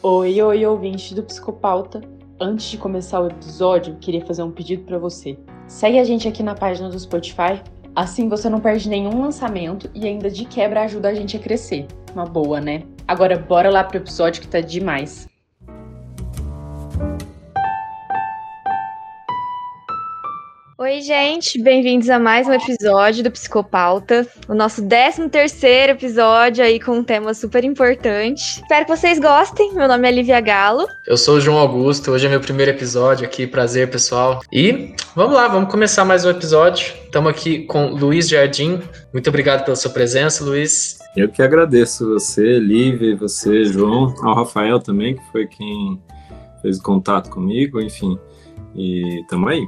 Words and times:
Oi, 0.00 0.40
oi, 0.40 0.64
ouvinte 0.64 1.12
do 1.12 1.24
Psicopauta. 1.24 2.00
Antes 2.40 2.66
de 2.66 2.78
começar 2.78 3.18
o 3.18 3.26
episódio, 3.26 3.96
queria 3.96 4.24
fazer 4.24 4.44
um 4.44 4.50
pedido 4.52 4.84
para 4.84 4.96
você. 4.96 5.36
Segue 5.66 5.98
a 5.98 6.04
gente 6.04 6.28
aqui 6.28 6.40
na 6.40 6.54
página 6.54 6.88
do 6.88 6.96
Spotify, 6.96 7.60
assim 7.96 8.28
você 8.28 8.48
não 8.48 8.60
perde 8.60 8.88
nenhum 8.88 9.20
lançamento 9.20 9.90
e 9.92 10.06
ainda 10.06 10.30
de 10.30 10.44
quebra 10.44 10.84
ajuda 10.84 11.08
a 11.08 11.14
gente 11.14 11.36
a 11.36 11.40
crescer. 11.40 11.88
Uma 12.14 12.24
boa, 12.24 12.60
né? 12.60 12.84
Agora 13.08 13.36
bora 13.36 13.70
lá 13.70 13.82
pro 13.82 13.96
episódio 13.96 14.40
que 14.40 14.46
tá 14.46 14.60
demais. 14.60 15.27
Oi, 20.88 21.02
gente, 21.02 21.60
bem-vindos 21.60 22.08
a 22.08 22.18
mais 22.18 22.48
um 22.48 22.52
episódio 22.54 23.22
do 23.22 23.30
Psicopauta, 23.30 24.26
o 24.48 24.54
nosso 24.54 24.82
13 24.88 25.28
terceiro 25.28 25.92
episódio 25.92 26.64
aí 26.64 26.80
com 26.80 26.92
um 26.92 27.04
tema 27.04 27.34
super 27.34 27.62
importante. 27.62 28.62
Espero 28.62 28.86
que 28.86 28.96
vocês 28.96 29.18
gostem. 29.18 29.74
Meu 29.74 29.86
nome 29.86 30.08
é 30.08 30.10
Lívia 30.10 30.40
Galo. 30.40 30.86
Eu 31.06 31.18
sou 31.18 31.36
o 31.36 31.40
João 31.42 31.58
Augusto. 31.58 32.10
Hoje 32.10 32.24
é 32.24 32.30
meu 32.30 32.40
primeiro 32.40 32.70
episódio 32.70 33.26
aqui. 33.26 33.46
Prazer, 33.46 33.90
pessoal. 33.90 34.40
E 34.50 34.94
vamos 35.14 35.34
lá, 35.34 35.46
vamos 35.46 35.70
começar 35.70 36.06
mais 36.06 36.24
um 36.24 36.30
episódio. 36.30 36.94
Estamos 37.04 37.30
aqui 37.30 37.66
com 37.66 37.88
Luiz 37.88 38.26
Jardim. 38.26 38.80
Muito 39.12 39.28
obrigado 39.28 39.66
pela 39.66 39.76
sua 39.76 39.90
presença, 39.90 40.42
Luiz. 40.42 40.98
Eu 41.14 41.28
que 41.28 41.42
agradeço 41.42 42.14
você, 42.14 42.58
Lívia, 42.58 43.14
você, 43.14 43.66
João, 43.66 44.14
ao 44.22 44.34
Rafael 44.34 44.80
também, 44.80 45.16
que 45.16 45.22
foi 45.32 45.46
quem 45.46 46.00
fez 46.62 46.78
o 46.78 46.82
contato 46.82 47.28
comigo, 47.28 47.78
enfim. 47.78 48.18
E 48.74 49.24
tamo 49.28 49.48
aí. 49.48 49.66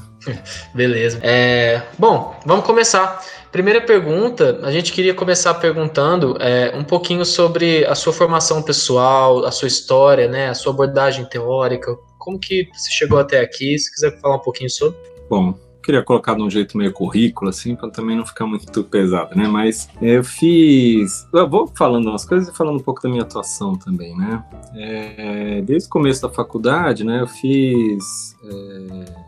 Beleza. 0.74 1.18
É, 1.22 1.82
bom, 1.98 2.38
vamos 2.44 2.64
começar. 2.64 3.24
Primeira 3.50 3.80
pergunta, 3.80 4.60
a 4.62 4.70
gente 4.70 4.92
queria 4.92 5.14
começar 5.14 5.54
perguntando 5.54 6.36
é, 6.40 6.76
um 6.76 6.84
pouquinho 6.84 7.24
sobre 7.24 7.86
a 7.86 7.94
sua 7.94 8.12
formação 8.12 8.62
pessoal, 8.62 9.44
a 9.44 9.50
sua 9.50 9.68
história, 9.68 10.28
né, 10.28 10.48
a 10.48 10.54
sua 10.54 10.72
abordagem 10.72 11.24
teórica, 11.24 11.96
como 12.18 12.38
que 12.38 12.68
você 12.74 12.90
chegou 12.90 13.18
até 13.18 13.40
aqui, 13.40 13.78
se 13.78 13.90
quiser 13.92 14.20
falar 14.20 14.36
um 14.36 14.40
pouquinho 14.40 14.68
sobre. 14.68 14.98
Bom, 15.30 15.54
queria 15.86 16.02
colocar 16.02 16.34
de 16.34 16.42
um 16.42 16.50
jeito 16.50 16.76
meio 16.76 16.92
currículo, 16.92 17.48
assim, 17.48 17.76
para 17.76 17.88
também 17.88 18.16
não 18.16 18.26
ficar 18.26 18.44
muito 18.44 18.82
pesado, 18.82 19.36
né? 19.36 19.46
Mas 19.46 19.88
eu 20.02 20.24
fiz. 20.24 21.28
Eu 21.32 21.48
vou 21.48 21.68
falando 21.68 22.08
umas 22.08 22.24
coisas 22.24 22.52
e 22.52 22.56
falando 22.56 22.80
um 22.80 22.82
pouco 22.82 23.00
da 23.00 23.08
minha 23.08 23.22
atuação 23.22 23.76
também, 23.76 24.16
né? 24.16 24.44
É, 24.74 25.62
desde 25.62 25.86
o 25.88 25.90
começo 25.90 26.22
da 26.22 26.28
faculdade, 26.28 27.04
né, 27.04 27.22
eu 27.22 27.28
fiz. 27.28 28.36
É, 28.44 29.26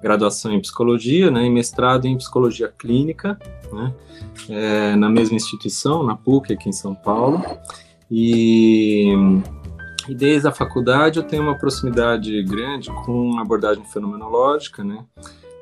graduação 0.00 0.52
em 0.52 0.60
psicologia, 0.60 1.28
né, 1.28 1.44
e 1.44 1.50
mestrado 1.50 2.06
em 2.06 2.16
psicologia 2.16 2.68
clínica, 2.68 3.36
né, 3.72 3.92
é, 4.48 4.94
na 4.94 5.08
mesma 5.08 5.34
instituição, 5.34 6.04
na 6.04 6.14
PUC, 6.14 6.52
aqui 6.52 6.68
em 6.68 6.72
São 6.72 6.94
Paulo. 6.94 7.42
E, 8.08 9.12
e, 10.08 10.14
desde 10.14 10.46
a 10.46 10.52
faculdade 10.52 11.18
eu 11.18 11.24
tenho 11.24 11.42
uma 11.42 11.58
proximidade 11.58 12.40
grande 12.44 12.90
com 13.04 13.40
abordagem 13.40 13.84
fenomenológica, 13.86 14.84
né, 14.84 15.04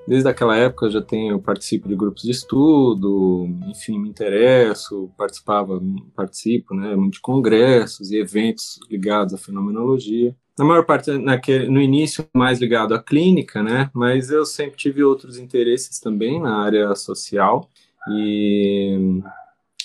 Desde 0.07 0.29
aquela 0.29 0.57
época 0.57 0.87
eu 0.87 0.91
já 0.91 1.03
tenho, 1.03 1.41
participo 1.41 1.89
de 1.89 1.97
grupos 1.97 2.23
de 2.23 2.31
estudo, 2.31 3.49
enfim, 3.67 3.99
me 3.99 4.09
interesso, 4.09 5.11
participava, 5.19 5.83
participo, 6.15 6.75
né, 6.75 6.95
de 7.11 7.21
congressos 7.21 8.13
e 8.13 8.17
eventos 8.17 8.79
ligados 8.89 9.35
à 9.35 9.39
fenomenologia. 9.39 10.35
Na 10.57 10.65
maior 10.65 10.87
parte, 10.87 11.11
naquele, 11.19 11.69
no 11.69 11.81
início, 11.81 12.25
mais 12.33 12.61
ligado 12.61 12.95
à 12.95 13.03
clínica, 13.03 13.63
né, 13.63 13.91
mas 13.93 14.31
eu 14.31 14.47
sempre 14.47 14.77
tive 14.77 15.03
outros 15.03 15.39
interesses 15.39 15.99
também 15.99 16.41
na 16.41 16.63
área 16.63 16.95
social 16.95 17.69
e, 18.09 19.21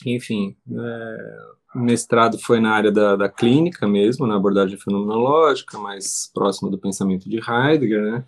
enfim, 0.05 0.55
é, 0.71 1.35
mestrado 1.75 2.37
foi 2.37 2.59
na 2.59 2.71
área 2.71 2.91
da, 2.91 3.15
da 3.15 3.27
clínica 3.27 3.87
mesmo, 3.87 4.27
na 4.27 4.35
abordagem 4.35 4.77
fenomenológica, 4.77 5.79
mais 5.79 6.29
próxima 6.31 6.69
do 6.69 6.77
pensamento 6.77 7.27
de 7.27 7.37
Heidegger, 7.37 8.03
né, 8.03 8.23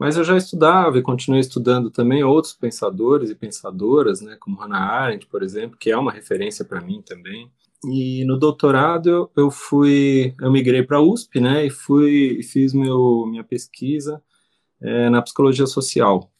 mas 0.00 0.16
eu 0.16 0.24
já 0.24 0.34
estudava 0.34 0.96
e 0.96 1.02
continuei 1.02 1.42
estudando 1.42 1.90
também 1.90 2.24
outros 2.24 2.54
pensadores 2.54 3.28
e 3.28 3.34
pensadoras, 3.34 4.22
né, 4.22 4.34
como 4.40 4.56
Hannah 4.56 4.78
Arendt, 4.78 5.26
por 5.26 5.42
exemplo, 5.42 5.76
que 5.78 5.90
é 5.90 5.96
uma 5.96 6.10
referência 6.10 6.64
para 6.64 6.80
mim 6.80 7.02
também. 7.02 7.50
E 7.84 8.24
no 8.24 8.38
doutorado 8.38 9.10
eu, 9.10 9.30
eu 9.36 9.50
fui, 9.50 10.34
eu 10.40 10.50
migrei 10.50 10.82
para 10.82 10.96
a 10.96 11.02
USP, 11.02 11.38
né, 11.38 11.66
e 11.66 11.70
fui 11.70 12.42
fiz 12.42 12.72
meu 12.72 13.26
minha 13.28 13.44
pesquisa 13.44 14.22
é, 14.80 15.10
na 15.10 15.20
psicologia 15.20 15.66
social. 15.66 16.32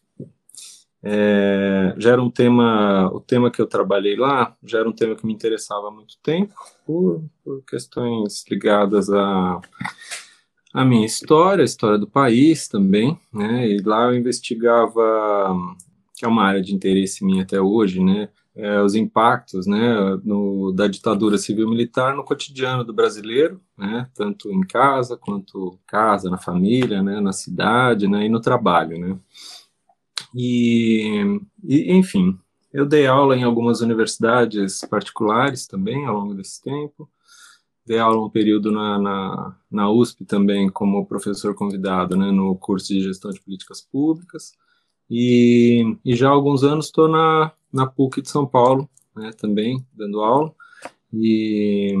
É, 1.03 1.93
já 1.99 2.13
era 2.13 2.21
um 2.21 2.31
tema, 2.31 3.11
o 3.13 3.19
tema 3.19 3.51
que 3.51 3.61
eu 3.61 3.67
trabalhei 3.67 4.15
lá, 4.15 4.57
já 4.63 4.79
era 4.79 4.89
um 4.89 4.93
tema 4.93 5.15
que 5.15 5.25
me 5.25 5.33
interessava 5.33 5.89
há 5.89 5.91
muito 5.91 6.17
tempo, 6.23 6.55
por, 6.83 7.23
por 7.43 7.63
questões 7.65 8.43
ligadas 8.49 9.07
a 9.11 9.61
a 10.73 10.85
minha 10.85 11.05
história, 11.05 11.63
a 11.63 11.65
história 11.65 11.97
do 11.97 12.07
país 12.07 12.67
também, 12.67 13.19
né? 13.33 13.67
E 13.67 13.81
lá 13.81 14.05
eu 14.05 14.15
investigava, 14.15 15.55
que 16.15 16.25
é 16.25 16.27
uma 16.27 16.43
área 16.43 16.61
de 16.61 16.73
interesse 16.73 17.25
minha 17.25 17.43
até 17.43 17.59
hoje, 17.59 18.01
né? 18.01 18.29
É, 18.53 18.81
os 18.81 18.95
impactos, 18.95 19.65
né, 19.65 20.19
no, 20.25 20.73
da 20.73 20.85
ditadura 20.85 21.37
civil-militar 21.37 22.13
no 22.13 22.23
cotidiano 22.23 22.83
do 22.83 22.93
brasileiro, 22.93 23.61
né? 23.77 24.09
Tanto 24.13 24.51
em 24.51 24.61
casa 24.61 25.17
quanto 25.17 25.79
casa, 25.87 26.29
na 26.29 26.37
família, 26.37 27.01
né? 27.01 27.19
Na 27.21 27.33
cidade, 27.33 28.07
né? 28.07 28.25
E 28.25 28.29
no 28.29 28.41
trabalho, 28.41 28.97
né? 28.99 29.17
E, 30.35 31.39
e 31.63 31.91
enfim, 31.93 32.37
eu 32.73 32.85
dei 32.85 33.05
aula 33.07 33.35
em 33.35 33.43
algumas 33.43 33.81
universidades 33.81 34.81
particulares 34.89 35.67
também 35.67 36.05
ao 36.05 36.15
longo 36.19 36.33
desse 36.33 36.61
tempo 36.61 37.09
dei 37.85 37.97
aula 37.97 38.25
um 38.25 38.29
período 38.29 38.71
na, 38.71 38.99
na, 38.99 39.55
na, 39.69 39.89
USP 39.89 40.23
também 40.25 40.69
como 40.69 41.05
professor 41.05 41.55
convidado, 41.55 42.15
né, 42.15 42.31
no 42.31 42.55
curso 42.55 42.89
de 42.89 43.01
gestão 43.01 43.31
de 43.31 43.41
políticas 43.41 43.81
públicas, 43.81 44.53
e, 45.09 45.97
e 46.05 46.15
já 46.15 46.29
há 46.29 46.31
alguns 46.31 46.63
anos 46.63 46.85
estou 46.85 47.07
na, 47.07 47.51
na 47.71 47.85
PUC 47.85 48.21
de 48.21 48.29
São 48.29 48.45
Paulo, 48.45 48.89
né, 49.15 49.31
também 49.31 49.85
dando 49.93 50.21
aula, 50.21 50.53
e 51.13 51.93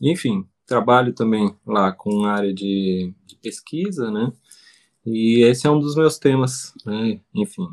enfim, 0.00 0.46
trabalho 0.66 1.12
também 1.12 1.54
lá 1.66 1.92
com 1.92 2.24
área 2.24 2.54
de, 2.54 3.12
de 3.26 3.36
pesquisa, 3.36 4.10
né, 4.10 4.32
e 5.04 5.42
esse 5.42 5.66
é 5.66 5.70
um 5.70 5.80
dos 5.80 5.96
meus 5.96 6.18
temas, 6.18 6.72
né, 6.86 7.20
enfim, 7.34 7.68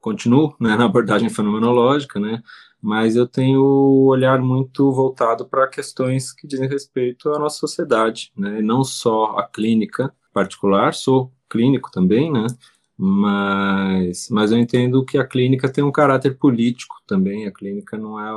continuo 0.00 0.54
né, 0.58 0.74
na 0.76 0.86
abordagem 0.86 1.28
fenomenológica, 1.28 2.18
né, 2.18 2.42
mas 2.84 3.16
eu 3.16 3.26
tenho 3.26 3.62
o 3.62 4.04
olhar 4.08 4.42
muito 4.42 4.92
voltado 4.92 5.46
para 5.46 5.66
questões 5.66 6.30
que 6.30 6.46
dizem 6.46 6.68
respeito 6.68 7.30
à 7.30 7.38
nossa 7.38 7.56
sociedade, 7.56 8.30
né? 8.36 8.60
Não 8.60 8.84
só 8.84 9.38
a 9.38 9.42
clínica 9.42 10.14
particular, 10.34 10.92
sou 10.92 11.32
clínico 11.48 11.90
também, 11.90 12.30
né? 12.30 12.46
Mas, 12.94 14.28
mas 14.30 14.52
eu 14.52 14.58
entendo 14.58 15.02
que 15.02 15.16
a 15.16 15.26
clínica 15.26 15.72
tem 15.72 15.82
um 15.82 15.90
caráter 15.90 16.36
político 16.36 16.96
também. 17.06 17.46
A 17.46 17.52
clínica 17.52 17.96
não 17.96 18.20
é 18.20 18.30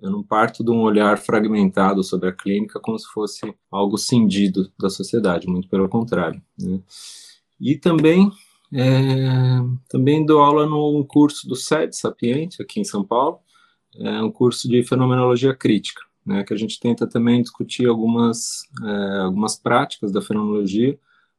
eu 0.00 0.10
não 0.10 0.22
parto 0.22 0.64
de 0.64 0.70
um 0.70 0.80
olhar 0.80 1.18
fragmentado 1.18 2.02
sobre 2.02 2.30
a 2.30 2.32
clínica 2.32 2.80
como 2.80 2.98
se 2.98 3.06
fosse 3.12 3.54
algo 3.70 3.98
cindido 3.98 4.72
da 4.80 4.88
sociedade, 4.88 5.46
muito 5.46 5.68
pelo 5.68 5.90
contrário. 5.90 6.42
Né? 6.58 6.80
E 7.60 7.76
também 7.76 8.30
é, 8.72 9.60
também 9.90 10.24
dou 10.24 10.40
aula 10.40 10.66
num 10.66 11.04
curso 11.04 11.46
do 11.46 11.54
SED 11.54 11.94
Sapiente, 11.94 12.62
aqui 12.62 12.80
em 12.80 12.84
São 12.84 13.04
Paulo, 13.04 13.43
é 13.98 14.22
um 14.22 14.30
curso 14.30 14.68
de 14.68 14.82
fenomenologia 14.82 15.54
crítica, 15.54 16.02
né, 16.24 16.42
que 16.44 16.54
a 16.54 16.56
gente 16.56 16.80
tenta 16.80 17.06
também 17.06 17.42
discutir 17.42 17.86
algumas, 17.86 18.62
é, 18.82 19.18
algumas 19.20 19.56
práticas 19.56 20.10
da 20.10 20.22
fenomenologia 20.22 20.98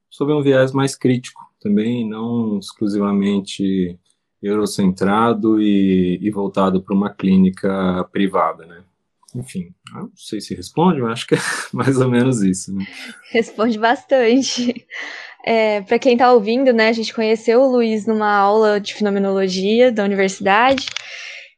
sob 0.10 0.32
um 0.32 0.42
viés 0.42 0.72
mais 0.72 0.96
crítico 0.96 1.42
também, 1.60 2.08
não 2.08 2.60
exclusivamente 2.60 4.00
eurocentrado 4.42 5.62
e, 5.62 6.20
e 6.22 6.32
voltado 6.32 6.82
para 6.82 6.96
uma 6.96 7.10
clínica 7.10 8.08
privada, 8.12 8.66
né. 8.66 8.84
Enfim, 9.36 9.74
não 9.92 10.10
sei 10.16 10.40
se 10.40 10.56
responde, 10.56 11.02
mas 11.02 11.14
acho 11.14 11.28
que 11.28 11.36
é 11.36 11.40
mais 11.74 12.00
ou 12.00 12.10
menos 12.10 12.42
isso. 12.42 12.74
Né? 12.74 12.86
Responde 13.32 13.78
bastante. 13.78 14.88
É, 15.46 15.82
para 15.82 16.00
quem 16.00 16.14
está 16.14 16.32
ouvindo, 16.32 16.72
né, 16.72 16.88
a 16.88 16.94
gente 16.94 17.14
conheceu 17.14 17.62
o 17.62 17.72
Luiz 17.72 18.08
numa 18.08 18.32
aula 18.34 18.80
de 18.80 18.94
fenomenologia 18.94 19.92
da 19.92 20.04
universidade. 20.04 20.88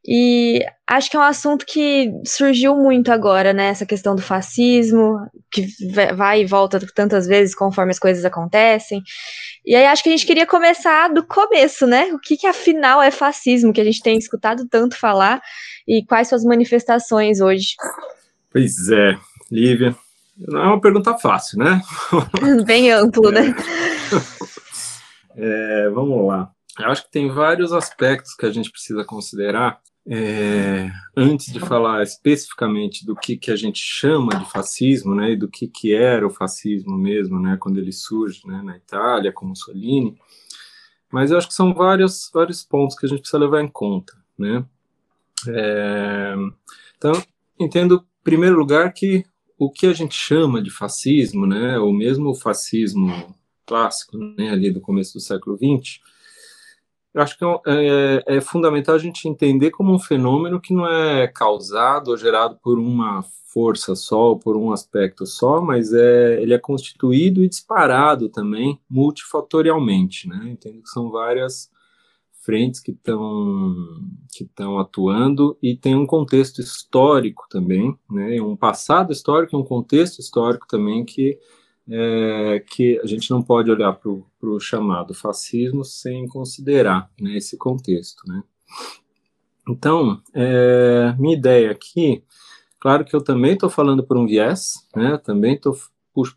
E 0.08 0.66
acho 0.88 1.12
que 1.12 1.18
é 1.18 1.20
um 1.20 1.24
assunto 1.24 1.66
que 1.66 2.10
surgiu 2.26 2.78
muito 2.78 3.12
agora, 3.12 3.52
né? 3.52 3.68
Essa 3.68 3.86
questão 3.86 4.16
do 4.16 4.22
fascismo, 4.22 5.18
que 5.52 5.68
vai 6.16 6.42
e 6.42 6.46
volta 6.46 6.80
tantas 6.96 7.28
vezes 7.28 7.54
conforme 7.54 7.92
as 7.92 8.00
coisas 8.00 8.24
acontecem. 8.24 9.04
E 9.66 9.76
aí 9.76 9.86
acho 9.86 10.02
que 10.02 10.08
a 10.08 10.12
gente 10.14 10.26
queria 10.26 10.46
começar 10.46 11.10
do 11.10 11.26
começo, 11.26 11.86
né? 11.86 12.06
O 12.14 12.20
que, 12.20 12.38
que 12.38 12.48
afinal 12.48 13.02
é 13.02 13.12
fascismo, 13.12 13.74
que 13.74 13.82
a 13.82 13.84
gente 13.84 14.02
tem 14.02 14.18
escutado 14.18 14.66
tanto 14.70 14.98
falar, 14.98 15.42
e 15.86 16.06
quais 16.06 16.30
suas 16.30 16.46
manifestações 16.46 17.42
hoje? 17.42 17.76
Pois 18.50 18.90
é, 18.90 19.18
Lívia. 19.52 19.94
Não 20.38 20.62
é 20.62 20.68
uma 20.68 20.80
pergunta 20.80 21.18
fácil, 21.18 21.60
né? 21.60 21.82
Bem 22.66 22.92
amplo, 22.92 23.30
né? 23.30 23.54
É, 25.36 25.90
vamos 25.90 26.28
lá. 26.28 26.50
Eu 26.80 26.92
acho 26.92 27.04
que 27.04 27.12
tem 27.12 27.28
vários 27.28 27.74
aspectos 27.74 28.36
que 28.36 28.46
a 28.46 28.52
gente 28.52 28.72
precisa 28.72 29.04
considerar 29.04 29.80
é, 30.10 30.90
antes 31.16 31.52
de 31.52 31.60
falar 31.60 32.02
especificamente 32.02 33.06
do 33.06 33.16
que, 33.16 33.36
que 33.36 33.52
a 33.52 33.56
gente 33.56 33.80
chama 33.80 34.38
de 34.38 34.50
fascismo, 34.50 35.14
né, 35.14 35.32
e 35.32 35.36
do 35.36 35.50
que, 35.50 35.68
que 35.68 35.94
era 35.94 36.26
o 36.26 36.30
fascismo 36.30 36.98
mesmo, 36.98 37.40
né, 37.40 37.58
quando 37.60 37.78
ele 37.78 37.92
surge 37.92 38.42
né, 38.46 38.62
na 38.64 38.78
Itália, 38.78 39.34
com 39.34 39.46
Mussolini, 39.46 40.18
mas 41.12 41.32
eu 41.32 41.38
acho 41.38 41.48
que 41.48 41.54
são 41.54 41.74
vários, 41.74 42.30
vários 42.34 42.64
pontos 42.64 42.98
que 42.98 43.06
a 43.06 43.10
gente 43.10 43.20
precisa 43.20 43.38
levar 43.38 43.62
em 43.62 43.68
conta, 43.68 44.14
né. 44.38 44.66
É, 45.50 46.36
então, 46.98 47.12
entendo, 47.60 48.06
em 48.22 48.24
primeiro 48.24 48.58
lugar, 48.58 48.94
que 48.94 49.26
o 49.60 49.70
que 49.70 49.88
a 49.88 49.94
gente 49.94 50.16
chama 50.16 50.62
de 50.62 50.70
fascismo, 50.70 51.46
né, 51.46 51.78
ou 51.80 51.92
mesmo 51.92 52.30
o 52.30 52.36
fascismo 52.36 53.36
clássico, 53.66 54.18
né, 54.18 54.52
ali 54.52 54.72
do 54.72 54.80
começo 54.80 55.16
do 55.16 55.20
século 55.20 55.58
XX, 55.58 56.00
eu 57.18 57.24
acho 57.24 57.38
que 57.38 57.44
é, 57.44 57.52
é, 57.66 58.38
é, 58.38 58.42
fundamental 58.42 58.94
a 58.94 59.00
gente 59.00 59.28
entender 59.28 59.72
como 59.72 59.94
um 59.94 60.00
fenômeno 60.00 60.62
que 60.62 60.74
não 60.74 60.88
é 60.88 61.28
causado 61.28 62.10
ou 62.10 62.18
gerado 62.18 62.60
por 62.62 62.78
uma 62.78 63.24
força 63.52 63.96
só, 63.96 64.36
por 64.36 64.56
um 64.56 64.72
aspecto 64.72 65.26
só, 65.26 65.60
mas 65.60 65.92
é, 65.94 66.40
ele 66.40 66.54
é 66.54 66.60
constituído 66.60 67.44
e 67.44 67.50
disparado 67.50 68.30
também 68.30 68.80
multifatorialmente, 68.88 70.28
né? 70.28 70.50
Entendo 70.52 70.84
que 70.84 70.90
são 70.90 71.10
várias 71.10 71.72
frentes 72.44 72.80
que 72.80 72.92
estão 72.92 73.76
que 74.32 74.44
estão 74.44 74.78
atuando 74.78 75.58
e 75.62 75.76
tem 75.76 75.96
um 75.96 76.06
contexto 76.06 76.62
histórico 76.62 77.48
também, 77.50 77.98
né? 78.10 78.40
Um 78.40 78.56
passado 78.56 79.12
histórico 79.12 79.56
e 79.56 79.60
um 79.60 79.64
contexto 79.64 80.20
histórico 80.20 80.68
também 80.68 81.04
que 81.04 81.40
é, 81.90 82.64
que 82.68 83.00
a 83.00 83.06
gente 83.06 83.32
não 83.32 83.42
pode 83.42 83.72
olhar 83.72 83.94
para 83.94 84.10
o 84.10 84.60
chamado 84.60 85.14
fascismo 85.14 85.84
sem 85.86 86.28
considerar 86.28 87.10
né, 87.20 87.38
esse 87.38 87.58
contexto. 87.58 88.22
Né? 88.28 88.44
Então, 89.70 90.22
é, 90.34 91.16
minha 91.18 91.36
ideia 91.36 91.72
aqui, 91.72 92.24
claro 92.80 93.06
que 93.06 93.16
eu 93.16 93.24
também 93.24 93.54
estou 93.54 93.70
falando 93.70 94.04
por 94.04 94.18
um 94.18 94.26
viés, 94.26 94.88
né, 94.96 95.18
também 95.18 95.56
estou 95.56 95.78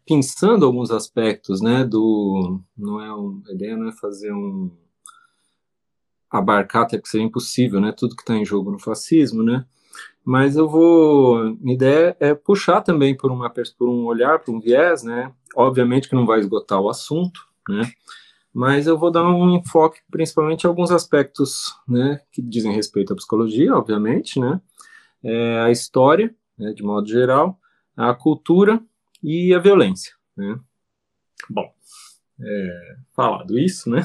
pensando 0.06 0.66
alguns 0.66 0.90
aspectos, 0.90 1.60
né, 1.60 1.84
do, 1.84 2.60
não 2.76 3.00
é 3.00 3.14
um, 3.14 3.42
a 3.48 3.52
ideia 3.52 3.76
não 3.76 3.88
é 3.88 3.92
fazer 3.92 4.32
um, 4.32 4.70
abarcar, 6.30 6.82
até 6.82 6.98
que 6.98 7.08
seria 7.08 7.26
impossível, 7.26 7.80
né, 7.80 7.92
tudo 7.96 8.14
que 8.14 8.22
está 8.22 8.36
em 8.36 8.44
jogo 8.44 8.70
no 8.70 8.78
fascismo, 8.78 9.42
né, 9.42 9.64
mas 10.24 10.56
eu 10.56 10.68
vou, 10.68 11.56
minha 11.60 11.74
ideia 11.74 12.16
é 12.20 12.34
puxar 12.34 12.82
também 12.82 13.16
por, 13.16 13.30
uma, 13.30 13.50
por 13.50 13.88
um 13.88 14.04
olhar, 14.04 14.38
por 14.38 14.54
um 14.54 14.60
viés, 14.60 15.02
né, 15.02 15.32
obviamente 15.56 16.08
que 16.08 16.14
não 16.14 16.26
vai 16.26 16.40
esgotar 16.40 16.80
o 16.80 16.88
assunto, 16.88 17.40
né? 17.68 17.90
Mas 18.52 18.88
eu 18.88 18.98
vou 18.98 19.12
dar 19.12 19.24
um 19.24 19.56
enfoque 19.56 20.00
principalmente 20.10 20.64
em 20.64 20.66
alguns 20.66 20.90
aspectos, 20.90 21.74
né, 21.86 22.20
que 22.32 22.42
dizem 22.42 22.72
respeito 22.72 23.12
à 23.12 23.16
psicologia, 23.16 23.74
obviamente, 23.74 24.40
né? 24.40 24.60
É, 25.22 25.60
a 25.60 25.70
história, 25.70 26.34
né, 26.58 26.72
de 26.72 26.82
modo 26.82 27.08
geral, 27.08 27.58
a 27.96 28.12
cultura 28.14 28.82
e 29.22 29.54
a 29.54 29.58
violência, 29.58 30.14
né? 30.36 30.58
Bom, 31.48 31.72
é, 32.40 32.96
falado 33.14 33.58
isso, 33.58 33.88
né? 33.88 34.04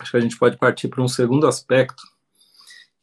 Acho 0.00 0.12
que 0.12 0.16
a 0.16 0.20
gente 0.20 0.38
pode 0.38 0.56
partir 0.56 0.88
para 0.88 1.02
um 1.02 1.08
segundo 1.08 1.46
aspecto, 1.46 2.02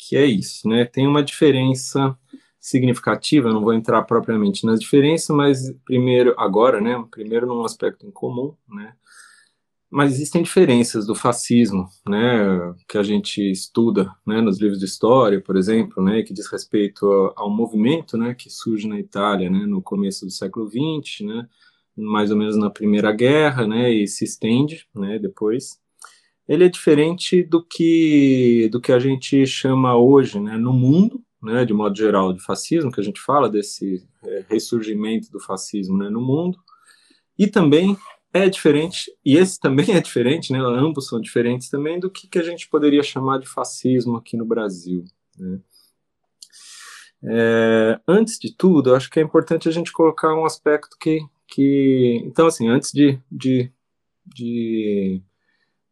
que 0.07 0.15
é 0.15 0.25
isso, 0.25 0.67
né? 0.67 0.85
Tem 0.85 1.07
uma 1.07 1.23
diferença 1.23 2.17
significativa, 2.59 3.51
não 3.53 3.61
vou 3.61 3.73
entrar 3.73 4.03
propriamente 4.03 4.65
nas 4.65 4.79
diferenças, 4.79 5.35
mas 5.35 5.71
primeiro, 5.85 6.33
agora, 6.37 6.81
né, 6.81 7.03
primeiro 7.11 7.45
num 7.45 7.63
aspecto 7.63 8.07
em 8.07 8.11
comum, 8.11 8.55
né, 8.67 8.95
mas 9.89 10.13
existem 10.13 10.41
diferenças 10.41 11.05
do 11.05 11.13
fascismo, 11.13 11.87
né, 12.07 12.73
que 12.87 12.97
a 12.97 13.03
gente 13.03 13.39
estuda, 13.51 14.11
né, 14.25 14.41
nos 14.41 14.59
livros 14.59 14.79
de 14.79 14.85
história, 14.85 15.39
por 15.39 15.55
exemplo, 15.55 16.03
né, 16.03 16.23
que 16.23 16.33
diz 16.33 16.47
respeito 16.47 17.05
ao, 17.35 17.51
movimento, 17.51 18.17
né, 18.17 18.33
que 18.33 18.49
surge 18.49 18.87
na 18.87 18.99
Itália, 18.99 19.49
né, 19.49 19.59
no 19.67 19.81
começo 19.81 20.25
do 20.25 20.31
século 20.31 20.67
XX, 20.67 21.21
né, 21.21 21.47
mais 21.95 22.31
ou 22.31 22.37
menos 22.37 22.57
na 22.57 22.69
Primeira 22.71 23.11
Guerra, 23.11 23.67
né, 23.67 23.91
e 23.91 24.07
se 24.07 24.25
estende, 24.25 24.87
né, 24.93 25.19
depois. 25.19 25.79
Ele 26.47 26.65
é 26.65 26.69
diferente 26.69 27.43
do 27.43 27.63
que 27.63 28.69
do 28.71 28.79
que 28.79 28.91
a 28.91 28.99
gente 28.99 29.45
chama 29.45 29.97
hoje, 29.97 30.39
né, 30.39 30.57
no 30.57 30.73
mundo, 30.73 31.23
né, 31.41 31.65
de 31.65 31.73
modo 31.73 31.95
geral, 31.95 32.33
de 32.33 32.43
fascismo, 32.43 32.91
que 32.91 32.99
a 32.99 33.03
gente 33.03 33.19
fala 33.19 33.49
desse 33.49 34.03
é, 34.23 34.45
ressurgimento 34.49 35.31
do 35.31 35.39
fascismo 35.39 35.97
né, 35.97 36.09
no 36.09 36.21
mundo, 36.21 36.57
e 37.37 37.47
também 37.47 37.97
é 38.33 38.49
diferente, 38.49 39.11
e 39.23 39.37
esse 39.37 39.59
também 39.59 39.85
é 39.95 40.01
diferente, 40.01 40.51
né, 40.51 40.59
ambos 40.59 41.07
são 41.07 41.21
diferentes 41.21 41.69
também 41.69 41.99
do 41.99 42.09
que, 42.09 42.27
que 42.27 42.39
a 42.39 42.43
gente 42.43 42.67
poderia 42.69 43.03
chamar 43.03 43.39
de 43.39 43.47
fascismo 43.47 44.17
aqui 44.17 44.35
no 44.35 44.45
Brasil. 44.45 45.05
Né. 45.37 45.59
É, 47.23 47.99
antes 48.07 48.37
de 48.37 48.53
tudo, 48.55 48.89
eu 48.89 48.95
acho 48.95 49.09
que 49.09 49.19
é 49.19 49.23
importante 49.23 49.67
a 49.67 49.71
gente 49.71 49.91
colocar 49.91 50.33
um 50.35 50.45
aspecto 50.45 50.95
que, 50.99 51.19
que 51.47 52.21
então 52.25 52.47
assim, 52.47 52.67
antes 52.67 52.91
de, 52.91 53.19
de, 53.31 53.71
de, 54.25 55.21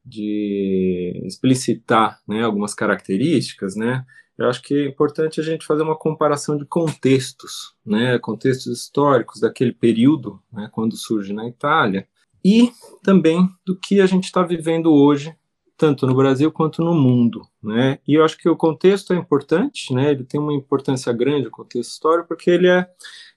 de 0.05 1.21
explicitar 1.25 2.19
né, 2.27 2.43
algumas 2.43 2.73
características, 2.73 3.75
né, 3.75 4.05
eu 4.37 4.49
acho 4.49 4.61
que 4.61 4.73
é 4.73 4.87
importante 4.87 5.39
a 5.39 5.43
gente 5.43 5.65
fazer 5.65 5.83
uma 5.83 5.95
comparação 5.95 6.57
de 6.57 6.65
contextos, 6.65 7.75
né, 7.85 8.17
contextos 8.19 8.79
históricos 8.79 9.39
daquele 9.39 9.71
período, 9.71 10.41
né, 10.51 10.69
quando 10.71 10.95
surge 10.97 11.33
na 11.33 11.47
Itália, 11.47 12.07
e 12.43 12.71
também 13.03 13.47
do 13.65 13.77
que 13.77 14.01
a 14.01 14.05
gente 14.05 14.25
está 14.25 14.43
vivendo 14.43 14.91
hoje, 14.91 15.35
tanto 15.77 16.05
no 16.05 16.15
Brasil 16.15 16.51
quanto 16.51 16.83
no 16.83 16.93
mundo, 16.93 17.41
né? 17.61 17.99
E 18.07 18.13
eu 18.13 18.23
acho 18.23 18.37
que 18.37 18.47
o 18.47 18.55
contexto 18.55 19.11
é 19.11 19.17
importante, 19.17 19.93
né? 19.93 20.11
Ele 20.11 20.23
tem 20.23 20.39
uma 20.39 20.53
importância 20.53 21.11
grande 21.11 21.47
o 21.47 21.51
contexto 21.51 21.91
histórico 21.91 22.27
porque 22.27 22.49
ele 22.49 22.67
é 22.67 22.87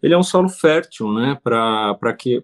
ele 0.03 0.13
é 0.13 0.19
um 0.19 0.23
solo 0.23 0.49
fértil, 0.49 1.13
né? 1.13 1.39
Para 1.43 1.97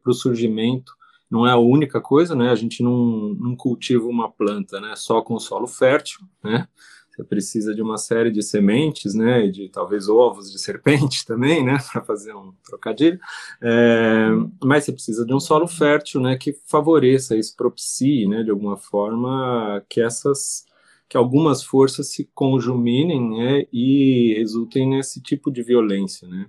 o 0.06 0.12
surgimento 0.12 0.92
não 1.32 1.46
é 1.46 1.50
a 1.50 1.56
única 1.56 1.98
coisa, 1.98 2.34
né? 2.36 2.50
A 2.50 2.54
gente 2.54 2.82
não, 2.82 3.34
não 3.34 3.56
cultiva 3.56 4.04
uma 4.04 4.30
planta, 4.30 4.78
né? 4.78 4.94
Só 4.94 5.22
com 5.22 5.38
solo 5.38 5.66
fértil, 5.66 6.20
né? 6.44 6.68
Você 7.08 7.24
precisa 7.24 7.74
de 7.74 7.80
uma 7.80 7.96
série 7.98 8.30
de 8.30 8.42
sementes, 8.42 9.14
né, 9.14 9.46
de 9.46 9.68
talvez 9.68 10.08
ovos 10.08 10.50
de 10.50 10.58
serpente 10.60 11.26
também, 11.26 11.62
né, 11.62 11.76
para 11.92 12.02
fazer 12.02 12.34
um 12.34 12.54
trocadilho. 12.64 13.20
É, 13.60 14.28
mas 14.64 14.84
você 14.84 14.92
precisa 14.92 15.26
de 15.26 15.34
um 15.34 15.40
solo 15.40 15.66
fértil, 15.66 16.22
né, 16.22 16.36
que 16.36 16.54
favoreça, 16.66 17.36
isso 17.36 17.54
propicie, 17.54 18.26
né, 18.26 18.42
de 18.42 18.50
alguma 18.50 18.78
forma 18.78 19.84
que 19.88 20.00
essas 20.00 20.64
que 21.06 21.16
algumas 21.18 21.62
forças 21.62 22.08
se 22.10 22.24
conjuminem, 22.34 23.30
né, 23.30 23.66
e 23.70 24.32
resultem 24.38 24.88
nesse 24.88 25.20
tipo 25.20 25.50
de 25.50 25.62
violência, 25.62 26.26
né. 26.26 26.46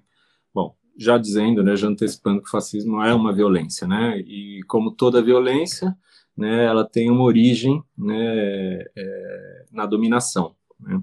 Bom, 0.54 0.74
já 0.98 1.18
dizendo, 1.18 1.64
né, 1.64 1.76
já 1.76 1.88
antecipando 1.88 2.42
que 2.42 2.48
o 2.48 2.52
fascismo 2.52 3.02
é 3.02 3.14
uma 3.14 3.34
violência, 3.34 3.88
né, 3.88 4.20
e 4.20 4.62
como 4.68 4.92
toda 4.92 5.22
violência, 5.22 5.96
né, 6.38 6.66
ela 6.66 6.88
tem 6.88 7.10
uma 7.10 7.24
origem 7.24 7.84
né, 7.98 8.84
é, 8.96 9.66
na 9.72 9.86
dominação. 9.86 10.56
Né. 10.80 11.02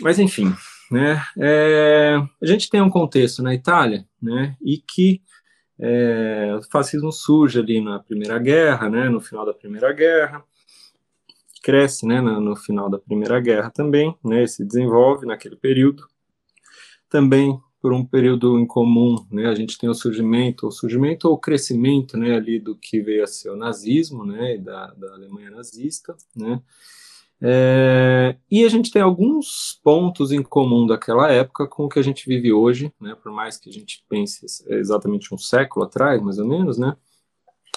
Mas, 0.00 0.18
enfim, 0.18 0.52
né, 0.90 1.22
é, 1.38 2.16
a 2.42 2.46
gente 2.46 2.70
tem 2.70 2.80
um 2.80 2.90
contexto 2.90 3.42
na 3.42 3.54
Itália, 3.54 4.06
né, 4.20 4.56
e 4.62 4.78
que 4.78 5.22
é, 5.78 6.54
o 6.58 6.62
fascismo 6.70 7.10
surge 7.10 7.58
ali 7.58 7.80
na 7.80 7.98
Primeira 7.98 8.38
Guerra, 8.38 8.88
né, 8.88 9.08
no 9.08 9.20
final 9.20 9.46
da 9.46 9.54
Primeira 9.54 9.92
Guerra, 9.92 10.44
cresce 11.62 12.06
né, 12.06 12.20
no, 12.20 12.40
no 12.40 12.56
final 12.56 12.88
da 12.88 12.98
Primeira 12.98 13.38
Guerra 13.40 13.70
também, 13.70 14.14
né, 14.24 14.46
se 14.46 14.64
desenvolve 14.64 15.26
naquele 15.26 15.56
período. 15.56 16.06
Também 17.08 17.58
por 17.80 17.92
um 17.92 18.04
período 18.04 18.58
em 18.58 18.66
comum, 18.66 19.24
né? 19.30 19.46
A 19.46 19.54
gente 19.54 19.78
tem 19.78 19.88
o 19.88 19.94
surgimento, 19.94 20.66
o 20.66 20.70
surgimento 20.70 21.28
ou 21.28 21.34
o 21.34 21.38
crescimento, 21.38 22.16
né, 22.16 22.34
ali 22.34 22.60
do 22.60 22.76
que 22.76 23.00
veio 23.00 23.24
a 23.24 23.26
ser 23.26 23.50
o 23.50 23.56
nazismo, 23.56 24.24
né, 24.24 24.58
da, 24.58 24.88
da 24.88 25.14
Alemanha 25.14 25.50
nazista, 25.50 26.14
né? 26.36 26.60
É, 27.42 28.36
e 28.50 28.64
a 28.64 28.68
gente 28.68 28.90
tem 28.90 29.00
alguns 29.00 29.80
pontos 29.82 30.30
em 30.30 30.42
comum 30.42 30.86
daquela 30.86 31.32
época 31.32 31.66
com 31.66 31.86
o 31.86 31.88
que 31.88 31.98
a 31.98 32.02
gente 32.02 32.26
vive 32.28 32.52
hoje, 32.52 32.92
né? 33.00 33.16
Por 33.20 33.32
mais 33.32 33.56
que 33.56 33.70
a 33.70 33.72
gente 33.72 34.04
pense 34.08 34.44
exatamente 34.68 35.34
um 35.34 35.38
século 35.38 35.86
atrás, 35.86 36.20
mais 36.22 36.38
ou 36.38 36.46
menos, 36.46 36.76
né? 36.76 36.94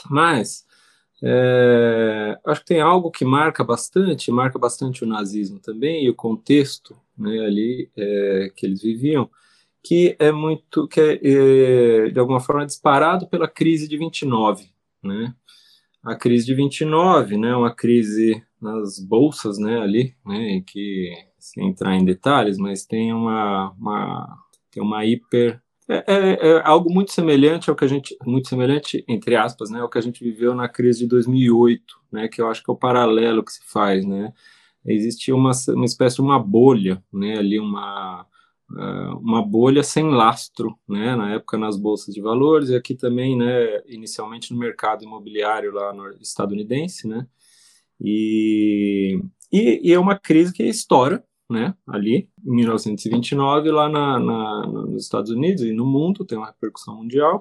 Mas 0.10 0.66
é, 1.24 2.38
acho 2.46 2.60
que 2.60 2.68
tem 2.68 2.82
algo 2.82 3.10
que 3.10 3.24
marca 3.24 3.64
bastante, 3.64 4.30
marca 4.30 4.60
bastante 4.60 5.06
o 5.06 5.08
nazismo 5.08 5.60
também 5.60 6.04
e 6.04 6.10
o 6.10 6.16
contexto, 6.16 6.98
né, 7.18 7.40
ali 7.46 7.90
é, 7.96 8.52
que 8.54 8.66
eles 8.66 8.82
viviam 8.82 9.30
que 9.84 10.16
é 10.18 10.32
muito, 10.32 10.88
que 10.88 11.00
é, 11.02 11.20
é, 11.22 12.10
de 12.10 12.20
alguma 12.20 12.40
forma 12.40 12.66
disparado 12.66 13.28
pela 13.28 13.48
crise 13.48 13.88
de 13.88 13.98
29, 13.98 14.70
né? 15.04 15.36
A 16.02 16.16
crise 16.16 16.46
de 16.46 16.56
29, 16.56 17.38
né, 17.38 17.56
uma 17.56 17.74
crise 17.74 18.44
nas 18.62 19.00
bolsas, 19.00 19.58
né, 19.58 19.80
ali, 19.80 20.14
né, 20.26 20.62
que 20.68 21.12
sem 21.40 21.68
entrar 21.70 21.96
em 21.96 22.04
detalhes, 22.04 22.58
mas 22.58 22.86
tem 22.86 23.14
uma, 23.14 23.72
uma 23.80 24.38
tem 24.72 24.84
uma 24.84 25.06
hiper 25.06 25.62
é, 25.90 26.04
é, 26.08 26.50
é, 26.50 26.62
algo 26.66 26.92
muito 26.94 27.12
semelhante 27.12 27.70
ao 27.70 27.76
que 27.76 27.86
a 27.86 27.88
gente, 27.88 28.18
muito 28.26 28.50
semelhante 28.50 29.04
entre 29.08 29.36
aspas, 29.36 29.70
né, 29.70 29.80
ao 29.82 29.90
que 29.90 29.98
a 29.98 30.02
gente 30.02 30.24
viveu 30.24 30.56
na 30.56 30.68
crise 30.70 31.00
de 31.00 31.08
2008, 31.08 31.84
né, 32.12 32.28
que 32.28 32.42
eu 32.42 32.50
acho 32.50 32.64
que 32.64 32.72
é 32.72 32.74
o 32.74 32.78
paralelo 32.78 33.44
que 33.44 33.52
se 33.54 33.62
faz, 33.66 34.06
né, 34.06 34.34
existia 34.86 35.36
uma, 35.36 35.52
uma 35.70 35.86
espécie 35.86 36.18
de 36.18 36.22
uma 36.22 36.40
bolha, 36.40 37.02
né, 37.14 37.38
ali 37.38 37.60
uma, 37.60 38.26
uma 39.22 39.42
bolha 39.46 39.84
sem 39.84 40.10
lastro, 40.10 40.78
né, 40.88 41.16
na 41.16 41.34
época 41.34 41.58
nas 41.58 41.78
bolsas 41.78 42.14
de 42.14 42.22
valores 42.22 42.70
e 42.70 42.76
aqui 42.76 42.96
também, 42.96 43.38
né, 43.38 43.82
inicialmente 43.88 44.52
no 44.52 44.60
mercado 44.60 45.04
imobiliário 45.04 45.72
lá 45.72 45.94
no 45.94 46.10
estadunidense, 46.22 47.08
né, 47.08 47.28
e, 48.02 49.20
e, 49.52 49.90
e 49.90 49.94
é 49.94 50.00
uma 50.00 50.18
crise 50.18 50.54
que 50.54 50.64
estoura, 50.64 51.24
né, 51.50 51.76
ali 51.88 52.30
em 52.46 52.56
1929 52.56 53.72
lá 53.72 53.88
na, 53.90 54.20
na, 54.20 54.68
nos 54.68 55.04
Estados 55.04 55.30
Unidos 55.32 55.64
e 55.64 55.72
no 55.72 55.86
mundo 55.86 56.26
tem 56.26 56.38
uma 56.38 56.48
repercussão 56.48 56.96
mundial, 56.96 57.40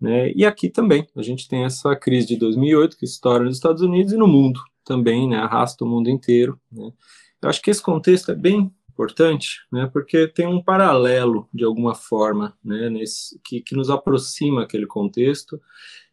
né, 0.00 0.32
e 0.32 0.46
aqui 0.46 0.68
também 0.68 1.06
a 1.16 1.22
gente 1.22 1.48
tem 1.48 1.64
essa 1.64 1.96
crise 1.96 2.28
de 2.28 2.36
2008 2.36 2.96
que 2.96 3.04
estoura 3.04 3.44
nos 3.44 3.56
Estados 3.56 3.82
Unidos 3.82 4.12
e 4.12 4.16
no 4.16 4.28
mundo 4.28 4.60
também, 4.84 5.28
né, 5.28 5.38
arrasta 5.38 5.84
o 5.84 5.88
mundo 5.88 6.08
inteiro, 6.08 6.58
né. 6.70 6.92
Eu 7.40 7.48
acho 7.48 7.62
que 7.62 7.70
esse 7.70 7.82
contexto 7.82 8.32
é 8.32 8.34
bem 8.34 8.72
importante, 8.98 9.60
né, 9.70 9.88
porque 9.92 10.26
tem 10.26 10.44
um 10.44 10.60
paralelo, 10.60 11.48
de 11.54 11.64
alguma 11.64 11.94
forma, 11.94 12.58
né, 12.64 12.90
nesse, 12.90 13.40
que, 13.44 13.60
que 13.60 13.76
nos 13.76 13.90
aproxima 13.90 14.64
aquele 14.64 14.86
contexto, 14.86 15.60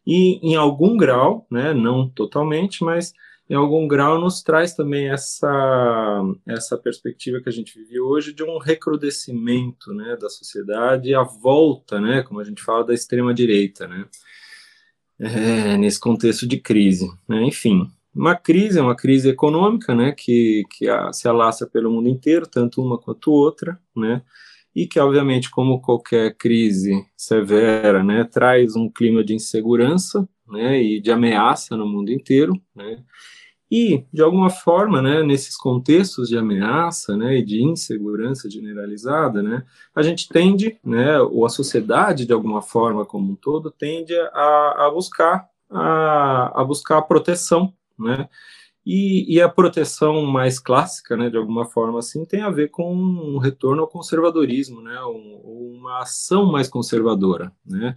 e 0.06 0.38
em 0.40 0.54
algum 0.54 0.96
grau, 0.96 1.44
né, 1.50 1.74
não 1.74 2.08
totalmente, 2.08 2.84
mas 2.84 3.12
em 3.50 3.54
algum 3.54 3.88
grau 3.88 4.20
nos 4.20 4.40
traz 4.40 4.74
também 4.74 5.08
essa, 5.08 6.22
essa 6.46 6.78
perspectiva 6.78 7.40
que 7.40 7.48
a 7.48 7.52
gente 7.52 7.76
vive 7.76 7.98
hoje 7.98 8.32
de 8.32 8.44
um 8.44 8.58
recrudescimento 8.58 9.92
né, 9.92 10.16
da 10.16 10.28
sociedade 10.28 11.12
a 11.12 11.24
volta, 11.24 12.00
né, 12.00 12.22
como 12.22 12.38
a 12.38 12.44
gente 12.44 12.62
fala, 12.62 12.84
da 12.84 12.94
extrema-direita, 12.94 13.88
né, 13.88 14.06
é, 15.18 15.76
nesse 15.76 15.98
contexto 15.98 16.46
de 16.46 16.60
crise. 16.60 17.10
Né, 17.28 17.42
enfim, 17.42 17.90
uma 18.16 18.34
crise, 18.34 18.78
é 18.78 18.82
uma 18.82 18.96
crise 18.96 19.28
econômica, 19.28 19.94
né, 19.94 20.12
que, 20.12 20.64
que 20.70 20.86
se 21.12 21.28
alastra 21.28 21.66
pelo 21.66 21.90
mundo 21.90 22.08
inteiro, 22.08 22.46
tanto 22.46 22.82
uma 22.82 22.98
quanto 22.98 23.30
outra, 23.30 23.78
né, 23.94 24.22
e 24.74 24.86
que, 24.86 24.98
obviamente, 24.98 25.50
como 25.50 25.80
qualquer 25.80 26.34
crise 26.36 27.04
severa, 27.16 28.02
né, 28.02 28.24
traz 28.24 28.74
um 28.74 28.88
clima 28.88 29.22
de 29.22 29.34
insegurança, 29.34 30.26
né, 30.48 30.82
e 30.82 31.00
de 31.00 31.12
ameaça 31.12 31.76
no 31.76 31.86
mundo 31.86 32.10
inteiro, 32.10 32.54
né, 32.74 33.02
e, 33.70 34.04
de 34.12 34.22
alguma 34.22 34.48
forma, 34.48 35.02
né, 35.02 35.22
nesses 35.22 35.56
contextos 35.56 36.28
de 36.28 36.38
ameaça 36.38 37.16
né, 37.16 37.38
e 37.38 37.44
de 37.44 37.62
insegurança 37.62 38.48
generalizada, 38.48 39.42
né, 39.42 39.64
a 39.94 40.02
gente 40.02 40.28
tende, 40.28 40.78
né, 40.84 41.20
ou 41.20 41.44
a 41.44 41.48
sociedade, 41.48 42.24
de 42.24 42.32
alguma 42.32 42.62
forma 42.62 43.04
como 43.04 43.32
um 43.32 43.34
todo, 43.34 43.70
tende 43.70 44.14
a, 44.32 44.86
a 44.86 44.90
buscar 44.90 45.48
a, 45.68 46.60
a 46.60 46.64
buscar 46.64 46.98
a 46.98 47.02
proteção 47.02 47.72
né? 47.98 48.28
E, 48.86 49.34
e, 49.34 49.40
a 49.40 49.48
proteção 49.48 50.22
mais 50.22 50.60
clássica, 50.60 51.16
né, 51.16 51.28
de 51.28 51.36
alguma 51.36 51.64
forma 51.64 51.98
assim, 51.98 52.24
tem 52.24 52.42
a 52.42 52.50
ver 52.50 52.70
com 52.70 52.94
um 52.94 53.38
retorno 53.38 53.82
ao 53.82 53.88
conservadorismo, 53.88 54.80
né, 54.80 54.96
um, 55.02 55.76
uma 55.76 56.02
ação 56.02 56.46
mais 56.46 56.68
conservadora, 56.68 57.52
né? 57.66 57.96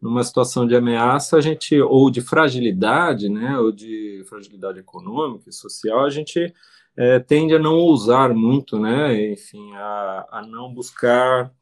Numa 0.00 0.22
situação 0.22 0.64
de 0.64 0.76
ameaça, 0.76 1.36
a 1.36 1.40
gente 1.40 1.80
ou 1.80 2.08
de 2.08 2.20
fragilidade, 2.20 3.28
né, 3.28 3.58
ou 3.58 3.72
de 3.72 4.22
fragilidade 4.28 4.78
econômica 4.78 5.50
e 5.50 5.52
social, 5.52 6.04
a 6.04 6.10
gente 6.10 6.54
é, 6.96 7.18
tende 7.18 7.54
a 7.54 7.58
não 7.58 7.74
ousar 7.74 8.32
muito, 8.32 8.78
né, 8.78 9.32
enfim, 9.32 9.74
a, 9.74 10.26
a 10.30 10.46
não 10.46 10.72
buscar 10.72 11.52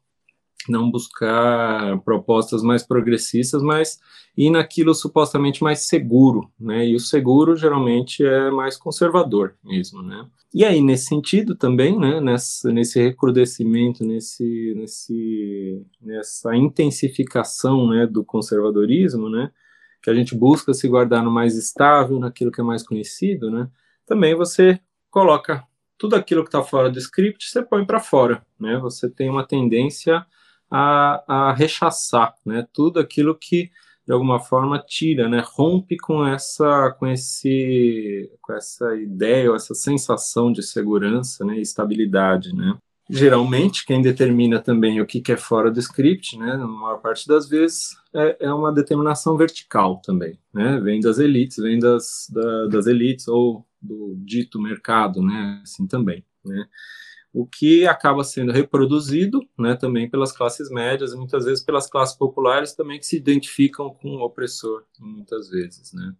não 0.69 0.89
buscar 0.91 1.99
propostas 1.99 2.61
mais 2.61 2.83
progressistas, 2.83 3.61
mas 3.61 3.99
ir 4.35 4.49
naquilo 4.49 4.93
supostamente 4.93 5.63
mais 5.63 5.87
seguro, 5.87 6.51
né? 6.59 6.87
E 6.87 6.95
o 6.95 6.99
seguro 6.99 7.55
geralmente 7.55 8.23
é 8.23 8.51
mais 8.51 8.77
conservador 8.77 9.55
mesmo, 9.63 10.01
né? 10.01 10.27
E 10.53 10.63
aí 10.63 10.81
nesse 10.81 11.05
sentido 11.05 11.55
também, 11.55 11.97
né? 11.97 12.19
Nessa, 12.21 12.71
nesse 12.71 13.01
recrudescimento, 13.01 14.03
nesse, 14.03 14.73
nesse, 14.75 15.85
nessa 16.01 16.55
intensificação, 16.55 17.89
né? 17.89 18.05
Do 18.05 18.23
conservadorismo, 18.23 19.29
né? 19.29 19.51
Que 20.03 20.09
a 20.09 20.13
gente 20.13 20.35
busca 20.35 20.73
se 20.73 20.87
guardar 20.87 21.23
no 21.23 21.31
mais 21.31 21.55
estável, 21.55 22.19
naquilo 22.19 22.51
que 22.51 22.61
é 22.61 22.63
mais 22.63 22.83
conhecido, 22.83 23.49
né? 23.49 23.69
Também 24.05 24.35
você 24.35 24.79
coloca 25.09 25.65
tudo 25.97 26.15
aquilo 26.15 26.43
que 26.43 26.49
está 26.49 26.61
fora 26.61 26.91
do 26.91 26.99
script, 26.99 27.49
você 27.49 27.63
põe 27.63 27.83
para 27.85 27.99
fora, 27.99 28.45
né? 28.59 28.77
Você 28.77 29.09
tem 29.09 29.29
uma 29.29 29.45
tendência 29.45 30.25
a, 30.69 31.49
a 31.49 31.53
rechaçar, 31.53 32.35
né? 32.45 32.67
Tudo 32.73 32.99
aquilo 32.99 33.35
que 33.35 33.71
de 34.05 34.13
alguma 34.13 34.39
forma 34.39 34.79
tira, 34.79 35.27
né? 35.27 35.43
Rompe 35.45 35.97
com 35.97 36.25
essa, 36.25 36.95
com 36.97 37.05
esse, 37.07 38.31
com 38.41 38.53
essa 38.53 38.95
ideia, 38.95 39.49
ou 39.49 39.55
essa 39.55 39.75
sensação 39.75 40.51
de 40.51 40.63
segurança, 40.63 41.43
né? 41.43 41.57
E 41.57 41.61
estabilidade, 41.61 42.55
né? 42.55 42.77
Geralmente, 43.09 43.85
quem 43.85 44.01
determina 44.01 44.59
também 44.59 44.99
o 44.99 45.05
que, 45.05 45.23
é 45.31 45.37
fora 45.37 45.71
do 45.71 45.79
script, 45.79 46.37
né, 46.37 46.57
na 46.57 46.67
maior 46.67 46.97
parte 46.97 47.25
das 47.25 47.47
vezes, 47.47 47.95
é, 48.13 48.35
é 48.41 48.53
uma 48.53 48.69
determinação 48.69 49.37
vertical 49.37 50.01
também, 50.03 50.37
né, 50.53 50.77
vem 50.81 50.99
das 50.99 51.17
elites, 51.17 51.55
vem 51.55 51.79
das, 51.79 52.29
da, 52.29 52.67
das 52.67 52.85
elites 52.85 53.29
ou 53.29 53.65
do 53.81 54.13
dito 54.17 54.61
mercado, 54.61 55.21
né, 55.21 55.61
assim 55.63 55.87
também, 55.87 56.21
né 56.43 56.67
o 57.37 57.45
que 57.45 57.85
acaba 57.85 58.23
sendo 58.23 58.51
reproduzido 58.51 59.47
né, 59.59 59.75
também 59.75 60.09
pelas 60.09 60.31
classes 60.31 60.71
médias 60.71 61.13
muitas 61.13 61.45
vezes 61.45 61.63
pelas 61.63 61.87
classes 61.87 62.17
populares 62.17 62.73
também 62.73 62.97
que 62.97 63.05
se 63.05 63.15
identificam 63.15 63.91
com 63.91 64.15
o 64.15 64.25
opressor, 64.25 64.83
muitas 64.99 65.47
vezes. 65.47 65.93
Né. 65.93 66.13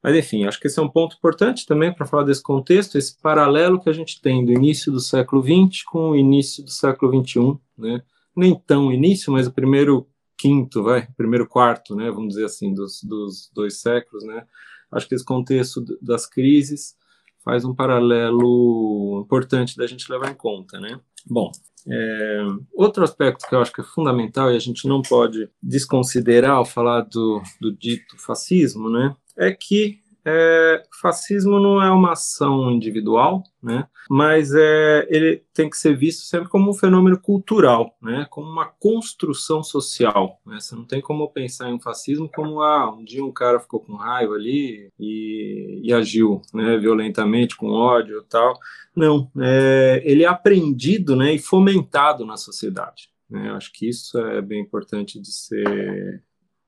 Mas, 0.00 0.14
enfim, 0.14 0.44
acho 0.44 0.60
que 0.60 0.68
esse 0.68 0.78
é 0.78 0.82
um 0.82 0.88
ponto 0.88 1.16
importante 1.16 1.66
também 1.66 1.92
para 1.92 2.06
falar 2.06 2.22
desse 2.22 2.42
contexto, 2.42 2.96
esse 2.96 3.20
paralelo 3.20 3.80
que 3.80 3.90
a 3.90 3.92
gente 3.92 4.20
tem 4.20 4.44
do 4.44 4.52
início 4.52 4.92
do 4.92 5.00
século 5.00 5.42
XX 5.42 5.82
com 5.82 6.10
o 6.10 6.16
início 6.16 6.62
do 6.62 6.70
século 6.70 7.24
XXI, 7.24 7.58
né? 7.76 8.02
nem 8.36 8.54
tão 8.54 8.92
início, 8.92 9.32
mas 9.32 9.48
o 9.48 9.52
primeiro 9.52 10.08
quinto, 10.38 10.84
vai, 10.84 11.08
primeiro 11.16 11.48
quarto, 11.48 11.96
né, 11.96 12.08
vamos 12.08 12.34
dizer 12.34 12.46
assim, 12.46 12.72
dos, 12.72 13.02
dos 13.02 13.50
dois 13.52 13.80
séculos, 13.80 14.24
né, 14.24 14.46
acho 14.92 15.08
que 15.08 15.14
esse 15.14 15.24
contexto 15.24 15.84
das 16.00 16.26
crises 16.26 16.96
faz 17.44 17.64
um 17.64 17.74
paralelo 17.74 19.22
importante 19.24 19.76
da 19.76 19.86
gente 19.86 20.10
levar 20.10 20.30
em 20.30 20.34
conta, 20.34 20.80
né? 20.80 21.00
Bom, 21.28 21.50
é, 21.88 22.42
outro 22.72 23.02
aspecto 23.02 23.46
que 23.48 23.54
eu 23.54 23.60
acho 23.60 23.72
que 23.72 23.80
é 23.80 23.84
fundamental 23.84 24.52
e 24.52 24.56
a 24.56 24.60
gente 24.60 24.86
não 24.86 25.02
pode 25.02 25.48
desconsiderar 25.62 26.52
ao 26.52 26.64
falar 26.64 27.02
do, 27.02 27.42
do 27.60 27.72
dito 27.72 28.16
fascismo, 28.18 28.88
né, 28.88 29.14
é 29.36 29.52
que 29.52 30.01
é, 30.24 30.82
fascismo 31.00 31.58
não 31.58 31.82
é 31.82 31.90
uma 31.90 32.12
ação 32.12 32.70
individual, 32.70 33.42
né? 33.62 33.88
Mas 34.08 34.54
é, 34.54 35.06
ele 35.10 35.42
tem 35.52 35.68
que 35.68 35.76
ser 35.76 35.96
visto 35.96 36.22
sempre 36.22 36.48
como 36.48 36.70
um 36.70 36.74
fenômeno 36.74 37.18
cultural, 37.18 37.96
né? 38.00 38.26
Como 38.30 38.48
uma 38.48 38.66
construção 38.66 39.62
social. 39.62 40.40
Né? 40.46 40.60
Você 40.60 40.74
não 40.74 40.84
tem 40.84 41.00
como 41.00 41.28
pensar 41.28 41.68
em 41.68 41.74
um 41.74 41.80
fascismo 41.80 42.30
como 42.32 42.62
ah, 42.62 42.92
um 42.92 43.04
dia 43.04 43.24
um 43.24 43.32
cara 43.32 43.58
ficou 43.58 43.80
com 43.80 43.94
raiva 43.94 44.34
ali 44.34 44.90
e, 44.98 45.80
e 45.82 45.92
agiu, 45.92 46.40
né? 46.54 46.76
Violentamente 46.78 47.56
com 47.56 47.70
ódio 47.70 48.20
e 48.20 48.24
tal. 48.24 48.58
Não, 48.94 49.30
é, 49.40 50.02
ele 50.04 50.22
é 50.22 50.28
aprendido, 50.28 51.16
né? 51.16 51.34
E 51.34 51.38
fomentado 51.38 52.24
na 52.24 52.36
sociedade. 52.36 53.10
Né? 53.28 53.48
Eu 53.48 53.56
acho 53.56 53.72
que 53.72 53.88
isso 53.88 54.18
é 54.18 54.40
bem 54.42 54.60
importante 54.60 55.20
de 55.20 55.32
ser 55.32 56.22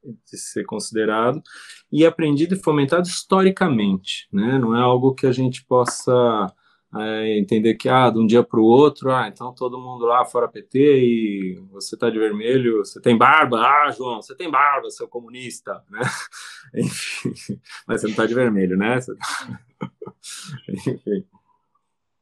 de 0.04 0.38
ser 0.38 0.64
considerado 0.64 1.42
e 1.90 2.04
aprendido 2.04 2.54
e 2.54 2.62
fomentado 2.62 3.06
historicamente, 3.06 4.28
né? 4.32 4.58
Não 4.58 4.76
é 4.76 4.80
algo 4.80 5.14
que 5.14 5.26
a 5.26 5.32
gente 5.32 5.64
possa 5.64 6.52
é, 6.96 7.38
entender 7.38 7.75
que 7.75 7.88
ah, 7.88 8.11
de 8.11 8.18
um 8.18 8.26
dia 8.26 8.42
para 8.42 8.61
o 8.61 8.64
outro, 8.64 9.11
ah, 9.11 9.28
então 9.28 9.54
todo 9.54 9.80
mundo 9.80 10.04
lá 10.04 10.25
fora 10.25 10.49
PT 10.49 10.78
e 10.78 11.54
você 11.70 11.96
está 11.96 12.08
de 12.08 12.18
vermelho, 12.18 12.78
você 12.78 13.00
tem 13.00 13.16
barba, 13.16 13.61
ah, 13.61 13.90
João, 13.90 14.23
você 14.23 14.34
tem 14.34 14.50
barba, 14.50 14.90
seu 14.90 15.08
comunista, 15.08 15.82
né? 15.90 16.00
Enfim, 16.75 17.61
mas 17.87 18.00
você 18.00 18.06
não 18.06 18.12
está 18.12 18.26
de 18.26 18.34
vermelho, 18.34 18.76
né? 18.76 18.99
Enfim. 20.68 21.25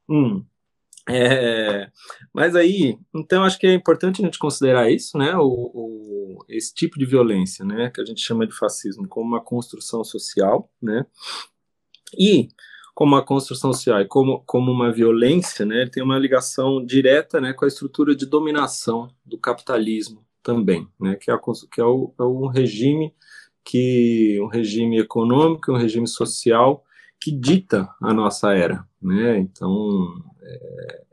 Hum. 0.08 0.44
É, 1.09 1.90
mas 2.32 2.54
aí, 2.54 2.97
então 3.12 3.42
acho 3.42 3.59
que 3.59 3.66
é 3.66 3.75
importante 3.75 4.23
a 4.23 4.25
gente 4.25 4.38
considerar 4.38 4.90
isso, 4.90 5.18
né, 5.18 5.37
o, 5.37 5.42
o, 5.42 6.44
esse 6.49 6.73
tipo 6.73 6.97
de 6.97 7.04
violência, 7.04 7.64
né, 7.64 7.90
que 7.90 8.00
a 8.00 8.04
gente 8.04 8.21
chama 8.21 8.47
de 8.47 8.56
fascismo, 8.56 9.09
como 9.09 9.26
uma 9.26 9.42
construção 9.42 10.04
social, 10.04 10.71
né, 10.80 11.04
e 12.16 12.49
como 12.94 13.16
uma 13.16 13.25
construção 13.25 13.73
social 13.73 14.00
e 14.00 14.06
como, 14.06 14.44
como 14.47 14.71
uma 14.71 14.92
violência, 14.92 15.66
né, 15.66 15.82
ele 15.82 15.90
tem 15.90 16.04
uma 16.04 16.18
ligação 16.18 16.85
direta, 16.85 17.40
né, 17.40 17.52
com 17.52 17.64
a 17.64 17.68
estrutura 17.68 18.14
de 18.14 18.25
dominação 18.25 19.09
do 19.26 19.37
capitalismo 19.37 20.25
também, 20.40 20.87
né, 21.00 21.16
que 21.16 21.32
é, 21.32 21.35
a, 21.35 21.38
que 21.38 21.80
é, 21.80 21.85
o, 21.85 22.14
é 22.16 22.23
um 22.23 22.47
regime 22.47 23.12
que 23.64 24.40
um 24.40 24.49
regime 24.49 24.99
econômico, 24.99 25.73
um 25.73 25.76
regime 25.76 26.06
social 26.06 26.85
que 27.21 27.30
dita 27.30 27.88
a 28.00 28.12
nossa 28.12 28.52
era, 28.52 28.85
né? 29.00 29.38
Então 29.38 30.21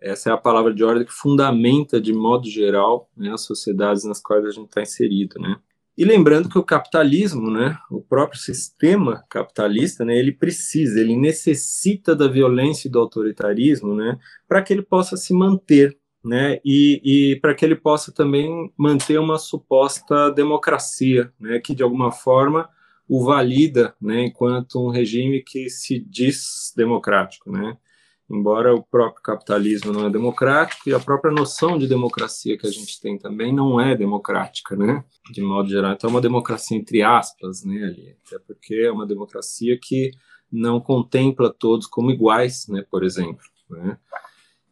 essa 0.02 0.30
é 0.30 0.34
a 0.34 0.38
palavra 0.38 0.74
de 0.74 0.84
ordem 0.84 1.06
que 1.06 1.14
fundamenta 1.14 2.00
de 2.00 2.14
modo 2.14 2.50
geral 2.50 3.10
né, 3.16 3.32
as 3.32 3.42
sociedades 3.42 4.04
nas 4.04 4.22
quais 4.22 4.46
a 4.46 4.52
gente 4.52 4.68
está 4.68 4.82
inserido, 4.82 5.40
né? 5.40 5.58
E 5.98 6.06
lembrando 6.06 6.48
que 6.48 6.58
o 6.58 6.64
capitalismo, 6.64 7.52
né, 7.52 7.78
o 7.92 8.00
próprio 8.00 8.40
sistema 8.40 9.22
capitalista, 9.30 10.06
né, 10.06 10.18
ele 10.18 10.32
precisa, 10.32 10.98
ele 10.98 11.14
necessita 11.14 12.16
da 12.16 12.26
violência 12.26 12.88
e 12.88 12.92
do 12.92 13.00
autoritarismo, 13.00 13.94
né, 13.94 14.18
para 14.48 14.62
que 14.62 14.72
ele 14.72 14.82
possa 14.82 15.18
se 15.18 15.34
manter, 15.34 15.98
né, 16.24 16.62
e, 16.64 17.02
e 17.04 17.36
para 17.42 17.54
que 17.54 17.66
ele 17.66 17.76
possa 17.76 18.14
também 18.14 18.72
manter 18.78 19.20
uma 19.20 19.38
suposta 19.38 20.32
democracia, 20.32 21.34
né, 21.38 21.60
que 21.60 21.76
de 21.76 21.84
alguma 21.84 22.14
forma 22.14 22.70
o 23.06 23.26
valida, 23.26 23.94
né, 24.02 24.28
enquanto 24.28 24.82
um 24.82 24.92
regime 24.92 25.44
que 25.44 25.70
se 25.70 26.00
diz 26.00 26.74
democrático, 26.78 27.52
né 27.52 27.78
embora 28.30 28.74
o 28.74 28.84
próprio 28.84 29.24
capitalismo 29.24 29.92
não 29.92 30.06
é 30.06 30.10
democrático 30.10 30.88
e 30.88 30.94
a 30.94 31.00
própria 31.00 31.34
noção 31.34 31.78
de 31.78 31.88
democracia 31.88 32.58
que 32.58 32.68
a 32.68 32.72
gente 32.72 33.00
tem 33.02 33.18
também 33.18 33.54
não 33.54 33.80
é 33.80 33.96
democrática, 33.96 34.76
né? 34.76 35.04
De 35.32 35.42
modo 35.42 35.70
geral, 35.70 35.94
então 35.94 36.10
é 36.10 36.14
uma 36.14 36.22
democracia 36.22 36.78
entre 36.78 37.02
aspas, 37.02 37.64
né? 37.64 37.84
Ali, 37.86 38.16
até 38.28 38.38
porque 38.40 38.76
é 38.76 38.92
uma 38.92 39.08
democracia 39.08 39.78
que 39.82 40.12
não 40.52 40.80
contempla 40.80 41.54
todos 41.54 41.88
como 41.88 42.12
iguais, 42.12 42.68
né? 42.68 42.86
Por 42.90 43.04
exemplo, 43.04 43.44
né? 43.70 43.98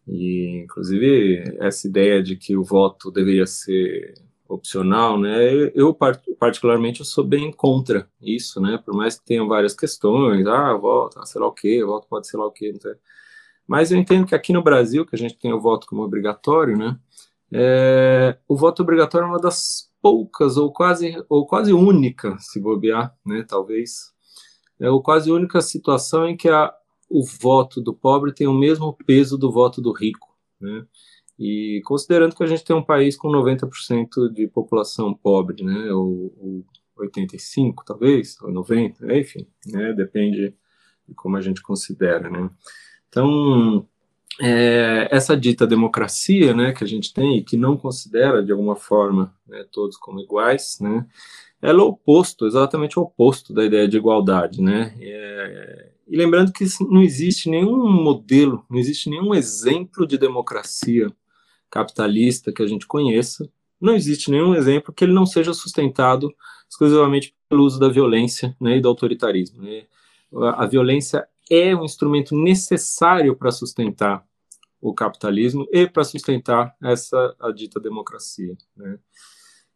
E 0.08 0.62
inclusive 0.64 1.58
essa 1.60 1.88
ideia 1.88 2.22
de 2.22 2.36
que 2.36 2.56
o 2.56 2.64
voto 2.64 3.12
deveria 3.12 3.46
ser 3.46 4.14
opcional, 4.48 5.20
né? 5.20 5.72
Eu 5.76 5.98
particularmente 6.40 7.02
eu 7.02 7.06
sou 7.06 7.24
bem 7.24 7.52
contra 7.52 8.08
isso, 8.22 8.62
né? 8.62 8.78
Por 8.84 8.96
mais 8.96 9.20
que 9.20 9.26
tenham 9.26 9.48
várias 9.48 9.74
questões, 9.76 10.46
ah, 10.48 10.74
voto, 10.76 11.26
sei 11.26 11.42
lá 11.42 11.48
o 11.48 11.52
quê, 11.52 11.84
voto 11.84 12.08
pode 12.08 12.28
ser 12.28 12.38
lá 12.38 12.46
o 12.46 12.52
quê, 12.52 12.72
não 12.72 12.80
sei. 12.80 12.94
Mas 13.68 13.92
eu 13.92 13.98
entendo 13.98 14.26
que 14.26 14.34
aqui 14.34 14.54
no 14.54 14.64
Brasil, 14.64 15.06
que 15.06 15.16
a 15.16 15.20
gente 15.20 15.38
tem 15.38 15.52
o 15.52 15.60
voto 15.60 15.88
como 15.88 16.02
obrigatório, 16.02 16.78
né? 16.78 16.98
É, 17.52 18.38
o 18.48 18.56
voto 18.56 18.82
obrigatório 18.82 19.26
é 19.26 19.30
uma 19.30 19.40
das 19.40 19.90
poucas 20.02 20.58
ou 20.58 20.72
quase 20.72 21.16
ou 21.30 21.46
quase 21.46 21.74
única, 21.74 22.38
se 22.40 22.60
bobear, 22.60 23.16
né? 23.26 23.46
Talvez 23.48 24.14
é 24.80 24.90
o 24.90 25.02
quase 25.02 25.32
única 25.32 25.62
situação 25.62 26.28
em 26.28 26.38
que 26.38 26.50
a, 26.50 26.74
o 27.10 27.26
voto 27.26 27.82
do 27.82 27.94
pobre 27.94 28.34
tem 28.34 28.48
o 28.48 28.54
mesmo 28.54 28.94
peso 29.06 29.38
do 29.38 29.52
voto 29.52 29.82
do 29.82 29.92
rico, 29.92 30.36
né? 30.60 30.86
E 31.40 31.82
considerando 31.86 32.36
que 32.36 32.44
a 32.44 32.48
gente 32.48 32.64
tem 32.64 32.76
um 32.76 32.84
país 32.84 33.16
com 33.16 33.30
90% 33.30 34.32
de 34.34 34.48
população 34.48 35.14
pobre, 35.14 35.64
né? 35.64 35.92
Ou, 35.92 36.34
ou 36.38 36.66
85, 36.98 37.84
talvez, 37.86 38.40
ou 38.42 38.52
90, 38.52 39.16
enfim, 39.16 39.48
né? 39.66 39.94
Depende 39.94 40.56
de 41.08 41.16
como 41.16 41.38
a 41.38 41.42
gente 41.42 41.62
considera, 41.62 42.30
né? 42.30 42.50
Então, 43.10 43.86
é, 44.42 45.08
essa 45.12 45.36
dita 45.36 45.66
democracia, 45.66 46.54
né, 46.54 46.72
que 46.72 46.84
a 46.84 46.88
gente 46.88 47.14
tem 47.14 47.38
e 47.38 47.44
que 47.44 47.58
não 47.58 47.76
considera 47.76 48.44
de 48.44 48.52
alguma 48.52 48.76
forma 48.76 49.34
né, 49.48 49.66
todos 49.72 49.98
como 49.98 50.20
iguais, 50.20 50.78
né, 50.80 51.06
ela 51.62 51.80
é 51.80 51.84
o 51.84 51.88
oposto, 51.88 52.46
exatamente 52.46 53.00
o 53.00 53.02
oposto 53.02 53.54
da 53.54 53.66
ideia 53.66 53.88
de 53.88 53.98
igualdade, 53.98 54.62
né. 54.62 54.96
É, 55.00 55.90
e 56.08 56.16
lembrando 56.16 56.54
que 56.54 56.66
não 56.82 57.02
existe 57.02 57.50
nenhum 57.50 57.90
modelo, 57.92 58.64
não 58.70 58.78
existe 58.78 59.10
nenhum 59.10 59.34
exemplo 59.34 60.06
de 60.06 60.18
democracia 60.18 61.12
capitalista 61.70 62.52
que 62.52 62.62
a 62.62 62.68
gente 62.68 62.88
conheça, 62.88 63.50
não 63.80 63.96
existe 63.96 64.32
nenhum 64.32 64.56
exemplo 64.56 64.94
que 64.94 65.04
ele 65.04 65.14
não 65.14 65.26
seja 65.26 65.54
sustentado 65.54 66.34
exclusivamente 66.70 67.36
pelo 67.50 67.64
uso 67.64 67.80
da 67.80 67.90
violência 67.90 68.56
né, 68.60 68.78
e 68.78 68.82
do 68.82 68.88
autoritarismo. 68.88 69.62
Né. 69.62 69.84
A 70.56 70.66
violência 70.66 71.28
é 71.50 71.75
um 71.75 71.84
instrumento 71.84 72.36
necessário 72.36 73.36
para 73.36 73.51
sustentar 73.51 74.25
o 74.80 74.94
capitalismo 74.94 75.68
e 75.72 75.88
para 75.88 76.04
sustentar 76.04 76.75
essa 76.82 77.36
a 77.39 77.51
dita 77.51 77.80
democracia. 77.80 78.56
Né? 78.75 79.00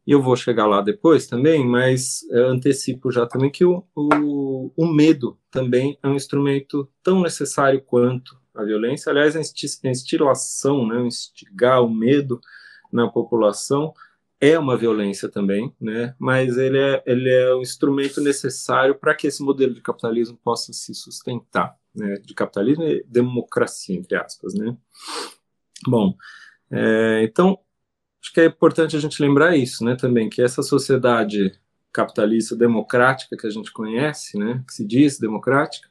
E 0.06 0.12
eu 0.12 0.22
vou 0.22 0.36
chegar 0.36 0.66
lá 0.66 0.82
depois 0.82 1.28
também, 1.28 1.66
mas 1.66 2.22
é, 2.32 2.40
antecipo 2.40 3.12
já 3.12 3.26
também 3.26 3.52
que 3.52 3.64
o, 3.64 3.84
o, 3.96 4.72
o, 4.76 4.88
medo 4.88 5.38
também 5.52 5.98
é 6.02 6.08
um 6.08 6.16
instrumento 6.16 6.90
tão 7.04 7.22
necessário 7.22 7.82
quanto 7.82 8.36
a 8.54 8.64
violência. 8.64 9.10
Aliás, 9.10 9.36
a 9.36 9.90
instilação, 9.90 10.88
né, 10.88 11.02
instigar 11.06 11.84
o 11.84 11.90
medo 11.90 12.40
na 12.92 13.08
população 13.08 13.94
é 14.42 14.58
uma 14.58 14.76
violência 14.76 15.30
também, 15.30 15.72
né? 15.80 16.16
mas 16.18 16.58
ele 16.58 16.80
é, 16.80 17.04
ele 17.06 17.30
é 17.30 17.56
um 17.56 17.62
instrumento 17.62 18.20
necessário 18.20 18.96
para 18.96 19.14
que 19.14 19.28
esse 19.28 19.44
modelo 19.44 19.76
de 19.76 19.82
capitalismo 19.82 20.36
possa 20.44 20.74
se 20.74 20.96
sustentar, 20.96 21.78
né? 21.94 22.16
de 22.16 22.34
capitalismo 22.34 22.84
e 22.84 23.06
democracia, 23.08 23.96
entre 23.96 24.18
aspas. 24.18 24.56
Né? 24.56 24.76
Bom, 25.88 26.16
é, 26.72 27.22
então, 27.24 27.60
acho 28.20 28.34
que 28.34 28.42
é 28.42 28.46
importante 28.46 28.96
a 28.96 29.00
gente 29.00 29.22
lembrar 29.22 29.56
isso 29.56 29.86
né, 29.86 29.96
também, 29.96 30.28
que 30.28 30.42
essa 30.42 30.64
sociedade 30.64 31.54
capitalista 31.94 32.56
democrática 32.56 33.38
que 33.38 33.46
a 33.46 33.50
gente 33.52 33.72
conhece, 33.72 34.40
né, 34.40 34.64
que 34.68 34.74
se 34.74 34.84
diz 34.84 35.20
democrática, 35.20 35.88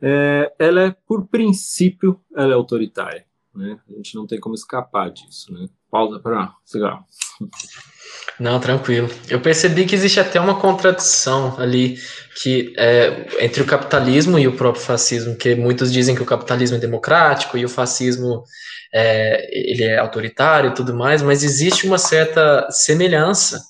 é, 0.00 0.52
ela 0.60 0.82
é, 0.82 0.96
por 1.06 1.26
princípio, 1.26 2.20
ela 2.36 2.52
é 2.52 2.54
autoritária. 2.54 3.26
Né? 3.52 3.80
A 3.88 3.92
gente 3.94 4.14
não 4.14 4.28
tem 4.28 4.38
como 4.38 4.54
escapar 4.54 5.10
disso. 5.10 5.52
Né? 5.52 5.68
Pausa 5.90 6.20
para 6.20 6.52
cigarro. 6.64 7.04
Não, 8.38 8.58
tranquilo. 8.58 9.10
Eu 9.28 9.40
percebi 9.40 9.84
que 9.84 9.94
existe 9.94 10.18
até 10.18 10.40
uma 10.40 10.58
contradição 10.58 11.58
ali 11.58 11.98
que 12.42 12.72
é, 12.78 13.26
entre 13.44 13.62
o 13.62 13.66
capitalismo 13.66 14.38
e 14.38 14.48
o 14.48 14.56
próprio 14.56 14.82
fascismo, 14.82 15.36
que 15.36 15.54
muitos 15.54 15.92
dizem 15.92 16.14
que 16.14 16.22
o 16.22 16.26
capitalismo 16.26 16.76
é 16.76 16.80
democrático 16.80 17.58
e 17.58 17.64
o 17.64 17.68
fascismo 17.68 18.42
é, 18.94 19.46
ele 19.52 19.84
é 19.84 19.98
autoritário 19.98 20.70
e 20.70 20.74
tudo 20.74 20.94
mais, 20.94 21.22
mas 21.22 21.44
existe 21.44 21.86
uma 21.86 21.98
certa 21.98 22.66
semelhança 22.70 23.60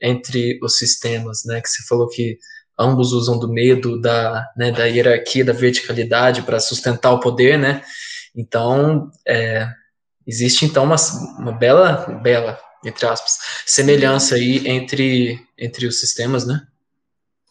entre 0.00 0.58
os 0.62 0.78
sistemas, 0.78 1.42
né? 1.44 1.60
Que 1.60 1.68
você 1.68 1.82
falou 1.86 2.08
que 2.08 2.38
ambos 2.78 3.12
usam 3.12 3.38
do 3.38 3.48
medo, 3.52 4.00
da, 4.00 4.44
né, 4.56 4.72
da 4.72 4.86
hierarquia, 4.86 5.44
da 5.44 5.52
verticalidade 5.52 6.42
para 6.42 6.58
sustentar 6.58 7.12
o 7.12 7.20
poder, 7.20 7.58
né? 7.58 7.82
Então, 8.34 9.10
é, 9.26 9.68
existe 10.26 10.64
então 10.64 10.84
uma, 10.84 10.96
uma 11.38 11.52
bela, 11.52 12.20
bela 12.22 12.58
entre 12.84 13.06
aspas, 13.06 13.38
semelhança 13.66 14.34
aí 14.34 14.66
entre, 14.68 15.40
entre 15.58 15.86
os 15.86 15.98
sistemas, 15.98 16.46
né? 16.46 16.66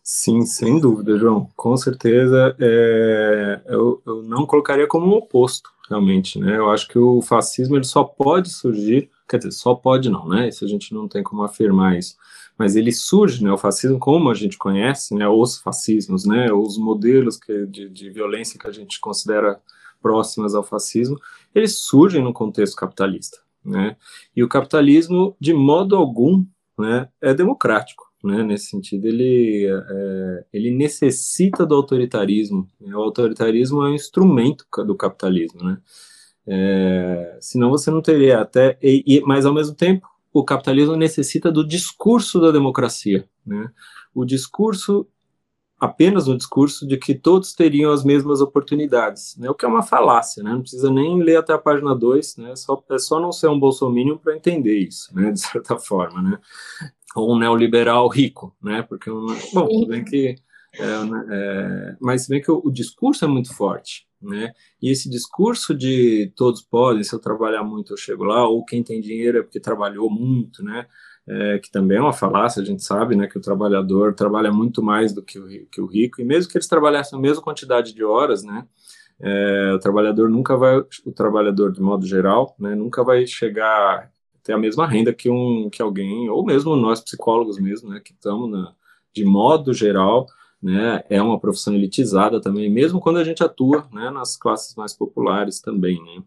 Sim, 0.03 0.45
sem 0.45 0.79
dúvida, 0.79 1.17
João. 1.17 1.49
Com 1.55 1.75
certeza, 1.77 2.55
é, 2.59 3.61
eu, 3.67 4.01
eu 4.05 4.21
não 4.23 4.45
colocaria 4.45 4.85
como 4.85 5.07
um 5.07 5.17
oposto, 5.17 5.69
realmente, 5.89 6.37
né? 6.37 6.57
Eu 6.57 6.69
acho 6.69 6.87
que 6.87 6.99
o 6.99 7.21
fascismo 7.21 7.77
ele 7.77 7.85
só 7.85 8.03
pode 8.03 8.49
surgir, 8.49 9.09
quer 9.29 9.37
dizer, 9.37 9.51
só 9.51 9.73
pode 9.73 10.09
não, 10.09 10.27
né? 10.27 10.49
Isso 10.49 10.65
a 10.65 10.67
gente 10.67 10.93
não 10.93 11.07
tem 11.07 11.23
como 11.23 11.43
afirmar 11.43 11.97
isso. 11.97 12.15
Mas 12.57 12.75
ele 12.75 12.91
surge, 12.91 13.43
né? 13.43 13.51
O 13.51 13.57
fascismo, 13.57 13.97
como 13.97 14.29
a 14.29 14.33
gente 14.33 14.57
conhece, 14.57 15.15
né? 15.15 15.27
Os 15.27 15.57
fascismos, 15.57 16.25
né? 16.25 16.51
Os 16.51 16.77
modelos 16.77 17.37
que, 17.37 17.65
de, 17.65 17.89
de 17.89 18.09
violência 18.09 18.59
que 18.59 18.67
a 18.67 18.71
gente 18.71 18.99
considera 18.99 19.59
próximas 20.03 20.53
ao 20.53 20.63
fascismo, 20.63 21.17
eles 21.55 21.79
surgem 21.79 22.21
no 22.21 22.33
contexto 22.33 22.75
capitalista. 22.75 23.37
Né? 23.63 23.95
E 24.35 24.43
o 24.43 24.49
capitalismo, 24.49 25.35
de 25.39 25.53
modo 25.53 25.95
algum, 25.95 26.45
né, 26.77 27.07
é 27.21 27.33
democrático. 27.33 28.03
Né? 28.23 28.43
Nesse 28.43 28.67
sentido, 28.67 29.05
ele, 29.05 29.67
é, 29.67 30.45
ele 30.53 30.71
necessita 30.71 31.65
do 31.65 31.75
autoritarismo. 31.75 32.67
Né? 32.79 32.95
O 32.95 33.01
autoritarismo 33.01 33.81
é 33.83 33.89
um 33.89 33.95
instrumento 33.95 34.65
do 34.85 34.95
capitalismo. 34.95 35.63
Né? 35.63 35.77
É, 36.45 37.37
senão 37.41 37.69
você 37.69 37.89
não 37.89 38.01
teria 38.01 38.41
até. 38.41 38.77
E, 38.81 39.03
e, 39.05 39.21
mas, 39.21 39.45
ao 39.45 39.53
mesmo 39.53 39.75
tempo, 39.75 40.07
o 40.31 40.43
capitalismo 40.43 40.95
necessita 40.95 41.51
do 41.51 41.65
discurso 41.65 42.39
da 42.39 42.51
democracia. 42.51 43.27
Né? 43.45 43.69
O 44.13 44.25
discurso 44.25 45.07
apenas 45.83 46.27
no 46.27 46.37
discurso 46.37 46.87
de 46.87 46.97
que 46.97 47.13
todos 47.13 47.53
teriam 47.53 47.91
as 47.91 48.05
mesmas 48.05 48.39
oportunidades, 48.39 49.35
né? 49.37 49.49
o 49.49 49.53
que 49.53 49.65
é 49.65 49.67
uma 49.67 49.83
falácia, 49.83 50.41
né? 50.41 50.51
não 50.51 50.61
precisa 50.61 50.89
nem 50.89 51.21
ler 51.21 51.35
até 51.35 51.51
a 51.51 51.57
página 51.57 51.93
2, 51.93 52.37
né? 52.37 52.55
só, 52.55 52.81
é 52.89 52.97
só 52.97 53.19
não 53.19 53.33
ser 53.33 53.49
um 53.49 53.59
bolsominion 53.59 54.17
para 54.17 54.33
entender 54.33 54.77
isso, 54.77 55.13
né? 55.13 55.31
de 55.31 55.41
certa 55.41 55.77
forma, 55.77 56.21
né? 56.21 56.39
ou 57.17 57.35
um 57.35 57.37
neoliberal 57.37 58.07
rico, 58.07 58.55
né? 58.63 58.81
porque, 58.83 59.11
bom, 59.53 59.85
bem 59.85 60.05
que, 60.05 60.35
é, 60.75 61.03
né, 61.03 61.25
é, 61.29 61.95
mas 61.99 62.27
bem 62.27 62.41
que 62.41 62.49
o, 62.49 62.61
o, 62.63 62.71
discurso 62.71 63.25
é 63.25 63.27
muito 63.27 63.53
forte, 63.53 64.07
né? 64.21 64.53
e 64.81 64.89
esse 64.89 65.09
discurso 65.09 65.75
de 65.75 66.31
todos 66.33 66.61
podem, 66.61 67.03
se 67.03 67.13
eu 67.13 67.19
trabalhar 67.19 67.61
muito 67.61 67.91
eu 67.91 67.97
chego 67.97 68.23
lá, 68.23 68.47
ou 68.47 68.63
quem 68.63 68.81
tem 68.81 69.01
dinheiro 69.01 69.39
é 69.39 69.43
porque 69.43 69.59
trabalhou 69.59 70.09
muito, 70.09 70.63
né? 70.63 70.87
É, 71.27 71.59
que 71.59 71.71
também 71.71 71.97
é 71.97 72.01
uma 72.01 72.13
falácia, 72.13 72.61
a 72.61 72.65
gente 72.65 72.83
sabe, 72.83 73.15
né, 73.15 73.27
que 73.27 73.37
o 73.37 73.41
trabalhador 73.41 74.13
trabalha 74.13 74.51
muito 74.51 74.83
mais 74.83 75.13
do 75.13 75.23
que 75.23 75.39
o, 75.39 75.47
que 75.67 75.81
o 75.81 75.85
rico, 75.85 76.21
e 76.21 76.25
mesmo 76.25 76.51
que 76.51 76.57
eles 76.57 76.67
trabalhassem 76.67 77.17
a 77.17 77.21
mesma 77.21 77.41
quantidade 77.41 77.93
de 77.93 78.03
horas, 78.03 78.43
né, 78.43 78.65
é, 79.21 79.73
o 79.73 79.79
trabalhador 79.79 80.29
nunca 80.29 80.57
vai, 80.57 80.77
o 80.77 81.11
trabalhador 81.11 81.71
de 81.71 81.81
modo 81.81 82.05
geral, 82.05 82.55
né, 82.59 82.75
nunca 82.75 83.03
vai 83.03 83.25
chegar 83.25 83.65
a 83.65 84.09
ter 84.43 84.53
a 84.53 84.57
mesma 84.57 84.85
renda 84.85 85.13
que 85.13 85.29
um 85.29 85.69
que 85.69 85.81
alguém, 85.81 86.29
ou 86.29 86.43
mesmo 86.43 86.75
nós 86.75 86.99
psicólogos 86.99 87.57
mesmo, 87.57 87.89
né, 87.89 88.01
que 88.03 88.11
estamos 88.11 88.51
na, 88.51 88.73
de 89.13 89.23
modo 89.23 89.73
geral, 89.73 90.27
né, 90.61 91.03
é 91.09 91.21
uma 91.21 91.39
profissão 91.39 91.73
elitizada 91.73 92.41
também, 92.41 92.69
mesmo 92.69 92.99
quando 92.99 93.19
a 93.19 93.23
gente 93.23 93.41
atua, 93.41 93.87
né, 93.93 94.09
nas 94.09 94.35
classes 94.35 94.75
mais 94.75 94.93
populares 94.93 95.61
também, 95.61 96.03
né. 96.03 96.21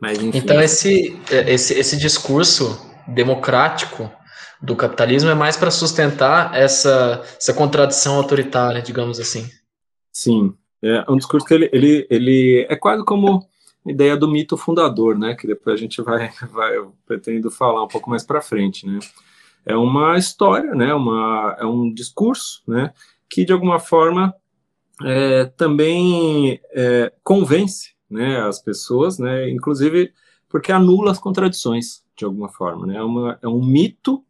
Mas, 0.00 0.18
então 0.20 0.60
esse, 0.60 1.16
esse, 1.46 1.78
esse 1.78 1.96
discurso 1.96 2.90
democrático 3.06 4.10
do 4.60 4.76
capitalismo 4.76 5.28
é 5.28 5.34
mais 5.34 5.56
para 5.56 5.70
sustentar 5.70 6.54
essa, 6.54 7.22
essa 7.36 7.52
contradição 7.52 8.16
autoritária, 8.16 8.80
digamos 8.80 9.18
assim. 9.18 9.50
Sim, 10.12 10.54
é 10.82 11.04
um 11.08 11.16
discurso 11.16 11.46
que 11.46 11.54
ele, 11.54 11.68
ele, 11.72 12.06
ele 12.08 12.66
é 12.68 12.76
quase 12.76 13.04
como 13.04 13.46
a 13.86 13.90
ideia 13.90 14.16
do 14.16 14.28
mito 14.28 14.56
fundador, 14.56 15.18
né? 15.18 15.34
Que 15.34 15.46
depois 15.46 15.74
a 15.74 15.78
gente 15.78 16.00
vai, 16.00 16.30
vai 16.52 16.76
eu 16.76 16.94
pretendo 17.04 17.50
falar 17.50 17.82
um 17.82 17.88
pouco 17.88 18.08
mais 18.08 18.24
para 18.24 18.40
frente, 18.40 18.86
né? 18.86 18.98
É 19.64 19.76
uma 19.76 20.16
história, 20.16 20.74
né? 20.74 20.94
Uma, 20.94 21.56
é 21.58 21.64
um 21.64 21.92
discurso, 21.92 22.62
né? 22.66 22.92
Que 23.28 23.44
de 23.44 23.52
alguma 23.52 23.78
forma 23.78 24.34
é, 25.04 25.46
também 25.56 26.60
é, 26.72 27.12
convence, 27.24 27.94
né? 28.08 28.40
As 28.42 28.60
pessoas, 28.60 29.18
né? 29.18 29.50
Inclusive 29.50 30.12
porque 30.48 30.70
anula 30.70 31.10
as 31.10 31.18
contradições 31.18 32.01
de 32.22 32.26
alguma 32.26 32.48
forma, 32.48 32.86
né? 32.86 32.96
É, 32.96 33.02
uma, 33.02 33.38
é 33.42 33.48
um 33.48 33.64
mito 33.64 34.24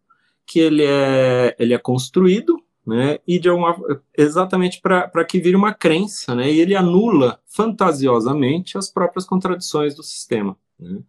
que 0.46 0.59
ele 0.59 0.85
é, 0.85 1.55
ele 1.59 1.74
é 1.74 1.78
construído 1.78 2.62
né? 2.87 3.18
E 3.26 3.38
de 3.38 3.48
alguma 3.48 3.76
exatamente 4.16 4.81
para 4.81 5.24
que 5.24 5.40
vire 5.40 5.57
uma 5.57 5.72
crença, 5.72 6.35
né? 6.35 6.50
E 6.50 6.61
ele 6.61 6.74
anula 6.74 7.40
fantasiosamente 7.46 8.76
as 8.76 8.90
próprias 8.90 9.24
contradições 9.24 9.94
do 9.94 10.02
sistema. 10.02 10.57
Né? 10.78 11.00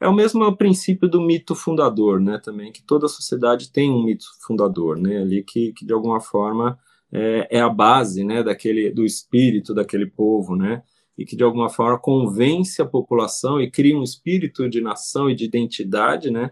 É 0.00 0.08
o 0.08 0.14
mesmo 0.14 0.56
princípio 0.56 1.08
do 1.08 1.20
mito 1.20 1.54
fundador, 1.54 2.18
né? 2.18 2.40
Também 2.42 2.72
que 2.72 2.82
toda 2.82 3.06
sociedade 3.08 3.70
tem 3.70 3.90
um 3.90 4.02
mito 4.02 4.24
fundador, 4.40 4.96
né? 4.96 5.18
Ali 5.18 5.42
que, 5.42 5.72
que 5.74 5.84
de 5.84 5.92
alguma 5.92 6.20
forma 6.20 6.78
é, 7.12 7.58
é 7.58 7.60
a 7.60 7.68
base, 7.68 8.24
né? 8.24 8.42
Daquele 8.42 8.90
do 8.90 9.04
espírito 9.04 9.74
daquele 9.74 10.06
povo, 10.06 10.56
né? 10.56 10.82
E 11.16 11.24
que 11.24 11.36
de 11.36 11.44
alguma 11.44 11.68
forma 11.68 11.98
convence 11.98 12.80
a 12.80 12.86
população 12.86 13.60
e 13.60 13.70
cria 13.70 13.96
um 13.96 14.02
espírito 14.02 14.68
de 14.68 14.80
nação 14.80 15.28
e 15.28 15.34
de 15.34 15.44
identidade, 15.44 16.30
né? 16.30 16.50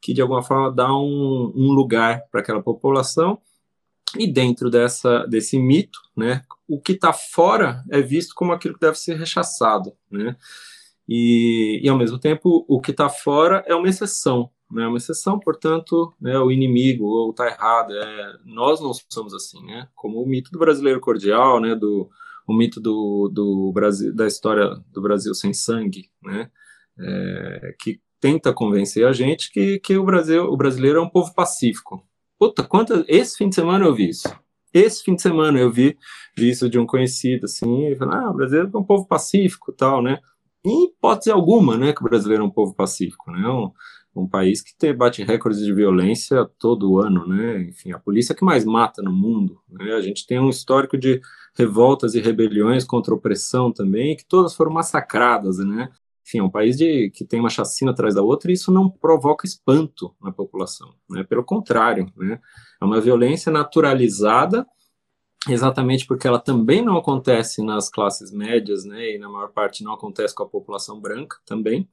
Que 0.00 0.14
de 0.14 0.22
alguma 0.22 0.42
forma 0.42 0.72
dá 0.72 0.92
um, 0.92 1.52
um 1.54 1.72
lugar 1.72 2.22
para 2.30 2.40
aquela 2.40 2.62
população 2.62 3.38
e 4.16 4.26
dentro 4.26 4.70
dessa, 4.70 5.26
desse 5.26 5.58
mito, 5.58 5.98
né, 6.16 6.44
o 6.66 6.80
que 6.80 6.92
está 6.92 7.12
fora 7.12 7.84
é 7.90 8.00
visto 8.00 8.34
como 8.34 8.52
aquilo 8.52 8.74
que 8.74 8.80
deve 8.80 8.98
ser 8.98 9.16
rechaçado, 9.16 9.92
né? 10.10 10.36
E, 11.06 11.80
e 11.82 11.88
ao 11.88 11.96
mesmo 11.96 12.18
tempo, 12.18 12.66
o 12.68 12.80
que 12.80 12.90
está 12.90 13.08
fora 13.08 13.64
é 13.66 13.74
uma 13.74 13.88
exceção, 13.88 14.50
né? 14.70 14.86
Uma 14.86 14.98
exceção, 14.98 15.38
portanto, 15.38 16.12
né, 16.20 16.38
o 16.38 16.50
inimigo 16.50 17.06
ou 17.06 17.30
está 17.30 17.46
errado. 17.46 17.94
É, 17.94 18.38
nós 18.44 18.80
não 18.80 18.92
somos 19.08 19.32
assim, 19.32 19.64
né? 19.64 19.88
Como 19.94 20.22
o 20.22 20.26
mito 20.26 20.50
do 20.50 20.58
brasileiro 20.58 21.00
cordial, 21.00 21.60
né? 21.60 21.74
Do 21.74 22.10
o 22.48 22.56
mito 22.56 22.80
do, 22.80 23.30
do 23.32 23.70
Brasil, 23.72 24.14
da 24.14 24.26
história 24.26 24.70
do 24.92 25.02
Brasil 25.02 25.34
sem 25.34 25.52
sangue, 25.52 26.10
né? 26.22 26.50
É, 26.98 27.76
que 27.78 28.00
tenta 28.20 28.52
convencer 28.52 29.06
a 29.06 29.12
gente 29.12 29.52
que, 29.52 29.78
que 29.78 29.96
o 29.96 30.04
Brasil, 30.04 30.44
o 30.44 30.56
brasileiro 30.56 30.98
é 30.98 31.02
um 31.02 31.08
povo 31.08 31.32
pacífico, 31.32 32.02
Puta, 32.38 32.62
quantas. 32.62 33.04
Esse 33.08 33.36
fim 33.36 33.48
de 33.48 33.56
semana 33.56 33.84
eu 33.84 33.92
vi 33.92 34.10
isso. 34.10 34.28
Esse 34.72 35.02
fim 35.02 35.16
de 35.16 35.22
semana 35.22 35.58
eu 35.58 35.72
vi, 35.72 35.98
vi 36.36 36.50
isso 36.50 36.70
de 36.70 36.78
um 36.78 36.86
conhecido, 36.86 37.46
assim, 37.46 37.96
falei, 37.96 38.18
ah, 38.18 38.30
o 38.30 38.34
brasileiro 38.34 38.70
é 38.72 38.78
um 38.78 38.84
povo 38.84 39.06
pacífico 39.08 39.72
tal, 39.72 40.00
né? 40.00 40.20
Em 40.64 40.84
hipótese 40.84 41.30
alguma, 41.30 41.76
né, 41.76 41.92
que 41.92 42.00
o 42.00 42.04
brasileiro 42.04 42.44
é 42.44 42.46
um 42.46 42.50
povo 42.50 42.74
pacífico, 42.74 43.32
né? 43.32 43.48
Um, 43.48 43.72
um 44.14 44.28
país 44.28 44.60
que 44.62 44.76
te, 44.76 44.92
bate 44.92 45.24
recordes 45.24 45.60
de 45.60 45.72
violência 45.72 46.48
todo 46.58 46.98
ano, 46.98 47.26
né? 47.26 47.62
Enfim, 47.62 47.92
a 47.92 47.98
polícia 47.98 48.34
que 48.34 48.44
mais 48.44 48.64
mata 48.64 49.02
no 49.02 49.12
mundo, 49.12 49.60
né? 49.68 49.94
A 49.94 50.00
gente 50.00 50.26
tem 50.26 50.38
um 50.38 50.50
histórico 50.50 50.96
de 50.96 51.20
revoltas 51.58 52.14
e 52.14 52.20
rebeliões 52.20 52.84
contra 52.84 53.12
a 53.12 53.16
opressão 53.16 53.72
também, 53.72 54.16
que 54.16 54.24
todas 54.24 54.54
foram 54.54 54.72
massacradas, 54.72 55.58
né? 55.58 55.90
enfim, 56.28 56.38
é 56.38 56.42
um 56.42 56.50
país 56.50 56.76
de, 56.76 57.10
que 57.10 57.24
tem 57.24 57.40
uma 57.40 57.48
chacina 57.48 57.90
atrás 57.90 58.14
da 58.14 58.22
outra 58.22 58.50
e 58.50 58.54
isso 58.54 58.70
não 58.70 58.90
provoca 58.90 59.46
espanto 59.46 60.14
na 60.20 60.30
população, 60.30 60.94
né? 61.08 61.24
Pelo 61.24 61.42
contrário, 61.42 62.12
né? 62.14 62.38
É 62.80 62.84
uma 62.84 63.00
violência 63.00 63.50
naturalizada, 63.50 64.66
exatamente 65.48 66.06
porque 66.06 66.28
ela 66.28 66.38
também 66.38 66.84
não 66.84 66.98
acontece 66.98 67.64
nas 67.64 67.88
classes 67.88 68.30
médias, 68.30 68.84
né? 68.84 69.14
E 69.14 69.18
na 69.18 69.26
maior 69.26 69.48
parte 69.52 69.82
não 69.82 69.94
acontece 69.94 70.34
com 70.34 70.42
a 70.42 70.48
população 70.48 71.00
branca 71.00 71.38
também. 71.46 71.88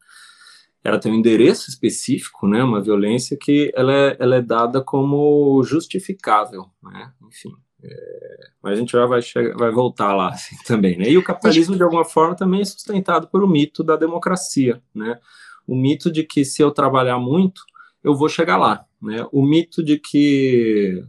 Ela 0.84 1.00
tem 1.00 1.14
um 1.14 1.16
endereço 1.16 1.70
específico, 1.70 2.46
né? 2.46 2.62
Uma 2.62 2.82
violência 2.82 3.38
que 3.40 3.72
ela 3.74 3.94
é, 3.94 4.18
ela 4.20 4.36
é 4.36 4.42
dada 4.42 4.84
como 4.84 5.64
justificável, 5.64 6.66
né? 6.84 7.14
Enfim. 7.26 7.56
É, 7.84 8.50
mas 8.62 8.74
a 8.74 8.76
gente 8.80 8.92
já 8.92 9.06
vai, 9.06 9.22
chegar, 9.22 9.56
vai 9.56 9.72
voltar 9.72 10.16
lá 10.16 10.30
assim, 10.30 10.56
também, 10.66 10.98
né? 10.98 11.10
E 11.10 11.18
o 11.18 11.24
capitalismo, 11.24 11.76
de 11.76 11.84
alguma 11.84 12.06
forma, 12.06 12.36
também 12.36 12.62
é 12.62 12.66
sustentado 12.66 13.28
por 13.28 13.44
o 13.44 13.48
mito 13.48 13.84
da 13.84 13.96
democracia, 13.96 14.82
né? 14.94 15.20
O 15.68 15.76
mito 15.76 16.12
de 16.12 16.24
que 16.24 16.46
se 16.46 16.62
eu 16.62 16.72
trabalhar 16.72 17.18
muito, 17.18 17.62
eu 18.04 18.16
vou 18.16 18.30
chegar 18.30 18.58
lá, 18.58 18.86
né? 19.02 19.26
O 19.32 19.44
mito 19.44 19.84
de 19.84 19.98
que 20.00 21.04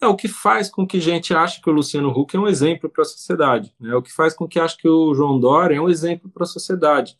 é 0.00 0.06
o 0.06 0.16
que 0.16 0.28
faz 0.28 0.68
com 0.68 0.86
que 0.86 1.00
gente 1.00 1.34
ache 1.34 1.60
que 1.60 1.70
o 1.70 1.72
Luciano 1.72 2.10
Huck 2.10 2.36
é 2.36 2.40
um 2.40 2.46
exemplo 2.46 2.88
para 2.88 3.02
a 3.02 3.06
sociedade, 3.06 3.72
né? 3.80 3.94
O 3.94 4.02
que 4.02 4.12
faz 4.12 4.34
com 4.34 4.46
que 4.46 4.58
ache 4.58 4.76
que 4.76 4.88
o 4.88 5.14
João 5.14 5.38
Dória 5.40 5.76
é 5.76 5.80
um 5.80 5.88
exemplo 5.88 6.30
para 6.30 6.44
a 6.44 6.46
sociedade. 6.46 7.16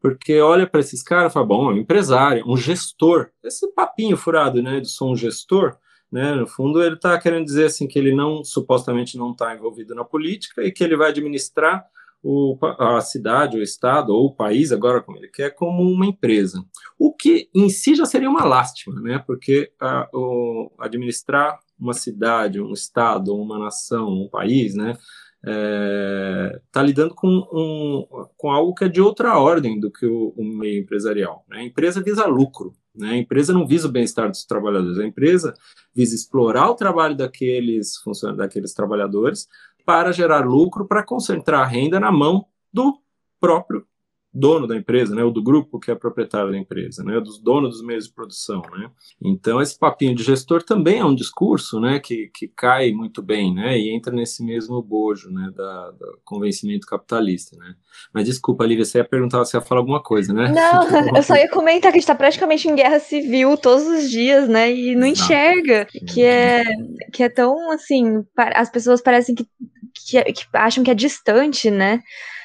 Porque 0.00 0.38
olha 0.40 0.66
para 0.66 0.80
esses 0.80 1.02
caras 1.02 1.32
e 1.32 1.34
fala, 1.34 1.46
bom, 1.46 1.70
é 1.70 1.74
um 1.74 1.78
empresário, 1.78 2.44
um 2.46 2.56
gestor. 2.56 3.30
Esse 3.42 3.66
papinho 3.72 4.16
furado, 4.16 4.62
né, 4.62 4.80
de 4.80 4.88
sou 4.88 5.12
um 5.12 5.16
gestor, 5.16 5.76
né? 6.14 6.32
No 6.32 6.46
fundo, 6.46 6.80
ele 6.80 6.94
está 6.94 7.18
querendo 7.18 7.44
dizer 7.44 7.64
assim 7.64 7.88
que 7.88 7.98
ele 7.98 8.14
não 8.14 8.44
supostamente 8.44 9.18
não 9.18 9.32
está 9.32 9.52
envolvido 9.52 9.96
na 9.96 10.04
política 10.04 10.62
e 10.62 10.70
que 10.70 10.84
ele 10.84 10.96
vai 10.96 11.10
administrar 11.10 11.84
o, 12.22 12.56
a 12.78 13.00
cidade, 13.00 13.58
o 13.58 13.62
estado 13.62 14.14
ou 14.14 14.26
o 14.26 14.34
país 14.34 14.70
agora 14.70 15.02
como 15.02 15.18
ele 15.18 15.26
quer 15.26 15.50
como 15.50 15.82
uma 15.82 16.06
empresa. 16.06 16.64
O 16.96 17.12
que 17.12 17.50
em 17.52 17.68
si 17.68 17.96
já 17.96 18.06
seria 18.06 18.30
uma 18.30 18.44
lástima, 18.44 19.00
né? 19.00 19.18
Porque 19.26 19.72
a, 19.80 20.08
o, 20.14 20.70
administrar 20.78 21.58
uma 21.76 21.92
cidade, 21.92 22.60
um 22.60 22.72
estado, 22.72 23.34
uma 23.34 23.58
nação, 23.58 24.08
um 24.08 24.28
país, 24.28 24.76
né? 24.76 24.92
está 24.92 25.50
é, 25.50 26.60
tá 26.70 26.80
lidando 26.80 27.12
com, 27.12 27.28
um, 27.52 28.06
com 28.36 28.52
algo 28.52 28.72
que 28.72 28.84
é 28.84 28.88
de 28.88 29.00
outra 29.00 29.36
ordem 29.36 29.80
do 29.80 29.90
que 29.90 30.06
o, 30.06 30.32
o 30.36 30.44
meio 30.44 30.80
empresarial. 30.80 31.44
Né? 31.48 31.58
A 31.58 31.64
empresa 31.64 32.00
visa 32.00 32.24
lucro, 32.24 32.72
né? 32.94 33.10
a 33.10 33.16
empresa 33.16 33.52
não 33.52 33.66
visa 33.66 33.88
o 33.88 33.92
bem-estar 33.92 34.28
dos 34.28 34.44
trabalhadores, 34.44 34.98
a 34.98 35.06
empresa 35.06 35.54
visa 35.94 36.14
explorar 36.14 36.70
o 36.70 36.74
trabalho 36.74 37.16
daqueles 37.16 37.96
funcionários, 37.98 38.38
daqueles 38.38 38.72
trabalhadores 38.72 39.48
para 39.84 40.12
gerar 40.12 40.46
lucro, 40.46 40.86
para 40.86 41.02
concentrar 41.02 41.62
a 41.62 41.66
renda 41.66 42.00
na 42.00 42.10
mão 42.10 42.46
do 42.72 42.98
próprio 43.40 43.86
dono 44.34 44.66
da 44.66 44.76
empresa, 44.76 45.14
né, 45.14 45.22
ou 45.22 45.30
do 45.30 45.42
grupo 45.42 45.78
que 45.78 45.92
é 45.92 45.94
proprietário 45.94 46.50
da 46.50 46.58
empresa, 46.58 47.04
né, 47.04 47.20
dos 47.20 47.38
donos 47.38 47.76
dos 47.76 47.86
meios 47.86 48.08
de 48.08 48.12
produção, 48.12 48.62
né. 48.76 48.90
Então 49.22 49.62
esse 49.62 49.78
papinho 49.78 50.14
de 50.14 50.24
gestor 50.24 50.62
também 50.62 50.98
é 50.98 51.04
um 51.04 51.14
discurso, 51.14 51.78
né, 51.78 52.00
que, 52.00 52.30
que 52.34 52.48
cai 52.48 52.90
muito 52.90 53.22
bem, 53.22 53.54
né, 53.54 53.78
e 53.78 53.94
entra 53.94 54.12
nesse 54.12 54.44
mesmo 54.44 54.82
bojo, 54.82 55.30
né, 55.30 55.52
da, 55.54 55.90
do 55.92 56.18
convencimento 56.24 56.84
capitalista, 56.86 57.56
né. 57.56 57.76
Mas 58.12 58.24
desculpa, 58.24 58.66
Lívia, 58.66 58.84
você 58.84 58.98
ia 58.98 59.04
perguntar, 59.04 59.38
você 59.38 59.56
ia 59.56 59.60
falar 59.60 59.80
alguma 59.80 60.02
coisa, 60.02 60.32
né? 60.32 60.50
Não, 60.50 60.82
eu 61.16 61.22
só 61.22 61.36
ia 61.36 61.48
comentar 61.48 61.92
que 61.92 61.98
a 61.98 62.00
gente 62.00 62.02
está 62.02 62.14
praticamente 62.16 62.68
em 62.68 62.74
guerra 62.74 62.98
civil 62.98 63.56
todos 63.56 63.86
os 63.86 64.10
dias, 64.10 64.48
né, 64.48 64.72
e 64.72 64.96
não 64.96 65.06
enxerga 65.06 65.86
que 66.12 66.22
é 66.22 66.64
que 67.12 67.22
é 67.22 67.28
tão 67.28 67.70
assim, 67.70 68.24
as 68.36 68.68
pessoas 68.68 69.00
parecem 69.00 69.34
que, 69.34 69.46
que, 69.94 70.22
que 70.24 70.44
acham 70.52 70.82
que 70.82 70.90
é 70.90 70.94
distante, 70.94 71.70
né? 71.70 72.02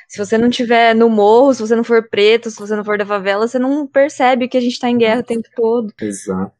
Se 0.10 0.18
você 0.18 0.40
não 0.40 0.50
tiver 0.50 0.96
no 0.96 1.08
morro, 1.08 1.54
se 1.54 1.62
você 1.62 1.76
não 1.76 1.84
for 1.84 2.10
preto, 2.10 2.50
se 2.50 2.60
você 2.60 2.76
não 2.76 2.84
for 2.84 2.98
da 2.98 3.06
favela, 3.06 3.48
você 3.48 3.60
não 3.60 3.86
percebe 3.86 4.48
que 4.48 4.58
a 4.58 4.62
gente 4.62 4.80
tá 4.80 4.90
em 4.90 4.98
guerra 4.98 5.20
o 5.20 5.24
tempo 5.24 5.48
todo. 5.56 5.94
Exato. 6.02 6.52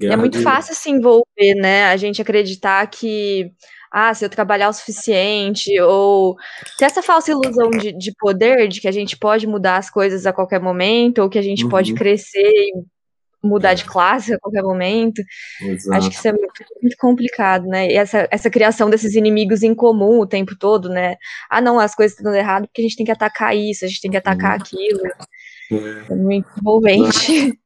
Guerra 0.00 0.14
é 0.14 0.16
muito 0.16 0.38
de... 0.38 0.44
fácil 0.44 0.74
se 0.74 0.90
envolver, 0.90 1.54
né? 1.54 1.84
A 1.84 1.96
gente 1.96 2.20
acreditar 2.20 2.84
que 2.88 3.52
ah, 3.88 4.12
se 4.12 4.24
eu 4.24 4.28
trabalhar 4.28 4.68
o 4.68 4.72
suficiente, 4.72 5.80
ou 5.80 6.36
ter 6.76 6.86
essa 6.86 7.02
falsa 7.02 7.30
ilusão 7.30 7.70
de, 7.70 7.92
de 7.92 8.12
poder, 8.18 8.66
de 8.66 8.80
que 8.80 8.88
a 8.88 8.92
gente 8.92 9.16
pode 9.16 9.46
mudar 9.46 9.76
as 9.76 9.88
coisas 9.88 10.26
a 10.26 10.32
qualquer 10.32 10.60
momento, 10.60 11.22
ou 11.22 11.30
que 11.30 11.38
a 11.38 11.42
gente 11.42 11.62
uhum. 11.62 11.70
pode 11.70 11.94
crescer 11.94 12.40
e 12.40 12.72
mudar 13.46 13.74
de 13.74 13.84
classe 13.84 14.34
a 14.34 14.38
qualquer 14.38 14.62
momento. 14.62 15.22
Exato. 15.62 15.96
Acho 15.96 16.10
que 16.10 16.16
isso 16.16 16.28
é 16.28 16.32
muito, 16.32 16.64
muito, 16.82 16.96
complicado, 16.98 17.66
né? 17.66 17.88
E 17.88 17.94
essa, 17.94 18.28
essa 18.30 18.50
criação 18.50 18.90
desses 18.90 19.14
inimigos 19.14 19.62
em 19.62 19.74
comum 19.74 20.20
o 20.20 20.26
tempo 20.26 20.56
todo, 20.58 20.88
né? 20.88 21.16
Ah, 21.48 21.60
não, 21.60 21.78
as 21.78 21.94
coisas 21.94 22.16
estão 22.16 22.34
errado 22.34 22.66
porque 22.66 22.82
a 22.82 22.84
gente 22.84 22.96
tem 22.96 23.06
que 23.06 23.12
atacar 23.12 23.56
isso, 23.56 23.84
a 23.84 23.88
gente 23.88 24.00
tem 24.00 24.10
que 24.10 24.16
atacar 24.16 24.60
aquilo. 24.60 25.00
É, 25.70 26.12
é 26.12 26.14
muito 26.14 26.48
envolvente. 26.58 27.58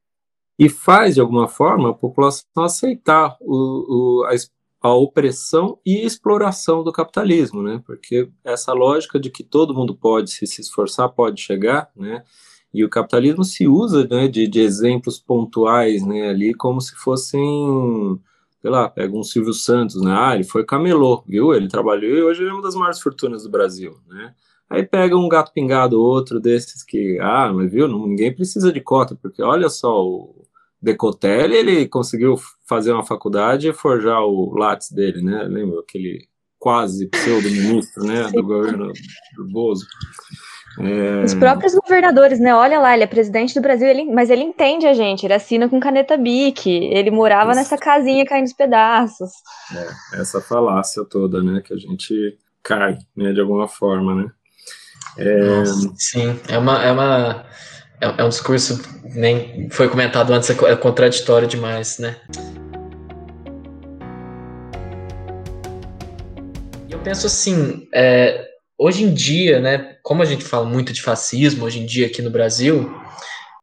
E 0.57 0.69
faz, 0.69 1.15
de 1.15 1.21
alguma 1.21 1.47
forma, 1.47 1.89
a 1.89 1.93
população 1.93 2.45
aceitar 2.63 3.35
o, 3.41 4.21
o, 4.21 4.25
a, 4.25 4.89
a 4.89 4.93
opressão 4.93 5.79
e 5.85 6.05
exploração 6.05 6.83
do 6.83 6.91
capitalismo, 6.91 7.63
né? 7.63 7.81
Porque 7.85 8.29
essa 8.43 8.73
lógica 8.73 9.19
de 9.19 9.31
que 9.31 9.43
todo 9.43 9.73
mundo 9.73 9.95
pode, 9.95 10.29
se 10.29 10.45
se 10.45 10.61
esforçar, 10.61 11.09
pode 11.09 11.41
chegar, 11.41 11.89
né? 11.95 12.23
E 12.73 12.83
o 12.85 12.89
capitalismo 12.89 13.43
se 13.43 13.67
usa 13.67 14.07
né, 14.09 14.27
de, 14.27 14.47
de 14.47 14.59
exemplos 14.59 15.19
pontuais 15.19 16.05
né, 16.05 16.29
ali 16.29 16.53
como 16.53 16.79
se 16.79 16.95
fossem, 16.95 18.19
sei 18.61 18.69
lá, 18.69 18.89
pega 18.89 19.15
um 19.15 19.23
Silvio 19.23 19.53
Santos, 19.53 20.01
né? 20.01 20.13
Ah, 20.17 20.35
ele 20.35 20.43
foi 20.43 20.65
camelô, 20.65 21.23
viu? 21.27 21.53
Ele 21.53 21.67
trabalhou 21.67 22.17
e 22.17 22.23
hoje 22.23 22.41
ele 22.41 22.49
é 22.49 22.53
uma 22.53 22.61
das 22.61 22.75
maiores 22.75 23.01
fortunas 23.01 23.43
do 23.43 23.49
Brasil, 23.49 23.97
né? 24.07 24.33
Aí 24.69 24.83
pega 24.83 25.17
um 25.17 25.27
gato 25.27 25.51
pingado, 25.51 26.01
outro 26.01 26.39
desses 26.39 26.81
que, 26.81 27.19
ah, 27.19 27.51
mas 27.53 27.69
viu, 27.69 27.89
ninguém 27.89 28.33
precisa 28.33 28.71
de 28.71 28.79
cota, 28.79 29.15
porque 29.21 29.43
olha 29.43 29.67
só, 29.67 30.01
o, 30.01 30.41
Decotelli, 30.81 31.55
ele 31.55 31.87
conseguiu 31.87 32.35
fazer 32.67 32.91
uma 32.91 33.05
faculdade 33.05 33.67
e 33.67 33.73
forjar 33.73 34.21
o 34.21 34.55
Lattes 34.55 34.91
dele, 34.91 35.21
né? 35.21 35.43
Lembra 35.43 35.79
aquele 35.79 36.27
quase 36.57 37.07
pseudo-ministro, 37.07 38.03
né, 38.03 38.29
do 38.31 38.43
governo 38.43 38.91
do 39.35 39.47
Bozo. 39.47 39.85
É... 40.79 41.23
Os 41.23 41.33
próprios 41.33 41.73
governadores, 41.75 42.39
né? 42.39 42.53
Olha 42.55 42.79
lá, 42.79 42.93
ele 42.93 43.03
é 43.03 43.07
presidente 43.07 43.53
do 43.53 43.61
Brasil, 43.61 43.87
ele, 43.87 44.05
mas 44.05 44.29
ele 44.29 44.43
entende 44.43 44.87
a 44.87 44.93
gente, 44.93 45.25
ele 45.25 45.33
assina 45.33 45.67
com 45.67 45.79
caneta 45.79 46.17
bic, 46.17 46.69
ele 46.69 47.11
morava 47.11 47.51
Isso. 47.51 47.59
nessa 47.59 47.77
casinha 47.77 48.25
caindo 48.25 48.45
os 48.45 48.53
pedaços. 48.53 49.31
É, 49.75 50.21
essa 50.21 50.39
falácia 50.39 51.03
toda, 51.03 51.43
né? 51.43 51.61
Que 51.61 51.73
a 51.73 51.77
gente 51.77 52.37
cai, 52.63 52.97
né, 53.15 53.33
de 53.33 53.41
alguma 53.41 53.67
forma, 53.67 54.15
né? 54.15 54.31
É... 55.17 55.39
Nossa, 55.39 55.93
sim, 55.97 56.39
é 56.47 56.57
uma, 56.57 56.83
é 56.83 56.91
uma 56.91 57.45
é, 58.01 58.21
é 58.21 58.23
um 58.23 58.29
discurso 58.29 58.81
nem 59.03 59.69
foi 59.69 59.87
comentado 59.87 60.33
antes, 60.33 60.49
é 60.49 60.75
contraditório 60.75 61.47
demais, 61.47 61.99
né? 61.99 62.15
Eu 66.89 66.99
penso 66.99 67.27
assim, 67.27 67.87
é, 67.93 68.50
hoje 68.81 69.03
em 69.03 69.13
dia, 69.13 69.59
né, 69.59 69.95
como 70.01 70.23
a 70.23 70.25
gente 70.25 70.43
fala 70.43 70.65
muito 70.65 70.91
de 70.91 71.03
fascismo 71.03 71.65
hoje 71.65 71.79
em 71.79 71.85
dia 71.85 72.07
aqui 72.07 72.19
no 72.19 72.31
Brasil, 72.31 72.91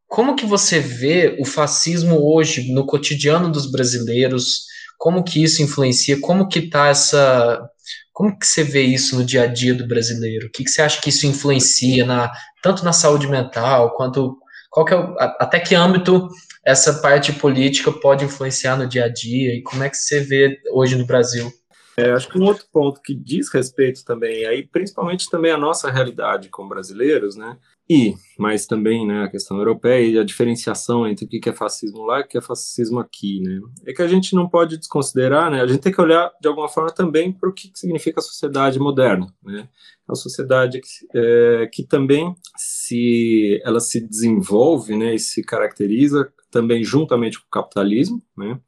como 0.07 0.37
que 0.37 0.47
você 0.47 0.79
vê 0.79 1.37
o 1.41 1.45
fascismo 1.45 2.21
hoje 2.33 2.73
no 2.73 2.87
cotidiano 2.87 3.51
dos 3.51 3.69
brasileiros? 3.69 4.67
Como 4.97 5.25
que 5.25 5.43
isso 5.43 5.61
influencia? 5.61 6.21
Como 6.21 6.49
que 6.49 6.71
tá 6.71 6.87
essa 6.87 7.69
como 8.13 8.37
que 8.37 8.47
você 8.47 8.65
vê 8.65 8.83
isso 8.83 9.17
no 9.17 9.25
dia 9.25 9.43
a 9.43 9.47
dia 9.47 9.75
do 9.75 9.87
brasileiro? 9.87 10.47
O 10.47 10.51
que, 10.51 10.65
que 10.65 10.71
você 10.71 10.83
acha 10.83 11.01
que 11.01 11.11
isso 11.11 11.27
influencia 11.27 12.07
na 12.07 12.33
tanto 12.63 12.85
na 12.85 12.93
saúde 12.93 13.27
mental 13.29 13.95
quanto 13.97 14.37
qual 14.71 14.87
que 14.87 14.95
é 14.95 14.97
o, 14.97 15.15
até 15.41 15.59
que 15.59 15.75
âmbito 15.75 16.29
essa 16.65 16.95
parte 16.95 17.33
política 17.33 17.91
pode 17.91 18.25
influenciar 18.25 18.77
no 18.77 18.89
dia 18.89 19.07
a 19.07 19.09
dia 19.09 19.55
e 19.55 19.63
como 19.63 19.83
é 19.83 19.91
que 19.91 19.97
você 19.97 20.21
vê 20.21 20.59
hoje 20.73 20.97
no 20.97 21.07
Brasil? 21.07 21.53
É, 21.99 22.13
acho 22.13 22.29
que 22.29 22.39
um 22.39 22.45
outro 22.45 22.65
ponto 22.73 23.03
que 23.03 23.13
diz 23.13 23.53
respeito 23.53 24.05
também, 24.05 24.47
aí 24.47 24.65
principalmente 24.65 25.29
também 25.29 25.51
a 25.51 25.59
nossa 25.59 25.91
realidade 25.91 26.49
como 26.49 26.69
brasileiros, 26.69 27.35
né? 27.35 27.59
E, 27.91 28.15
mas 28.39 28.67
também 28.67 29.05
né, 29.05 29.25
a 29.25 29.29
questão 29.29 29.57
europeia 29.57 30.07
e 30.07 30.17
a 30.17 30.23
diferenciação 30.23 31.09
entre 31.09 31.25
o 31.25 31.29
que 31.29 31.49
é 31.49 31.53
fascismo 31.53 32.05
lá 32.05 32.21
e 32.21 32.23
o 32.23 32.29
que 32.29 32.39
é 32.39 32.41
fascismo 32.41 33.01
aqui, 33.01 33.41
né? 33.41 33.59
É 33.85 33.93
que 33.93 34.01
a 34.01 34.07
gente 34.07 34.33
não 34.37 34.49
pode 34.49 34.79
desconsiderar, 34.79 35.51
né? 35.51 35.61
A 35.61 35.67
gente 35.67 35.81
tem 35.81 35.93
que 35.93 36.01
olhar 36.01 36.31
de 36.41 36.47
alguma 36.47 36.69
forma 36.69 36.93
também 36.93 37.33
para 37.33 37.49
o 37.49 37.53
que 37.53 37.73
significa 37.75 38.21
a 38.21 38.23
sociedade 38.23 38.79
moderna, 38.79 39.27
né? 39.43 39.69
A 40.07 40.15
sociedade 40.15 40.81
que, 40.81 40.89
é, 41.13 41.69
que 41.73 41.83
também 41.83 42.33
se 42.57 43.61
ela 43.65 43.81
se 43.81 44.01
desenvolve, 44.01 44.97
né, 44.97 45.17
e 45.17 45.19
se 45.19 45.43
caracteriza 45.43 46.33
também 46.49 46.85
juntamente 46.85 47.41
com 47.41 47.47
o 47.47 47.51
capitalismo, 47.51 48.23
né? 48.37 48.61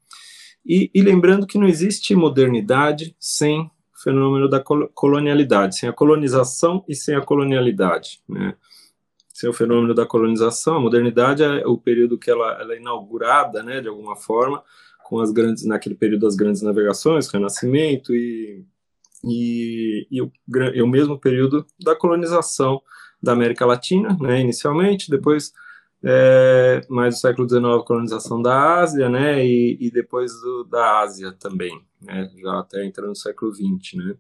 E, 0.64 0.90
e 0.94 1.03
lembrando 1.03 1.46
que 1.46 1.59
não 1.59 1.66
existe 1.66 2.14
modernidade 2.14 3.14
sem 3.18 3.61
o 3.62 4.03
fenômeno 4.03 4.49
da 4.49 4.61
colonialidade, 4.61 5.77
sem 5.77 5.88
a 5.88 5.92
colonização 5.92 6.85
e 6.88 6.94
sem 6.94 7.14
a 7.14 7.20
colonialidade, 7.20 8.20
né? 8.29 8.55
Sem 9.33 9.49
o 9.49 9.55
fenômeno 9.55 9.94
da 9.94 10.05
colonização, 10.05 10.77
a 10.77 10.81
modernidade 10.81 11.42
é 11.42 11.66
o 11.66 11.79
período 11.79 12.18
que 12.18 12.31
ela, 12.31 12.61
ela 12.61 12.75
é 12.75 12.79
inaugurada, 12.79 13.62
né, 13.62 13.81
de 13.81 13.88
alguma 13.88 14.14
forma, 14.14 14.62
com 15.03 15.18
as 15.18 15.33
grandes 15.33 15.64
naquele 15.64 15.94
período 15.94 16.23
das 16.23 16.37
grandes 16.37 16.61
navegações, 16.61 17.27
Renascimento 17.29 18.14
e 18.14 18.66
e, 19.25 20.07
e, 20.11 20.23
o, 20.23 20.33
e 20.75 20.83
o 20.83 20.87
mesmo 20.87 21.18
período 21.18 21.66
da 21.79 21.94
colonização 21.94 22.81
da 23.23 23.33
América 23.33 23.66
Latina, 23.66 24.16
né, 24.20 24.40
inicialmente, 24.40 25.11
depois 25.11 25.53
é, 26.03 26.81
mais 26.89 27.15
do 27.15 27.21
século 27.21 27.49
XIX, 27.49 27.63
colonização 27.87 28.41
da 28.41 28.81
Ásia, 28.81 29.09
né, 29.09 29.45
e, 29.45 29.77
e 29.81 29.91
depois 29.91 30.33
do, 30.41 30.65
da 30.65 31.01
Ásia 31.01 31.33
também, 31.33 31.81
né, 32.01 32.31
já 32.39 32.59
até 32.59 32.85
entrando 32.85 33.11
no 33.11 33.17
século 33.17 33.53
XX, 33.53 33.95
né. 33.95 34.15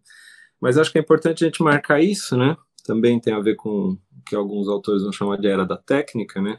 Mas 0.60 0.76
acho 0.76 0.92
que 0.92 0.98
é 0.98 1.00
importante 1.00 1.42
a 1.42 1.46
gente 1.46 1.62
marcar 1.62 2.00
isso, 2.00 2.36
né, 2.36 2.56
também 2.84 3.18
tem 3.18 3.32
a 3.32 3.40
ver 3.40 3.56
com 3.56 3.92
o 3.92 3.98
que 4.26 4.36
alguns 4.36 4.68
autores 4.68 5.02
vão 5.02 5.12
chamar 5.12 5.38
de 5.38 5.48
era 5.48 5.64
da 5.64 5.76
técnica, 5.76 6.40
né, 6.40 6.58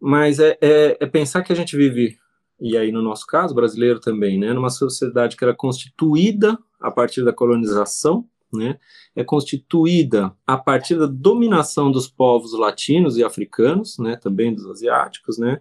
mas 0.00 0.40
é, 0.40 0.56
é, 0.60 0.96
é 0.98 1.06
pensar 1.06 1.42
que 1.42 1.52
a 1.52 1.56
gente 1.56 1.76
vive, 1.76 2.16
e 2.58 2.76
aí 2.76 2.90
no 2.90 3.02
nosso 3.02 3.26
caso, 3.26 3.54
brasileiro 3.54 4.00
também, 4.00 4.38
né, 4.38 4.52
numa 4.52 4.70
sociedade 4.70 5.36
que 5.36 5.44
era 5.44 5.54
constituída 5.54 6.58
a 6.80 6.90
partir 6.90 7.22
da 7.22 7.32
colonização, 7.32 8.26
né, 8.52 8.78
é 9.14 9.24
constituída 9.24 10.34
a 10.46 10.56
partir 10.56 10.96
da 10.96 11.06
dominação 11.06 11.90
dos 11.90 12.08
povos 12.08 12.52
latinos 12.52 13.16
e 13.16 13.24
africanos, 13.24 13.98
né, 13.98 14.16
também 14.16 14.54
dos 14.54 14.66
asiáticos, 14.66 15.38
né, 15.38 15.60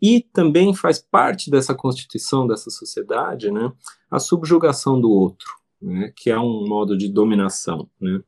e 0.00 0.20
também 0.20 0.74
faz 0.74 0.98
parte 0.98 1.50
dessa 1.50 1.74
constituição 1.74 2.46
dessa 2.46 2.70
sociedade, 2.70 3.50
né, 3.50 3.72
a 4.10 4.18
subjugação 4.18 5.00
do 5.00 5.10
outro, 5.10 5.48
né, 5.80 6.12
que 6.16 6.30
é 6.30 6.38
um 6.38 6.66
modo 6.66 6.96
de 6.96 7.08
dominação, 7.08 7.88
né. 8.00 8.20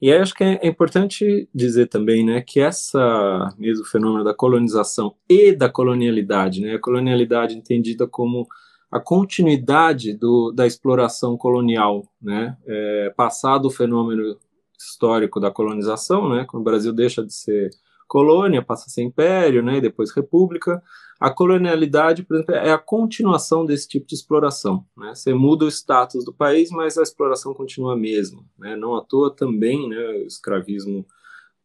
E 0.00 0.12
aí 0.12 0.18
acho 0.18 0.34
que 0.34 0.44
é, 0.44 0.60
é 0.62 0.66
importante 0.66 1.48
dizer 1.54 1.86
também, 1.86 2.24
né, 2.24 2.42
que 2.42 2.60
essa 2.60 3.54
mesmo 3.56 3.84
fenômeno 3.84 4.24
da 4.24 4.34
colonização 4.34 5.14
e 5.28 5.52
da 5.52 5.70
colonialidade, 5.70 6.60
né, 6.60 6.74
a 6.74 6.78
colonialidade 6.78 7.56
entendida 7.56 8.06
como 8.06 8.46
a 8.90 9.00
continuidade 9.00 10.12
do, 10.12 10.52
da 10.52 10.66
exploração 10.66 11.36
colonial, 11.36 12.06
né, 12.20 12.56
é, 12.66 13.12
passado 13.16 13.66
o 13.66 13.70
fenômeno 13.70 14.38
histórico 14.78 15.40
da 15.40 15.50
colonização, 15.50 16.28
né, 16.28 16.44
quando 16.48 16.62
o 16.62 16.64
Brasil 16.64 16.92
deixa 16.92 17.24
de 17.24 17.34
ser 17.34 17.70
colônia, 18.06 18.62
passa 18.62 18.86
a 18.86 18.88
ser 18.88 19.02
império, 19.02 19.62
né, 19.62 19.78
e 19.78 19.80
depois 19.80 20.12
república, 20.12 20.82
a 21.18 21.30
colonialidade, 21.30 22.22
por 22.22 22.36
exemplo, 22.36 22.54
é 22.54 22.70
a 22.70 22.78
continuação 22.78 23.64
desse 23.64 23.88
tipo 23.88 24.06
de 24.06 24.14
exploração. 24.14 24.84
Né? 24.96 25.14
Você 25.14 25.32
muda 25.32 25.64
o 25.64 25.68
status 25.68 26.24
do 26.24 26.32
país, 26.32 26.70
mas 26.70 26.98
a 26.98 27.02
exploração 27.02 27.54
continua 27.54 27.94
a 27.94 27.96
mesma. 27.96 28.44
Né? 28.58 28.76
Não 28.76 28.94
à 28.94 29.00
toa 29.00 29.34
também, 29.34 29.88
né, 29.88 29.96
o 29.96 30.26
escravismo 30.26 31.06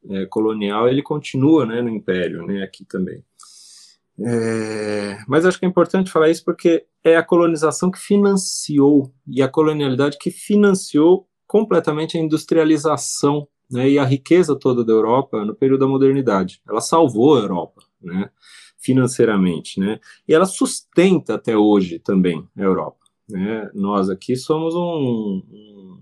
é, 0.09 0.25
colonial 0.25 0.87
ele 0.87 1.03
continua 1.03 1.65
né, 1.65 1.81
no 1.81 1.89
império, 1.89 2.45
né, 2.45 2.63
aqui 2.63 2.85
também. 2.85 3.23
É, 4.23 5.17
mas 5.27 5.45
acho 5.45 5.59
que 5.59 5.65
é 5.65 5.69
importante 5.69 6.11
falar 6.11 6.29
isso 6.29 6.43
porque 6.43 6.85
é 7.03 7.15
a 7.15 7.23
colonização 7.23 7.89
que 7.89 7.99
financiou 7.99 9.11
e 9.27 9.41
a 9.41 9.47
colonialidade 9.47 10.17
que 10.19 10.29
financiou 10.29 11.27
completamente 11.47 12.17
a 12.17 12.21
industrialização 12.21 13.47
né, 13.69 13.89
e 13.89 13.97
a 13.97 14.03
riqueza 14.03 14.55
toda 14.55 14.83
da 14.83 14.91
Europa 14.91 15.43
no 15.45 15.55
período 15.55 15.81
da 15.81 15.87
modernidade. 15.87 16.61
Ela 16.67 16.81
salvou 16.81 17.37
a 17.37 17.41
Europa, 17.41 17.81
né, 18.01 18.29
financeiramente, 18.77 19.79
né, 19.79 19.99
e 20.27 20.33
ela 20.33 20.45
sustenta 20.45 21.35
até 21.35 21.57
hoje 21.57 21.99
também 21.99 22.47
a 22.57 22.61
Europa. 22.61 22.99
Né. 23.29 23.69
Nós 23.73 24.09
aqui 24.09 24.35
somos 24.35 24.75
um, 24.75 25.41
um, 25.51 25.99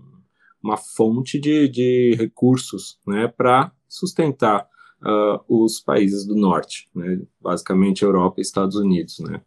uma 0.62 0.76
fonte 0.76 1.38
de, 1.38 1.68
de 1.68 2.14
recursos 2.18 2.98
né, 3.06 3.28
para 3.28 3.72
sustentar 3.88 4.69
uh, 5.02 5.42
os 5.48 5.80
países 5.80 6.26
do 6.26 6.34
norte, 6.34 6.88
né? 6.94 7.20
basicamente 7.40 8.02
Europa 8.02 8.36
e 8.38 8.42
Estados 8.42 8.76
Unidos. 8.76 9.18
Né? 9.20 9.40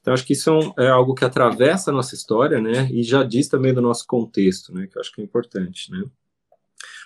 Então, 0.00 0.14
acho 0.14 0.24
que 0.24 0.32
isso 0.32 0.50
é, 0.50 0.52
um, 0.52 0.72
é, 0.78 0.88
algo 0.88 1.14
que 1.14 1.24
atravessa 1.24 1.90
a 1.90 1.94
nossa 1.94 2.14
história 2.14 2.60
né? 2.60 2.88
e 2.92 3.02
já 3.02 3.22
diz 3.22 3.48
também 3.48 3.74
do 3.74 3.82
nosso 3.82 4.06
contexto, 4.06 4.72
né? 4.72 4.86
que 4.86 4.96
eu 4.96 5.00
acho 5.00 5.12
que 5.12 5.20
é 5.20 5.24
importante. 5.24 5.90
Né? 5.90 6.04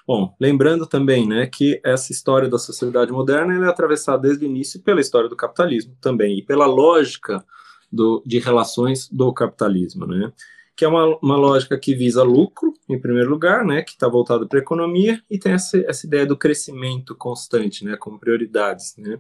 Bom, 0.07 0.35
lembrando 0.41 0.87
também 0.87 1.27
né, 1.27 1.47
que 1.47 1.81
essa 1.85 2.13
história 2.13 2.49
da 2.49 2.59
sociedade 2.59 3.13
moderna 3.13 3.65
é 3.65 3.69
atravessada 3.69 4.23
desde 4.23 4.45
o 4.45 4.49
início 4.49 4.81
pela 4.83 5.01
história 5.01 5.29
do 5.29 5.37
capitalismo 5.37 5.97
também 6.01 6.39
e 6.39 6.43
pela 6.43 6.67
lógica 6.67 7.45
do, 7.93 8.23
de 8.27 8.39
relações 8.39 9.09
do 9.09 9.33
capitalismo. 9.33 10.07
Né? 10.07 10.33
Que 10.77 10.85
é 10.85 10.89
uma, 10.89 11.19
uma 11.23 11.37
lógica 11.37 11.79
que 11.79 11.95
visa 11.95 12.23
lucro, 12.23 12.73
em 12.89 12.99
primeiro 12.99 13.31
lugar, 13.31 13.65
né, 13.65 13.83
que 13.83 13.93
está 13.93 14.09
voltada 14.09 14.47
para 14.47 14.59
a 14.59 14.63
economia, 14.63 15.23
e 15.31 15.39
tem 15.39 15.53
essa, 15.53 15.79
essa 15.87 16.07
ideia 16.07 16.27
do 16.27 16.37
crescimento 16.37 17.15
constante, 17.15 17.85
né, 17.85 17.97
como 17.97 18.19
prioridades, 18.19 18.95
né. 18.97 19.19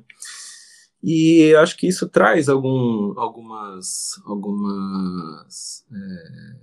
E 1.02 1.54
acho 1.54 1.76
que 1.76 1.86
isso 1.86 2.08
traz 2.08 2.48
algum, 2.48 3.18
algumas, 3.18 4.20
algumas 4.26 5.86
é, 5.90 6.56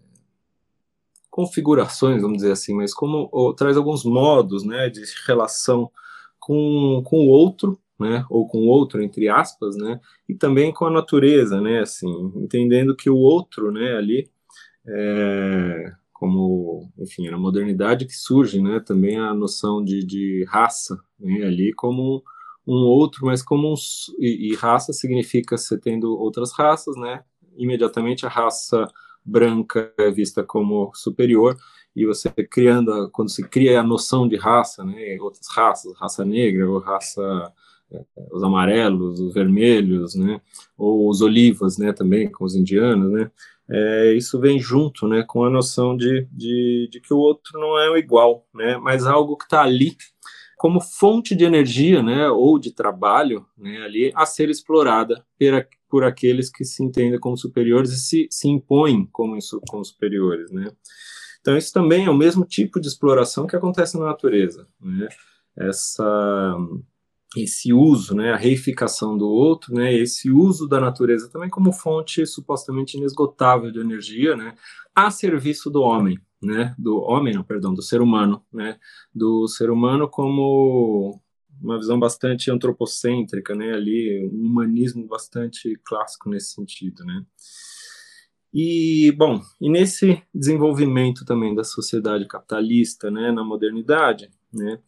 configurações, 1.30 2.22
vamos 2.22 2.38
dizer 2.38 2.52
assim, 2.52 2.76
mas 2.76 2.94
como 2.94 3.30
ou, 3.32 3.54
traz 3.54 3.78
alguns 3.78 4.04
modos 4.04 4.64
né, 4.64 4.90
de 4.90 5.02
relação 5.26 5.92
com, 6.40 7.02
com 7.04 7.26
o 7.26 7.30
outro, 7.30 7.80
né, 8.00 8.26
ou 8.30 8.48
com 8.48 8.60
o 8.60 8.68
outro, 8.68 9.02
entre 9.02 9.28
aspas, 9.28 9.76
né, 9.76 10.00
e 10.30 10.36
também 10.36 10.72
com 10.72 10.86
a 10.86 10.92
natureza, 10.92 11.60
né, 11.60 11.80
assim, 11.80 12.32
entendendo 12.36 12.96
que 12.96 13.10
o 13.10 13.18
outro, 13.18 13.72
né, 13.72 13.96
ali, 13.96 14.30
é, 14.88 15.92
como, 16.14 16.92
enfim, 16.98 17.30
na 17.30 17.38
modernidade 17.38 18.06
que 18.06 18.16
surge, 18.16 18.62
né, 18.62 18.80
também 18.80 19.18
a 19.18 19.34
noção 19.34 19.84
de, 19.84 20.04
de 20.04 20.46
raça, 20.50 21.00
né, 21.20 21.44
ali 21.46 21.74
como 21.74 22.24
um 22.66 22.84
outro, 22.86 23.26
mas 23.26 23.42
como 23.42 23.72
um, 23.72 23.76
e, 24.20 24.52
e, 24.52 24.56
raça 24.56 24.92
significa 24.92 25.58
você 25.58 25.78
tendo 25.78 26.18
outras 26.18 26.52
raças, 26.52 26.96
né, 26.98 27.24
imediatamente 27.56 28.26
a 28.26 28.30
raça 28.30 28.88
branca 29.24 29.94
é 29.98 30.10
vista 30.10 30.44
como 30.44 30.92
superior, 30.94 31.58
e 31.96 32.06
você 32.06 32.30
criando, 32.30 33.10
quando 33.12 33.30
se 33.30 33.48
cria 33.48 33.80
a 33.80 33.84
noção 33.84 34.28
de 34.28 34.38
raça, 34.38 34.84
né, 34.84 35.18
outras 35.20 35.48
raças, 35.50 35.94
raça 36.00 36.24
negra 36.26 36.70
ou 36.70 36.80
raça 36.80 37.22
os 38.32 38.44
amarelos, 38.44 39.20
os 39.20 39.34
vermelhos, 39.34 40.16
né, 40.16 40.42
ou 40.78 41.10
os 41.10 41.22
olivas, 41.22 41.78
né, 41.78 41.94
também 41.94 42.30
com 42.30 42.44
os 42.44 42.56
indianos, 42.56 43.12
né, 43.12 43.32
é, 43.70 44.14
isso 44.14 44.40
vem 44.40 44.60
junto, 44.60 45.08
né, 45.08 45.24
com 45.28 45.44
a 45.44 45.50
noção 45.50 45.96
de, 45.96 46.28
de, 46.32 46.88
de, 46.90 47.02
que 47.02 47.14
o 47.14 47.18
outro 47.18 47.60
não 47.60 47.78
é 47.78 47.90
o 47.90 47.98
igual, 47.98 48.48
né, 48.54 48.78
mas 48.78 49.06
algo 49.06 49.38
que 49.38 49.44
está 49.44 49.62
ali 49.62 49.98
como 50.58 50.82
fonte 50.82 51.36
de 51.36 51.44
energia, 51.44 52.02
né, 52.02 52.30
ou 52.30 52.58
de 52.58 52.74
trabalho, 52.74 53.46
né, 53.58 53.78
ali 53.84 54.12
a 54.16 54.26
ser 54.26 54.50
explorada 54.50 55.24
por, 55.38 55.68
por 55.90 56.04
aqueles 56.04 56.50
que 56.50 56.64
se 56.64 56.84
entendem 56.84 57.20
como 57.20 57.38
superiores 57.38 57.92
e 57.92 57.98
se, 57.98 58.28
se 58.32 58.48
impõem 58.48 59.06
como, 59.12 59.38
como 59.70 59.84
superiores, 59.84 60.50
né. 60.50 60.72
Então 61.42 61.58
isso 61.58 61.72
também 61.72 62.06
é 62.06 62.10
o 62.10 62.18
mesmo 62.18 62.46
tipo 62.46 62.80
de 62.80 62.88
exploração 62.88 63.46
que 63.46 63.56
acontece 63.56 63.98
na 64.00 64.06
natureza, 64.06 64.68
né, 64.80 65.10
essa 65.58 66.58
esse 67.36 67.74
uso, 67.74 68.16
né, 68.16 68.32
a 68.32 68.38
reificação 68.38 69.18
do 69.18 69.28
outro, 69.28 69.74
né, 69.74 69.94
esse 69.94 70.32
uso 70.32 70.68
da 70.68 70.80
natureza 70.80 71.30
também 71.30 71.50
como 71.50 71.74
fonte 71.74 72.26
supostamente 72.26 72.98
inesgotável 72.98 73.72
de 73.72 73.80
energia, 73.80 74.36
né, 74.36 74.56
a 74.96 75.12
serviço 75.12 75.70
do 75.70 75.82
homem, 75.82 76.18
né, 76.42 76.74
do 76.78 76.98
homem, 76.98 77.34
não, 77.34 77.44
perdão, 77.44 77.74
do 77.74 77.82
ser 77.82 78.02
humano, 78.02 78.42
né, 78.52 78.78
do 79.14 79.48
ser 79.48 79.70
humano 79.70 80.08
como 80.08 81.20
uma 81.62 81.78
visão 81.78 82.00
bastante 82.00 82.50
antropocêntrica, 82.50 83.54
né, 83.56 83.74
ali 83.74 84.30
um 84.32 84.46
humanismo 84.46 85.06
bastante 85.08 85.78
clássico 85.84 86.30
nesse 86.30 86.54
sentido, 86.54 87.04
né. 87.04 87.26
E 88.54 89.12
bom, 89.18 89.42
e 89.60 89.70
nesse 89.70 90.24
desenvolvimento 90.34 91.26
também 91.26 91.54
da 91.54 91.64
sociedade 91.64 92.26
capitalista, 92.26 93.12
né, 93.12 93.32
na 93.32 93.44
modernidade, 93.44 94.30
né, 94.54 94.80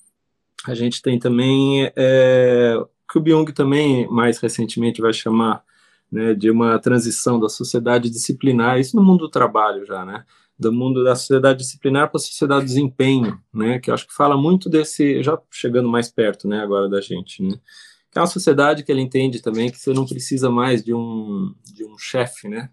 a 0.68 0.74
gente 0.74 1.02
tem 1.02 1.18
também 1.18 1.92
é, 1.96 2.76
que 3.10 3.18
o 3.18 3.22
Byung 3.22 3.52
também 3.52 4.08
mais 4.08 4.40
recentemente 4.40 5.02
vai 5.02 5.14
chamar 5.14 5.64
né, 6.12 6.34
de 6.34 6.50
uma 6.50 6.78
transição 6.80 7.40
da 7.40 7.50
sociedade 7.50 8.10
disciplinar, 8.10 8.80
isso 8.80 8.96
no 8.96 9.04
mundo 9.04 9.22
do 9.22 9.30
trabalho 9.30 9.86
já, 9.86 10.04
né, 10.04 10.26
do 10.58 10.72
mundo 10.74 11.04
da 11.04 11.16
sociedade 11.16 11.60
disciplinar 11.60 12.10
para 12.10 12.18
a 12.18 12.22
sociedade 12.22 12.66
do 12.66 12.68
desempenho, 12.68 13.40
né, 13.54 13.80
que 13.80 13.92
acho 13.92 14.08
que 14.08 14.14
fala 14.14 14.36
muito 14.36 14.70
desse, 14.70 15.24
já 15.24 15.40
chegando 15.52 15.88
mais 15.88 16.10
perto, 16.10 16.48
né, 16.48 16.62
agora 16.62 16.90
da 16.90 17.00
gente, 17.00 17.44
né, 17.44 17.60
que 18.12 18.18
é 18.18 18.22
uma 18.22 18.28
sociedade 18.28 18.84
que 18.84 18.92
ele 18.92 19.02
entende 19.02 19.42
também 19.42 19.72
que 19.72 19.78
você 19.78 19.94
não 19.94 20.06
precisa 20.06 20.50
mais 20.50 20.84
de 20.84 20.94
um, 20.94 21.54
de 21.64 21.86
um 21.86 21.98
chefe, 21.98 22.48
né, 22.50 22.70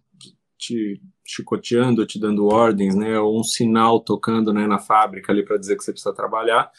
te 0.59 1.01
chicoteando, 1.23 2.07
te 2.07 2.19
dando 2.19 2.47
ordens, 2.47 2.95
né, 2.95 3.19
ou 3.19 3.39
um 3.39 3.45
sinal 3.45 4.01
tocando, 4.01 4.53
né, 4.53 4.67
na 4.67 4.79
fábrica 4.79 5.33
ali 5.33 5.45
para 5.45 5.59
dizer 5.59 5.77
que 5.77 5.85
você 5.85 5.93
precisa 5.93 6.15
trabalhar, 6.15 6.71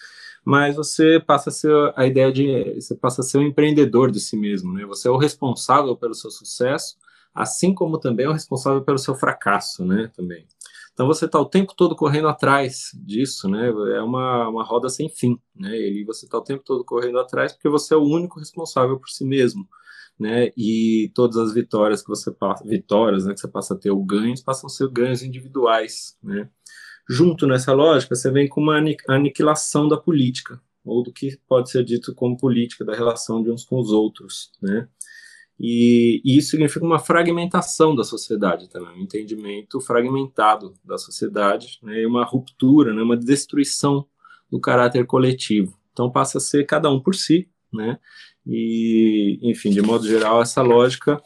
mas 0.48 0.78
você 0.78 1.20
passa 1.20 1.50
a 1.50 1.52
ser 1.52 1.74
a 1.94 2.08
ideia 2.08 2.32
de 2.32 2.76
você 2.76 2.96
passa 2.96 3.20
a 3.20 3.24
ser 3.24 3.38
um 3.38 3.42
empreendedor 3.42 4.10
de 4.10 4.22
si 4.22 4.38
mesmo, 4.38 4.72
né? 4.72 4.86
Você 4.86 5.10
é 5.10 5.12
o 5.12 5.18
responsável 5.18 5.94
pelo 5.98 6.14
seu 6.14 6.32
sucesso, 6.32 6.96
assim 7.36 7.74
como 7.74 8.00
também 8.00 8.28
é 8.28 8.30
o 8.30 8.32
responsável 8.32 8.82
pelo 8.82 8.98
seu 8.98 9.14
fracasso, 9.14 9.84
né? 9.84 10.10
Também. 10.16 10.48
Então 10.94 11.06
você 11.06 11.26
está 11.26 11.38
o 11.38 11.46
tempo 11.46 11.74
todo 11.76 11.98
correndo 11.98 12.30
atrás 12.30 12.92
disso, 12.94 13.50
né? 13.50 13.68
É 13.94 14.02
uma, 14.02 14.48
uma 14.48 14.64
roda 14.64 14.88
sem 14.88 15.10
fim, 15.10 15.38
né? 15.54 15.78
E 15.78 16.06
você 16.06 16.24
está 16.24 16.38
o 16.38 16.44
tempo 16.44 16.64
todo 16.64 16.86
correndo 16.86 17.20
atrás 17.20 17.52
porque 17.52 17.68
você 17.68 17.94
é 17.94 17.98
o 17.98 18.06
único 18.06 18.40
responsável 18.40 18.98
por 18.98 19.10
si 19.10 19.26
mesmo, 19.26 19.68
né? 20.18 20.54
E 20.56 21.12
todas 21.14 21.36
as 21.36 21.54
vitórias 21.54 22.02
que 22.02 22.08
você 22.08 22.32
passa, 22.32 22.64
vitórias, 22.64 23.26
né? 23.26 23.34
Que 23.34 23.42
você 23.42 23.50
passa 23.50 23.74
a 23.74 23.78
ter 23.78 23.92
ou 23.92 24.02
ganhos, 24.02 24.42
passam 24.42 24.68
a 24.68 24.70
ser 24.70 24.90
ganhos 24.90 25.22
individuais, 25.22 26.18
né? 26.24 26.50
Junto 27.08 27.48
nessa 27.48 27.74
lógica, 27.74 28.16
você 28.16 28.30
vem 28.30 28.48
com 28.48 28.62
uma 28.62 28.82
aniquilação 29.08 29.88
da 29.88 29.98
política, 29.98 30.62
ou 30.84 31.04
do 31.04 31.12
que 31.12 31.38
pode 31.48 31.70
ser 31.70 31.84
dito 31.84 32.14
como 32.14 32.38
política, 32.38 32.84
da 32.84 32.96
relação 32.96 33.42
de 33.42 33.50
uns 33.50 33.64
com 33.64 33.80
os 33.80 33.92
outros, 33.92 34.52
né? 34.62 34.88
E, 35.60 36.22
e 36.24 36.38
isso 36.38 36.52
significa 36.52 36.86
uma 36.86 37.00
fragmentação 37.00 37.96
da 37.96 38.04
sociedade 38.04 38.70
também, 38.70 39.00
um 39.00 39.02
entendimento 39.02 39.82
fragmentado 39.82 40.76
da 40.86 40.98
sociedade, 40.98 41.80
né? 41.82 42.06
Uma 42.06 42.24
ruptura, 42.24 42.94
né? 42.94 43.02
uma 43.02 43.18
destruição 43.18 44.06
do 44.52 44.60
caráter 44.60 45.06
coletivo. 45.06 45.78
Então 45.92 46.12
passa 46.12 46.38
a 46.38 46.42
ser 46.42 46.66
cada 46.66 46.92
um 46.92 47.00
por 47.00 47.16
si, 47.16 47.50
né? 47.74 47.98
E, 48.46 49.40
enfim, 49.42 49.72
de 49.72 49.82
modo 49.82 50.08
geral, 50.08 50.42
essa 50.42 50.62
lógica, 50.62 51.22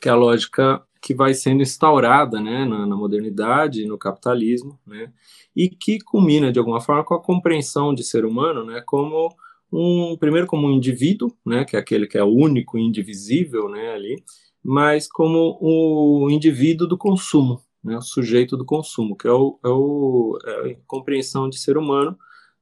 que 0.00 0.08
é 0.08 0.12
a 0.12 0.16
lógica 0.16 0.82
que 1.04 1.12
vai 1.12 1.34
sendo 1.34 1.60
instaurada 1.60 2.40
né, 2.40 2.64
na, 2.64 2.86
na 2.86 2.96
modernidade, 2.96 3.84
no 3.84 3.98
capitalismo, 3.98 4.80
né, 4.86 5.12
e 5.54 5.68
que 5.68 5.98
culmina 6.00 6.50
de 6.50 6.58
alguma 6.58 6.80
forma 6.80 7.04
com 7.04 7.12
a 7.12 7.22
compreensão 7.22 7.94
de 7.94 8.02
ser 8.02 8.24
humano, 8.24 8.64
né, 8.64 8.82
como 8.86 9.28
um 9.70 10.16
primeiro 10.18 10.46
como 10.46 10.66
um 10.66 10.70
indivíduo, 10.70 11.30
né, 11.44 11.62
que 11.66 11.76
é 11.76 11.78
aquele 11.78 12.06
que 12.06 12.16
é 12.16 12.24
único, 12.24 12.78
indivisível, 12.78 13.68
né, 13.68 13.92
ali, 13.92 14.16
mas 14.62 15.06
como 15.06 15.58
o 15.60 16.30
indivíduo 16.30 16.88
do 16.88 16.96
consumo, 16.96 17.60
né, 17.84 17.98
o 17.98 18.02
sujeito 18.02 18.56
do 18.56 18.64
consumo, 18.64 19.14
que 19.14 19.28
é, 19.28 19.32
o, 19.32 19.58
é, 19.62 19.68
o, 19.68 20.38
é 20.42 20.70
a 20.70 20.76
compreensão 20.86 21.50
de 21.50 21.58
ser 21.58 21.76
humano 21.76 22.16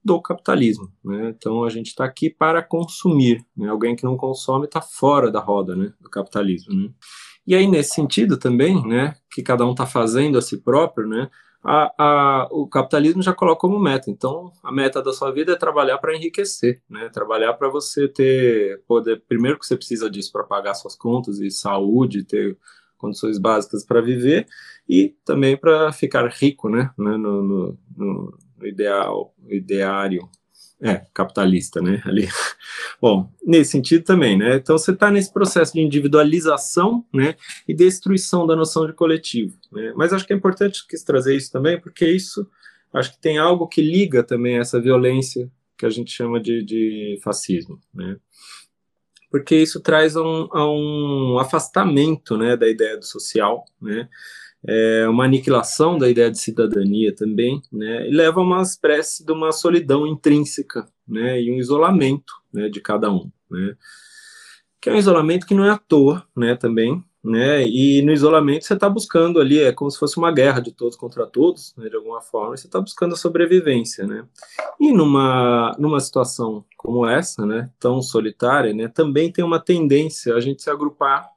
do 0.05 0.21
capitalismo. 0.21 0.91
Né? 1.05 1.33
Então 1.37 1.63
a 1.63 1.71
gente 1.71 1.89
está 1.89 2.05
aqui 2.05 2.29
para 2.29 2.61
consumir. 2.61 3.45
Né? 3.57 3.69
Alguém 3.69 3.95
que 3.95 4.03
não 4.03 4.17
consome 4.17 4.65
está 4.65 4.81
fora 4.81 5.31
da 5.31 5.39
roda 5.39 5.77
né, 5.77 5.93
do 6.01 6.11
capitalismo. 6.11 6.75
Né? 6.75 6.91
E 7.47 7.55
aí, 7.55 7.67
nesse 7.67 7.95
sentido 7.95 8.39
também, 8.39 8.87
né, 8.87 9.15
que 9.31 9.43
cada 9.43 9.67
um 9.67 9.73
está 9.73 9.87
fazendo 9.87 10.39
a 10.39 10.43
si 10.43 10.59
próprio, 10.59 11.09
né, 11.09 11.29
a, 11.65 11.93
a, 11.97 12.49
o 12.51 12.67
capitalismo 12.67 13.23
já 13.23 13.33
coloca 13.33 13.61
como 13.61 13.79
meta. 13.79 14.11
Então, 14.11 14.53
a 14.63 14.73
meta 14.73 15.03
da 15.03 15.13
sua 15.13 15.31
vida 15.31 15.53
é 15.53 15.57
trabalhar 15.57 15.99
para 15.99 16.15
enriquecer, 16.15 16.83
né? 16.91 17.09
Trabalhar 17.09 17.55
para 17.55 17.69
você 17.69 18.09
ter 18.09 18.83
poder. 18.87 19.23
Primeiro 19.29 19.59
que 19.59 19.67
você 19.67 19.77
precisa 19.77 20.11
disso 20.11 20.33
para 20.33 20.43
pagar 20.43 20.75
suas 20.75 20.97
contas 20.97 21.39
e 21.39 21.51
saúde, 21.51 22.25
ter 22.25 22.59
condições 22.99 23.39
básicas 23.39 23.85
para 23.85 24.01
viver 24.01 24.47
e 24.89 25.15
também 25.25 25.57
para 25.57 25.93
ficar 25.93 26.29
rico, 26.29 26.69
né? 26.69 26.91
No, 26.99 27.17
no, 27.17 27.79
no, 27.97 28.39
no 28.59 28.67
ideal, 28.67 29.33
ideário 29.49 30.29
é, 30.83 31.07
capitalista, 31.15 31.81
né? 31.81 32.03
Ali. 32.05 32.29
Bom, 33.01 33.33
nesse 33.45 33.71
sentido 33.71 34.05
também, 34.05 34.37
né? 34.37 34.57
Então 34.57 34.77
você 34.77 34.91
está 34.91 35.11
nesse 35.11 35.33
processo 35.33 35.75
de 35.75 35.81
individualização, 35.81 37.07
né? 37.15 37.37
E 37.69 37.73
destruição 37.73 38.47
da 38.47 38.57
noção 38.57 38.87
de 38.87 38.93
coletivo, 38.93 39.57
né? 39.71 39.93
Mas 39.95 40.13
acho 40.13 40.27
que 40.27 40.33
é 40.33 40.37
importante 40.37 40.85
quis 40.87 41.05
trazer 41.05 41.37
isso 41.37 41.53
também, 41.53 41.81
porque 41.81 42.07
isso 42.07 42.47
acho 42.93 43.13
que 43.13 43.21
tem 43.21 43.39
algo 43.39 43.69
que 43.69 43.81
liga 43.81 44.23
também 44.25 44.59
essa 44.59 44.81
violência 44.81 45.51
que 45.79 45.87
a 45.87 45.91
gente 45.91 46.11
chama 46.11 46.41
de, 46.41 46.65
de 46.65 47.19
fascismo, 47.23 47.81
né? 47.95 48.17
Porque 49.31 49.57
isso 49.57 49.81
traz 49.81 50.15
um, 50.15 50.49
um 50.53 51.39
afastamento, 51.39 52.37
né, 52.37 52.55
da 52.55 52.69
ideia 52.69 52.99
do 52.99 53.05
social, 53.07 53.65
né? 53.81 54.09
É, 54.67 55.09
uma 55.09 55.25
aniquilação 55.25 55.99
da 55.99 56.09
ideia 56.09 56.31
de 56.31 56.39
cidadania 56.39 57.15
também, 57.15 57.61
né, 57.73 58.09
e 58.09 58.13
leva 58.13 58.41
a 58.41 58.45
uma 58.45 58.63
espécie 58.63 59.25
de 59.25 59.33
uma 59.33 59.51
solidão 59.53 60.07
intrínseca, 60.07 60.87
né, 61.07 61.41
e 61.41 61.51
um 61.51 61.57
isolamento, 61.57 62.33
né, 62.53 62.69
de 62.69 62.81
cada 62.81 63.11
um, 63.11 63.31
né, 63.51 63.77
que 64.81 64.89
é 64.89 64.93
um 64.93 64.97
isolamento 64.97 65.47
que 65.47 65.55
não 65.55 65.65
é 65.65 65.71
à 65.71 65.79
toa, 65.79 66.25
né, 66.37 66.55
também, 66.55 67.03
né, 67.25 67.65
e 67.67 68.03
no 68.03 68.13
isolamento 68.13 68.65
você 68.65 68.75
está 68.75 68.89
buscando 68.89 69.41
ali, 69.41 69.59
é 69.59 69.73
como 69.73 69.91
se 69.91 69.99
fosse 69.99 70.17
uma 70.17 70.33
guerra 70.33 70.61
de 70.61 70.73
todos 70.73 70.97
contra 70.97 71.27
todos, 71.27 71.75
né, 71.77 71.89
de 71.89 71.97
alguma 71.97 72.21
forma, 72.21 72.57
você 72.57 72.67
está 72.67 72.81
buscando 72.81 73.15
a 73.15 73.19
sobrevivência, 73.19 74.07
né, 74.07 74.25
e 74.81 74.93
numa, 74.93 75.75
numa 75.77 75.99
situação 75.99 76.65
como 76.77 77.05
essa, 77.05 77.45
né, 77.45 77.69
tão 77.81 78.01
solitária, 78.01 78.73
né, 78.73 78.87
também 78.87 79.31
tem 79.33 79.45
uma 79.45 79.59
tendência 79.59 80.37
a 80.37 80.41
gente 80.41 80.63
se 80.63 80.71
agrupar 80.71 81.29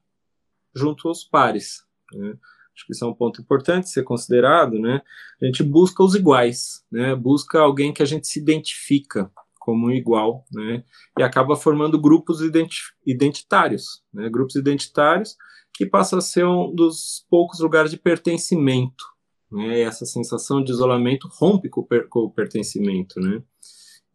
junto 0.75 1.07
aos 1.07 1.23
pares, 1.23 1.83
né, 2.13 2.35
acho 2.75 2.85
que 2.85 2.93
isso 2.93 3.05
é 3.05 3.07
um 3.07 3.13
ponto 3.13 3.41
importante 3.41 3.89
ser 3.89 4.03
considerado, 4.03 4.77
né? 4.77 5.01
A 5.41 5.45
gente 5.45 5.63
busca 5.63 6.03
os 6.03 6.13
iguais, 6.13 6.83
né? 6.91 7.15
Busca 7.15 7.59
alguém 7.59 7.93
que 7.93 8.03
a 8.03 8.05
gente 8.05 8.27
se 8.27 8.39
identifica 8.39 9.31
como 9.59 9.88
um 9.88 9.91
igual, 9.91 10.45
né? 10.51 10.83
E 11.17 11.23
acaba 11.23 11.55
formando 11.55 11.99
grupos 11.99 12.39
identitários, 13.05 14.03
né? 14.13 14.29
Grupos 14.29 14.55
identitários 14.55 15.35
que 15.73 15.85
passam 15.85 16.19
a 16.19 16.21
ser 16.21 16.45
um 16.45 16.73
dos 16.73 17.25
poucos 17.29 17.59
lugares 17.59 17.91
de 17.91 17.97
pertencimento, 17.97 19.03
né? 19.51 19.79
E 19.79 19.81
essa 19.81 20.05
sensação 20.05 20.63
de 20.63 20.71
isolamento 20.71 21.29
rompe 21.31 21.69
com 21.69 21.81
o, 21.81 21.85
per 21.85 22.07
com 22.09 22.19
o 22.19 22.31
pertencimento, 22.31 23.19
né? 23.19 23.41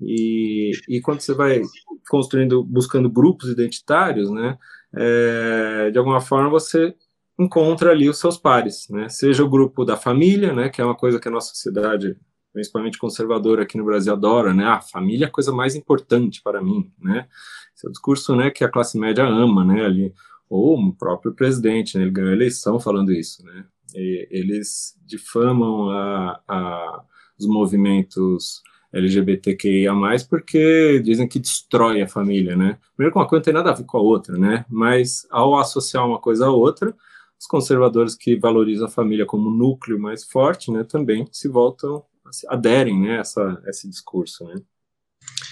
E, 0.01 0.71
e 0.89 1.01
quando 1.01 1.21
você 1.21 1.35
vai 1.35 1.61
construindo, 2.09 2.63
buscando 2.65 3.11
grupos 3.11 3.51
identitários, 3.51 4.31
né? 4.31 4.59
É, 4.95 5.91
de 5.91 5.99
alguma 5.99 6.21
forma 6.21 6.51
você 6.51 6.95
encontra 7.41 7.91
ali 7.91 8.09
os 8.09 8.19
seus 8.19 8.37
pares, 8.37 8.87
né? 8.91 9.09
Seja 9.09 9.45
o 9.45 9.49
grupo 9.49 9.85
da 9.85 9.97
família, 9.97 10.53
né? 10.53 10.69
Que 10.69 10.81
é 10.81 10.85
uma 10.85 10.97
coisa 10.97 11.19
que 11.19 11.29
a 11.29 11.31
nossa 11.31 11.49
sociedade, 11.49 12.17
principalmente 12.53 12.99
conservadora 12.99 13.63
aqui 13.63 13.79
no 13.79 13.85
Brasil, 13.85 14.13
adora, 14.13 14.53
né? 14.53 14.65
Ah, 14.65 14.77
a 14.77 14.83
família 14.83 15.25
é 15.25 15.29
a 15.29 15.33
coisa 15.33 15.53
mais 15.53 15.75
importante 15.75 16.43
para 16.43 16.63
mim, 16.63 16.93
né? 16.99 17.27
Esse 17.75 17.87
é 17.87 17.89
o 17.89 17.93
discurso, 17.93 18.37
né? 18.37 18.51
Que 18.51 18.65
a 18.65 18.69
classe 18.69 18.99
média 18.99 19.25
ama, 19.25 19.65
né? 19.65 19.85
Ali 19.85 20.15
ou 20.51 20.77
o 20.77 20.93
próprio 20.93 21.33
presidente, 21.33 21.97
né? 21.97 22.03
ele 22.03 22.11
ganhou 22.11 22.31
a 22.31 22.35
eleição 22.35 22.81
falando 22.81 23.13
isso, 23.13 23.45
né? 23.47 23.65
E 23.95 24.27
eles 24.31 24.97
difamam 25.07 25.91
a, 25.91 26.41
a, 26.47 27.05
os 27.39 27.47
movimentos 27.47 28.61
LGBTQIA+, 28.93 29.93
porque 30.29 31.01
dizem 31.05 31.29
que 31.29 31.39
destrói 31.39 32.03
a 32.03 32.09
família, 32.09 32.57
né? 32.57 32.79
Primeiro 32.97 33.13
que 33.13 33.19
uma 33.19 33.29
coisa 33.29 33.39
não 33.39 33.45
tem 33.45 33.55
nada 33.55 33.71
a 33.71 33.75
ver 33.75 33.85
com 33.85 33.99
a 33.99 34.03
outra, 34.03 34.37
né? 34.37 34.65
Mas 34.69 35.25
ao 35.31 35.57
associar 35.57 36.05
uma 36.05 36.19
coisa 36.19 36.47
à 36.47 36.51
outra, 36.51 36.93
os 37.41 37.47
conservadores 37.47 38.15
que 38.15 38.37
valorizam 38.37 38.87
a 38.87 38.91
família 38.91 39.25
como 39.25 39.51
núcleo 39.51 39.99
mais 39.99 40.25
forte, 40.25 40.71
né, 40.71 40.85
também 40.85 41.27
se 41.33 41.49
voltam, 41.49 42.05
aderem, 42.49 43.01
né, 43.01 43.17
a 43.17 43.21
essa, 43.21 43.63
esse 43.67 43.89
discurso, 43.89 44.45
né? 44.45 44.57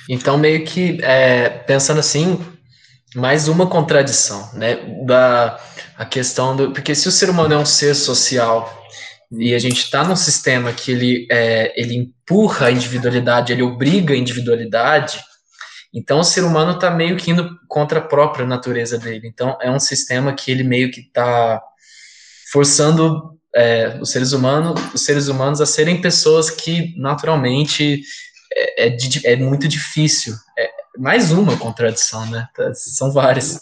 Então, 0.08 0.38
meio 0.38 0.64
que, 0.64 0.98
é, 1.02 1.48
pensando 1.48 1.98
assim, 1.98 2.38
mais 3.14 3.48
uma 3.48 3.66
contradição, 3.66 4.52
né, 4.54 4.76
da 5.06 5.58
a 5.96 6.04
questão 6.04 6.54
do... 6.54 6.72
Porque 6.72 6.94
se 6.94 7.08
o 7.08 7.12
ser 7.12 7.30
humano 7.30 7.54
é 7.54 7.58
um 7.58 7.66
ser 7.66 7.94
social 7.94 8.86
e 9.32 9.54
a 9.54 9.58
gente 9.58 9.78
está 9.78 10.04
num 10.04 10.16
sistema 10.16 10.72
que 10.72 10.92
ele, 10.92 11.26
é, 11.30 11.72
ele 11.80 11.96
empurra 11.96 12.66
a 12.66 12.70
individualidade, 12.70 13.52
ele 13.52 13.62
obriga 13.62 14.14
a 14.14 14.16
individualidade, 14.16 15.20
então 15.92 16.20
o 16.20 16.24
ser 16.24 16.44
humano 16.44 16.72
está 16.72 16.90
meio 16.90 17.16
que 17.16 17.30
indo 17.30 17.58
contra 17.66 17.98
a 17.98 18.02
própria 18.02 18.46
natureza 18.46 18.98
dele. 18.98 19.26
Então 19.26 19.58
é 19.60 19.70
um 19.70 19.80
sistema 19.80 20.34
que 20.34 20.50
ele 20.50 20.62
meio 20.62 20.90
que 20.90 21.00
está 21.00 21.60
forçando 22.52 23.38
é, 23.54 23.98
os 24.00 24.10
seres 24.10 24.32
humanos, 24.32 24.80
os 24.94 25.04
seres 25.04 25.28
humanos 25.28 25.60
a 25.60 25.66
serem 25.66 26.00
pessoas 26.00 26.50
que 26.50 26.94
naturalmente 26.96 28.02
é, 28.54 28.88
é, 28.88 28.96
é 29.24 29.36
muito 29.36 29.68
difícil. 29.68 30.34
É 30.58 30.70
mais 30.98 31.30
uma 31.30 31.56
contradição, 31.56 32.26
né? 32.30 32.48
Tá, 32.54 32.74
são 32.74 33.12
várias. 33.12 33.60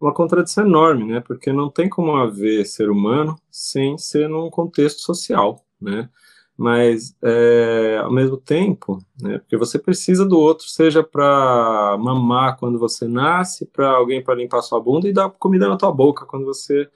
Uma 0.00 0.12
contradição 0.12 0.66
enorme, 0.66 1.04
né? 1.04 1.20
Porque 1.20 1.52
não 1.52 1.70
tem 1.70 1.88
como 1.88 2.16
haver 2.16 2.66
ser 2.66 2.90
humano 2.90 3.38
sem 3.50 3.96
ser 3.98 4.28
num 4.28 4.50
contexto 4.50 5.00
social, 5.00 5.64
né? 5.80 6.08
Mas 6.56 7.16
é, 7.22 8.00
ao 8.02 8.12
mesmo 8.12 8.36
tempo, 8.36 8.98
né? 9.20 9.38
Porque 9.38 9.56
você 9.56 9.78
precisa 9.78 10.24
do 10.24 10.38
outro, 10.38 10.68
seja 10.68 11.02
para 11.02 11.96
mamar 11.98 12.56
quando 12.58 12.78
você 12.78 13.08
nasce, 13.08 13.66
para 13.66 13.90
alguém 13.90 14.22
para 14.22 14.34
limpar 14.34 14.62
sua 14.62 14.80
bunda 14.80 15.08
e 15.08 15.12
dar 15.12 15.30
comida 15.30 15.68
na 15.68 15.76
tua 15.76 15.92
boca 15.92 16.26
quando 16.26 16.44
você 16.44 16.88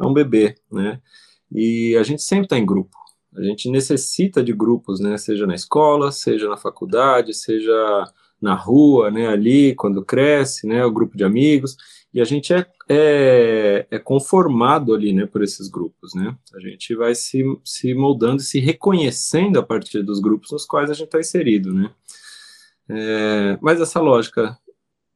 é 0.00 0.06
um 0.06 0.12
bebê, 0.12 0.54
né? 0.70 1.00
E 1.50 1.96
a 1.96 2.02
gente 2.02 2.22
sempre 2.22 2.44
está 2.46 2.58
em 2.58 2.66
grupo. 2.66 2.96
A 3.36 3.42
gente 3.42 3.70
necessita 3.70 4.42
de 4.42 4.52
grupos, 4.52 5.00
né? 5.00 5.16
Seja 5.18 5.46
na 5.46 5.54
escola, 5.54 6.10
seja 6.10 6.48
na 6.48 6.56
faculdade, 6.56 7.34
seja 7.34 8.04
na 8.40 8.54
rua, 8.54 9.10
né? 9.10 9.28
Ali 9.28 9.74
quando 9.74 10.04
cresce, 10.04 10.66
né? 10.66 10.84
O 10.84 10.92
grupo 10.92 11.16
de 11.16 11.24
amigos 11.24 11.76
e 12.16 12.20
a 12.20 12.24
gente 12.24 12.54
é, 12.54 12.66
é, 12.88 13.86
é, 13.90 13.98
conformado 13.98 14.94
ali, 14.94 15.12
né? 15.12 15.26
Por 15.26 15.42
esses 15.42 15.68
grupos, 15.68 16.14
né? 16.14 16.34
A 16.54 16.60
gente 16.60 16.94
vai 16.94 17.14
se, 17.14 17.42
se 17.62 17.92
moldando, 17.92 18.40
se 18.40 18.58
reconhecendo 18.58 19.58
a 19.58 19.62
partir 19.62 20.02
dos 20.02 20.18
grupos 20.18 20.50
nos 20.50 20.64
quais 20.64 20.88
a 20.88 20.94
gente 20.94 21.08
está 21.08 21.20
inserido, 21.20 21.74
né? 21.74 21.90
É, 22.88 23.58
mas 23.60 23.82
essa 23.82 24.00
lógica 24.00 24.56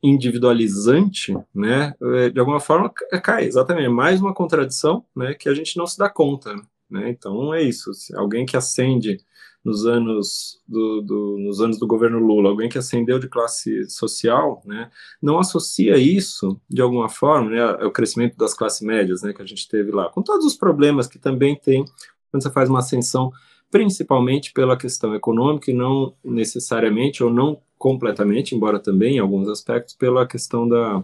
individualizante, 0.03 1.37
né, 1.55 1.95
é, 2.01 2.31
de 2.31 2.41
alguma 2.41 2.61
forma 2.61 2.91
cai, 3.23 3.45
exatamente, 3.45 3.87
é 3.87 3.91
mais 3.91 4.21
uma 4.21 4.35
contradição, 4.35 5.05
né, 5.15 5.35
que 5.35 5.49
a 5.49 5.55
gente 5.55 5.77
não 5.77 5.87
se 5.87 5.99
dá 5.99 6.09
conta, 6.09 6.55
né, 6.89 7.11
então 7.11 7.53
é 7.53 7.63
isso, 7.63 7.93
se 7.93 8.17
alguém 8.17 8.47
que 8.47 8.57
ascende 8.57 9.19
nos 9.63 9.85
anos 9.85 10.59
do, 10.67 11.03
do, 11.03 11.37
nos 11.39 11.61
anos 11.61 11.79
do 11.79 11.87
governo 11.87 12.19
Lula, 12.19 12.49
alguém 12.49 12.69
que 12.69 12.79
ascendeu 12.79 13.19
de 13.19 13.29
classe 13.29 13.89
social, 13.91 14.63
né, 14.65 14.91
não 15.21 15.39
associa 15.39 15.99
isso 15.99 16.59
de 16.69 16.81
alguma 16.81 17.11
forma, 17.11 17.51
né, 17.51 17.61
ao 17.61 17.91
crescimento 17.91 18.39
das 18.39 18.55
classes 18.55 18.81
médias, 18.81 19.23
né, 19.23 19.35
que 19.35 19.43
a 19.43 19.47
gente 19.47 19.69
teve 19.69 19.91
lá, 19.91 20.09
com 20.09 20.23
todos 20.23 20.47
os 20.47 20.57
problemas 20.57 21.07
que 21.07 21.19
também 21.19 21.55
tem 21.57 21.85
quando 22.31 22.43
você 22.43 22.51
faz 22.51 22.71
uma 22.71 22.79
ascensão, 22.79 23.33
principalmente 23.71 24.53
pela 24.53 24.77
questão 24.77 25.15
econômica 25.15 25.71
e 25.71 25.75
não 25.75 26.15
necessariamente 26.25 27.23
ou 27.23 27.31
não 27.31 27.61
completamente, 27.81 28.55
embora 28.55 28.79
também 28.79 29.17
em 29.17 29.19
alguns 29.21 29.49
aspectos, 29.49 29.95
pela 29.95 30.27
questão 30.27 30.69
da, 30.69 31.03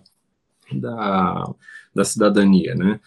da, 0.70 1.54
da 1.94 2.04
cidadania, 2.04 2.74
né? 2.74 3.00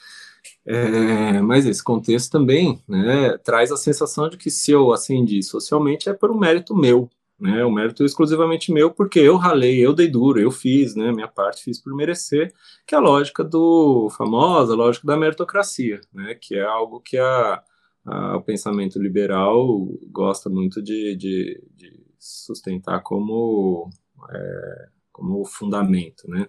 É, 0.66 1.40
mas 1.42 1.68
esse 1.68 1.84
contexto 1.84 2.32
também 2.32 2.82
né, 2.88 3.38
traz 3.38 3.72
a 3.72 3.78
sensação 3.78 4.28
de 4.28 4.38
que 4.38 4.50
se 4.50 4.72
eu 4.72 4.92
ascendi 4.92 5.44
socialmente 5.44 6.10
é 6.10 6.14
por 6.14 6.32
um 6.32 6.38
mérito 6.40 6.76
meu, 6.76 7.10
né, 7.40 7.64
um 7.64 7.72
mérito 7.72 8.04
exclusivamente 8.04 8.74
meu, 8.74 8.90
porque 8.92 9.20
eu 9.20 9.38
ralei, 9.38 9.86
eu 9.86 9.94
dei 9.94 10.08
duro, 10.08 10.40
eu 10.40 10.50
fiz, 10.52 10.96
né, 10.96 11.12
minha 11.12 11.28
parte 11.28 11.64
fiz 11.64 11.80
por 11.80 11.96
merecer, 11.96 12.52
que 12.88 12.96
é 12.96 12.98
a 12.98 13.02
lógica 13.02 13.44
do 13.44 14.10
famosa 14.18 14.74
lógica 14.76 15.06
da 15.06 15.16
meritocracia, 15.18 16.02
né, 16.12 16.36
que 16.36 16.56
é 16.56 16.64
algo 16.64 17.00
que 17.00 17.18
a, 17.18 17.64
a 18.06 18.38
o 18.38 18.42
pensamento 18.42 19.00
liberal 19.00 19.88
gosta 20.12 20.50
muito 20.50 20.82
de, 20.82 21.16
de, 21.16 21.64
de 21.76 22.09
sustentar 22.20 23.02
como, 23.02 23.90
é, 24.32 24.88
como 25.12 25.46
fundamento, 25.46 26.30
né? 26.30 26.48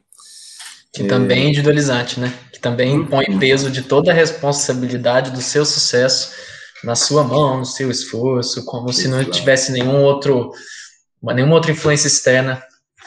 Que 0.92 1.04
também 1.04 1.44
é 1.44 1.48
individualizante, 1.48 2.18
né? 2.18 2.32
Que 2.52 2.58
também 2.58 2.94
impõe 2.94 3.26
uhum. 3.28 3.38
peso 3.38 3.70
de 3.70 3.82
toda 3.82 4.10
a 4.10 4.14
responsabilidade 4.14 5.30
do 5.30 5.40
seu 5.40 5.64
sucesso 5.64 6.32
na 6.82 6.96
sua 6.96 7.22
mão, 7.22 7.58
no 7.58 7.64
seu 7.64 7.90
esforço, 7.90 8.64
como 8.64 8.90
Exato. 8.90 9.02
se 9.02 9.08
não 9.08 9.24
tivesse 9.24 9.70
nenhum 9.70 10.02
outro, 10.02 10.50
nenhuma 11.22 11.54
outra 11.54 11.70
influência 11.70 12.08
externa. 12.08 12.62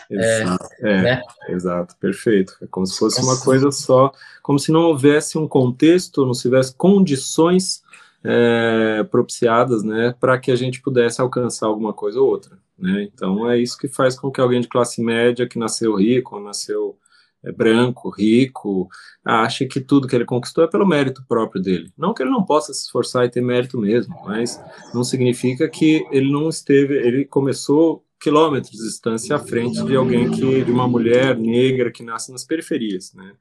Exato, 0.10 0.68
é, 0.82 0.92
é 0.92 1.02
né? 1.02 1.22
exato, 1.50 1.96
perfeito. 2.00 2.56
É 2.62 2.68
como 2.68 2.86
se 2.86 2.98
fosse 2.98 3.22
uma 3.22 3.40
coisa 3.40 3.72
só, 3.72 4.12
como 4.42 4.60
se 4.60 4.72
não 4.72 4.82
houvesse 4.82 5.38
um 5.38 5.48
contexto, 5.48 6.26
não 6.26 6.34
tivesse 6.34 6.76
condições 6.76 7.82
é, 8.24 9.04
propiciadas, 9.04 9.84
né, 9.84 10.16
para 10.20 10.40
que 10.40 10.52
a 10.52 10.56
gente 10.56 10.82
pudesse 10.82 11.20
alcançar 11.22 11.68
alguma 11.68 11.94
coisa 11.94 12.20
ou 12.20 12.28
outra, 12.28 12.58
né? 12.78 13.04
Então 13.04 13.50
é 13.50 13.60
isso 13.60 13.78
que 13.78 13.88
faz 13.88 14.18
com 14.18 14.32
que 14.32 14.40
alguém 14.40 14.62
de 14.62 14.68
classe 14.68 15.02
média 15.02 15.48
que 15.48 15.60
nasceu 15.60 15.96
rico, 15.96 16.40
nasceu 16.40 16.98
é, 17.44 17.52
branco, 17.52 18.10
rico, 18.10 18.88
ache 19.26 19.66
que 19.66 19.82
tudo 19.82 20.08
que 20.08 20.16
ele 20.16 20.26
conquistou 20.26 20.64
é 20.64 20.68
pelo 20.68 20.88
mérito 20.88 21.24
próprio 21.28 21.62
dele. 21.62 21.92
Não 21.98 22.14
que 22.14 22.24
ele 22.24 22.32
não 22.32 22.46
possa 22.46 22.74
se 22.74 22.86
esforçar 22.86 23.26
e 23.26 23.30
ter 23.30 23.42
mérito 23.42 23.78
mesmo, 23.78 24.16
mas 24.26 24.62
não 24.94 25.04
significa 25.04 25.68
que 25.68 26.06
ele 26.10 26.32
não 26.32 26.48
esteve, 26.48 26.96
ele 26.96 27.26
começou 27.26 28.06
quilômetros 28.22 28.72
de 28.72 28.78
distância 28.78 29.36
à 29.36 29.40
frente 29.40 29.84
de 29.84 29.98
alguém 29.98 30.32
que, 30.32 30.64
de 30.64 30.72
uma 30.72 30.88
mulher 30.88 31.38
negra 31.38 31.92
que 31.92 32.04
nasce 32.04 32.32
nas 32.32 32.46
periferias, 32.46 33.14
né? 33.14 33.34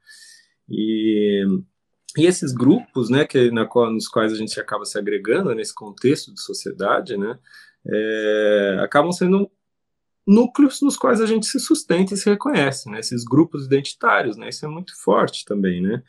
E 0.68 1.44
e 2.16 2.26
esses 2.26 2.52
grupos, 2.52 3.08
né, 3.08 3.24
que, 3.24 3.50
na, 3.50 3.68
nos 3.90 4.08
quais 4.08 4.32
a 4.32 4.36
gente 4.36 4.58
acaba 4.60 4.84
se 4.84 4.98
agregando 4.98 5.54
nesse 5.54 5.74
contexto 5.74 6.32
de 6.32 6.40
sociedade, 6.40 7.16
né, 7.16 7.38
é, 7.86 8.78
acabam 8.82 9.12
sendo 9.12 9.50
núcleos 10.26 10.80
nos 10.82 10.96
quais 10.96 11.20
a 11.20 11.26
gente 11.26 11.46
se 11.46 11.58
sustenta 11.58 12.14
e 12.14 12.16
se 12.16 12.28
reconhece, 12.28 12.90
né, 12.90 13.00
esses 13.00 13.24
grupos 13.24 13.66
identitários, 13.66 14.36
né, 14.36 14.48
isso 14.50 14.64
é 14.64 14.68
muito 14.68 14.94
forte 15.02 15.44
também, 15.44 15.80
né, 15.80 16.02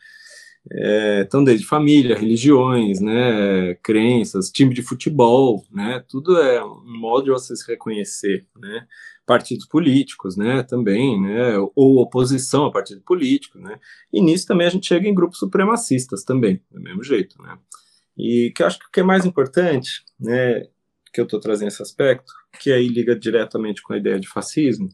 é, 0.71 1.21
então 1.21 1.43
desde 1.43 1.65
família, 1.65 2.17
religiões, 2.17 3.01
né, 3.01 3.75
crenças, 3.83 4.49
time 4.49 4.73
de 4.73 4.81
futebol, 4.81 5.65
né, 5.71 6.03
tudo 6.07 6.37
é 6.37 6.63
um 6.63 6.99
modo 6.99 7.25
de 7.25 7.31
você 7.31 7.55
se 7.55 7.67
reconhecer, 7.67 8.45
né, 8.55 8.87
partidos 9.25 9.65
políticos, 9.65 10.37
né, 10.37 10.63
também, 10.63 11.21
né, 11.21 11.57
ou 11.75 11.97
oposição 11.97 12.65
a 12.65 12.71
partido 12.71 13.01
político, 13.01 13.59
né, 13.59 13.77
e 14.11 14.21
nisso 14.21 14.47
também 14.47 14.67
a 14.67 14.69
gente 14.69 14.87
chega 14.87 15.07
em 15.07 15.13
grupos 15.13 15.39
supremacistas 15.39 16.23
também, 16.23 16.61
do 16.71 16.79
mesmo 16.79 17.03
jeito, 17.03 17.41
né, 17.41 17.57
e 18.17 18.51
que 18.55 18.63
eu 18.63 18.67
acho 18.67 18.79
que 18.79 18.85
o 18.85 18.91
que 18.91 19.01
é 19.01 19.03
mais 19.03 19.25
importante, 19.25 20.03
né, 20.19 20.65
que 21.13 21.19
eu 21.19 21.25
estou 21.25 21.39
trazendo 21.39 21.67
esse 21.67 21.81
aspecto, 21.81 22.31
que 22.59 22.71
aí 22.71 22.87
liga 22.87 23.15
diretamente 23.15 23.81
com 23.83 23.93
a 23.93 23.97
ideia 23.97 24.19
de 24.19 24.27
fascismo, 24.27 24.89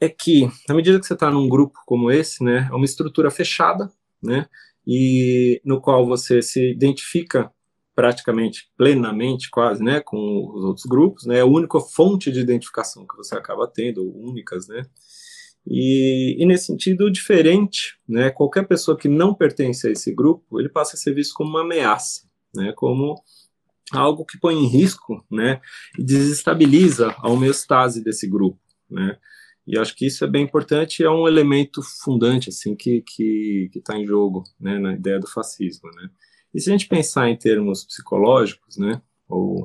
é 0.00 0.08
que, 0.08 0.48
na 0.68 0.74
medida 0.74 0.98
que 0.98 1.06
você 1.06 1.14
está 1.14 1.30
num 1.30 1.48
grupo 1.48 1.78
como 1.86 2.10
esse, 2.10 2.42
né, 2.42 2.68
é 2.70 2.74
uma 2.74 2.84
estrutura 2.84 3.30
fechada, 3.30 3.90
né, 4.24 4.46
e 4.86 5.60
no 5.64 5.80
qual 5.80 6.06
você 6.06 6.42
se 6.42 6.72
identifica 6.72 7.50
praticamente 7.94 8.68
plenamente, 8.76 9.48
quase, 9.50 9.82
né, 9.82 10.00
com 10.00 10.50
os 10.52 10.64
outros 10.64 10.86
grupos, 10.86 11.26
né, 11.26 11.38
é 11.38 11.40
a 11.42 11.46
única 11.46 11.78
fonte 11.80 12.32
de 12.32 12.40
identificação 12.40 13.06
que 13.06 13.16
você 13.16 13.36
acaba 13.36 13.70
tendo, 13.72 14.02
únicas, 14.16 14.66
né, 14.66 14.82
e, 15.66 16.36
e, 16.38 16.44
nesse 16.44 16.66
sentido 16.66 17.10
diferente, 17.10 17.96
né, 18.06 18.30
qualquer 18.30 18.66
pessoa 18.66 18.98
que 18.98 19.08
não 19.08 19.34
pertence 19.34 19.86
a 19.88 19.90
esse 19.90 20.14
grupo, 20.14 20.60
ele 20.60 20.68
passa 20.68 20.94
a 20.94 20.98
ser 20.98 21.14
visto 21.14 21.32
como 21.34 21.50
uma 21.50 21.62
ameaça, 21.62 22.22
né, 22.54 22.72
como 22.76 23.14
algo 23.92 24.24
que 24.24 24.38
põe 24.38 24.54
em 24.56 24.66
risco, 24.66 25.24
né, 25.30 25.60
e 25.98 26.02
desestabiliza 26.02 27.14
a 27.18 27.30
homeostase 27.30 28.02
desse 28.02 28.28
grupo, 28.28 28.58
né, 28.90 29.16
e 29.66 29.78
acho 29.78 29.96
que 29.96 30.06
isso 30.06 30.24
é 30.24 30.28
bem 30.28 30.44
importante 30.44 31.02
é 31.02 31.10
um 31.10 31.26
elemento 31.26 31.82
fundante, 31.82 32.50
assim, 32.50 32.76
que 32.76 33.02
que 33.02 33.70
está 33.74 33.96
em 33.96 34.06
jogo, 34.06 34.44
né, 34.60 34.78
na 34.78 34.92
ideia 34.92 35.18
do 35.18 35.26
fascismo, 35.26 35.90
né. 35.92 36.10
E 36.52 36.60
se 36.60 36.70
a 36.70 36.72
gente 36.72 36.86
pensar 36.86 37.28
em 37.28 37.36
termos 37.36 37.84
psicológicos, 37.84 38.76
né, 38.76 39.02
ou 39.28 39.64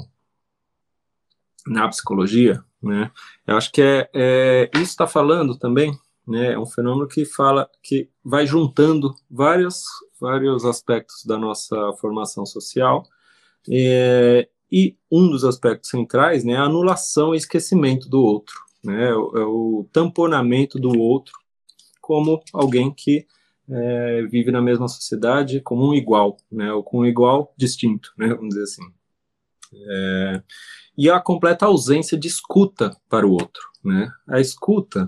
na 1.68 1.88
psicologia, 1.88 2.64
né, 2.82 3.12
eu 3.46 3.58
acho 3.58 3.72
que 3.72 3.82
é, 3.82 4.10
é 4.14 4.72
isso 4.76 4.92
está 4.92 5.06
falando 5.08 5.58
também, 5.58 5.98
né, 6.28 6.54
é 6.54 6.60
um 6.60 6.66
fenômeno 6.66 7.08
que 7.08 7.26
fala 7.26 7.70
que 7.84 8.10
vai 8.24 8.46
juntando 8.46 9.14
vários 9.30 9.84
vários 10.20 10.66
aspectos 10.66 11.24
da 11.26 11.38
nossa 11.38 11.76
formação 12.00 12.46
social 12.46 13.04
é, 13.70 14.48
e 14.72 14.98
um 15.12 15.30
dos 15.30 15.44
aspectos 15.44 15.90
centrais 15.90 16.44
né, 16.44 16.54
é 16.54 16.58
a 16.58 16.64
anulação 16.64 17.34
e 17.34 17.38
esquecimento 17.38 18.10
do 18.10 18.22
outro, 18.22 18.56
né, 18.84 19.10
é 19.10 19.14
o 19.16 19.86
tamponamento 19.92 20.80
do 20.80 20.98
outro 21.00 21.34
como 22.02 22.42
alguém 22.54 22.92
que 22.92 23.28
é, 23.70 24.24
vive 24.24 24.52
na 24.52 24.62
mesma 24.62 24.88
sociedade 24.88 25.62
como 25.62 25.90
um 25.90 25.94
igual, 25.94 26.38
né, 26.52 26.74
ou 26.74 26.84
com 26.84 27.00
um 27.00 27.06
igual 27.06 27.54
distinto, 27.56 28.12
né, 28.18 28.28
vamos 28.30 28.50
dizer 28.50 28.64
assim. 28.64 28.84
É, 29.74 30.44
e 30.98 31.10
a 31.10 31.20
completa 31.20 31.66
ausência 31.66 32.18
de 32.18 32.28
escuta 32.28 32.96
para 33.08 33.26
o 33.26 33.32
outro. 33.32 33.62
Né? 33.84 34.12
A 34.28 34.40
escuta, 34.40 35.06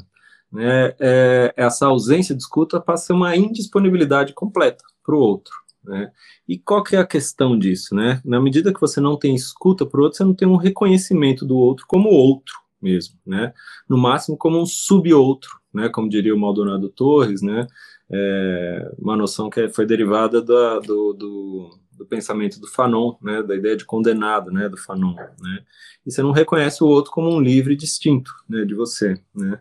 né, 0.52 0.94
é, 1.00 1.54
essa 1.58 1.88
ausência 1.88 2.36
de 2.36 2.42
escuta 2.42 2.80
passa 2.80 3.04
a 3.04 3.08
ser 3.08 3.14
uma 3.14 3.36
indisponibilidade 3.36 4.34
completa 4.34 4.84
para 5.04 5.16
o 5.16 5.20
outro. 5.20 5.54
Né? 5.84 6.12
E 6.48 6.60
qual 6.60 6.84
que 6.84 6.96
é 6.96 7.00
a 7.00 7.06
questão 7.06 7.58
disso? 7.58 7.96
Né? 7.96 8.22
Na 8.24 8.40
medida 8.40 8.74
que 8.74 8.80
você 8.80 9.02
não 9.02 9.18
tem 9.18 9.36
escuta 9.36 9.86
para 9.86 10.00
o 10.00 10.04
outro, 10.04 10.18
você 10.18 10.24
não 10.24 10.36
tem 10.36 10.48
um 10.48 10.56
reconhecimento 10.56 11.46
do 11.46 11.58
outro 11.58 11.86
como 11.88 12.10
outro 12.10 12.54
mesmo, 12.82 13.16
né? 13.26 13.54
No 13.88 13.98
máximo 13.98 14.38
como 14.38 14.60
um 14.60 14.66
sub-outro, 14.66 15.60
né? 15.74 15.90
Como 15.90 16.10
diria 16.10 16.34
o 16.34 16.40
Maldonado 16.40 16.90
Torres, 16.90 17.42
né? 17.42 17.68
É, 18.10 18.92
uma 19.00 19.16
noção 19.16 19.50
que 19.50 19.70
foi 19.70 19.86
derivada 19.86 20.42
do, 20.42 21.14
do, 21.14 21.80
do 22.02 22.06
pensamento 22.06 22.60
do 22.60 22.68
Fanon, 22.68 23.16
né, 23.22 23.44
da 23.44 23.56
ideia 23.56 23.78
de 23.78 23.86
condenado, 23.86 24.52
né, 24.52 24.68
do 24.68 24.76
Fanon, 24.76 25.14
né, 25.16 25.64
e 26.06 26.12
você 26.12 26.22
não 26.24 26.32
reconhece 26.32 26.84
o 26.84 26.88
outro 26.88 27.12
como 27.12 27.30
um 27.30 27.40
livre 27.40 27.76
distinto, 27.76 28.34
né, 28.50 28.66
de 28.66 28.74
você, 28.74 29.22
né. 29.36 29.60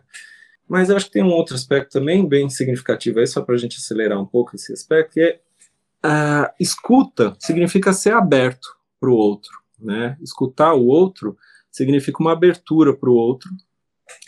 Mas 0.67 0.89
eu 0.89 0.95
acho 0.95 1.05
que 1.05 1.11
tem 1.11 1.23
um 1.23 1.31
outro 1.31 1.53
aspecto 1.53 1.91
também 1.91 2.27
bem 2.27 2.49
significativo 2.49 3.19
aí, 3.19 3.27
só 3.27 3.41
para 3.41 3.55
a 3.55 3.57
gente 3.57 3.77
acelerar 3.77 4.19
um 4.19 4.25
pouco 4.25 4.55
esse 4.55 4.73
aspecto, 4.73 5.13
que 5.13 5.21
é 5.21 5.39
a 6.03 6.51
escuta 6.59 7.35
significa 7.39 7.93
ser 7.93 8.13
aberto 8.13 8.75
para 8.99 9.09
o 9.09 9.15
outro, 9.15 9.51
né, 9.79 10.17
escutar 10.21 10.73
o 10.73 10.87
outro 10.87 11.37
significa 11.71 12.21
uma 12.21 12.33
abertura 12.33 12.95
para 12.95 13.09
o 13.09 13.15
outro, 13.15 13.49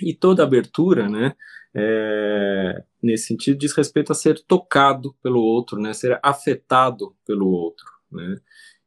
e 0.02 0.14
toda 0.14 0.44
abertura, 0.44 1.10
né, 1.10 1.36
é, 1.76 2.84
nesse 3.02 3.28
sentido, 3.28 3.58
diz 3.58 3.74
respeito 3.74 4.12
a 4.12 4.16
ser 4.16 4.40
tocado 4.48 5.14
pelo 5.22 5.42
outro, 5.42 5.80
né, 5.80 5.94
ser 5.94 6.20
afetado 6.24 7.16
pelo 7.26 7.48
outro. 7.48 7.86
Né? 8.12 8.38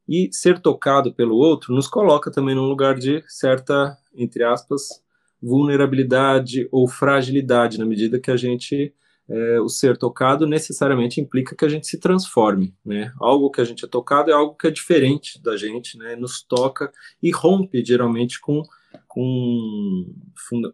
E 0.09 0.29
ser 0.33 0.61
tocado 0.61 1.13
pelo 1.13 1.37
outro 1.37 1.75
nos 1.75 1.89
coloca 1.89 2.31
também 2.31 2.55
num 2.55 2.69
lugar 2.69 2.95
de 2.95 3.25
certa, 3.27 3.97
entre 4.15 4.45
aspas, 4.45 5.03
vulnerabilidade 5.43 6.69
ou 6.71 6.89
fragilidade, 6.89 7.79
na 7.79 7.85
medida 7.85 8.21
que 8.21 8.31
a 8.31 8.37
gente, 8.37 8.95
é, 9.29 9.61
o 9.61 9.69
ser 9.69 9.97
tocado 9.97 10.47
necessariamente 10.47 11.21
implica 11.21 11.57
que 11.57 11.65
a 11.65 11.69
gente 11.69 11.87
se 11.87 11.99
transforme, 11.99 12.75
né? 12.85 13.13
Algo 13.19 13.51
que 13.51 13.61
a 13.61 13.65
gente 13.65 13.85
é 13.85 13.89
tocado 13.89 14.31
é 14.31 14.35
algo 14.35 14.55
que 14.55 14.67
é 14.67 14.71
diferente 14.71 15.43
da 15.43 15.57
gente, 15.57 15.99
né? 15.99 16.15
Nos 16.17 16.43
toca 16.43 16.93
e 17.23 17.31
rompe 17.31 17.85
geralmente 17.85 18.41
com 18.41 18.63
com, 19.09 20.05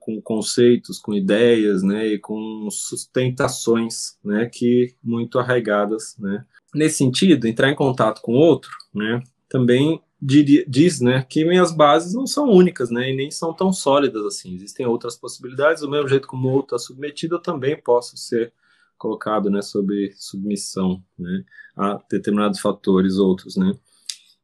com 0.01 0.21
conceitos, 0.21 0.99
com 0.99 1.15
ideias, 1.15 1.83
né, 1.83 2.07
e 2.09 2.19
com 2.19 2.69
sustentações, 2.71 4.19
né, 4.25 4.51
que 4.53 4.95
muito 5.03 5.39
arraigadas, 5.39 6.17
né, 6.19 6.45
nesse 6.75 6.99
sentido, 6.99 7.47
entrar 7.47 7.71
em 7.71 7.75
contato 7.75 8.21
com 8.21 8.33
outro, 8.33 8.71
né, 8.93 9.23
também 9.49 10.01
diz, 10.25 11.01
né, 11.01 11.27
que 11.29 11.45
minhas 11.45 11.73
bases 11.73 12.15
não 12.15 12.27
são 12.27 12.49
únicas, 12.49 12.91
né, 12.91 13.11
e 13.11 13.17
nem 13.17 13.29
são 13.31 13.53
tão 13.53 13.73
sólidas 13.73 14.25
assim. 14.25 14.55
Existem 14.55 14.87
outras 14.87 15.17
possibilidades, 15.17 15.83
do 15.83 15.91
mesmo 15.91 16.09
jeito 16.09 16.29
como 16.29 16.49
o 16.49 16.53
outro 16.53 16.77
está 16.77 16.87
submetido, 16.87 17.35
eu 17.35 17.43
também 17.43 17.77
posso 17.77 18.17
ser 18.17 18.53
colocado, 18.97 19.51
né, 19.51 19.61
sob 19.61 20.13
submissão, 20.17 21.03
né, 21.19 21.45
a 21.77 22.01
determinados 22.09 22.61
fatores 22.61 23.17
outros, 23.17 23.57
né. 23.57 23.75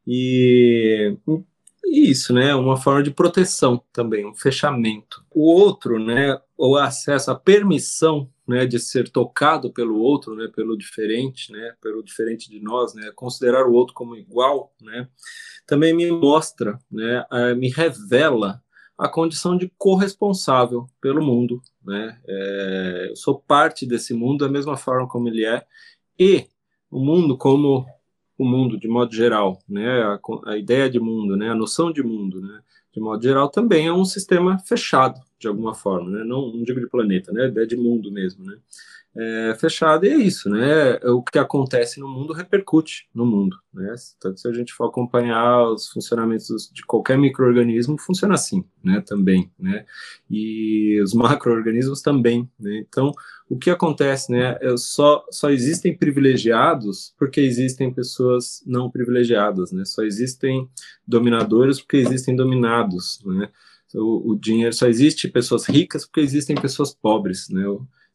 E 0.05 1.17
isso, 1.85 2.35
né, 2.35 2.55
uma 2.57 2.77
forma 2.77 3.03
de 3.03 3.13
proteção 3.13 3.81
também, 3.93 4.27
um 4.27 4.35
fechamento. 4.35 5.25
O 5.31 5.49
outro, 5.55 5.99
né, 6.03 6.41
o 6.57 6.77
acesso, 6.77 7.31
a 7.31 7.37
permissão 7.37 8.29
né, 8.49 8.65
de 8.65 8.81
ser 8.81 9.11
tocado 9.11 9.71
pelo 9.71 9.99
outro, 9.99 10.35
né, 10.35 10.49
pelo 10.49 10.77
diferente, 10.77 11.53
né, 11.53 11.75
pelo 11.83 12.03
diferente 12.03 12.51
de 12.51 12.59
nós, 12.59 12.95
né, 12.95 13.13
considerar 13.15 13.67
o 13.67 13.73
outro 13.73 13.93
como 13.93 14.17
igual, 14.17 14.73
né, 14.81 15.07
também 15.67 15.95
me 15.95 16.11
mostra, 16.11 16.79
né, 16.91 17.25
me 17.57 17.69
revela 17.69 18.63
a 18.97 19.07
condição 19.07 19.57
de 19.57 19.71
corresponsável 19.77 20.87
pelo 20.99 21.23
mundo, 21.23 21.61
né, 21.85 22.19
é, 22.27 23.09
eu 23.11 23.17
sou 23.17 23.39
parte 23.39 23.85
desse 23.87 24.15
mundo 24.15 24.47
da 24.47 24.51
mesma 24.51 24.79
forma 24.79 25.07
como 25.07 25.29
ele 25.29 25.45
é 25.45 25.65
e 26.19 26.47
o 26.91 26.99
mundo 26.99 27.37
como 27.37 27.87
o 28.39 28.45
mundo 28.45 28.79
de 28.79 28.89
modo 28.89 29.15
geral, 29.15 29.59
né, 29.69 30.03
a, 30.03 30.19
a 30.47 30.57
ideia 30.57 30.89
de 30.89 30.99
mundo, 30.99 31.37
né, 31.37 31.51
a 31.51 31.55
noção 31.55 31.93
de 31.93 32.03
mundo, 32.03 32.41
né, 32.41 32.61
de 32.93 33.01
modo 33.01 33.23
geral, 33.23 33.49
também 33.49 33.87
é 33.87 33.93
um 33.93 34.05
sistema 34.05 34.59
fechado, 34.59 35.21
de 35.39 35.47
alguma 35.47 35.75
forma, 35.75 36.11
né? 36.11 36.25
não, 36.25 36.53
não 36.53 36.63
digo 36.63 36.81
de 36.81 36.89
planeta, 36.89 37.33
né? 37.33 37.53
é 37.55 37.67
de 37.67 37.77
mundo 37.77 38.11
mesmo. 38.11 38.45
Né? 38.45 38.57
É, 39.21 39.57
fechado 39.59 40.07
e 40.07 40.11
é 40.11 40.17
isso, 40.17 40.49
né? 40.49 40.95
O 41.07 41.25
que 41.25 41.41
acontece 41.41 41.99
no 41.99 42.07
mundo 42.07 42.33
repercute 42.33 43.09
no 43.13 43.27
mundo, 43.27 43.57
né? 43.75 43.93
Tanto 44.21 44.39
se 44.39 44.47
a 44.47 44.53
gente 44.53 44.73
for 44.73 44.85
acompanhar 44.85 45.65
os 45.73 45.89
funcionamentos 45.89 46.71
de 46.73 46.87
qualquer 46.87 47.19
microorganismo, 47.19 47.99
funciona 47.99 48.35
assim, 48.35 48.65
né? 48.81 49.03
Também, 49.05 49.51
né? 49.59 49.85
E 50.31 51.01
os 51.03 51.15
macroorganismos 51.15 52.01
também, 52.01 52.49
né? 52.61 52.79
Então, 52.89 53.11
o 53.49 53.59
que 53.59 53.71
acontece, 53.71 54.31
né? 54.31 54.57
É 54.61 54.77
só 54.77 55.25
só 55.33 55.51
existem 55.51 55.97
privilegiados 55.99 57.13
porque 57.19 57.41
existem 57.41 57.93
pessoas 57.93 58.63
não 58.65 58.89
privilegiadas, 58.89 59.73
né? 59.73 59.85
Só 59.85 60.05
existem 60.05 60.71
dominadores 61.05 61.81
porque 61.81 61.97
existem 61.97 62.37
dominados, 62.37 63.21
né? 63.25 63.51
O, 63.97 64.33
o 64.33 64.39
dinheiro 64.39 64.73
só 64.73 64.87
existe 64.87 65.27
pessoas 65.27 65.67
ricas 65.67 66.05
porque 66.07 66.21
existem 66.21 66.55
pessoas 66.55 66.95
pobres, 66.95 67.49
né? 67.49 67.65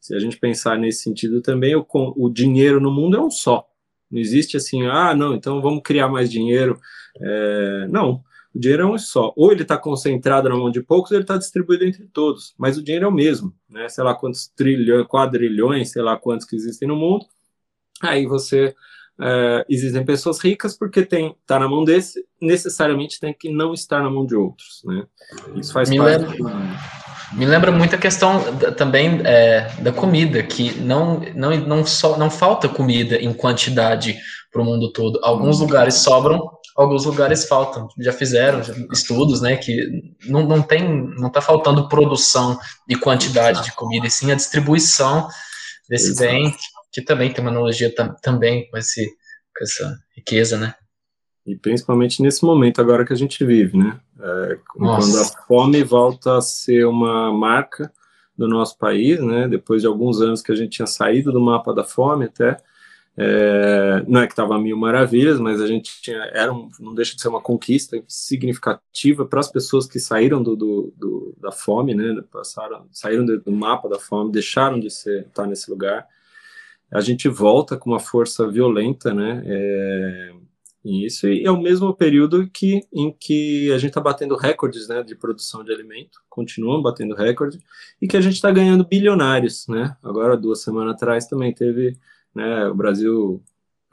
Se 0.04 0.14
a 0.14 0.18
gente 0.18 0.36
pensar 0.36 0.76
nesse 0.78 1.02
sentido 1.02 1.40
também, 1.40 1.74
o, 1.74 1.86
o 1.90 2.28
dinheiro 2.28 2.78
no 2.78 2.92
mundo 2.92 3.16
é 3.16 3.20
um 3.22 3.30
só. 3.30 3.66
Não 4.10 4.20
existe 4.20 4.54
assim, 4.54 4.86
ah, 4.86 5.14
não, 5.14 5.32
então 5.32 5.62
vamos 5.62 5.80
criar 5.82 6.08
mais 6.08 6.30
dinheiro. 6.30 6.78
É, 7.18 7.86
não, 7.88 8.22
o 8.54 8.58
dinheiro 8.58 8.82
é 8.82 8.86
um 8.86 8.98
só. 8.98 9.32
Ou 9.34 9.50
ele 9.50 9.62
está 9.62 9.78
concentrado 9.78 10.46
na 10.50 10.56
mão 10.56 10.70
de 10.70 10.82
poucos, 10.82 11.10
ou 11.10 11.16
ele 11.16 11.24
está 11.24 11.38
distribuído 11.38 11.86
entre 11.86 12.06
todos. 12.08 12.54
Mas 12.58 12.76
o 12.76 12.82
dinheiro 12.82 13.06
é 13.06 13.08
o 13.08 13.12
mesmo, 13.12 13.54
né? 13.66 13.88
Sei 13.88 14.04
lá 14.04 14.14
quantos 14.14 14.46
trilhões, 14.48 15.06
quadrilhões, 15.06 15.90
sei 15.90 16.02
lá 16.02 16.18
quantos 16.18 16.46
que 16.46 16.54
existem 16.54 16.86
no 16.86 16.96
mundo. 16.96 17.24
Aí 18.02 18.26
você 18.26 18.74
é, 19.18 19.64
existem 19.70 20.04
pessoas 20.04 20.38
ricas 20.38 20.76
porque 20.76 21.02
tem 21.02 21.34
tá 21.46 21.58
na 21.58 21.66
mão 21.66 21.82
desse, 21.82 22.22
necessariamente 22.42 23.18
tem 23.18 23.32
que 23.32 23.48
não 23.48 23.72
estar 23.72 24.02
na 24.02 24.10
mão 24.10 24.26
de 24.26 24.36
outros, 24.36 24.82
né? 24.84 25.06
Isso 25.56 25.72
faz 25.72 25.88
Me 25.88 25.96
parte. 25.96 26.26
Lembra... 26.26 27.03
Me 27.32 27.46
lembra 27.46 27.72
muito 27.72 27.94
a 27.94 27.98
questão 27.98 28.40
também 28.76 29.20
é, 29.24 29.68
da 29.80 29.92
comida, 29.92 30.42
que 30.42 30.78
não, 30.80 31.20
não, 31.34 31.56
não, 31.56 31.86
só, 31.86 32.16
não 32.16 32.30
falta 32.30 32.68
comida 32.68 33.16
em 33.16 33.32
quantidade 33.32 34.18
para 34.52 34.62
o 34.62 34.64
mundo 34.64 34.92
todo. 34.92 35.18
Alguns 35.22 35.58
lugares 35.58 35.94
sobram, 35.94 36.50
alguns 36.76 37.04
lugares 37.04 37.46
faltam. 37.46 37.88
Já 37.98 38.12
fizeram 38.12 38.60
estudos, 38.92 39.40
né, 39.40 39.56
que 39.56 40.14
não, 40.26 40.46
não 40.46 40.62
tem, 40.62 40.86
não 41.16 41.28
está 41.28 41.40
faltando 41.40 41.88
produção 41.88 42.58
e 42.88 42.94
quantidade 42.94 43.64
de 43.64 43.72
comida, 43.72 44.06
e 44.06 44.10
sim 44.10 44.30
a 44.30 44.36
distribuição 44.36 45.28
desse 45.88 46.10
Exato. 46.10 46.30
bem, 46.30 46.54
que 46.92 47.02
também 47.02 47.32
tem 47.32 47.42
uma 47.42 47.50
analogia 47.50 47.92
tam, 47.92 48.14
também 48.22 48.68
com, 48.70 48.76
esse, 48.76 49.04
com 49.04 49.64
essa 49.64 49.98
riqueza, 50.16 50.56
né? 50.56 50.74
E 51.46 51.54
principalmente 51.54 52.22
nesse 52.22 52.44
momento 52.44 52.80
agora 52.80 53.04
que 53.04 53.12
a 53.12 53.16
gente 53.16 53.44
vive, 53.44 53.76
né? 53.76 54.00
É, 54.18 54.58
quando 54.68 55.18
a 55.18 55.24
fome 55.46 55.82
volta 55.84 56.38
a 56.38 56.40
ser 56.40 56.86
uma 56.86 57.32
marca 57.32 57.92
do 58.36 58.48
nosso 58.48 58.78
país, 58.78 59.20
né? 59.20 59.46
Depois 59.46 59.82
de 59.82 59.86
alguns 59.86 60.20
anos 60.20 60.40
que 60.40 60.50
a 60.50 60.54
gente 60.54 60.76
tinha 60.76 60.86
saído 60.86 61.30
do 61.30 61.40
mapa 61.40 61.74
da 61.74 61.84
fome 61.84 62.24
até, 62.24 62.56
é, 63.16 64.02
não 64.08 64.22
é 64.22 64.26
que 64.26 64.32
estava 64.32 64.58
mil 64.58 64.76
maravilhas, 64.76 65.38
mas 65.38 65.60
a 65.60 65.66
gente 65.68 66.02
tinha, 66.02 66.18
era 66.32 66.52
um, 66.52 66.68
não 66.80 66.94
deixa 66.94 67.14
de 67.14 67.22
ser 67.22 67.28
uma 67.28 67.40
conquista 67.40 68.02
significativa 68.08 69.24
para 69.24 69.38
as 69.38 69.50
pessoas 69.50 69.86
que 69.86 70.00
saíram 70.00 70.42
do, 70.42 70.56
do, 70.56 70.92
do, 70.96 71.34
da 71.40 71.52
fome, 71.52 71.94
né? 71.94 72.22
Passaram, 72.30 72.88
saíram 72.90 73.24
do 73.24 73.52
mapa 73.52 73.88
da 73.88 74.00
fome, 74.00 74.32
deixaram 74.32 74.80
de 74.80 74.90
ser, 74.90 75.26
estar 75.26 75.46
nesse 75.46 75.70
lugar. 75.70 76.06
A 76.90 77.00
gente 77.00 77.28
volta 77.28 77.76
com 77.76 77.90
uma 77.90 78.00
força 78.00 78.48
violenta, 78.48 79.14
né? 79.14 79.42
É, 79.46 80.32
isso, 80.84 81.26
e 81.26 81.44
é 81.44 81.50
o 81.50 81.60
mesmo 81.60 81.94
período 81.94 82.46
que, 82.50 82.82
em 82.92 83.10
que 83.10 83.72
a 83.72 83.78
gente 83.78 83.90
está 83.90 84.00
batendo 84.00 84.36
recordes 84.36 84.86
né, 84.86 85.02
de 85.02 85.14
produção 85.14 85.64
de 85.64 85.72
alimento, 85.72 86.20
continuam 86.28 86.82
batendo 86.82 87.14
recorde, 87.14 87.58
e 88.02 88.06
que 88.06 88.16
a 88.16 88.20
gente 88.20 88.34
está 88.34 88.50
ganhando 88.50 88.86
bilionários. 88.86 89.66
Né? 89.66 89.96
Agora, 90.02 90.36
duas 90.36 90.62
semanas 90.62 90.94
atrás, 90.94 91.26
também 91.26 91.54
teve, 91.54 91.96
né, 92.34 92.66
o 92.68 92.74
Brasil 92.74 93.42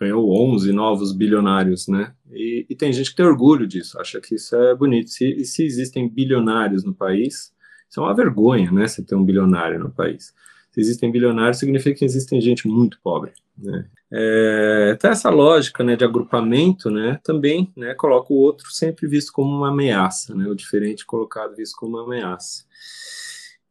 ganhou 0.01 0.31
11 0.53 0.73
novos 0.73 1.13
bilionários, 1.13 1.87
né? 1.87 2.11
E, 2.31 2.65
e, 2.67 2.75
tem 2.75 2.91
gente 2.91 3.11
que 3.11 3.15
tem 3.15 3.25
orgulho 3.25 3.67
disso, 3.67 3.99
acha 3.99 4.19
que 4.19 4.33
isso 4.33 4.55
é 4.55 4.73
bonito. 4.73 5.11
Se, 5.11 5.25
e 5.25 5.45
se 5.45 5.63
existem 5.63 6.09
bilionários 6.09 6.83
no 6.83 6.91
país, 6.91 7.53
isso 7.87 7.99
é 7.99 8.03
uma 8.03 8.15
vergonha, 8.15 8.71
né? 8.71 8.87
Você 8.87 9.03
ter 9.03 9.13
um 9.13 9.23
bilionário 9.23 9.79
no 9.79 9.91
país. 9.91 10.33
Se 10.71 10.79
existem 10.79 11.11
bilionários, 11.11 11.57
significa 11.57 11.99
que 11.99 12.05
existem 12.05 12.39
gente 12.39 12.67
muito 12.67 12.99
pobre. 13.03 13.33
Né? 13.57 13.85
É, 14.11 14.93
então 14.95 15.11
essa 15.11 15.29
lógica 15.29 15.83
né, 15.83 15.95
de 15.95 16.03
agrupamento 16.03 16.89
né, 16.89 17.19
também 17.23 17.71
né, 17.77 17.93
coloca 17.93 18.33
o 18.33 18.37
outro 18.37 18.69
sempre 18.71 19.07
visto 19.07 19.31
como 19.31 19.55
uma 19.55 19.69
ameaça, 19.69 20.35
né, 20.35 20.47
o 20.47 20.55
diferente 20.55 21.05
colocado 21.05 21.55
visto 21.55 21.75
como 21.77 21.97
uma 21.97 22.03
ameaça. 22.03 22.65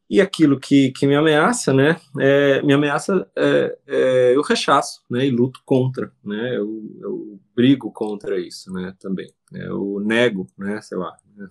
E 0.08 0.20
aquilo 0.20 0.58
que, 0.58 0.90
que 0.90 1.06
me 1.06 1.14
ameaça, 1.14 1.72
né, 1.72 1.96
é, 2.18 2.62
me 2.62 2.72
ameaça, 2.72 3.30
é, 3.36 3.78
é, 3.86 4.36
eu 4.36 4.42
rechaço, 4.42 5.02
né, 5.10 5.26
e 5.26 5.30
luto 5.30 5.60
contra, 5.64 6.10
né, 6.24 6.56
eu, 6.56 6.82
eu 7.00 7.40
brigo 7.54 7.92
contra 7.92 8.38
isso, 8.38 8.72
né, 8.72 8.94
também, 8.98 9.32
né, 9.52 9.66
eu 9.66 10.00
nego, 10.04 10.46
né, 10.58 10.80
sei 10.80 10.98
lá. 10.98 11.16
Né. 11.36 11.46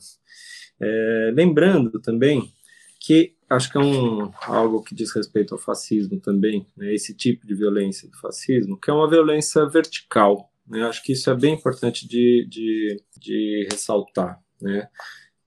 É, 0.82 1.32
lembrando 1.34 2.00
também 2.00 2.52
que 3.00 3.36
acho 3.50 3.72
que 3.72 3.78
é 3.78 3.82
um, 3.82 4.32
algo 4.43 4.84
que 4.84 4.93
diz 4.93 5.14
respeito 5.14 5.54
ao 5.54 5.60
fascismo 5.60 6.20
também, 6.20 6.68
né, 6.78 6.93
esse 6.93 7.16
tipo 7.16 7.47
de 7.47 7.56
violência 7.56 8.08
do 8.08 8.18
fascismo, 8.18 8.78
que 8.78 8.89
é 8.89 8.93
uma 8.93 9.10
violência 9.10 9.66
vertical. 9.68 10.52
Né, 10.68 10.84
acho 10.84 11.02
que 11.02 11.14
isso 11.14 11.30
é 11.30 11.36
bem 11.36 11.56
importante 11.56 12.08
de, 12.08 12.45
de, 12.47 13.04
de 13.18 13.68
ressaltar. 13.72 14.39
Né. 14.62 14.88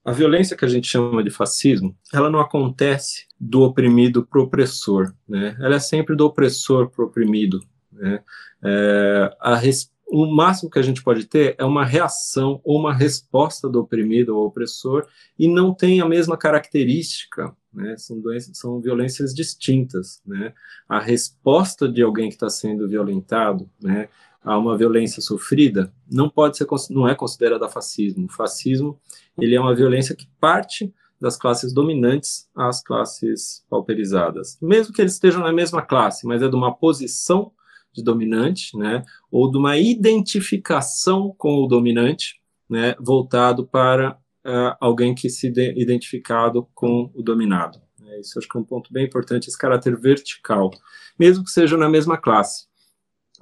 A 0.03 0.11
violência 0.11 0.57
que 0.57 0.65
a 0.65 0.67
gente 0.67 0.87
chama 0.87 1.23
de 1.23 1.29
fascismo, 1.29 1.95
ela 2.13 2.29
não 2.29 2.41
acontece 2.41 3.25
do 3.39 3.61
oprimido 3.61 4.25
para 4.25 4.41
o 4.41 4.43
opressor, 4.43 5.13
né, 5.27 5.55
ela 5.61 5.75
é 5.75 5.79
sempre 5.79 6.15
do 6.15 6.25
opressor 6.25 6.89
para 6.89 7.05
o 7.05 7.07
oprimido. 7.07 7.61
Né. 7.91 8.21
É, 8.65 9.37
a 9.39 9.55
res, 9.55 9.92
o 10.13 10.25
máximo 10.25 10.69
que 10.69 10.79
a 10.79 10.83
gente 10.83 11.03
pode 11.03 11.25
ter 11.25 11.55
é 11.57 11.65
uma 11.65 11.85
reação 11.85 12.61
ou 12.63 12.79
uma 12.79 12.93
resposta 12.93 13.67
do 13.67 13.79
oprimido 13.79 14.37
ou 14.37 14.45
opressor 14.45 15.07
e 15.37 15.47
não 15.47 15.73
tem 15.73 16.01
a 16.01 16.07
mesma 16.07 16.37
característica 16.37 17.55
né? 17.73 17.97
São, 17.97 18.19
doenças, 18.19 18.57
são 18.57 18.79
violências 18.79 19.33
distintas, 19.33 20.21
né? 20.25 20.53
A 20.87 20.99
resposta 20.99 21.89
de 21.89 22.01
alguém 22.01 22.29
que 22.29 22.35
está 22.35 22.49
sendo 22.49 22.87
violentado, 22.87 23.69
né, 23.81 24.09
a 24.43 24.57
uma 24.57 24.77
violência 24.77 25.21
sofrida, 25.21 25.91
não 26.09 26.29
pode 26.29 26.57
ser, 26.57 26.67
não 26.89 27.07
é 27.07 27.15
considerada 27.15 27.67
fascismo. 27.67 28.25
O 28.25 28.31
fascismo, 28.31 28.99
ele 29.39 29.55
é 29.55 29.59
uma 29.59 29.73
violência 29.73 30.15
que 30.15 30.27
parte 30.39 30.93
das 31.19 31.37
classes 31.37 31.73
dominantes 31.73 32.49
às 32.53 32.83
classes 32.83 33.65
pauperizadas, 33.69 34.57
mesmo 34.61 34.93
que 34.93 35.01
eles 35.01 35.13
estejam 35.13 35.41
na 35.41 35.53
mesma 35.53 35.81
classe, 35.81 36.27
mas 36.27 36.41
é 36.41 36.49
de 36.49 36.55
uma 36.55 36.75
posição 36.75 37.51
de 37.93 38.03
dominante, 38.03 38.77
né, 38.77 39.03
ou 39.31 39.49
de 39.51 39.57
uma 39.57 39.77
identificação 39.77 41.33
com 41.37 41.63
o 41.63 41.67
dominante, 41.67 42.41
né, 42.69 42.95
voltado 42.99 43.65
para 43.65 44.17
uh, 44.45 44.75
alguém 44.79 45.13
que 45.13 45.29
se 45.29 45.47
identificado 45.75 46.67
com 46.73 47.11
o 47.13 47.21
dominado. 47.21 47.81
É, 48.07 48.19
isso 48.19 48.37
acho 48.37 48.47
que 48.47 48.57
é 48.57 48.61
um 48.61 48.65
ponto 48.65 48.91
bem 48.91 49.05
importante, 49.05 49.47
esse 49.47 49.57
caráter 49.57 49.99
vertical, 49.99 50.71
mesmo 51.17 51.43
que 51.43 51.51
seja 51.51 51.77
na 51.77 51.89
mesma 51.89 52.17
classe, 52.17 52.65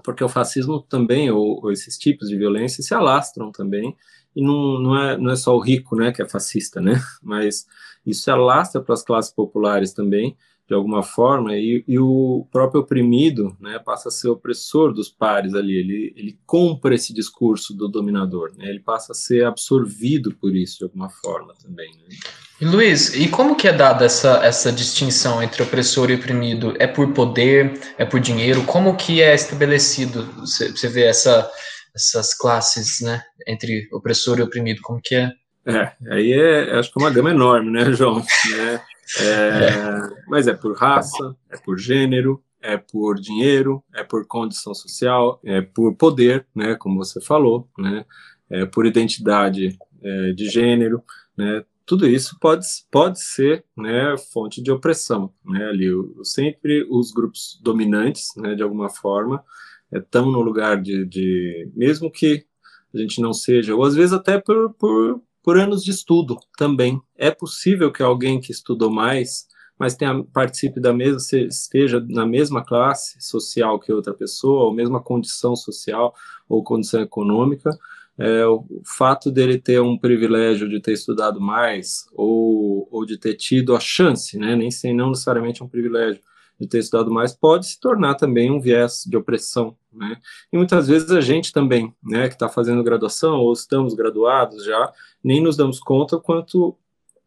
porque 0.03 0.23
o 0.23 0.29
fascismo 0.29 0.81
também, 0.81 1.31
ou, 1.31 1.63
ou 1.63 1.71
esses 1.71 1.97
tipos 1.97 2.29
de 2.29 2.37
violência, 2.37 2.83
se 2.83 2.93
alastram 2.93 3.51
também, 3.51 3.95
e 4.35 4.41
não, 4.43 4.79
não, 4.79 4.97
é, 4.97 5.17
não 5.17 5.31
é 5.31 5.35
só 5.35 5.55
o 5.55 5.59
rico 5.59 5.95
né, 5.95 6.11
que 6.11 6.21
é 6.21 6.27
fascista, 6.27 6.79
né, 6.79 6.93
mas 7.21 7.65
isso 8.05 8.23
se 8.23 8.31
alastra 8.31 8.81
para 8.81 8.93
as 8.93 9.03
classes 9.03 9.31
populares 9.31 9.93
também, 9.93 10.35
de 10.71 10.75
alguma 10.75 11.03
forma, 11.03 11.53
e, 11.53 11.83
e, 11.85 11.99
o 11.99 12.47
próprio 12.49 12.79
oprimido 12.79 13.57
né, 13.59 13.77
passa 13.77 14.07
a 14.07 14.11
ser 14.11 14.29
opressor 14.29 14.93
dos 14.93 15.09
pares 15.09 15.53
ali, 15.53 15.75
ele, 15.75 16.13
ele 16.15 16.39
compra 16.45 16.95
esse 16.95 17.13
discurso 17.13 17.75
do 17.75 17.89
dominador, 17.89 18.53
né, 18.57 18.69
ele 18.69 18.79
passa 18.79 19.11
a 19.11 19.15
ser 19.15 19.45
absorvido 19.45 20.33
por 20.39 20.55
isso 20.55 20.77
de 20.77 20.85
alguma 20.85 21.09
forma 21.09 21.53
também. 21.61 21.91
Né. 21.97 22.15
E 22.61 22.65
Luiz, 22.65 23.13
e 23.13 23.27
como 23.27 23.57
que 23.57 23.67
é 23.67 23.73
dada 23.73 24.05
essa, 24.05 24.45
essa 24.45 24.71
distinção 24.71 25.43
entre 25.43 25.61
opressor 25.61 26.09
e 26.09 26.15
oprimido? 26.15 26.73
É 26.79 26.87
por 26.87 27.11
poder, 27.11 27.77
é 27.97 28.05
por 28.05 28.21
dinheiro? 28.21 28.63
Como 28.63 28.95
que 28.95 29.21
é 29.21 29.35
estabelecido, 29.35 30.23
você, 30.39 30.71
você 30.71 30.87
vê 30.87 31.03
essa, 31.03 31.51
essas 31.93 32.33
classes 32.33 33.01
né, 33.01 33.21
entre 33.45 33.89
opressor 33.91 34.39
e 34.39 34.41
oprimido, 34.41 34.79
como 34.81 35.01
que 35.01 35.15
é? 35.15 35.31
É, 35.65 35.91
aí 36.09 36.31
é, 36.31 36.79
acho 36.79 36.93
que 36.93 36.97
é 36.97 37.03
uma 37.03 37.11
gama 37.11 37.31
enorme, 37.31 37.69
né, 37.69 37.91
João? 37.91 38.19
Né? 38.19 38.81
É, 39.19 40.09
mas 40.27 40.47
é 40.47 40.53
por 40.53 40.75
raça, 40.77 41.35
é 41.49 41.57
por 41.57 41.77
gênero, 41.77 42.43
é 42.61 42.77
por 42.77 43.19
dinheiro, 43.19 43.83
é 43.93 44.03
por 44.03 44.25
condição 44.27 44.73
social, 44.73 45.39
é 45.43 45.61
por 45.61 45.95
poder, 45.95 46.45
né, 46.55 46.75
como 46.75 46.97
você 46.97 47.19
falou, 47.19 47.67
né, 47.77 48.05
é 48.49 48.65
por 48.65 48.85
identidade 48.85 49.77
é, 50.03 50.31
de 50.31 50.49
gênero, 50.49 51.03
né, 51.35 51.63
tudo 51.85 52.07
isso 52.07 52.37
pode, 52.39 52.65
pode 52.89 53.21
ser 53.21 53.65
né, 53.75 54.15
fonte 54.31 54.61
de 54.61 54.71
opressão. 54.71 55.33
Né, 55.43 55.65
ali, 55.65 55.89
sempre 56.23 56.87
os 56.89 57.11
grupos 57.11 57.59
dominantes, 57.61 58.27
né, 58.37 58.55
de 58.55 58.63
alguma 58.63 58.89
forma, 58.89 59.43
estão 59.91 60.29
é, 60.29 60.31
no 60.31 60.41
lugar 60.41 60.81
de, 60.81 61.05
de, 61.05 61.69
mesmo 61.75 62.09
que 62.09 62.45
a 62.93 62.97
gente 62.97 63.21
não 63.21 63.33
seja, 63.33 63.75
ou 63.75 63.83
às 63.83 63.95
vezes 63.95 64.13
até 64.13 64.39
por, 64.39 64.73
por, 64.75 65.21
por 65.43 65.57
anos 65.57 65.83
de 65.83 65.91
estudo 65.91 66.37
também. 66.57 67.01
É 67.17 67.31
possível 67.31 67.91
que 67.91 68.03
alguém 68.03 68.39
que 68.39 68.51
estudou 68.51 68.89
mais, 68.89 69.47
mas 69.77 69.95
tenha, 69.95 70.23
participe 70.25 70.79
da 70.79 70.93
mesma, 70.93 71.17
esteja 71.47 72.03
na 72.09 72.25
mesma 72.25 72.63
classe 72.63 73.19
social 73.19 73.79
que 73.79 73.91
outra 73.91 74.13
pessoa, 74.13 74.65
ou 74.65 74.73
mesma 74.73 75.01
condição 75.01 75.55
social 75.55 76.13
ou 76.47 76.63
condição 76.63 77.01
econômica, 77.01 77.71
é, 78.17 78.45
o 78.45 78.65
fato 78.85 79.31
dele 79.31 79.57
ter 79.57 79.81
um 79.81 79.97
privilégio 79.97 80.69
de 80.69 80.79
ter 80.79 80.93
estudado 80.93 81.41
mais 81.41 82.05
ou, 82.13 82.87
ou 82.91 83.05
de 83.05 83.17
ter 83.17 83.35
tido 83.35 83.75
a 83.75 83.79
chance, 83.79 84.37
né, 84.37 84.55
nem 84.55 84.69
sem 84.69 84.93
não 84.93 85.09
necessariamente 85.09 85.63
um 85.63 85.67
privilégio, 85.67 86.21
de 86.61 86.67
ter 86.67 86.77
estudado 86.77 87.11
mais 87.11 87.33
pode 87.33 87.65
se 87.65 87.79
tornar 87.79 88.13
também 88.13 88.51
um 88.51 88.59
viés 88.59 89.03
de 89.07 89.17
opressão, 89.17 89.75
né? 89.91 90.17
E 90.53 90.57
muitas 90.57 90.87
vezes 90.87 91.09
a 91.09 91.19
gente 91.19 91.51
também, 91.51 91.91
né, 92.03 92.27
que 92.27 92.35
está 92.35 92.47
fazendo 92.47 92.83
graduação 92.83 93.39
ou 93.39 93.51
estamos 93.51 93.95
graduados 93.95 94.63
já, 94.63 94.93
nem 95.23 95.41
nos 95.41 95.57
damos 95.57 95.79
conta 95.79 96.19
quanto 96.19 96.77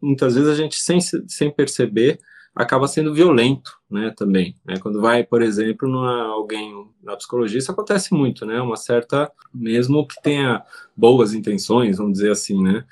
muitas 0.00 0.36
vezes 0.36 0.48
a 0.48 0.54
gente 0.54 0.76
sem, 0.76 1.00
sem 1.00 1.50
perceber 1.50 2.20
acaba 2.54 2.86
sendo 2.86 3.12
violento, 3.12 3.76
né, 3.90 4.14
também, 4.16 4.54
né? 4.64 4.78
Quando 4.78 5.00
vai, 5.00 5.24
por 5.24 5.42
exemplo, 5.42 5.88
numa, 5.88 6.26
alguém 6.26 6.86
na 7.02 7.16
psicologia, 7.16 7.58
isso 7.58 7.72
acontece 7.72 8.14
muito, 8.14 8.46
né? 8.46 8.60
Uma 8.60 8.76
certa, 8.76 9.32
mesmo 9.52 10.06
que 10.06 10.22
tenha 10.22 10.62
boas 10.96 11.34
intenções, 11.34 11.96
vamos 11.96 12.12
dizer 12.12 12.30
assim, 12.30 12.62
né? 12.62 12.84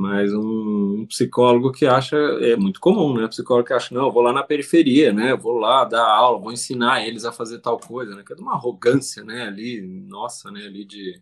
Mas 0.00 0.32
um, 0.32 1.00
um, 1.00 1.06
psicólogo 1.06 1.70
que 1.70 1.84
acha, 1.84 2.16
é 2.16 2.56
muito 2.56 2.80
comum, 2.80 3.14
né? 3.14 3.28
Psicólogo 3.28 3.66
que 3.66 3.74
acha, 3.74 3.94
não, 3.94 4.10
vou 4.10 4.22
lá 4.22 4.32
na 4.32 4.42
periferia, 4.42 5.12
né? 5.12 5.36
Vou 5.36 5.58
lá 5.58 5.84
dar 5.84 6.06
aula, 6.06 6.40
vou 6.40 6.50
ensinar 6.50 7.06
eles 7.06 7.26
a 7.26 7.32
fazer 7.32 7.58
tal 7.58 7.78
coisa, 7.78 8.14
né? 8.16 8.22
Que 8.26 8.32
é 8.32 8.36
de 8.36 8.40
uma 8.40 8.54
arrogância, 8.54 9.22
né? 9.22 9.42
Ali, 9.42 9.82
nossa, 10.08 10.50
né? 10.50 10.64
Ali 10.64 10.86
de, 10.86 11.20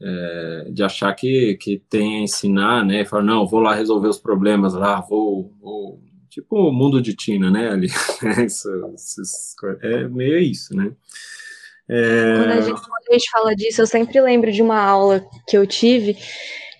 é, 0.00 0.70
de 0.72 0.82
achar 0.82 1.14
que, 1.14 1.56
que 1.60 1.78
tem 1.88 2.16
a 2.16 2.22
ensinar, 2.22 2.84
né? 2.84 3.02
E 3.02 3.04
falar, 3.04 3.22
não, 3.22 3.46
vou 3.46 3.60
lá 3.60 3.72
resolver 3.72 4.08
os 4.08 4.18
problemas 4.18 4.74
lá, 4.74 5.00
vou, 5.00 5.52
vou 5.60 6.02
tipo 6.28 6.56
o 6.56 6.72
mundo 6.72 7.00
de 7.00 7.14
Tina, 7.14 7.52
né? 7.52 7.70
Ali, 7.70 7.86
isso, 8.44 8.68
isso, 8.96 9.56
é 9.80 10.08
meio 10.08 10.38
isso, 10.38 10.74
né? 10.74 10.92
É... 11.88 12.36
Quando 12.36 12.52
a 12.52 13.12
gente 13.12 13.30
fala 13.30 13.54
disso, 13.54 13.80
eu 13.80 13.86
sempre 13.86 14.20
lembro 14.20 14.50
de 14.50 14.60
uma 14.60 14.80
aula 14.80 15.24
que 15.46 15.56
eu 15.56 15.64
tive 15.68 16.16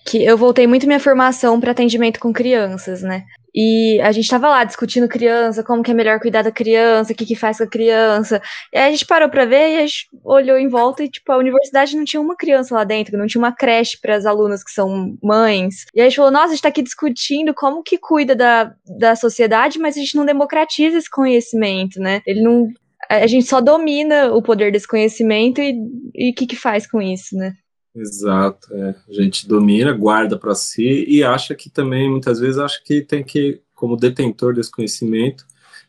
que 0.05 0.23
eu 0.23 0.37
voltei 0.37 0.67
muito 0.67 0.87
minha 0.87 0.99
formação 0.99 1.59
para 1.59 1.71
atendimento 1.71 2.19
com 2.19 2.33
crianças, 2.33 3.01
né? 3.01 3.23
E 3.55 4.01
a 4.01 4.11
gente 4.11 4.23
estava 4.23 4.49
lá 4.49 4.63
discutindo 4.63 5.07
criança, 5.07 5.63
como 5.63 5.83
que 5.83 5.91
é 5.91 5.93
melhor 5.93 6.19
cuidar 6.19 6.41
da 6.41 6.51
criança, 6.51 7.13
o 7.13 7.15
que 7.15 7.25
que 7.25 7.35
faz 7.35 7.59
com 7.59 7.65
a 7.65 7.67
criança. 7.67 8.41
E 8.73 8.77
aí 8.77 8.87
a 8.87 8.91
gente 8.91 9.05
parou 9.05 9.29
para 9.29 9.45
ver 9.45 9.73
e 9.73 9.77
a 9.77 9.81
gente 9.81 10.09
olhou 10.23 10.57
em 10.57 10.67
volta 10.67 11.03
e 11.03 11.09
tipo 11.09 11.31
a 11.31 11.37
universidade 11.37 11.95
não 11.95 12.03
tinha 12.03 12.19
uma 12.19 12.35
criança 12.35 12.73
lá 12.73 12.83
dentro, 12.83 13.17
não 13.17 13.27
tinha 13.27 13.39
uma 13.39 13.51
creche 13.51 13.99
para 14.01 14.15
as 14.15 14.25
alunas 14.25 14.63
que 14.63 14.71
são 14.71 15.15
mães. 15.21 15.85
E 15.93 16.01
aí 16.01 16.07
a 16.07 16.09
gente 16.09 16.17
falou: 16.17 16.31
"Nossa, 16.31 16.45
a 16.45 16.49
gente 16.49 16.57
está 16.57 16.69
aqui 16.69 16.81
discutindo 16.81 17.53
como 17.53 17.83
que 17.83 17.97
cuida 17.97 18.35
da, 18.35 18.73
da 18.97 19.15
sociedade, 19.15 19.77
mas 19.77 19.95
a 19.95 19.99
gente 19.99 20.15
não 20.15 20.25
democratiza 20.25 20.97
esse 20.97 21.09
conhecimento, 21.09 21.99
né? 21.99 22.21
Ele 22.25 22.41
não 22.41 22.67
a 23.09 23.27
gente 23.27 23.45
só 23.45 23.61
domina 23.61 24.33
o 24.33 24.41
poder 24.41 24.71
desse 24.71 24.87
conhecimento 24.87 25.61
e 25.61 26.31
o 26.31 26.33
que 26.35 26.47
que 26.47 26.55
faz 26.55 26.87
com 26.87 27.01
isso, 27.01 27.35
né? 27.35 27.53
Exato, 27.95 28.73
é. 28.73 28.95
a 29.07 29.13
gente 29.13 29.47
domina, 29.47 29.91
guarda 29.91 30.37
para 30.37 30.55
si 30.55 31.05
e 31.07 31.23
acha 31.23 31.53
que 31.53 31.69
também, 31.69 32.09
muitas 32.09 32.39
vezes, 32.39 32.57
acha 32.57 32.81
que 32.83 33.01
tem 33.01 33.23
que, 33.23 33.61
como 33.75 33.95
detentor 33.95 34.55
desse 34.55 34.71
conhecimento, 34.71 35.45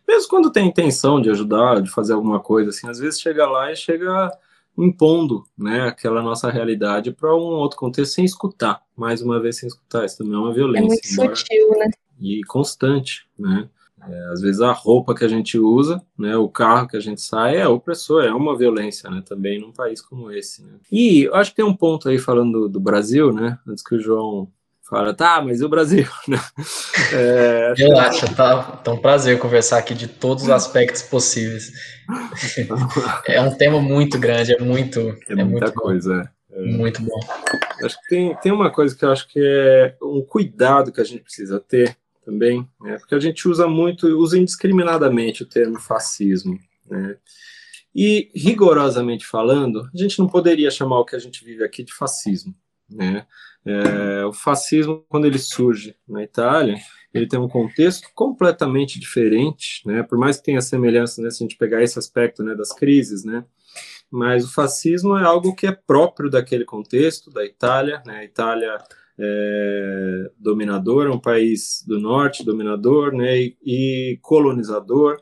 mesmo 0.06 0.28
quando 0.28 0.52
tem 0.52 0.68
intenção 0.68 1.20
de 1.20 1.30
ajudar, 1.30 1.80
de 1.80 1.90
fazer 1.90 2.12
alguma 2.12 2.40
coisa, 2.40 2.70
assim, 2.70 2.86
às 2.88 2.98
vezes 2.98 3.20
chega 3.20 3.46
lá 3.46 3.72
e 3.72 3.76
chega 3.76 4.30
impondo, 4.76 5.44
né, 5.56 5.82
aquela 5.82 6.20
nossa 6.20 6.50
realidade 6.50 7.12
para 7.12 7.34
um 7.34 7.38
outro 7.38 7.78
contexto 7.78 8.14
sem 8.14 8.24
escutar, 8.24 8.82
mais 8.94 9.22
uma 9.22 9.40
vez 9.40 9.56
sem 9.56 9.66
escutar, 9.66 10.04
isso 10.04 10.18
também 10.18 10.34
é 10.34 10.38
uma 10.38 10.52
violência. 10.52 10.84
É 10.84 10.88
muito 10.88 11.12
embora... 11.12 11.36
sutil, 11.36 11.70
né? 11.78 11.90
E 12.20 12.40
constante, 12.44 13.26
né? 13.38 13.68
É, 14.08 14.32
às 14.32 14.40
vezes 14.40 14.60
a 14.60 14.72
roupa 14.72 15.14
que 15.14 15.24
a 15.24 15.28
gente 15.28 15.58
usa, 15.58 16.02
né, 16.18 16.36
o 16.36 16.48
carro 16.48 16.88
que 16.88 16.96
a 16.96 17.00
gente 17.00 17.20
sai 17.20 17.56
é 17.56 17.68
opressor, 17.68 18.24
é 18.24 18.32
uma 18.32 18.56
violência, 18.56 19.10
né, 19.10 19.22
também 19.24 19.60
num 19.60 19.72
país 19.72 20.00
como 20.00 20.30
esse. 20.30 20.62
Né. 20.62 20.72
E 20.90 21.24
eu 21.24 21.34
acho 21.34 21.50
que 21.50 21.56
tem 21.56 21.64
um 21.64 21.76
ponto 21.76 22.08
aí 22.08 22.18
falando 22.18 22.62
do, 22.62 22.68
do 22.68 22.80
Brasil, 22.80 23.32
né, 23.32 23.58
antes 23.66 23.82
que 23.82 23.94
o 23.94 24.00
João 24.00 24.48
fala, 24.82 25.14
tá, 25.14 25.42
mas 25.42 25.60
e 25.60 25.64
o 25.64 25.68
Brasil? 25.68 26.06
é, 27.12 27.74
Relaxa, 27.76 28.32
tá, 28.34 28.62
tá 28.62 28.92
um 28.92 28.98
prazer 28.98 29.38
conversar 29.38 29.78
aqui 29.78 29.94
de 29.94 30.06
todos 30.06 30.44
os 30.44 30.50
aspectos 30.50 31.02
possíveis. 31.02 31.72
é 33.26 33.40
um 33.40 33.54
tema 33.56 33.80
muito 33.80 34.18
grande, 34.18 34.54
é 34.54 34.60
muito. 34.60 35.00
É, 35.28 35.32
é 35.32 35.44
muita 35.44 35.66
muito 35.66 35.72
coisa. 35.72 36.30
É. 36.52 36.60
Muito 36.60 37.02
bom. 37.02 37.18
Acho 37.82 38.00
que 38.02 38.08
tem, 38.08 38.36
tem 38.36 38.52
uma 38.52 38.70
coisa 38.70 38.94
que 38.94 39.04
eu 39.04 39.10
acho 39.10 39.26
que 39.28 39.40
é 39.40 39.96
um 40.00 40.22
cuidado 40.22 40.92
que 40.92 41.00
a 41.00 41.04
gente 41.04 41.22
precisa 41.22 41.58
ter 41.58 41.96
também, 42.24 42.68
né? 42.80 42.98
porque 42.98 43.14
a 43.14 43.20
gente 43.20 43.46
usa 43.48 43.66
muito, 43.66 44.06
usa 44.18 44.38
indiscriminadamente 44.38 45.42
o 45.42 45.46
termo 45.46 45.78
fascismo. 45.78 46.58
Né? 46.88 47.16
E, 47.94 48.30
rigorosamente 48.34 49.26
falando, 49.26 49.88
a 49.94 49.96
gente 49.96 50.18
não 50.18 50.26
poderia 50.26 50.70
chamar 50.70 50.98
o 50.98 51.04
que 51.04 51.14
a 51.14 51.18
gente 51.18 51.44
vive 51.44 51.62
aqui 51.62 51.82
de 51.84 51.92
fascismo. 51.92 52.54
Né? 52.90 53.26
É, 53.64 54.24
o 54.26 54.32
fascismo, 54.32 55.04
quando 55.08 55.26
ele 55.26 55.38
surge 55.38 55.96
na 56.06 56.22
Itália, 56.22 56.76
ele 57.14 57.28
tem 57.28 57.38
um 57.38 57.48
contexto 57.48 58.08
completamente 58.14 58.98
diferente, 58.98 59.80
né? 59.86 60.02
Por 60.02 60.18
mais 60.18 60.36
que 60.36 60.44
tenha 60.44 60.60
semelhança, 60.60 61.22
né, 61.22 61.30
se 61.30 61.42
a 61.42 61.46
gente 61.46 61.56
pegar 61.56 61.80
esse 61.80 61.96
aspecto, 61.96 62.42
né, 62.42 62.54
das 62.56 62.72
crises, 62.72 63.24
né? 63.24 63.44
Mas 64.10 64.44
o 64.44 64.52
fascismo 64.52 65.16
é 65.16 65.24
algo 65.24 65.54
que 65.54 65.66
é 65.66 65.72
próprio 65.72 66.28
daquele 66.28 66.64
contexto 66.64 67.30
da 67.30 67.44
Itália, 67.44 68.02
né? 68.04 68.18
A 68.18 68.24
Itália 68.24 68.78
é, 69.18 70.30
dominador, 70.38 71.06
é 71.06 71.10
um 71.10 71.20
país 71.20 71.84
do 71.86 72.00
norte 72.00 72.44
dominador, 72.44 73.12
né? 73.12 73.38
E, 73.38 73.56
e 73.64 74.18
colonizador. 74.22 75.20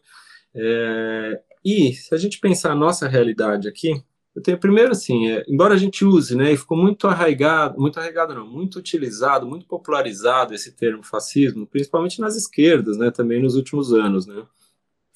É, 0.54 1.40
e 1.64 1.92
se 1.92 2.14
a 2.14 2.18
gente 2.18 2.40
pensar 2.40 2.72
a 2.72 2.76
nossa 2.76 3.08
realidade 3.08 3.68
aqui, 3.68 4.02
eu 4.34 4.42
tenho 4.42 4.58
primeiro 4.58 4.92
assim, 4.92 5.30
é, 5.30 5.44
embora 5.46 5.74
a 5.74 5.78
gente 5.78 6.04
use, 6.04 6.34
né, 6.34 6.52
e 6.52 6.56
ficou 6.56 6.76
muito 6.76 7.06
arraigado, 7.06 7.78
muito 7.78 7.98
arraigado 7.98 8.34
não, 8.34 8.46
muito 8.46 8.78
utilizado, 8.78 9.46
muito 9.46 9.66
popularizado 9.66 10.54
esse 10.54 10.72
termo 10.72 11.02
fascismo, 11.02 11.66
principalmente 11.66 12.18
nas 12.18 12.34
esquerdas, 12.34 12.96
né, 12.96 13.10
também 13.10 13.42
nos 13.42 13.56
últimos 13.56 13.92
anos, 13.92 14.26
né. 14.26 14.42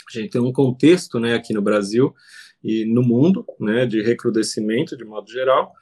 A 0.09 0.19
gente 0.19 0.31
tem 0.31 0.41
um 0.41 0.53
contexto, 0.53 1.19
né, 1.19 1.35
aqui 1.35 1.55
no 1.55 1.63
Brasil 1.63 2.15
e 2.63 2.85
no 2.85 3.03
mundo, 3.03 3.45
né, 3.59 3.87
de 3.87 4.03
recrudescimento 4.03 4.97
de 4.97 5.05
modo 5.05 5.31
geral, 5.31 5.73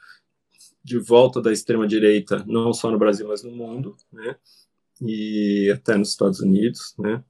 de 0.84 0.98
volta 0.98 1.40
da 1.40 1.52
extrema 1.52 1.86
direita, 1.88 2.44
não 2.46 2.72
só 2.72 2.90
no 2.90 2.98
Brasil, 2.98 3.26
mas 3.26 3.42
no 3.42 3.50
mundo, 3.50 3.96
né, 4.12 4.36
e 5.00 5.72
até 5.74 5.96
nos 5.96 6.10
Estados 6.10 6.40
Unidos, 6.40 6.94
né. 6.98 7.22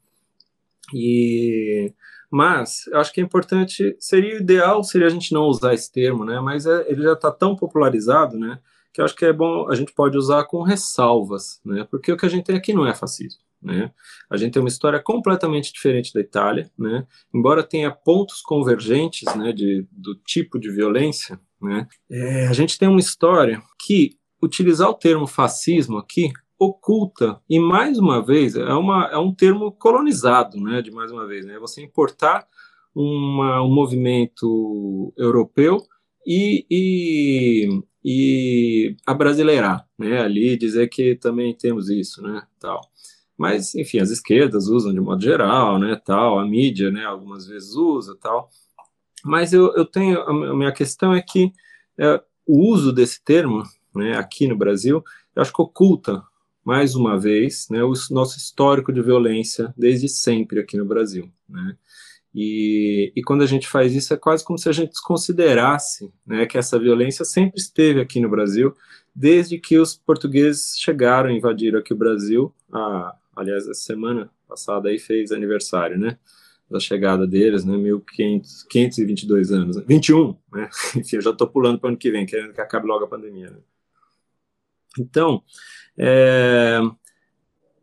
E 0.92 1.92
mas 2.30 2.88
eu 2.88 2.98
acho 2.98 3.12
que 3.12 3.20
é 3.20 3.24
importante, 3.24 3.96
seria 4.00 4.36
ideal 4.36 4.82
seria 4.82 5.06
a 5.06 5.10
gente 5.10 5.32
não 5.32 5.42
usar 5.42 5.72
esse 5.72 5.90
termo, 5.90 6.24
né? 6.24 6.40
Mas 6.40 6.66
é, 6.66 6.84
ele 6.90 7.02
já 7.02 7.12
está 7.12 7.30
tão 7.30 7.54
popularizado, 7.54 8.36
né? 8.36 8.58
Que 8.92 9.00
eu 9.00 9.04
acho 9.04 9.14
que 9.14 9.24
é 9.24 9.32
bom, 9.32 9.70
a 9.70 9.74
gente 9.76 9.92
pode 9.92 10.18
usar 10.18 10.44
com 10.44 10.62
ressalvas, 10.62 11.60
né? 11.64 11.86
Porque 11.88 12.10
o 12.10 12.16
que 12.16 12.26
a 12.26 12.28
gente 12.28 12.44
tem 12.44 12.56
aqui 12.56 12.72
não 12.72 12.86
é 12.86 12.94
fascismo. 12.94 13.40
Né? 13.64 13.90
A 14.30 14.36
gente 14.36 14.52
tem 14.52 14.62
uma 14.62 14.68
história 14.68 15.00
completamente 15.02 15.72
diferente 15.72 16.12
da 16.12 16.20
Itália, 16.20 16.70
né? 16.78 17.06
embora 17.34 17.62
tenha 17.62 17.90
pontos 17.90 18.42
convergentes 18.42 19.34
né, 19.34 19.52
de, 19.52 19.86
do 19.90 20.14
tipo 20.16 20.58
de 20.58 20.70
violência, 20.70 21.40
né? 21.60 21.88
É, 22.10 22.46
a 22.46 22.52
gente 22.52 22.78
tem 22.78 22.86
uma 22.86 23.00
história 23.00 23.62
que 23.78 24.18
utilizar 24.42 24.88
o 24.90 24.94
termo 24.94 25.26
fascismo 25.26 25.96
aqui 25.96 26.30
oculta 26.58 27.40
e 27.48 27.58
mais 27.58 27.98
uma 27.98 28.24
vez 28.24 28.54
é, 28.54 28.72
uma, 28.74 29.08
é 29.10 29.18
um 29.18 29.34
termo 29.34 29.72
colonizado, 29.72 30.60
né? 30.60 30.82
De 30.82 30.90
mais 30.90 31.10
uma 31.10 31.26
vez, 31.26 31.44
né? 31.46 31.58
Você 31.58 31.82
importar 31.82 32.46
uma, 32.94 33.62
um 33.62 33.72
movimento 33.72 35.12
europeu 35.16 35.82
e, 36.26 36.66
e, 36.70 37.82
e 38.04 38.96
abrasileirar, 39.06 39.86
né? 39.98 40.20
Ali 40.20 40.56
dizer 40.56 40.88
que 40.88 41.16
também 41.16 41.54
temos 41.54 41.88
isso, 41.88 42.22
né? 42.22 42.42
Tal. 42.60 42.80
Mas, 43.36 43.74
enfim, 43.74 43.98
as 43.98 44.10
esquerdas 44.10 44.68
usam 44.68 44.92
de 44.92 45.00
modo 45.00 45.22
geral, 45.22 45.78
né? 45.78 46.00
Tal, 46.04 46.38
a 46.38 46.46
mídia, 46.46 46.90
né? 46.90 47.04
Algumas 47.04 47.46
vezes 47.46 47.74
usa, 47.74 48.16
tal. 48.20 48.48
Mas 49.24 49.52
eu, 49.52 49.74
eu 49.74 49.84
tenho 49.84 50.20
a 50.20 50.54
minha 50.54 50.72
questão 50.72 51.12
é 51.12 51.22
que 51.22 51.52
é, 51.98 52.22
o 52.46 52.70
uso 52.70 52.92
desse 52.92 53.22
termo, 53.24 53.62
né? 53.94 54.16
Aqui 54.16 54.46
no 54.46 54.56
Brasil, 54.56 55.02
eu 55.34 55.42
acho 55.42 55.52
que 55.52 55.62
oculta 55.62 56.22
mais 56.64 56.94
uma 56.94 57.18
vez, 57.18 57.68
né, 57.70 57.84
o 57.84 57.92
nosso 58.10 58.38
histórico 58.38 58.90
de 58.90 59.02
violência 59.02 59.72
desde 59.76 60.08
sempre 60.08 60.60
aqui 60.60 60.78
no 60.78 60.86
Brasil. 60.86 61.30
Né? 61.46 61.76
E, 62.34 63.12
e, 63.14 63.22
quando 63.22 63.42
a 63.42 63.46
gente 63.46 63.68
faz 63.68 63.94
isso, 63.94 64.14
é 64.14 64.16
quase 64.16 64.42
como 64.42 64.58
se 64.58 64.68
a 64.68 64.72
gente 64.72 64.90
desconsiderasse 64.90 66.10
né, 66.26 66.46
que 66.46 66.56
essa 66.56 66.78
violência 66.78 67.24
sempre 67.24 67.60
esteve 67.60 68.00
aqui 68.00 68.18
no 68.18 68.30
Brasil, 68.30 68.74
desde 69.14 69.58
que 69.58 69.78
os 69.78 69.94
portugueses 69.94 70.76
chegaram, 70.78 71.30
invadiram 71.30 71.78
aqui 71.78 71.92
o 71.92 71.96
Brasil. 71.96 72.52
A, 72.72 73.14
aliás, 73.36 73.68
a 73.68 73.74
semana 73.74 74.30
passada 74.48 74.88
aí 74.88 74.98
fez 74.98 75.32
aniversário, 75.32 75.98
né? 75.98 76.18
Da 76.70 76.80
chegada 76.80 77.26
deles, 77.26 77.64
né? 77.64 77.76
1522 77.76 79.52
anos, 79.52 79.76
21, 79.86 80.36
né? 80.52 80.68
Enfim, 80.96 81.16
eu 81.16 81.22
já 81.22 81.30
estou 81.30 81.48
pulando 81.48 81.78
para 81.78 81.88
o 81.88 81.90
ano 81.90 81.98
que 81.98 82.10
vem, 82.10 82.26
querendo 82.26 82.52
que 82.52 82.60
acabe 82.60 82.86
logo 82.86 83.04
a 83.04 83.08
pandemia. 83.08 83.50
Né? 83.50 83.58
Então, 84.98 85.42
é, 85.98 86.80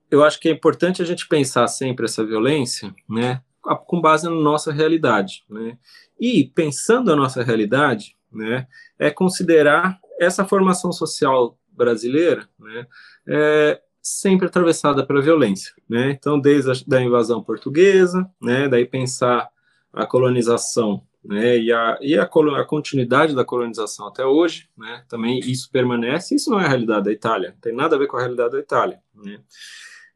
eu 0.09 0.23
acho 0.23 0.39
que 0.39 0.49
é 0.49 0.51
importante 0.51 1.01
a 1.01 1.05
gente 1.05 1.27
pensar 1.27 1.67
sempre 1.67 2.05
essa 2.05 2.25
violência, 2.25 2.93
né, 3.09 3.41
com 3.85 4.01
base 4.01 4.25
na 4.25 4.35
nossa 4.35 4.71
realidade, 4.71 5.45
né? 5.49 5.77
E 6.19 6.45
pensando 6.53 7.11
a 7.11 7.15
nossa 7.15 7.41
realidade, 7.43 8.17
né, 8.31 8.67
é 8.99 9.09
considerar 9.09 9.99
essa 10.19 10.45
formação 10.45 10.91
social 10.91 11.57
brasileira, 11.71 12.47
né, 12.59 12.87
é, 13.27 13.81
sempre 14.01 14.47
atravessada 14.47 15.05
pela 15.05 15.21
violência, 15.21 15.73
né? 15.87 16.11
Então, 16.11 16.39
desde 16.39 16.71
a 16.71 16.73
da 16.87 17.01
invasão 17.01 17.43
portuguesa, 17.43 18.29
né, 18.41 18.67
daí 18.67 18.85
pensar 18.85 19.49
a 19.93 20.05
colonização 20.05 21.03
né, 21.23 21.59
e, 21.59 21.71
a, 21.71 21.99
e 22.01 22.17
a, 22.17 22.23
a, 22.23 22.65
continuidade 22.65 23.35
da 23.35 23.45
colonização 23.45 24.07
até 24.07 24.25
hoje, 24.25 24.67
né, 24.75 25.03
também 25.07 25.39
isso 25.39 25.69
permanece, 25.71 26.33
isso 26.33 26.49
não 26.49 26.59
é 26.59 26.65
a 26.65 26.69
realidade 26.69 27.05
da 27.05 27.11
Itália, 27.11 27.55
tem 27.61 27.73
nada 27.75 27.95
a 27.95 27.99
ver 27.99 28.07
com 28.07 28.17
a 28.17 28.21
realidade 28.21 28.53
da 28.53 28.59
Itália. 28.59 28.99
Né. 29.13 29.39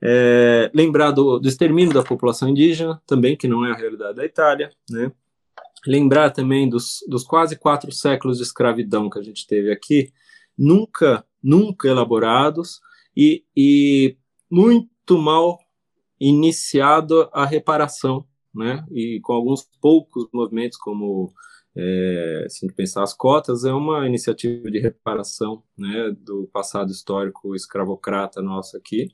É, 0.01 0.71
lembrar 0.73 1.11
do, 1.11 1.37
do, 1.37 1.47
extermínio 1.47 1.93
da 1.93 2.03
população 2.03 2.49
indígena, 2.49 3.01
também, 3.05 3.37
que 3.37 3.47
não 3.47 3.65
é 3.65 3.71
a 3.71 3.75
realidade 3.75 4.15
da 4.15 4.25
Itália, 4.25 4.71
né, 4.89 5.11
lembrar 5.85 6.31
também 6.31 6.67
dos, 6.67 7.03
dos 7.07 7.23
quase 7.23 7.55
quatro 7.55 7.91
séculos 7.91 8.37
de 8.37 8.43
escravidão 8.43 9.09
que 9.09 9.19
a 9.19 9.23
gente 9.23 9.45
teve 9.45 9.71
aqui, 9.71 10.11
nunca, 10.57 11.23
nunca 11.43 11.87
elaborados 11.87 12.81
e, 13.15 13.43
e 13.55 14.17
muito 14.49 15.17
mal 15.17 15.59
iniciado 16.19 17.29
a 17.33 17.45
reparação 17.45 18.25
né? 18.55 18.85
E 18.91 19.19
com 19.21 19.33
alguns 19.33 19.67
poucos 19.81 20.27
movimentos, 20.33 20.77
como 20.77 21.33
é, 21.75 22.45
se 22.49 22.65
pensar 22.73 23.03
as 23.03 23.13
cotas, 23.13 23.65
é 23.65 23.73
uma 23.73 24.07
iniciativa 24.07 24.71
de 24.71 24.79
reparação, 24.79 25.61
né, 25.77 26.15
do 26.17 26.49
passado 26.53 26.89
histórico 26.89 27.53
escravocrata 27.53 28.41
nosso 28.41 28.77
aqui, 28.77 29.13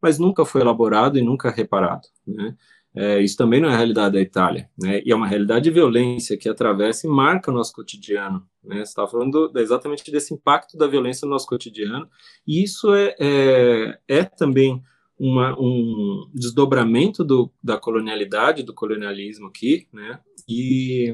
mas 0.00 0.18
nunca 0.18 0.44
foi 0.44 0.60
elaborado 0.60 1.18
e 1.18 1.22
nunca 1.22 1.50
reparado, 1.50 2.06
né? 2.24 2.56
É, 3.00 3.20
isso 3.22 3.36
também 3.36 3.60
não 3.60 3.68
é 3.68 3.74
a 3.74 3.76
realidade 3.76 4.14
da 4.14 4.20
Itália, 4.20 4.68
né? 4.76 5.00
E 5.06 5.12
é 5.12 5.14
uma 5.14 5.28
realidade 5.28 5.62
de 5.62 5.70
violência 5.70 6.36
que 6.36 6.48
atravessa 6.48 7.06
e 7.06 7.10
marca 7.10 7.48
o 7.48 7.54
nosso 7.54 7.72
cotidiano, 7.72 8.44
né? 8.64 8.78
Você 8.78 8.90
está 8.90 9.06
falando 9.06 9.52
exatamente 9.54 10.10
desse 10.10 10.34
impacto 10.34 10.76
da 10.76 10.88
violência 10.88 11.24
no 11.24 11.30
nosso 11.30 11.46
cotidiano, 11.46 12.08
e 12.44 12.60
isso 12.60 12.92
é, 12.92 13.14
é, 13.20 13.98
é 14.08 14.24
também 14.24 14.82
uma, 15.16 15.56
um 15.56 16.28
desdobramento 16.34 17.22
do, 17.22 17.52
da 17.62 17.78
colonialidade, 17.78 18.64
do 18.64 18.74
colonialismo 18.74 19.46
aqui, 19.46 19.86
né? 19.92 20.18
E, 20.48 21.12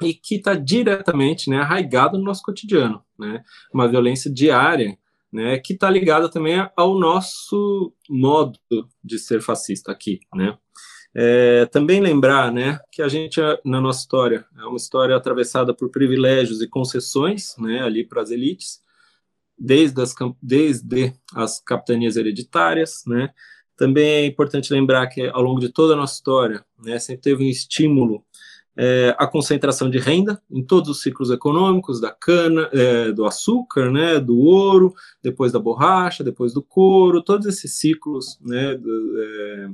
e 0.00 0.14
que 0.14 0.36
está 0.36 0.54
diretamente 0.54 1.50
né, 1.50 1.58
arraigado 1.58 2.16
no 2.16 2.22
nosso 2.22 2.44
cotidiano, 2.44 3.02
né? 3.18 3.42
Uma 3.74 3.88
violência 3.88 4.32
diária, 4.32 4.96
né? 5.32 5.58
Que 5.58 5.72
está 5.72 5.90
ligada 5.90 6.28
também 6.28 6.64
ao 6.76 6.96
nosso 6.96 7.92
modo 8.08 8.56
de 9.02 9.18
ser 9.18 9.42
fascista 9.42 9.90
aqui, 9.90 10.20
né? 10.32 10.56
É, 11.14 11.66
também 11.66 12.00
lembrar, 12.00 12.52
né, 12.52 12.78
que 12.92 13.02
a 13.02 13.08
gente 13.08 13.40
na 13.64 13.80
nossa 13.80 14.00
história 14.00 14.44
é 14.56 14.64
uma 14.64 14.76
história 14.76 15.16
atravessada 15.16 15.74
por 15.74 15.90
privilégios 15.90 16.60
e 16.60 16.68
concessões, 16.68 17.56
né, 17.58 17.80
ali 17.80 18.04
para 18.04 18.22
as 18.22 18.30
elites, 18.30 18.80
desde 19.58 20.00
as, 20.00 20.14
desde 20.40 21.12
as 21.34 21.60
capitanias 21.60 22.16
hereditárias, 22.16 23.02
né? 23.06 23.30
Também 23.76 24.08
é 24.08 24.26
importante 24.26 24.72
lembrar 24.72 25.06
que 25.08 25.26
ao 25.28 25.42
longo 25.42 25.60
de 25.60 25.68
toda 25.68 25.94
a 25.94 25.96
nossa 25.96 26.14
história, 26.14 26.64
né, 26.78 26.98
sempre 26.98 27.22
teve 27.22 27.44
um 27.44 27.48
estímulo 27.48 28.24
é, 28.80 29.12
a 29.18 29.26
concentração 29.26 29.90
de 29.90 29.98
renda 29.98 30.40
em 30.48 30.62
todos 30.64 30.88
os 30.88 31.02
ciclos 31.02 31.32
econômicos, 31.32 32.00
da 32.00 32.12
cana, 32.12 32.70
é, 32.72 33.10
do 33.10 33.26
açúcar, 33.26 33.90
né, 33.90 34.20
do 34.20 34.38
ouro, 34.38 34.94
depois 35.20 35.50
da 35.50 35.58
borracha, 35.58 36.22
depois 36.22 36.52
do 36.54 36.62
couro, 36.62 37.20
todos 37.20 37.44
esses 37.48 37.72
ciclos, 37.72 38.38
né, 38.40 38.76
do, 38.76 39.20
é, 39.20 39.68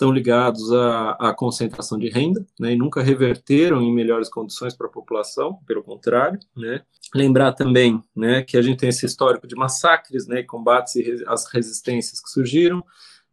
estão 0.00 0.10
ligados 0.10 0.72
à, 0.72 1.10
à, 1.12 1.34
concentração 1.34 1.98
de 1.98 2.08
renda, 2.08 2.44
né, 2.58 2.72
e 2.72 2.76
nunca 2.76 3.02
reverteram 3.02 3.82
em 3.82 3.94
melhores 3.94 4.30
condições 4.30 4.74
para 4.74 4.86
a 4.86 4.90
população, 4.90 5.58
pelo 5.66 5.82
contrário, 5.82 6.40
né. 6.56 6.82
Lembrar 7.14 7.52
também, 7.52 8.00
né, 8.16 8.42
que 8.42 8.56
a 8.56 8.62
gente 8.62 8.78
tem 8.78 8.88
esse 8.88 9.04
histórico 9.04 9.46
de 9.46 9.54
massacres, 9.54 10.26
né, 10.26 10.42
combates 10.42 10.96
e 10.96 11.22
as 11.26 11.44
resistências 11.52 12.20
que 12.20 12.30
surgiram, 12.30 12.82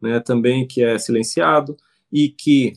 né, 0.01 0.19
também 0.19 0.67
que 0.67 0.83
é 0.83 0.99
silenciado 0.99 1.77
e 2.11 2.29
que 2.29 2.73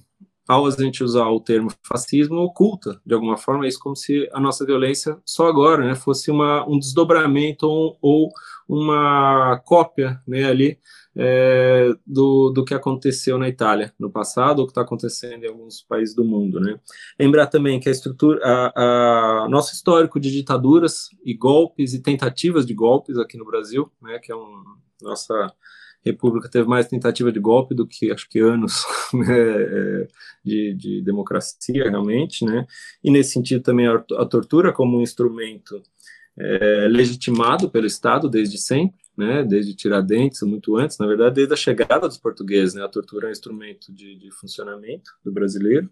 ao 0.47 0.67
a 0.67 0.71
gente 0.71 1.05
usar 1.05 1.29
o 1.29 1.41
termo 1.41 1.71
fascismo, 1.87 2.39
oculta, 2.39 3.01
de 3.07 3.15
alguma 3.15 3.37
forma, 3.37 3.69
isso 3.69 3.79
como 3.79 3.95
se 3.95 4.29
a 4.33 4.41
nossa 4.41 4.67
violência 4.67 5.17
só 5.25 5.47
agora 5.47 5.87
né, 5.87 5.95
fosse 5.95 6.31
uma, 6.31 6.69
um 6.69 6.79
desdobramento 6.79 7.69
ou, 7.69 7.97
ou 8.03 8.31
uma 8.71 9.61
cópia 9.65 10.21
né, 10.29 10.45
ali 10.45 10.79
é, 11.17 11.93
do, 12.07 12.51
do 12.51 12.65
que 12.65 12.73
aconteceu 12.73 13.37
na 13.37 13.49
Itália 13.49 13.93
no 13.99 14.09
passado, 14.09 14.61
ou 14.61 14.67
que 14.67 14.71
está 14.71 14.83
acontecendo 14.83 15.43
em 15.43 15.49
alguns 15.49 15.83
países 15.83 16.15
do 16.15 16.25
mundo. 16.25 16.61
Né. 16.61 16.79
Lembrar 17.19 17.49
também 17.49 17.81
que 17.81 17.89
a 17.89 17.93
estrutura, 17.93 18.41
a, 18.45 19.45
a, 19.45 19.49
nosso 19.49 19.75
histórico 19.75 20.21
de 20.21 20.31
ditaduras 20.31 21.09
e 21.25 21.35
golpes 21.35 21.95
e 21.95 22.01
tentativas 22.01 22.65
de 22.65 22.73
golpes 22.73 23.19
aqui 23.19 23.37
no 23.37 23.45
Brasil, 23.45 23.91
né, 24.01 24.21
que 24.21 24.31
é 24.31 24.37
um, 24.37 24.63
nossa 25.03 25.53
República 26.05 26.49
teve 26.49 26.69
mais 26.69 26.87
tentativa 26.87 27.33
de 27.33 27.41
golpe 27.41 27.75
do 27.75 27.87
que 27.87 28.13
acho 28.13 28.29
que 28.29 28.39
anos 28.39 28.85
né, 29.13 29.37
é, 29.37 30.09
de, 30.45 30.75
de, 30.75 31.03
democracia 31.03 31.91
realmente, 31.91 32.43
né? 32.45 32.67
E 33.05 33.11
nesse 33.11 33.33
sentido 33.33 33.63
também 33.63 33.87
a, 33.87 34.03
a 34.17 34.25
tortura 34.25 34.73
como 34.73 34.97
um 34.97 35.03
instrumento 35.03 35.83
é, 36.41 36.89
legitimado 36.89 37.69
pelo 37.69 37.87
Estado 37.87 38.29
desde 38.29 38.57
sempre, 38.57 38.99
né? 39.17 39.45
Desde 39.45 39.75
Tiradentes, 39.75 40.41
muito 40.43 40.77
antes, 40.77 40.97
na 40.97 41.07
verdade, 41.07 41.35
desde 41.35 41.53
a 41.53 41.57
chegada 41.57 42.09
dos 42.09 42.17
portugueses, 42.17 42.75
né? 42.75 42.83
A 42.83 42.89
tortura 42.89 43.27
é 43.27 43.29
um 43.29 43.33
instrumento 43.33 43.93
de, 43.93 44.17
de 44.17 44.31
funcionamento 44.31 45.13
do 45.23 45.31
brasileiro 45.31 45.91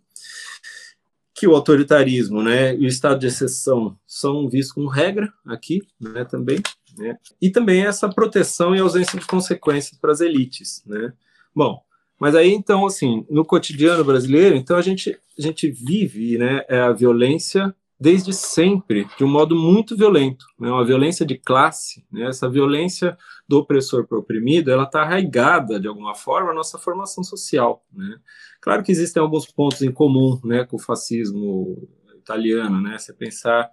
que 1.34 1.46
o 1.46 1.55
autoritarismo 1.55 2.42
né, 2.42 2.74
e 2.74 2.84
o 2.84 2.88
estado 2.88 3.20
de 3.20 3.28
exceção 3.28 3.96
são 4.05 4.49
vistos 4.49 4.74
como 4.74 4.88
regra 4.88 5.32
aqui 5.46 5.86
né, 6.01 6.24
também, 6.24 6.61
né? 6.96 7.16
E 7.40 7.49
também 7.49 7.86
essa 7.86 8.09
proteção 8.09 8.74
e 8.74 8.80
ausência 8.80 9.16
de 9.16 9.24
consequências 9.24 9.96
para 10.01 10.11
as 10.11 10.20
elites, 10.20 10.82
né? 10.84 11.12
Bom, 11.55 11.80
mas 12.18 12.34
aí 12.34 12.53
então 12.53 12.84
assim, 12.84 13.24
no 13.30 13.44
cotidiano 13.44 14.03
brasileiro, 14.03 14.57
então 14.57 14.76
a 14.76 14.82
gente 14.82 15.16
a 15.38 15.40
gente 15.40 15.70
vive, 15.70 16.36
né, 16.38 16.64
é 16.68 16.80
a 16.80 16.92
violência 16.92 17.72
desde 18.01 18.32
sempre 18.32 19.09
de 19.16 19.24
um 19.24 19.28
modo 19.28 19.57
muito 19.57 19.96
violento, 19.96 20.46
né? 20.59 20.70
Uma 20.70 20.84
violência 20.84 21.26
de 21.26 21.36
classe, 21.36 22.07
né? 22.12 22.28
Essa 22.28 22.49
violência 22.49 23.16
do 23.49 23.59
opressor 23.59 24.07
para 24.07 24.16
o 24.16 24.20
oprimido, 24.20 24.70
ela 24.70 24.84
está 24.84 25.03
arraigada 25.03 25.80
de 25.80 25.88
alguma 25.88 26.14
forma 26.14 26.51
à 26.53 26.55
nossa 26.55 26.78
formação 26.78 27.24
social, 27.24 27.84
né? 27.92 28.18
Claro 28.61 28.82
que 28.82 28.92
existem 28.92 29.20
alguns 29.20 29.46
pontos 29.46 29.82
em 29.82 29.90
comum, 29.90 30.40
né, 30.44 30.64
com 30.64 30.76
o 30.76 30.80
fascismo 30.80 31.88
italiano, 32.16 32.80
né? 32.80 32.99
Você 32.99 33.12
pensar 33.12 33.68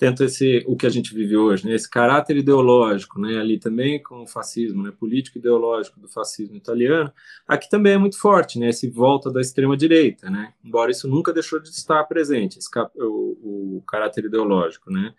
tanto 0.00 0.24
esse 0.24 0.64
o 0.66 0.74
que 0.74 0.86
a 0.86 0.90
gente 0.90 1.14
vive 1.14 1.36
hoje, 1.36 1.66
né, 1.66 1.74
esse 1.74 1.88
caráter 1.88 2.34
ideológico, 2.38 3.20
né, 3.20 3.38
ali 3.38 3.58
também 3.58 4.02
com 4.02 4.22
o 4.22 4.26
fascismo, 4.26 4.82
né, 4.82 4.90
político 4.90 5.36
ideológico 5.36 6.00
do 6.00 6.08
fascismo 6.08 6.56
italiano, 6.56 7.12
aqui 7.46 7.68
também 7.68 7.92
é 7.92 7.98
muito 7.98 8.18
forte, 8.18 8.58
né, 8.58 8.70
esse 8.70 8.88
volta 8.88 9.30
da 9.30 9.42
extrema 9.42 9.76
direita, 9.76 10.30
né, 10.30 10.54
embora 10.64 10.90
isso 10.90 11.06
nunca 11.06 11.34
deixou 11.34 11.60
de 11.60 11.68
estar 11.68 12.02
presente, 12.04 12.58
esse, 12.58 12.70
o, 12.96 13.76
o 13.76 13.84
caráter 13.86 14.24
ideológico, 14.24 14.90
né, 14.90 15.12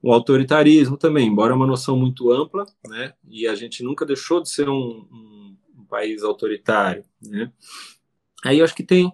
o 0.00 0.12
autoritarismo 0.12 0.96
também, 0.96 1.26
embora 1.26 1.52
é 1.52 1.56
uma 1.56 1.66
noção 1.66 1.96
muito 1.98 2.30
ampla, 2.30 2.64
né, 2.86 3.14
e 3.28 3.44
a 3.44 3.56
gente 3.56 3.82
nunca 3.82 4.06
deixou 4.06 4.40
de 4.40 4.48
ser 4.48 4.68
um, 4.68 5.04
um, 5.12 5.56
um 5.80 5.84
país 5.84 6.22
autoritário, 6.22 7.02
né, 7.20 7.50
aí 8.44 8.60
eu 8.60 8.64
acho 8.64 8.76
que 8.76 8.84
tem 8.84 9.12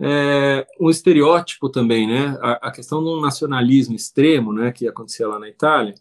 é, 0.00 0.66
um 0.80 0.90
estereótipo 0.90 1.68
também, 1.68 2.06
né? 2.06 2.36
A, 2.40 2.68
a, 2.68 2.70
questão 2.70 3.02
do 3.02 3.20
nacionalismo 3.20 3.94
extremo, 3.94 4.52
né, 4.52 4.70
que 4.70 4.86
acontecia 4.86 5.26
lá 5.26 5.38
na 5.38 5.48
Itália. 5.48 5.94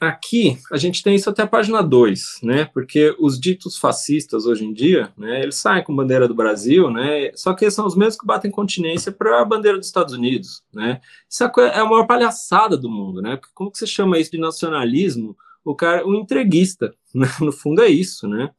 Aqui, 0.00 0.58
a 0.72 0.76
gente 0.76 1.02
tem 1.02 1.14
isso 1.14 1.28
até 1.28 1.42
a 1.42 1.46
página 1.46 1.82
2, 1.82 2.40
né? 2.42 2.64
Porque 2.64 3.14
os 3.18 3.38
ditos 3.38 3.76
fascistas 3.76 4.46
hoje 4.46 4.64
em 4.64 4.72
dia, 4.72 5.12
né, 5.16 5.42
eles 5.42 5.56
saem 5.56 5.84
com 5.84 5.94
bandeira 5.94 6.26
do 6.26 6.34
Brasil, 6.34 6.90
né? 6.90 7.30
Só 7.34 7.54
que 7.54 7.70
são 7.70 7.86
os 7.86 7.94
mesmos 7.94 8.18
que 8.18 8.26
batem 8.26 8.50
continência 8.50 9.12
para 9.12 9.40
a 9.40 9.44
bandeira 9.44 9.78
dos 9.78 9.86
Estados 9.86 10.14
Unidos, 10.14 10.62
né? 10.72 11.00
Isso 11.28 11.44
é, 11.44 11.50
é 11.60 11.78
a 11.78 11.84
maior 11.84 12.06
palhaçada 12.06 12.76
do 12.76 12.90
mundo, 12.90 13.20
né? 13.20 13.36
Porque 13.36 13.52
como 13.54 13.70
que 13.70 13.78
você 13.78 13.86
chama 13.86 14.18
isso 14.18 14.30
de 14.30 14.38
nacionalismo? 14.38 15.36
O 15.64 15.74
cara, 15.74 16.06
o 16.06 16.14
entreguista, 16.14 16.94
né? 17.14 17.28
no 17.40 17.52
fundo 17.52 17.82
é 17.82 17.88
isso, 17.88 18.26
né? 18.26 18.50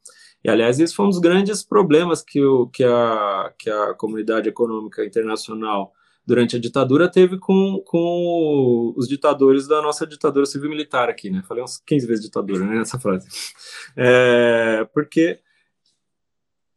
E, 0.43 0.49
aliás, 0.49 0.79
esse 0.79 0.93
foi 0.93 1.05
um 1.05 1.09
dos 1.09 1.19
grandes 1.19 1.63
problemas 1.63 2.21
que, 2.21 2.43
o, 2.43 2.67
que, 2.67 2.83
a, 2.83 3.53
que 3.57 3.69
a 3.69 3.93
comunidade 3.93 4.49
econômica 4.49 5.05
internacional, 5.05 5.93
durante 6.25 6.55
a 6.55 6.59
ditadura, 6.59 7.09
teve 7.09 7.37
com, 7.37 7.81
com 7.85 8.93
os 8.97 9.07
ditadores 9.07 9.67
da 9.67 9.81
nossa 9.81 10.05
ditadura 10.05 10.45
civil-militar 10.45 11.09
aqui, 11.09 11.29
né? 11.29 11.43
Falei 11.47 11.63
uns 11.63 11.77
15 11.85 12.07
vezes 12.07 12.25
ditadura, 12.25 12.65
né, 12.65 12.75
nessa 12.75 12.99
frase. 12.99 13.27
É, 13.95 14.87
porque 14.93 15.39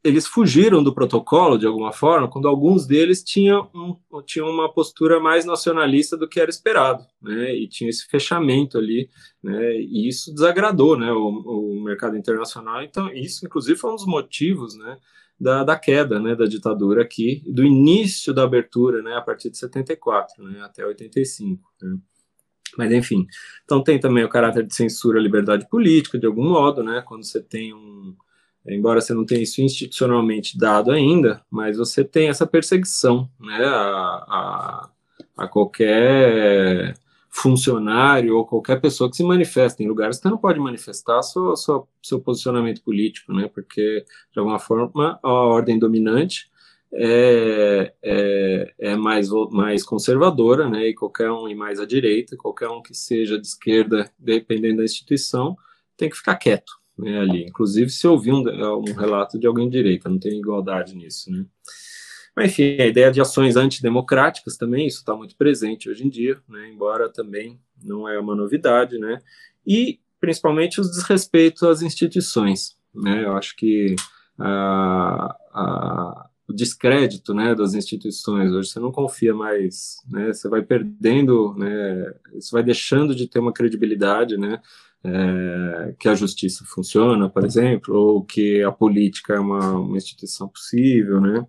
eles 0.07 0.27
fugiram 0.27 0.83
do 0.83 0.95
protocolo 0.95 1.59
de 1.59 1.67
alguma 1.67 1.93
forma, 1.93 2.29
quando 2.29 2.47
alguns 2.47 2.87
deles 2.87 3.25
tinham, 3.25 3.69
um, 3.75 4.23
tinham 4.23 4.49
uma 4.49 4.73
postura 4.73 5.19
mais 5.19 5.45
nacionalista 5.45 6.17
do 6.17 6.29
que 6.29 6.41
era 6.41 6.49
esperado, 6.49 7.05
né? 7.21 7.55
E 7.55 7.69
tinha 7.69 7.91
esse 7.91 8.07
fechamento 8.07 8.79
ali, 8.79 9.09
né? 9.43 9.77
E 9.77 10.09
isso 10.09 10.33
desagradou, 10.33 10.97
né? 10.97 11.11
O, 11.13 11.79
o 11.79 11.83
mercado 11.83 12.17
internacional. 12.17 12.83
Então, 12.83 13.13
isso, 13.13 13.45
inclusive, 13.45 13.79
foi 13.79 13.91
um 13.91 13.97
dos 13.97 14.07
motivos, 14.07 14.77
né? 14.77 14.97
Da, 15.39 15.65
da 15.65 15.77
queda, 15.77 16.21
né? 16.21 16.37
Da 16.37 16.47
ditadura 16.47 17.03
aqui, 17.03 17.43
do 17.47 17.65
início 17.65 18.33
da 18.33 18.45
abertura, 18.45 19.03
né? 19.03 19.15
A 19.15 19.21
partir 19.21 19.51
de 19.51 19.59
74, 19.59 20.43
né? 20.45 20.61
Até 20.63 20.87
85. 20.87 21.61
Né? 21.83 21.99
Mas 22.79 22.93
enfim, 22.93 23.27
então 23.65 23.83
tem 23.83 23.99
também 23.99 24.25
o 24.25 24.29
caráter 24.29 24.65
de 24.67 24.75
censura 24.75 25.19
à 25.19 25.23
liberdade 25.23 25.69
política, 25.69 26.19
de 26.19 26.27
algum 26.27 26.49
modo, 26.51 26.83
né? 26.85 27.03
Quando 27.07 27.25
você 27.25 27.43
tem 27.43 27.75
um 27.75 28.15
embora 28.69 29.01
você 29.01 29.15
não 29.15 29.25
tenha 29.25 29.43
isso 29.43 29.61
institucionalmente 29.61 30.59
dado 30.59 30.91
ainda, 30.91 31.43
mas 31.51 31.77
você 31.77 32.05
tem 32.05 32.29
essa 32.29 32.47
perseguição 32.47 33.29
né, 33.41 33.65
a, 33.65 34.25
a, 34.29 34.91
a 35.37 35.49
qualquer 35.49 36.95
funcionário 37.37 38.35
ou 38.35 38.47
qualquer 38.47 38.81
pessoa 38.81 39.11
que 39.11 39.17
se 39.17 39.23
manifesta 39.23 39.83
em 39.83 39.87
lugares 39.87 40.17
que 40.17 40.23
você 40.23 40.31
não 40.31 40.39
pode 40.39 40.59
manifestar 40.59 41.23
seu, 41.23 41.55
seu, 41.55 41.87
seu 42.03 42.19
posicionamento 42.19 42.83
político, 42.83 43.33
né, 43.33 43.49
porque, 43.53 44.05
de 44.33 44.39
alguma 44.39 44.59
forma, 44.59 45.19
a 45.23 45.31
ordem 45.31 45.79
dominante 45.79 46.51
é, 46.93 47.93
é, 48.03 48.75
é, 48.79 48.97
mais, 48.97 49.29
mais 49.51 49.83
conservadora, 49.83 50.69
né, 50.69 50.89
e 50.89 50.95
qualquer 50.95 51.31
um 51.31 51.47
e 51.47 51.55
mais 51.55 51.79
à 51.79 51.85
direita, 51.85 52.37
qualquer 52.39 52.69
um 52.69 52.81
que 52.81 52.95
seja 52.95 53.39
de 53.39 53.47
esquerda, 53.47 54.11
dependendo 54.19 54.79
da 54.79 54.85
instituição, 54.85 55.57
tem 55.95 56.09
que 56.09 56.17
ficar 56.17 56.37
quieto, 56.37 56.73
né, 56.99 57.19
ali. 57.19 57.45
Inclusive, 57.45 57.91
se 57.91 58.07
ouvir 58.07 58.33
um, 58.33 58.43
um 58.43 58.95
relato 58.95 59.39
de 59.39 59.47
alguém 59.47 59.69
de 59.69 59.77
direita, 59.77 60.09
não 60.09 60.19
tem 60.19 60.39
igualdade 60.39 60.95
nisso, 60.95 61.31
né. 61.31 61.45
Mas, 62.35 62.53
enfim, 62.53 62.77
a 62.81 62.87
ideia 62.87 63.11
de 63.11 63.21
ações 63.21 63.57
antidemocráticas 63.57 64.59
também, 64.59 64.87
isso 64.87 64.99
está 64.99 65.17
muito 65.17 65.35
presente 65.37 65.89
hoje 65.89 66.05
em 66.05 66.11
dia, 66.11 66.39
né, 66.47 66.69
embora 66.69 67.11
também 67.11 67.59
não 67.83 68.07
é 68.07 68.19
uma 68.19 68.35
novidade, 68.35 68.99
né, 68.99 69.21
e 69.67 69.99
principalmente 70.21 70.79
os 70.79 70.91
desrespeitos 70.91 71.63
às 71.63 71.81
instituições, 71.81 72.77
né, 72.95 73.25
eu 73.25 73.37
acho 73.37 73.57
que 73.57 73.97
a, 74.39 75.35
a, 75.55 76.29
o 76.47 76.53
descrédito, 76.53 77.33
né, 77.33 77.55
das 77.55 77.73
instituições, 77.73 78.53
hoje 78.53 78.69
você 78.69 78.81
não 78.81 78.93
confia 78.93 79.35
mais, 79.35 79.97
né, 80.07 80.31
você 80.33 80.47
vai 80.47 80.63
perdendo, 80.63 81.55
né, 81.57 82.13
isso 82.35 82.53
vai 82.53 82.63
deixando 82.63 83.15
de 83.15 83.27
ter 83.27 83.39
uma 83.39 83.53
credibilidade, 83.53 84.37
né, 84.37 84.61
é, 85.07 85.95
que 85.99 86.09
a 86.09 86.15
justiça 86.15 86.65
funciona, 86.67 87.29
por 87.31 87.45
exemplo, 87.45 87.95
ou 87.95 88.25
que 88.25 88.63
a 88.63 88.73
política 88.73 89.35
é 89.35 89.41
uma, 89.41 89.79
uma 89.79 89.97
instituição 89.97 90.49
possível, 90.49 91.21
né? 91.21 91.47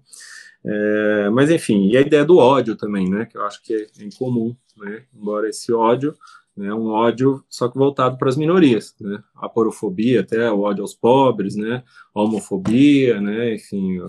É, 0.64 1.30
mas 1.30 1.50
enfim, 1.50 1.88
e 1.88 1.98
a 1.98 2.02
ideia 2.02 2.26
do 2.26 2.38
ódio 2.38 2.76
também, 2.76 3.10
né? 3.10 3.26
Que 3.26 3.38
eu 3.38 3.44
acho 3.44 3.62
que 3.64 3.74
é 3.74 4.04
incomum, 4.04 4.56
né? 4.78 5.04
Embora 5.16 5.50
esse 5.50 5.74
ódio 5.74 6.16
é 6.58 6.62
né, 6.62 6.74
um 6.74 6.88
ódio 6.88 7.44
só 7.50 7.68
que 7.68 7.78
voltado 7.78 8.18
para 8.18 8.30
as 8.30 8.38
minorias, 8.38 8.96
né? 9.00 9.24
A 9.36 9.50
porofobia, 9.50 10.22
até 10.22 10.52
o 10.52 10.62
ódio 10.62 10.84
aos 10.84 10.94
pobres, 10.94 11.56
né? 11.56 11.84
A 12.14 12.22
homofobia, 12.22 13.20
né? 13.22 13.56
Enfim, 13.56 14.00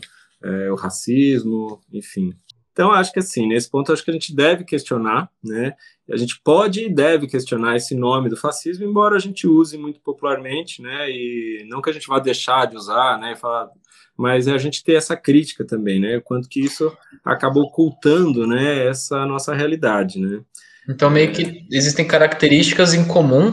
é, 0.42 0.70
o 0.70 0.74
racismo, 0.74 1.80
enfim, 1.92 2.34
então, 2.78 2.92
acho 2.92 3.12
que 3.12 3.18
assim, 3.18 3.48
nesse 3.48 3.68
ponto, 3.68 3.92
acho 3.92 4.04
que 4.04 4.10
a 4.10 4.14
gente 4.14 4.32
deve 4.32 4.62
questionar, 4.62 5.28
né? 5.42 5.74
A 6.08 6.16
gente 6.16 6.40
pode 6.44 6.84
e 6.84 6.88
deve 6.88 7.26
questionar 7.26 7.74
esse 7.74 7.92
nome 7.92 8.28
do 8.28 8.36
fascismo, 8.36 8.84
embora 8.84 9.16
a 9.16 9.18
gente 9.18 9.48
use 9.48 9.76
muito 9.76 9.98
popularmente, 9.98 10.80
né? 10.80 11.10
E 11.10 11.66
não 11.68 11.82
que 11.82 11.90
a 11.90 11.92
gente 11.92 12.06
vá 12.06 12.20
deixar 12.20 12.66
de 12.66 12.76
usar, 12.76 13.18
né? 13.18 13.34
Falar, 13.34 13.68
mas 14.16 14.46
é 14.46 14.52
a 14.52 14.58
gente 14.58 14.84
ter 14.84 14.92
essa 14.92 15.16
crítica 15.16 15.64
também, 15.64 15.98
né? 15.98 16.18
O 16.18 16.22
quanto 16.22 16.48
que 16.48 16.60
isso 16.60 16.96
acabou 17.24 17.64
ocultando, 17.64 18.46
né? 18.46 18.86
Essa 18.86 19.26
nossa 19.26 19.52
realidade, 19.52 20.20
né? 20.20 20.40
Então, 20.88 21.10
meio 21.10 21.32
que 21.32 21.66
existem 21.72 22.06
características 22.06 22.94
em 22.94 23.04
comum, 23.04 23.52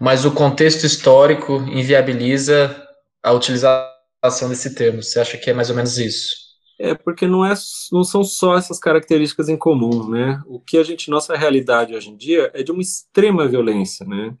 mas 0.00 0.24
o 0.24 0.32
contexto 0.32 0.84
histórico 0.84 1.56
inviabiliza 1.68 2.74
a 3.22 3.32
utilização 3.32 3.96
utilização 4.26 4.48
desse 4.48 4.74
termo. 4.74 5.02
Você 5.02 5.20
acha 5.20 5.36
que 5.36 5.50
é 5.50 5.54
mais 5.54 5.70
ou 5.70 5.76
menos 5.76 5.98
isso? 5.98 6.45
É, 6.78 6.94
porque 6.94 7.26
não, 7.26 7.44
é, 7.44 7.54
não 7.90 8.04
são 8.04 8.22
só 8.22 8.56
essas 8.56 8.78
características 8.78 9.48
em 9.48 9.56
comum, 9.56 10.08
né? 10.10 10.42
O 10.46 10.60
que 10.60 10.76
a 10.76 10.82
gente, 10.82 11.10
nossa 11.10 11.34
realidade 11.34 11.94
hoje 11.94 12.10
em 12.10 12.16
dia 12.16 12.50
é 12.52 12.62
de 12.62 12.70
uma 12.70 12.82
extrema 12.82 13.48
violência, 13.48 14.06
né? 14.06 14.36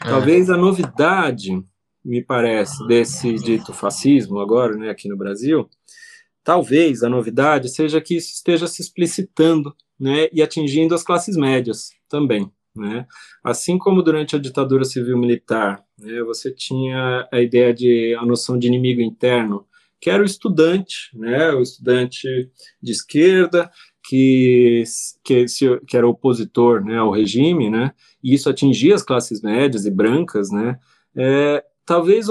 É. 0.00 0.08
Talvez 0.08 0.48
a 0.48 0.56
novidade, 0.56 1.60
me 2.04 2.22
parece, 2.22 2.86
desse 2.86 3.34
dito 3.34 3.72
fascismo 3.72 4.38
agora, 4.38 4.76
né, 4.76 4.88
aqui 4.88 5.08
no 5.08 5.16
Brasil, 5.16 5.68
talvez 6.42 7.02
a 7.02 7.08
novidade 7.08 7.68
seja 7.68 8.00
que 8.00 8.16
isso 8.16 8.32
esteja 8.32 8.66
se 8.66 8.80
explicitando, 8.80 9.74
né, 9.98 10.28
e 10.32 10.42
atingindo 10.42 10.94
as 10.94 11.02
classes 11.02 11.36
médias 11.36 11.90
também, 12.08 12.50
né? 12.74 13.06
Assim 13.44 13.76
como 13.76 14.02
durante 14.02 14.34
a 14.34 14.38
ditadura 14.38 14.84
civil-militar, 14.84 15.84
né, 15.98 16.22
você 16.22 16.50
tinha 16.54 17.28
a 17.30 17.40
ideia 17.40 17.74
de 17.74 18.16
a 18.18 18.24
noção 18.24 18.58
de 18.58 18.66
inimigo 18.66 19.02
interno, 19.02 19.66
que 20.00 20.08
era 20.08 20.22
o 20.22 20.26
estudante, 20.26 21.10
né, 21.14 21.50
o 21.50 21.60
estudante 21.60 22.26
de 22.82 22.92
esquerda, 22.92 23.70
que, 24.08 24.82
que, 25.22 25.44
que 25.86 25.96
era 25.96 26.08
opositor 26.08 26.82
né, 26.82 26.96
ao 26.96 27.10
regime, 27.10 27.68
né, 27.68 27.92
e 28.22 28.34
isso 28.34 28.48
atingia 28.48 28.94
as 28.94 29.02
classes 29.02 29.42
médias 29.42 29.84
e 29.84 29.90
brancas, 29.90 30.50
né, 30.50 30.78
é, 31.14 31.62
talvez, 31.84 32.26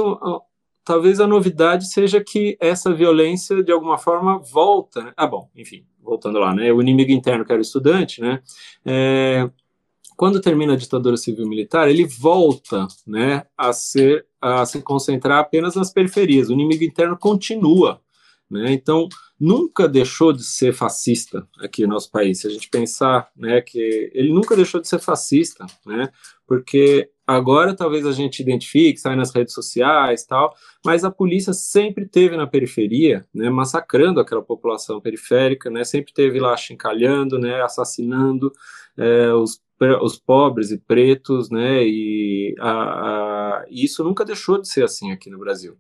talvez 0.84 1.20
a 1.20 1.28
novidade 1.28 1.92
seja 1.92 2.24
que 2.24 2.58
essa 2.60 2.94
violência, 2.94 3.64
de 3.64 3.72
alguma 3.72 3.98
forma, 3.98 4.40
volta. 4.40 5.04
Né? 5.04 5.14
Ah, 5.16 5.28
bom, 5.28 5.50
enfim, 5.56 5.86
voltando 6.02 6.40
lá, 6.40 6.56
né, 6.56 6.72
o 6.72 6.82
inimigo 6.82 7.12
interno, 7.12 7.46
que 7.46 7.52
era 7.52 7.60
o 7.60 7.62
estudante, 7.62 8.22
né, 8.22 8.42
é, 8.86 9.50
quando 10.20 10.42
termina 10.42 10.74
a 10.74 10.76
ditadura 10.76 11.16
civil-militar, 11.16 11.88
ele 11.88 12.04
volta 12.06 12.90
né, 13.08 13.46
a, 13.58 13.72
ser, 13.72 14.26
a 14.42 14.66
se 14.66 14.82
concentrar 14.82 15.40
apenas 15.40 15.76
nas 15.76 15.94
periferias. 15.94 16.50
O 16.50 16.52
inimigo 16.52 16.84
interno 16.84 17.18
continua. 17.18 18.02
Né? 18.52 18.74
Então, 18.74 19.08
nunca 19.40 19.88
deixou 19.88 20.34
de 20.34 20.44
ser 20.44 20.74
fascista 20.74 21.48
aqui 21.60 21.84
no 21.84 21.94
nosso 21.94 22.12
país. 22.12 22.42
Se 22.42 22.48
a 22.48 22.50
gente 22.50 22.70
pensar 22.70 23.30
né, 23.36 23.62
que 23.62 24.12
ele 24.14 24.34
nunca 24.34 24.56
deixou 24.56 24.82
de 24.82 24.88
ser 24.88 25.00
fascista, 25.00 25.66
né, 25.86 26.10
porque 26.46 27.10
agora 27.26 27.76
talvez 27.76 28.06
a 28.06 28.12
gente 28.12 28.42
identifique, 28.42 29.00
sai 29.00 29.16
nas 29.16 29.34
redes 29.34 29.54
sociais 29.54 30.26
tal, 30.26 30.54
mas 30.86 31.06
a 31.06 31.12
polícia 31.12 31.54
sempre 31.54 32.08
teve 32.08 32.36
na 32.36 32.48
periferia, 32.48 33.26
né, 33.34 33.50
massacrando 33.50 34.20
aquela 34.20 34.42
população 34.42 35.00
periférica, 35.00 35.70
né, 35.70 35.84
sempre 35.84 36.12
teve 36.14 36.40
lá 36.40 36.58
chincalhando, 36.58 37.40
né, 37.40 37.62
assassinando 37.62 38.52
é, 38.98 39.34
os 39.34 39.62
os 40.02 40.20
pobres 40.20 40.72
e 40.72 40.78
pretos, 40.78 41.50
né? 41.50 41.84
E 41.84 42.54
a, 42.60 42.72
a, 43.62 43.66
isso 43.70 44.04
nunca 44.04 44.26
deixou 44.26 44.60
de 44.60 44.68
ser 44.68 44.84
assim 44.84 45.12
aqui 45.12 45.30
no 45.30 45.40
Brasil. 45.40 45.78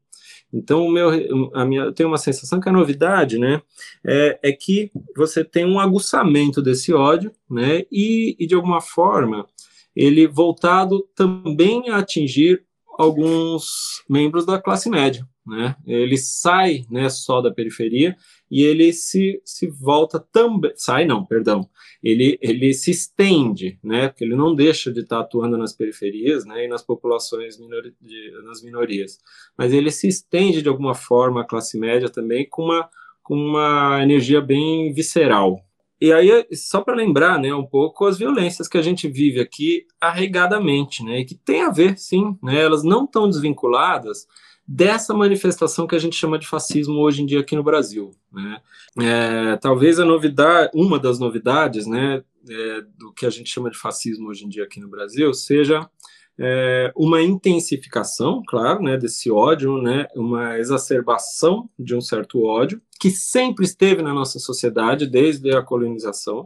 Então, 0.51 0.89
meu, 0.89 1.09
a 1.53 1.63
minha, 1.63 1.83
eu 1.83 1.93
tenho 1.93 2.09
uma 2.09 2.17
sensação 2.17 2.59
que 2.59 2.67
a 2.67 2.71
novidade, 2.71 3.37
né, 3.37 3.61
é, 4.05 4.39
é 4.43 4.51
que 4.51 4.91
você 5.15 5.43
tem 5.43 5.65
um 5.65 5.79
aguçamento 5.79 6.61
desse 6.61 6.91
ódio, 6.91 7.31
né, 7.49 7.83
e, 7.91 8.35
e 8.39 8.47
de 8.47 8.55
alguma 8.55 8.81
forma 8.81 9.47
ele 9.95 10.27
voltado 10.27 11.07
também 11.15 11.89
a 11.89 11.97
atingir 11.97 12.63
alguns 12.97 14.03
membros 14.09 14.45
da 14.45 14.61
classe 14.61 14.89
média, 14.89 15.27
né? 15.49 15.75
Ele 15.85 16.15
sai, 16.17 16.85
né, 16.89 17.09
só 17.09 17.41
da 17.41 17.51
periferia 17.51 18.15
e 18.49 18.61
ele 18.63 18.93
se, 18.93 19.41
se 19.43 19.67
volta 19.67 20.19
também, 20.19 20.71
sai 20.75 21.05
não, 21.05 21.25
perdão, 21.25 21.67
ele, 22.01 22.37
ele 22.41 22.73
se 22.73 22.91
estende, 22.91 23.79
né, 23.83 24.07
porque 24.07 24.23
ele 24.23 24.35
não 24.35 24.55
deixa 24.55 24.91
de 24.91 25.01
estar 25.01 25.19
atuando 25.19 25.57
nas 25.57 25.73
periferias, 25.73 26.45
né, 26.45 26.65
e 26.65 26.67
nas 26.67 26.83
populações, 26.83 27.59
minori 27.59 27.93
de, 27.99 28.31
nas 28.43 28.63
minorias, 28.63 29.19
mas 29.57 29.73
ele 29.73 29.91
se 29.91 30.07
estende 30.07 30.61
de 30.61 30.69
alguma 30.69 30.93
forma 30.93 31.41
à 31.41 31.45
classe 31.45 31.77
média 31.77 32.09
também 32.09 32.47
com 32.47 32.63
uma, 32.63 32.89
com 33.23 33.35
uma 33.35 34.01
energia 34.01 34.41
bem 34.41 34.93
visceral. 34.93 35.63
E 36.01 36.13
aí, 36.13 36.47
só 36.53 36.79
para 36.79 36.95
lembrar, 36.95 37.37
né, 37.37 37.53
um 37.53 37.65
pouco 37.65 38.05
as 38.05 38.17
violências 38.17 38.69
que 38.69 38.77
a 38.77 38.81
gente 38.81 39.07
vive 39.07 39.41
aqui 39.41 39.85
arregadamente, 39.99 41.03
né, 41.03 41.19
e 41.19 41.25
que 41.25 41.35
tem 41.35 41.61
a 41.61 41.69
ver, 41.69 41.99
sim, 41.99 42.37
né, 42.41 42.61
elas 42.61 42.83
não 42.83 43.03
estão 43.03 43.27
desvinculadas 43.27 44.25
dessa 44.71 45.15
manifestação 45.15 45.87
que 45.87 45.95
a 45.95 45.99
gente 45.99 46.15
chama 46.15 46.37
de 46.37 46.47
fascismo 46.47 46.99
hoje 46.99 47.23
em 47.23 47.25
dia 47.25 47.39
aqui 47.39 47.55
no 47.55 47.63
Brasil. 47.63 48.11
Né? 48.31 48.61
É, 49.01 49.57
talvez 49.57 49.99
a 49.99 50.05
novidade, 50.05 50.69
uma 50.75 50.99
das 50.99 51.17
novidades, 51.17 51.87
né, 51.87 52.23
é, 52.47 52.81
do 52.95 53.11
que 53.11 53.25
a 53.25 53.31
gente 53.31 53.49
chama 53.49 53.71
de 53.71 53.77
fascismo 53.79 54.29
hoje 54.29 54.45
em 54.45 54.47
dia 54.47 54.63
aqui 54.65 54.79
no 54.79 54.87
Brasil 54.87 55.33
seja 55.33 55.89
é, 56.37 56.93
uma 56.95 57.19
intensificação, 57.19 58.43
claro, 58.47 58.83
né, 58.83 58.95
desse 58.95 59.31
ódio, 59.31 59.81
né, 59.81 60.05
uma 60.15 60.59
exacerbação 60.59 61.67
de 61.77 61.95
um 61.95 62.01
certo 62.01 62.43
ódio 62.43 62.79
que 62.99 63.09
sempre 63.09 63.65
esteve 63.65 64.03
na 64.03 64.13
nossa 64.13 64.37
sociedade 64.37 65.07
desde 65.07 65.51
a 65.51 65.63
colonização, 65.63 66.45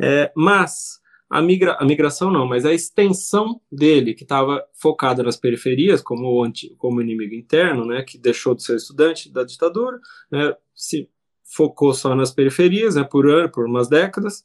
é, 0.00 0.32
mas 0.34 1.01
a, 1.32 1.40
migra, 1.40 1.78
a 1.80 1.84
migração 1.86 2.30
não, 2.30 2.46
mas 2.46 2.66
a 2.66 2.74
extensão 2.74 3.58
dele, 3.70 4.12
que 4.12 4.22
estava 4.22 4.62
focada 4.74 5.22
nas 5.22 5.34
periferias, 5.34 6.02
como, 6.02 6.46
como 6.76 7.00
inimigo 7.00 7.34
interno, 7.34 7.86
né, 7.86 8.02
que 8.02 8.18
deixou 8.18 8.54
de 8.54 8.62
ser 8.62 8.76
estudante 8.76 9.32
da 9.32 9.42
ditadura, 9.42 9.98
né, 10.30 10.54
se 10.74 11.08
focou 11.42 11.94
só 11.94 12.14
nas 12.14 12.30
periferias, 12.30 12.96
né, 12.96 13.02
por 13.02 13.26
ano, 13.26 13.50
por 13.50 13.64
umas 13.64 13.88
décadas, 13.88 14.44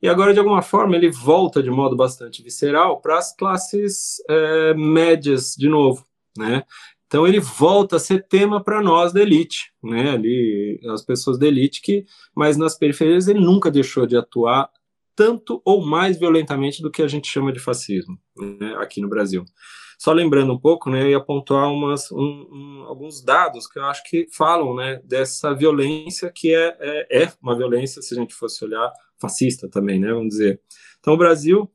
e 0.00 0.08
agora, 0.08 0.32
de 0.32 0.38
alguma 0.38 0.62
forma, 0.62 0.96
ele 0.96 1.10
volta 1.10 1.62
de 1.62 1.70
modo 1.70 1.94
bastante 1.94 2.42
visceral 2.42 2.98
para 3.02 3.18
as 3.18 3.36
classes 3.36 4.16
é, 4.26 4.72
médias 4.72 5.54
de 5.54 5.68
novo, 5.68 6.02
né? 6.36 6.64
Então 7.06 7.26
ele 7.26 7.38
volta 7.38 7.96
a 7.96 8.00
ser 8.00 8.26
tema 8.26 8.64
para 8.64 8.82
nós 8.82 9.12
da 9.12 9.20
elite, 9.20 9.70
né? 9.82 10.12
Ali 10.12 10.80
as 10.88 11.02
pessoas 11.02 11.38
da 11.38 11.46
elite 11.46 11.82
que, 11.82 12.06
mas 12.34 12.56
nas 12.56 12.76
periferias 12.76 13.28
ele 13.28 13.38
nunca 13.38 13.70
deixou 13.70 14.06
de 14.06 14.16
atuar 14.16 14.70
tanto 15.14 15.60
ou 15.64 15.84
mais 15.84 16.18
violentamente 16.18 16.82
do 16.82 16.90
que 16.90 17.02
a 17.02 17.08
gente 17.08 17.28
chama 17.28 17.52
de 17.52 17.58
fascismo 17.58 18.18
né, 18.36 18.74
aqui 18.78 19.00
no 19.00 19.08
Brasil. 19.08 19.44
Só 19.98 20.12
lembrando 20.12 20.52
um 20.52 20.58
pouco, 20.58 20.90
né, 20.90 21.02
eu 21.04 21.10
ia 21.10 21.20
pontuar 21.20 21.70
umas, 21.70 22.10
um, 22.10 22.18
um, 22.18 22.84
alguns 22.88 23.22
dados 23.22 23.68
que 23.68 23.78
eu 23.78 23.84
acho 23.84 24.02
que 24.04 24.26
falam 24.32 24.74
né, 24.74 25.00
dessa 25.04 25.54
violência 25.54 26.28
que 26.34 26.52
é, 26.52 26.76
é, 26.80 27.22
é, 27.22 27.32
uma 27.40 27.56
violência, 27.56 28.02
se 28.02 28.12
a 28.12 28.18
gente 28.18 28.34
fosse 28.34 28.64
olhar, 28.64 28.92
fascista 29.20 29.68
também, 29.68 30.00
né, 30.00 30.12
vamos 30.12 30.30
dizer. 30.30 30.60
Então, 30.98 31.14
o 31.14 31.16
Brasil 31.16 31.70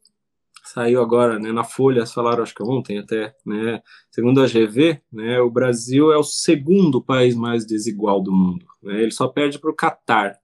saiu 0.61 1.01
agora 1.01 1.39
né, 1.39 1.53
na 1.53 1.63
Folha, 1.63 2.05
falaram 2.05 2.43
acho 2.43 2.53
que 2.53 2.63
ontem 2.63 2.97
até, 2.97 3.33
né, 3.45 3.81
segundo 4.11 4.41
a 4.41 4.45
GV, 4.45 5.01
né, 5.09 5.39
o 5.39 5.49
Brasil 5.49 6.11
é 6.11 6.17
o 6.17 6.23
segundo 6.23 7.01
país 7.01 7.33
mais 7.33 7.65
desigual 7.65 8.21
do 8.21 8.33
mundo. 8.33 8.65
Né, 8.83 9.03
ele 9.03 9.11
só 9.11 9.29
perde 9.29 9.57
para 9.57 9.71
o 9.71 9.75
Catar, 9.75 10.37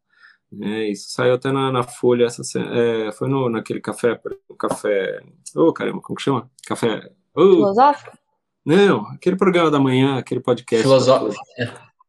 é, 0.62 0.90
isso 0.90 1.10
saiu 1.10 1.34
até 1.34 1.52
na, 1.52 1.72
na 1.72 1.84
Folha, 1.84 2.26
essa, 2.26 2.42
é, 2.60 3.12
foi 3.12 3.28
no, 3.28 3.50
naquele 3.50 3.80
café, 3.80 4.20
café, 4.58 5.22
ô 5.56 5.68
oh, 5.68 5.74
caramba, 5.74 6.02
como 6.02 6.16
que 6.18 6.24
chama? 6.24 6.50
Café... 6.68 7.10
Oh. 7.36 7.56
Filosófico? 7.56 8.18
Não, 8.66 9.08
aquele 9.08 9.36
programa 9.36 9.72
da 9.72 9.80
manhã, 9.80 10.18
aquele 10.18 10.40
podcast. 10.40 10.84
Filosófico. 10.84 11.44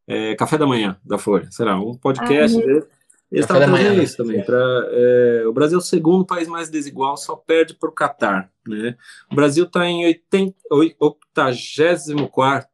É, 0.06 0.34
café 0.36 0.58
da 0.58 0.66
manhã, 0.66 0.98
da 1.04 1.18
Folha, 1.18 1.50
será, 1.50 1.78
um 1.78 1.96
podcast 1.96 2.56
ah. 2.58 2.86
Eles 3.34 3.46
estavam 3.46 3.68
fazendo 3.76 4.00
isso 4.00 4.16
também. 4.16 4.44
Pra, 4.44 4.56
é, 4.92 5.44
o 5.46 5.52
Brasil 5.52 5.76
é 5.78 5.80
o 5.80 5.84
segundo 5.84 6.24
país 6.24 6.46
mais 6.46 6.70
desigual, 6.70 7.16
só 7.16 7.34
perde 7.34 7.74
para 7.74 7.88
o 7.88 7.92
Catar. 7.92 8.48
Né? 8.66 8.96
O 9.30 9.34
Brasil 9.34 9.64
está 9.64 9.84
em 9.86 10.04
80, 10.06 10.54
84, 10.70 12.68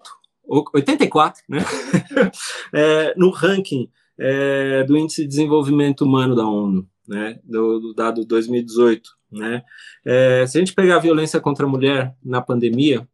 84 0.46 1.42
né? 1.48 1.60
é, 2.74 3.14
no 3.16 3.30
ranking 3.30 3.90
é, 4.20 4.84
do 4.84 4.98
Índice 4.98 5.22
de 5.22 5.28
Desenvolvimento 5.28 6.02
Humano 6.02 6.36
da 6.36 6.46
ONU, 6.46 6.86
né, 7.08 7.40
do, 7.42 7.80
do 7.80 7.94
dado 7.94 8.24
2018. 8.26 9.10
Né? 9.32 9.62
É, 10.04 10.46
se 10.46 10.58
a 10.58 10.60
gente 10.60 10.74
pegar 10.74 10.96
a 10.96 11.00
violência 11.00 11.40
contra 11.40 11.64
a 11.64 11.68
mulher 11.68 12.14
na 12.22 12.42
pandemia, 12.42 13.08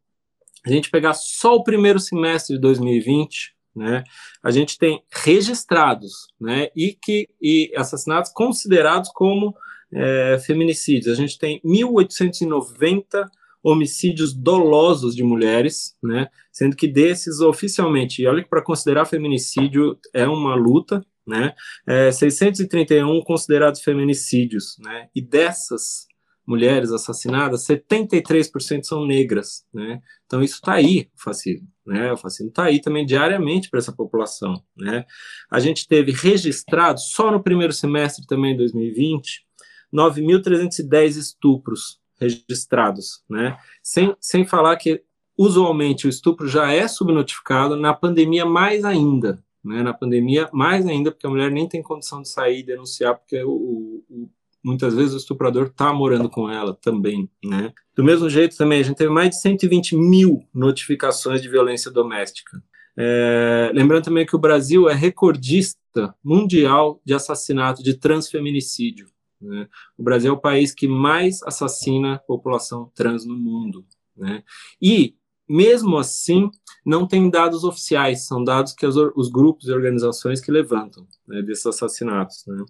a 0.65 0.69
gente 0.69 0.89
pegar 0.89 1.13
só 1.13 1.55
o 1.55 1.63
primeiro 1.63 1.99
semestre 1.99 2.55
de 2.55 2.61
2020, 2.61 3.55
né, 3.73 4.03
a 4.43 4.51
gente 4.51 4.77
tem 4.77 5.01
registrados 5.09 6.27
né, 6.39 6.67
e, 6.75 6.93
que, 6.93 7.29
e 7.41 7.71
assassinatos 7.77 8.31
considerados 8.33 9.09
como 9.13 9.55
é, 9.93 10.37
feminicídios. 10.45 11.07
A 11.07 11.15
gente 11.15 11.39
tem 11.39 11.61
1.890 11.61 13.29
homicídios 13.69 14.33
dolosos 14.33 15.13
de 15.13 15.23
mulheres, 15.23 15.93
né? 16.01 16.29
Sendo 16.51 16.75
que 16.75 16.87
desses 16.87 17.41
oficialmente, 17.41 18.21
e 18.21 18.27
olha 18.27 18.41
que 18.41 18.49
para 18.49 18.63
considerar 18.63 19.05
feminicídio 19.05 19.99
é 20.13 20.25
uma 20.25 20.55
luta, 20.55 21.05
né? 21.25 21.53
É, 21.85 22.09
631 22.09 23.21
considerados 23.23 23.81
feminicídios, 23.81 24.77
né? 24.79 25.09
E 25.13 25.21
dessas 25.21 26.07
mulheres 26.47 26.91
assassinadas, 26.93 27.67
73% 27.67 28.83
são 28.83 29.05
negras, 29.05 29.65
né? 29.73 30.01
Então 30.25 30.41
isso 30.41 30.55
está 30.55 30.75
aí, 30.75 31.09
o 31.13 31.21
fascismo, 31.21 31.67
né? 31.85 32.13
O 32.13 32.17
fascismo 32.17 32.47
está 32.47 32.63
aí 32.63 32.79
também 32.79 33.05
diariamente 33.05 33.69
para 33.69 33.79
essa 33.79 33.91
população, 33.91 34.63
né? 34.77 35.03
A 35.51 35.59
gente 35.59 35.85
teve 35.85 36.13
registrado 36.13 37.01
só 37.01 37.29
no 37.29 37.43
primeiro 37.43 37.73
semestre 37.73 38.25
também 38.25 38.53
de 38.53 38.59
2020 38.59 39.45
9.310 39.93 41.17
estupros 41.17 41.99
registrados, 42.19 43.23
né? 43.29 43.57
Sem, 43.81 44.15
sem 44.19 44.45
falar 44.45 44.75
que 44.77 45.03
usualmente 45.37 46.07
o 46.07 46.09
estupro 46.09 46.47
já 46.47 46.71
é 46.71 46.87
subnotificado, 46.87 47.75
na 47.75 47.93
pandemia 47.93 48.45
mais 48.45 48.83
ainda. 48.83 49.43
Né? 49.63 49.83
Na 49.83 49.93
pandemia, 49.93 50.49
mais 50.53 50.87
ainda, 50.87 51.11
porque 51.11 51.27
a 51.27 51.29
mulher 51.29 51.51
nem 51.51 51.67
tem 51.67 51.83
condição 51.83 52.21
de 52.21 52.29
sair 52.29 52.59
e 52.59 52.63
denunciar, 52.63 53.15
porque 53.15 53.43
o, 53.43 54.03
o 54.09 54.29
muitas 54.63 54.93
vezes 54.93 55.13
o 55.13 55.17
estuprador 55.17 55.67
está 55.67 55.93
morando 55.93 56.29
com 56.29 56.49
ela 56.49 56.73
também, 56.73 57.29
né? 57.43 57.71
Do 57.95 58.03
mesmo 58.03 58.29
jeito 58.29 58.57
também, 58.57 58.81
a 58.81 58.83
gente 58.83 58.97
teve 58.97 59.09
mais 59.09 59.29
de 59.29 59.39
120 59.39 59.95
mil 59.95 60.43
notificações 60.53 61.41
de 61.41 61.47
violência 61.47 61.89
doméstica. 61.89 62.61
É, 62.97 63.71
lembrando 63.73 64.05
também 64.05 64.25
que 64.25 64.35
o 64.35 64.39
Brasil 64.39 64.89
é 64.89 64.93
recordista 64.93 66.13
mundial 66.23 66.99
de 67.05 67.13
assassinato, 67.13 67.81
de 67.81 67.93
transfeminicídio. 67.93 69.07
Né? 69.41 69.67
O 69.97 70.03
Brasil 70.03 70.31
é 70.31 70.33
o 70.33 70.39
país 70.39 70.73
que 70.73 70.87
mais 70.87 71.41
assassina 71.43 72.19
população 72.27 72.91
trans 72.95 73.25
no 73.25 73.35
mundo. 73.35 73.85
Né? 74.15 74.43
E, 74.81 75.15
mesmo 75.47 75.97
assim, 75.97 76.49
não 76.85 77.07
tem 77.07 77.29
dados 77.29 77.63
oficiais, 77.63 78.25
são 78.25 78.43
dados 78.43 78.73
que 78.73 78.85
os, 78.85 78.95
os 79.15 79.29
grupos 79.29 79.67
e 79.67 79.73
organizações 79.73 80.41
que 80.41 80.51
levantam 80.51 81.07
né, 81.27 81.41
desses 81.41 81.65
assassinatos. 81.65 82.43
Né? 82.47 82.65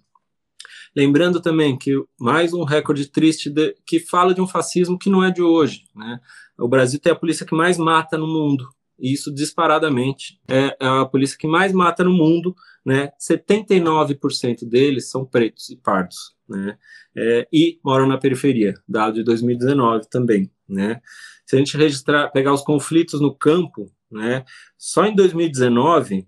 Lembrando 0.94 1.40
também 1.40 1.76
que 1.76 1.92
mais 2.20 2.52
um 2.52 2.64
recorde 2.64 3.06
triste 3.10 3.50
de, 3.50 3.74
que 3.86 4.00
fala 4.00 4.34
de 4.34 4.40
um 4.40 4.46
fascismo 4.46 4.98
que 4.98 5.10
não 5.10 5.24
é 5.24 5.30
de 5.30 5.42
hoje. 5.42 5.84
Né? 5.94 6.20
O 6.58 6.68
Brasil 6.68 7.00
tem 7.00 7.12
a 7.12 7.16
polícia 7.16 7.46
que 7.46 7.54
mais 7.54 7.78
mata 7.78 8.18
no 8.18 8.26
mundo, 8.26 8.68
e 8.98 9.12
isso 9.12 9.32
disparadamente 9.32 10.40
é 10.48 10.76
a 10.80 11.04
polícia 11.06 11.38
que 11.38 11.46
mais 11.46 11.72
mata 11.72 12.02
no 12.02 12.12
mundo, 12.12 12.54
né? 12.88 13.12
79% 13.20 14.66
deles 14.66 15.10
são 15.10 15.22
pretos 15.22 15.68
e 15.68 15.76
pardos, 15.76 16.34
né? 16.48 16.78
É, 17.14 17.46
e 17.52 17.78
moram 17.84 18.06
na 18.06 18.16
periferia, 18.16 18.72
dado 18.88 19.16
de 19.16 19.24
2019 19.24 20.08
também, 20.08 20.50
né? 20.66 20.98
Se 21.44 21.54
a 21.54 21.58
gente 21.58 21.76
registrar, 21.76 22.28
pegar 22.30 22.54
os 22.54 22.62
conflitos 22.62 23.20
no 23.20 23.34
campo, 23.34 23.92
né? 24.10 24.42
Só 24.78 25.04
em 25.04 25.14
2019 25.14 26.26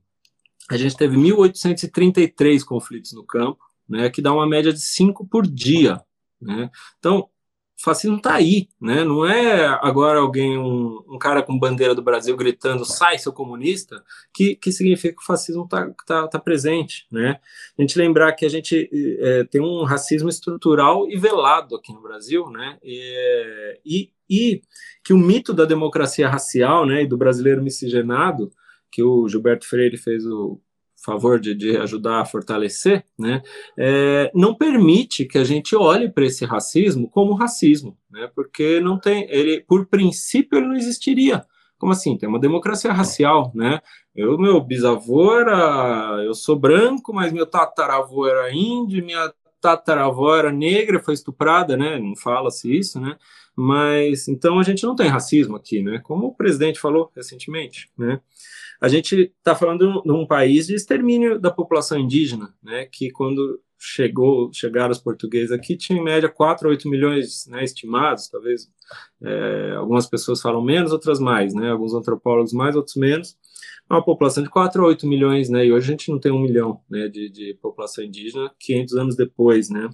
a 0.71 0.77
gente 0.77 0.95
teve 0.99 1.17
1.833 1.17 2.63
conflitos 2.63 3.15
no 3.15 3.25
campo, 3.25 3.65
né, 3.89 4.11
que 4.11 4.21
dá 4.21 4.31
uma 4.31 4.47
média 4.47 4.71
de 4.71 4.81
cinco 4.81 5.27
por 5.27 5.47
dia. 5.47 5.99
Né? 6.39 6.71
Então, 6.99 7.29
fascismo 7.83 8.17
está 8.17 8.35
aí, 8.35 8.69
né? 8.81 9.05
não 9.05 9.25
é 9.25 9.67
agora 9.81 10.19
alguém, 10.19 10.59
um, 10.59 11.03
um, 11.09 11.19
cara 11.19 11.43
com 11.43 11.59
bandeira 11.59 11.95
do 11.95 12.03
Brasil 12.03 12.37
gritando 12.37 12.85
sai 12.85 13.19
seu 13.19 13.33
comunista, 13.33 14.05
que, 14.35 14.55
que 14.57 14.71
significa 14.71 15.15
que 15.15 15.23
o 15.23 15.27
fascismo 15.27 15.65
está 15.65 15.91
tá, 16.07 16.29
tá 16.29 16.39
presente. 16.39 17.07
Né? 17.11 17.41
A 17.79 17.83
gente 17.83 17.99
lembrar 17.99 18.33
que 18.33 18.45
a 18.45 18.51
gente 18.51 18.89
é, 19.21 19.45
tem 19.45 19.61
um 19.61 19.85
racismo 19.85 20.29
estrutural 20.29 21.09
e 21.09 21.17
velado 21.17 21.77
aqui 21.77 21.93
no 21.93 22.03
Brasil, 22.03 22.51
né? 22.51 22.79
e, 22.83 23.81
e, 23.85 24.11
e 24.29 24.63
que 25.03 25.13
o 25.13 25.19
mito 25.19 25.55
da 25.55 25.65
democracia 25.65 26.29
racial 26.29 26.85
né, 26.85 27.03
e 27.03 27.07
do 27.07 27.17
brasileiro 27.17 27.63
miscigenado, 27.63 28.53
que 28.93 29.03
o 29.03 29.29
Gilberto 29.29 29.67
Freire 29.67 29.97
fez 29.97 30.27
o 30.27 30.61
favor 31.05 31.41
de, 31.41 31.55
de 31.55 31.77
ajudar 31.77 32.21
a 32.21 32.25
fortalecer, 32.25 33.05
né, 33.19 33.43
é, 33.79 34.31
não 34.35 34.55
permite 34.55 35.25
que 35.25 35.39
a 35.39 35.45
gente 35.45 35.75
olhe 35.75 36.11
para 36.11 36.27
esse 36.27 36.45
racismo 36.45 37.09
como 37.09 37.35
racismo, 37.35 37.97
né, 38.11 38.31
porque 38.35 38.81
não 38.81 38.99
tem, 38.99 39.27
ele, 39.31 39.65
por 39.67 39.87
princípio, 39.87 40.59
ele 40.59 40.69
não 40.69 40.77
existiria. 40.77 41.45
Como 41.79 41.93
assim? 41.93 42.19
Tem 42.19 42.29
uma 42.29 42.39
democracia 42.39 42.93
racial, 42.93 43.51
né? 43.55 43.81
Eu, 44.15 44.37
meu 44.37 44.61
bisavô 44.61 45.41
era, 45.41 46.23
eu 46.23 46.35
sou 46.35 46.55
branco, 46.55 47.11
mas 47.11 47.33
meu 47.33 47.47
tataravô 47.47 48.27
era 48.29 48.53
índio, 48.53 49.03
minha 49.03 49.33
tataravó 49.63 50.37
era 50.37 50.53
negra, 50.53 51.01
foi 51.01 51.15
estuprada, 51.15 51.79
né? 51.79 51.99
Não 51.99 52.15
fala-se 52.15 52.71
isso, 52.77 53.01
né? 53.01 53.17
Mas 53.57 54.29
então 54.29 54.59
a 54.59 54.63
gente 54.63 54.85
não 54.85 54.95
tem 54.95 55.09
racismo 55.09 55.57
aqui, 55.57 55.83
né? 55.83 56.01
Como 56.05 56.27
o 56.27 56.35
presidente 56.35 56.79
falou 56.79 57.11
recentemente, 57.17 57.91
né? 57.97 58.21
A 58.81 58.89
gente 58.89 59.33
está 59.37 59.55
falando 59.55 60.03
de 60.03 60.11
um 60.11 60.27
país 60.27 60.67
de 60.67 60.75
extermínio 60.75 61.39
da 61.39 61.51
população 61.51 61.99
indígena, 61.99 62.55
né, 62.63 62.87
que 62.87 63.11
quando 63.11 63.61
chegou, 63.79 64.51
chegaram 64.53 64.91
os 64.91 64.99
portugueses 64.99 65.51
aqui, 65.51 65.77
tinha 65.77 65.99
em 65.99 66.05
média 66.05 66.29
4 66.29 66.67
a 66.67 66.71
8 66.71 66.89
milhões 66.89 67.47
né, 67.47 67.63
estimados, 67.65 68.29
talvez 68.29 68.71
é, 69.23 69.75
algumas 69.77 70.07
pessoas 70.07 70.41
falam 70.41 70.63
menos, 70.63 70.93
outras 70.93 71.19
mais, 71.19 71.55
né, 71.55 71.71
alguns 71.71 71.95
antropólogos 71.95 72.53
mais, 72.53 72.77
outros 72.77 72.97
menos, 72.97 73.37
uma 73.89 74.05
população 74.05 74.43
de 74.43 74.51
4 74.51 74.83
a 74.83 74.87
8 74.87 75.07
milhões, 75.07 75.49
né, 75.49 75.67
e 75.67 75.73
hoje 75.73 75.89
a 75.89 75.91
gente 75.91 76.11
não 76.11 76.19
tem 76.19 76.33
um 76.33 76.41
milhão 76.41 76.81
né, 76.89 77.09
de, 77.09 77.31
de 77.31 77.59
população 77.61 78.05
indígena 78.05 78.51
500 78.59 78.97
anos 78.97 79.17
depois, 79.17 79.71
né, 79.71 79.89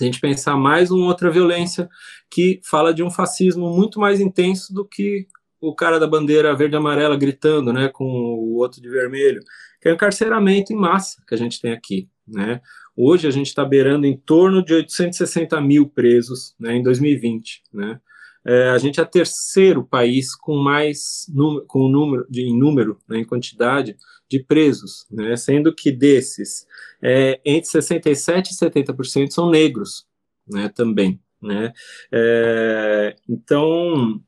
a 0.00 0.04
gente 0.04 0.20
pensar 0.20 0.56
mais 0.56 0.90
uma 0.90 1.06
outra 1.06 1.30
violência 1.30 1.88
que 2.30 2.60
fala 2.64 2.94
de 2.94 3.02
um 3.02 3.10
fascismo 3.10 3.70
muito 3.70 4.00
mais 4.00 4.20
intenso 4.20 4.72
do 4.72 4.84
que 4.84 5.26
o 5.62 5.74
cara 5.74 6.00
da 6.00 6.08
bandeira 6.08 6.54
verde 6.56 6.74
e 6.74 6.78
amarela 6.78 7.16
gritando, 7.16 7.72
né, 7.72 7.88
com 7.88 8.04
o 8.04 8.56
outro 8.56 8.82
de 8.82 8.88
vermelho, 8.88 9.40
que 9.80 9.88
é 9.88 9.92
o 9.92 9.94
encarceramento 9.94 10.72
em 10.72 10.76
massa 10.76 11.22
que 11.26 11.34
a 11.34 11.38
gente 11.38 11.60
tem 11.60 11.72
aqui, 11.72 12.08
né. 12.26 12.60
Hoje 12.96 13.28
a 13.28 13.30
gente 13.30 13.46
está 13.46 13.64
beirando 13.64 14.04
em 14.04 14.16
torno 14.16 14.62
de 14.62 14.74
860 14.74 15.58
mil 15.60 15.88
presos, 15.88 16.54
né, 16.58 16.74
em 16.74 16.82
2020, 16.82 17.62
né. 17.72 18.00
É, 18.44 18.70
a 18.70 18.78
gente 18.78 19.00
é 19.00 19.04
terceiro 19.04 19.84
país 19.86 20.34
com 20.34 20.56
mais 20.56 21.30
com 21.68 21.88
número 21.88 22.26
de 22.28 22.42
em 22.42 22.58
número, 22.58 22.98
né, 23.08 23.18
em 23.18 23.24
quantidade 23.24 23.96
de 24.28 24.42
presos, 24.42 25.06
né, 25.08 25.36
sendo 25.36 25.72
que 25.72 25.92
desses 25.92 26.66
é, 27.00 27.40
entre 27.44 27.70
67 27.70 28.50
e 28.50 28.56
70% 28.56 29.30
são 29.30 29.48
negros, 29.48 30.06
né, 30.44 30.68
também, 30.68 31.20
né. 31.40 31.72
É, 32.10 33.14
então 33.28 34.20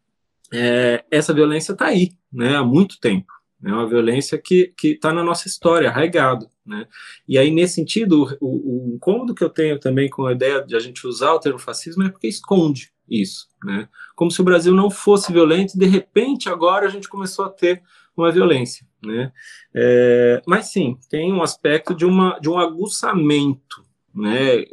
é, 0.52 1.04
essa 1.10 1.32
violência 1.32 1.72
está 1.72 1.86
aí, 1.86 2.10
né, 2.32 2.56
há 2.56 2.64
muito 2.64 2.98
tempo. 3.00 3.32
É 3.64 3.72
uma 3.72 3.88
violência 3.88 4.36
que 4.36 4.74
está 4.82 5.12
na 5.12 5.24
nossa 5.24 5.48
história, 5.48 5.88
arraigado. 5.88 6.46
Né? 6.66 6.86
E 7.26 7.38
aí, 7.38 7.50
nesse 7.50 7.74
sentido, 7.74 8.36
o, 8.40 8.90
o, 8.90 8.94
incômodo 8.94 9.34
que 9.34 9.42
eu 9.42 9.48
tenho 9.48 9.78
também 9.78 10.08
com 10.08 10.26
a 10.26 10.32
ideia 10.32 10.62
de 10.62 10.76
a 10.76 10.80
gente 10.80 11.06
usar 11.06 11.32
o 11.32 11.40
termo 11.40 11.58
fascismo 11.58 12.02
é 12.02 12.10
porque 12.10 12.26
esconde 12.26 12.92
isso. 13.08 13.48
Né? 13.64 13.88
Como 14.14 14.30
se 14.30 14.40
o 14.40 14.44
Brasil 14.44 14.74
não 14.74 14.90
fosse 14.90 15.32
violento 15.32 15.74
e, 15.74 15.78
de 15.78 15.86
repente, 15.86 16.48
agora 16.48 16.86
a 16.86 16.90
gente 16.90 17.08
começou 17.08 17.46
a 17.46 17.50
ter 17.50 17.82
uma 18.16 18.30
violência. 18.30 18.86
Né? 19.02 19.32
É, 19.74 20.42
mas 20.46 20.66
sim, 20.66 20.98
tem 21.08 21.32
um 21.32 21.42
aspecto 21.42 21.94
de, 21.94 22.04
uma, 22.04 22.38
de 22.38 22.48
um 22.48 22.58
aguçamento 22.58 23.83
né, 24.14 24.64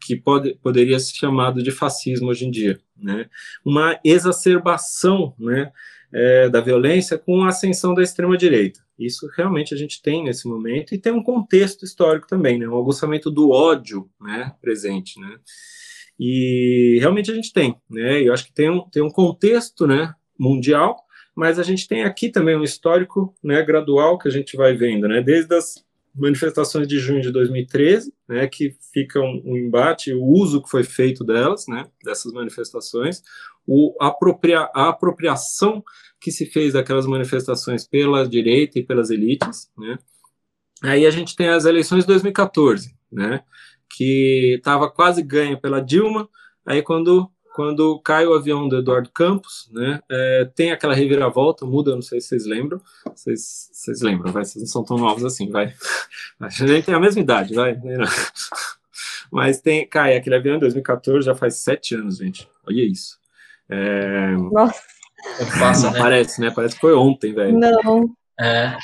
que 0.00 0.16
pode, 0.16 0.54
poderia 0.62 0.98
ser 0.98 1.14
chamado 1.14 1.62
de 1.62 1.70
fascismo 1.70 2.28
hoje 2.28 2.46
em 2.46 2.50
dia, 2.50 2.78
né, 2.96 3.28
uma 3.64 3.98
exacerbação, 4.04 5.34
né, 5.38 5.72
é, 6.12 6.48
da 6.48 6.60
violência 6.60 7.18
com 7.18 7.42
a 7.42 7.48
ascensão 7.48 7.92
da 7.92 8.02
extrema 8.02 8.36
direita. 8.36 8.80
Isso 8.96 9.28
realmente 9.36 9.74
a 9.74 9.76
gente 9.76 10.00
tem 10.00 10.22
nesse 10.22 10.46
momento 10.46 10.94
e 10.94 10.98
tem 10.98 11.12
um 11.12 11.22
contexto 11.22 11.84
histórico 11.84 12.28
também, 12.28 12.58
né, 12.58 12.68
um 12.68 12.78
aguçamento 12.78 13.30
do 13.30 13.50
ódio, 13.50 14.08
né, 14.20 14.52
presente, 14.60 15.18
né, 15.20 15.36
e 16.18 16.98
realmente 17.00 17.30
a 17.30 17.34
gente 17.34 17.52
tem, 17.52 17.74
né, 17.90 18.22
eu 18.22 18.32
acho 18.32 18.44
que 18.44 18.52
tem 18.52 18.70
um, 18.70 18.88
tem 18.88 19.02
um 19.02 19.10
contexto, 19.10 19.86
né, 19.86 20.14
mundial, 20.38 20.96
mas 21.34 21.58
a 21.58 21.64
gente 21.64 21.88
tem 21.88 22.04
aqui 22.04 22.28
também 22.28 22.56
um 22.56 22.62
histórico, 22.62 23.34
né, 23.42 23.60
gradual 23.62 24.16
que 24.18 24.28
a 24.28 24.30
gente 24.30 24.56
vai 24.56 24.76
vendo, 24.76 25.08
né, 25.08 25.20
desde 25.20 25.52
as 25.52 25.83
manifestações 26.14 26.86
de 26.86 26.98
junho 26.98 27.20
de 27.20 27.32
2013, 27.32 28.14
né, 28.28 28.46
que 28.46 28.76
fica 28.92 29.20
um, 29.20 29.42
um, 29.44 29.56
embate, 29.56 30.12
o 30.12 30.24
uso 30.24 30.62
que 30.62 30.70
foi 30.70 30.84
feito 30.84 31.24
delas, 31.24 31.66
né, 31.66 31.86
dessas 32.04 32.32
manifestações, 32.32 33.22
o 33.66 33.96
apropria, 34.00 34.70
a 34.74 34.90
apropriação 34.90 35.82
que 36.20 36.30
se 36.30 36.46
fez 36.46 36.74
daquelas 36.74 37.06
manifestações 37.06 37.86
pela 37.86 38.26
direita 38.28 38.78
e 38.78 38.84
pelas 38.84 39.10
elites, 39.10 39.70
né. 39.76 39.98
Aí 40.82 41.06
a 41.06 41.10
gente 41.10 41.34
tem 41.34 41.48
as 41.48 41.64
eleições 41.64 42.04
de 42.04 42.08
2014, 42.08 42.94
né, 43.10 43.42
que 43.88 44.54
estava 44.56 44.90
quase 44.90 45.22
ganha 45.22 45.58
pela 45.60 45.80
Dilma, 45.80 46.28
aí 46.64 46.82
quando 46.82 47.30
quando 47.54 48.00
cai 48.00 48.26
o 48.26 48.34
avião 48.34 48.68
do 48.68 48.78
Eduardo 48.78 49.08
Campos, 49.10 49.70
né, 49.72 50.00
é, 50.10 50.50
tem 50.56 50.72
aquela 50.72 50.92
reviravolta, 50.92 51.64
muda, 51.64 51.94
não 51.94 52.02
sei 52.02 52.20
se 52.20 52.26
vocês 52.26 52.46
lembram, 52.46 52.80
vocês, 53.14 53.70
vocês 53.72 54.02
lembram, 54.02 54.32
vai, 54.32 54.44
vocês 54.44 54.64
não 54.64 54.66
são 54.66 54.84
tão 54.84 54.98
novos 54.98 55.24
assim, 55.24 55.48
vai, 55.48 55.72
a 56.40 56.48
gente 56.48 56.84
tem 56.84 56.94
a 56.94 56.98
mesma 56.98 57.20
idade, 57.20 57.54
vai, 57.54 57.78
mas 59.30 59.60
tem, 59.60 59.86
cai 59.86 60.16
aquele 60.16 60.34
avião 60.34 60.56
em 60.56 60.58
2014, 60.58 61.24
já 61.24 61.34
faz 61.36 61.58
sete 61.58 61.94
anos, 61.94 62.16
gente, 62.18 62.48
olha 62.66 62.82
isso. 62.82 63.18
É, 63.70 64.32
Nossa. 64.32 64.82
Passa, 65.56 65.90
né? 65.92 65.98
Parece, 65.98 66.40
né, 66.40 66.52
parece 66.52 66.74
que 66.74 66.80
foi 66.80 66.94
ontem, 66.94 67.32
velho. 67.32 67.56
Não. 67.56 68.10
É. 68.38 68.76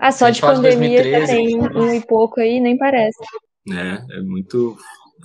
Ah, 0.00 0.10
só 0.10 0.30
de 0.30 0.40
pandemia 0.40 1.00
2013, 1.00 1.20
já 1.20 1.26
tem 1.26 1.60
um 1.60 1.94
e 1.94 2.04
pouco 2.04 2.40
aí, 2.40 2.58
nem 2.58 2.76
parece. 2.76 3.22
É, 3.70 4.16
é 4.16 4.20
muito, 4.20 4.76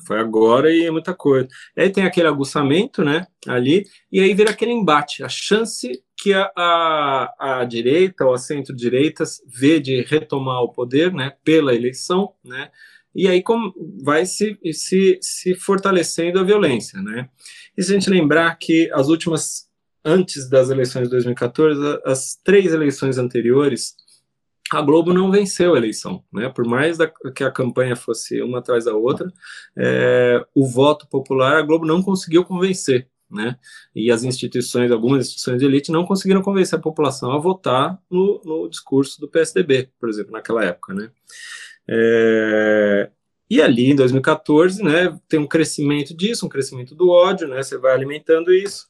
foi 0.06 0.20
agora 0.20 0.72
e 0.72 0.86
é 0.86 0.92
muita 0.92 1.14
coisa. 1.14 1.48
Aí 1.78 1.90
tem 1.90 2.04
aquele 2.04 2.28
aguçamento, 2.28 3.04
né, 3.04 3.28
ali, 3.48 3.86
e 4.12 4.20
aí 4.20 4.34
vira 4.34 4.52
aquele 4.52 4.72
embate, 4.72 5.24
a 5.24 5.30
chance 5.30 6.04
que 6.18 6.34
a, 6.34 6.52
a, 6.56 7.60
a 7.60 7.66
direita 7.66 8.26
ou 8.26 8.34
a 8.34 8.38
centro-direita 8.38 9.24
vê 9.46 9.80
de 9.80 10.02
retomar 10.02 10.62
o 10.62 10.72
poder, 10.72 11.14
né, 11.14 11.34
pela 11.44 11.74
eleição, 11.74 12.34
né, 12.44 12.70
e 13.14 13.28
aí 13.28 13.42
como 13.42 13.74
vai 14.04 14.26
se, 14.26 14.58
se, 14.74 15.18
se 15.22 15.56
fortalecendo 15.56 16.40
a 16.40 16.44
violência, 16.44 17.02
né. 17.02 17.30
E 17.78 17.84
se 17.84 17.92
a 17.92 17.94
gente 17.94 18.10
lembrar 18.10 18.56
que 18.56 18.90
as 18.94 19.08
últimas 19.08 19.66
antes 20.06 20.48
das 20.48 20.70
eleições 20.70 21.06
de 21.06 21.10
2014, 21.10 22.00
as 22.06 22.40
três 22.44 22.72
eleições 22.72 23.18
anteriores, 23.18 23.96
a 24.72 24.82
Globo 24.82 25.14
não 25.14 25.30
venceu 25.32 25.76
a 25.76 25.78
eleição, 25.78 26.24
né? 26.34 26.50
Por 26.50 26.66
mais 26.66 26.98
da, 26.98 27.08
que 27.08 27.44
a 27.44 27.52
campanha 27.52 27.96
fosse 27.96 28.42
uma 28.42 28.60
atrás 28.60 28.86
da 28.86 28.96
outra, 28.96 29.32
é, 29.78 30.44
o 30.56 30.68
voto 30.68 31.08
popular 31.08 31.58
a 31.58 31.62
Globo 31.62 31.86
não 31.86 32.02
conseguiu 32.02 32.44
convencer, 32.44 33.08
né? 33.30 33.58
E 33.96 34.12
as 34.12 34.24
instituições, 34.24 34.92
algumas 34.92 35.28
instituições 35.28 35.60
de 35.60 35.66
elite, 35.66 35.92
não 35.92 36.06
conseguiram 36.06 36.42
convencer 36.42 36.80
a 36.80 36.82
população 36.82 37.32
a 37.32 37.40
votar 37.40 38.00
no, 38.10 38.42
no 38.44 38.70
discurso 38.70 39.20
do 39.22 39.30
PSDB, 39.30 39.90
por 40.00 40.10
exemplo, 40.10 40.32
naquela 40.32 40.64
época, 40.64 40.94
né? 40.94 41.12
É, 41.88 43.12
e 43.50 43.62
ali 43.62 43.92
em 43.92 43.96
2014, 43.96 44.84
né, 44.84 45.16
tem 45.30 45.40
um 45.40 45.48
crescimento 45.48 46.16
disso, 46.16 46.46
um 46.46 46.50
crescimento 46.50 46.96
do 46.96 47.10
ódio, 47.10 47.48
né? 47.48 47.62
Você 47.62 47.78
vai 47.78 47.94
alimentando 47.94 48.52
isso 48.52 48.88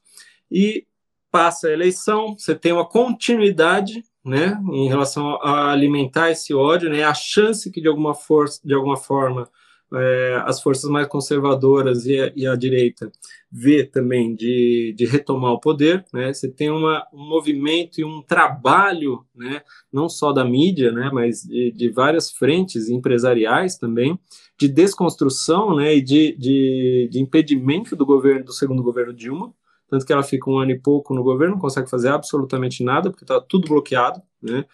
e 0.50 0.86
passa 1.30 1.68
a 1.68 1.74
eleição, 1.74 2.38
você 2.38 2.56
tem 2.56 2.72
uma 2.72 2.88
continuidade 2.88 4.06
né, 4.26 4.60
em 4.72 4.88
relação 4.88 5.36
a 5.42 5.72
alimentar 5.72 6.32
esse 6.32 6.52
ódio, 6.54 6.90
né, 6.90 7.04
a 7.04 7.14
chance 7.14 7.70
que 7.72 7.80
de 7.80 7.88
alguma 7.88 8.16
força, 8.16 8.60
de 8.66 8.74
alguma 8.74 8.98
forma, 8.98 9.48
é, 9.94 10.42
as 10.46 10.62
forças 10.62 10.90
mais 10.90 11.08
conservadoras 11.08 12.08
e 12.08 12.20
a, 12.20 12.34
e 12.36 12.48
a, 12.48 12.56
direita 12.56 13.12
vê 13.52 13.84
também 13.84 14.36
de, 14.36 14.96
de 14.98 15.06
retomar 15.06 15.52
o 15.52 15.60
poder, 15.60 16.04
né, 16.12 16.34
você 16.34 16.50
tem 16.50 16.72
uma, 16.72 17.06
um 17.14 17.30
movimento 17.30 18.02
e 18.02 18.04
um 18.04 18.20
trabalho, 18.20 19.24
né, 19.36 19.62
não 19.94 20.10
só 20.10 20.34
da 20.34 20.44
mídia, 20.44 20.92
né, 20.92 21.12
mas 21.14 21.44
de, 21.44 21.72
de 21.72 21.90
várias 21.90 22.32
frentes 22.32 22.90
empresariais 22.90 23.78
também, 23.78 24.20
de 24.60 24.68
desconstrução, 24.68 25.76
né, 25.76 25.96
e 25.96 26.02
de, 26.02 26.36
de, 26.36 27.10
de 27.12 27.22
impedimento 27.22 27.96
do 27.96 28.08
governo, 28.08 28.46
do 28.46 28.54
segundo 28.54 28.82
governo 28.82 29.14
Dilma, 29.14 29.54
tanto 29.96 30.06
que 30.06 30.12
ela 30.12 30.24
fica 30.24 30.50
um 30.50 30.58
ano 30.60 30.72
e 30.72 30.78
pouco 30.78 31.14
no 31.14 31.24
governo, 31.24 31.56
não 31.56 31.62
consegue 31.62 31.90
fazer 31.90 32.10
absolutamente 32.10 32.84
nada, 32.84 33.10
porque 33.10 33.24
está 33.24 33.40
tudo 33.40 33.70
bloqueado, 33.70 34.22
né? 34.42 34.66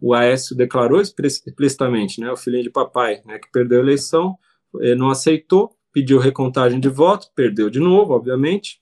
O 0.00 0.14
Aécio 0.14 0.56
declarou 0.56 1.02
explicitamente, 1.02 2.18
né, 2.18 2.30
o 2.30 2.36
filhinho 2.36 2.62
de 2.62 2.70
papai, 2.70 3.20
né, 3.26 3.38
que 3.38 3.50
perdeu 3.50 3.80
a 3.80 3.82
eleição, 3.82 4.38
eh, 4.80 4.94
não 4.94 5.10
aceitou, 5.10 5.72
pediu 5.92 6.18
recontagem 6.18 6.78
de 6.80 6.88
votos, 6.88 7.30
perdeu 7.34 7.68
de 7.68 7.80
novo, 7.80 8.14
obviamente, 8.14 8.78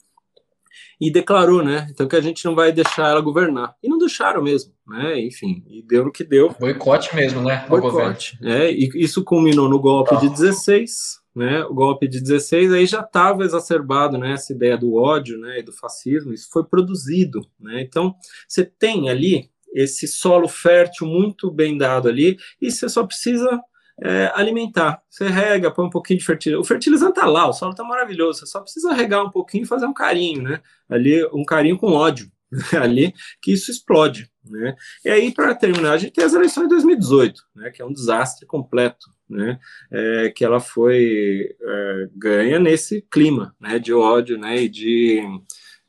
e 1.00 1.10
declarou, 1.10 1.64
né, 1.64 1.88
então 1.90 2.06
que 2.06 2.14
a 2.14 2.20
gente 2.20 2.44
não 2.44 2.54
vai 2.54 2.70
deixar 2.70 3.08
ela 3.08 3.22
governar. 3.22 3.74
E 3.82 3.88
não 3.88 3.98
deixaram 3.98 4.42
mesmo, 4.42 4.72
né, 4.86 5.18
enfim, 5.18 5.64
e 5.66 5.82
deu 5.82 6.04
no 6.04 6.12
que 6.12 6.22
deu. 6.22 6.54
Boicote 6.60 7.16
mesmo, 7.16 7.40
né, 7.40 7.64
Boicote, 7.68 8.38
é, 8.42 8.70
e 8.70 8.88
isso 8.94 9.24
culminou 9.24 9.68
no 9.68 9.80
golpe 9.80 10.14
de 10.18 10.28
16, 10.28 11.20
né, 11.38 11.64
o 11.64 11.72
golpe 11.72 12.08
de 12.08 12.20
16 12.20 12.72
aí 12.72 12.84
já 12.84 13.00
estava 13.00 13.44
exacerbado, 13.44 14.18
né, 14.18 14.32
essa 14.32 14.52
ideia 14.52 14.76
do 14.76 14.94
ódio, 14.94 15.38
né, 15.38 15.60
e 15.60 15.62
do 15.62 15.72
fascismo, 15.72 16.34
isso 16.34 16.48
foi 16.50 16.64
produzido, 16.64 17.40
né, 17.60 17.80
então 17.80 18.14
você 18.46 18.64
tem 18.64 19.08
ali 19.08 19.48
esse 19.72 20.08
solo 20.08 20.48
fértil 20.48 21.06
muito 21.06 21.48
bem 21.48 21.78
dado 21.78 22.08
ali, 22.08 22.36
e 22.60 22.70
você 22.70 22.88
só 22.88 23.06
precisa 23.06 23.60
é, 24.02 24.32
alimentar, 24.34 25.00
você 25.08 25.28
rega, 25.28 25.70
põe 25.70 25.86
um 25.86 25.90
pouquinho 25.90 26.18
de 26.18 26.24
fertilizante, 26.24 26.64
o 26.64 26.68
fertilizante 26.68 27.14
tá 27.14 27.26
lá, 27.26 27.48
o 27.48 27.52
solo 27.52 27.74
tá 27.74 27.84
maravilhoso, 27.84 28.40
você 28.40 28.46
só 28.46 28.60
precisa 28.60 28.92
regar 28.92 29.24
um 29.24 29.30
pouquinho 29.30 29.62
e 29.62 29.68
fazer 29.68 29.86
um 29.86 29.94
carinho, 29.94 30.42
né, 30.42 30.60
ali, 30.88 31.24
um 31.32 31.44
carinho 31.44 31.78
com 31.78 31.92
ódio, 31.92 32.28
ali, 32.82 33.14
que 33.40 33.52
isso 33.52 33.70
explode, 33.70 34.28
né, 34.44 34.74
e 35.04 35.08
aí, 35.08 35.32
para 35.32 35.54
terminar, 35.54 35.92
a 35.92 35.98
gente 35.98 36.14
tem 36.14 36.24
as 36.24 36.34
eleições 36.34 36.64
de 36.64 36.70
2018, 36.70 37.40
né, 37.54 37.70
que 37.70 37.80
é 37.80 37.84
um 37.84 37.92
desastre 37.92 38.44
completo, 38.44 39.06
né, 39.28 39.58
é, 39.90 40.30
que 40.30 40.44
ela 40.44 40.60
foi 40.60 41.54
é, 41.60 42.08
ganha 42.14 42.58
nesse 42.58 43.02
clima 43.02 43.54
né, 43.60 43.78
de 43.78 43.92
ódio 43.92 44.38
né, 44.38 44.62
e 44.62 44.68
de, 44.68 45.22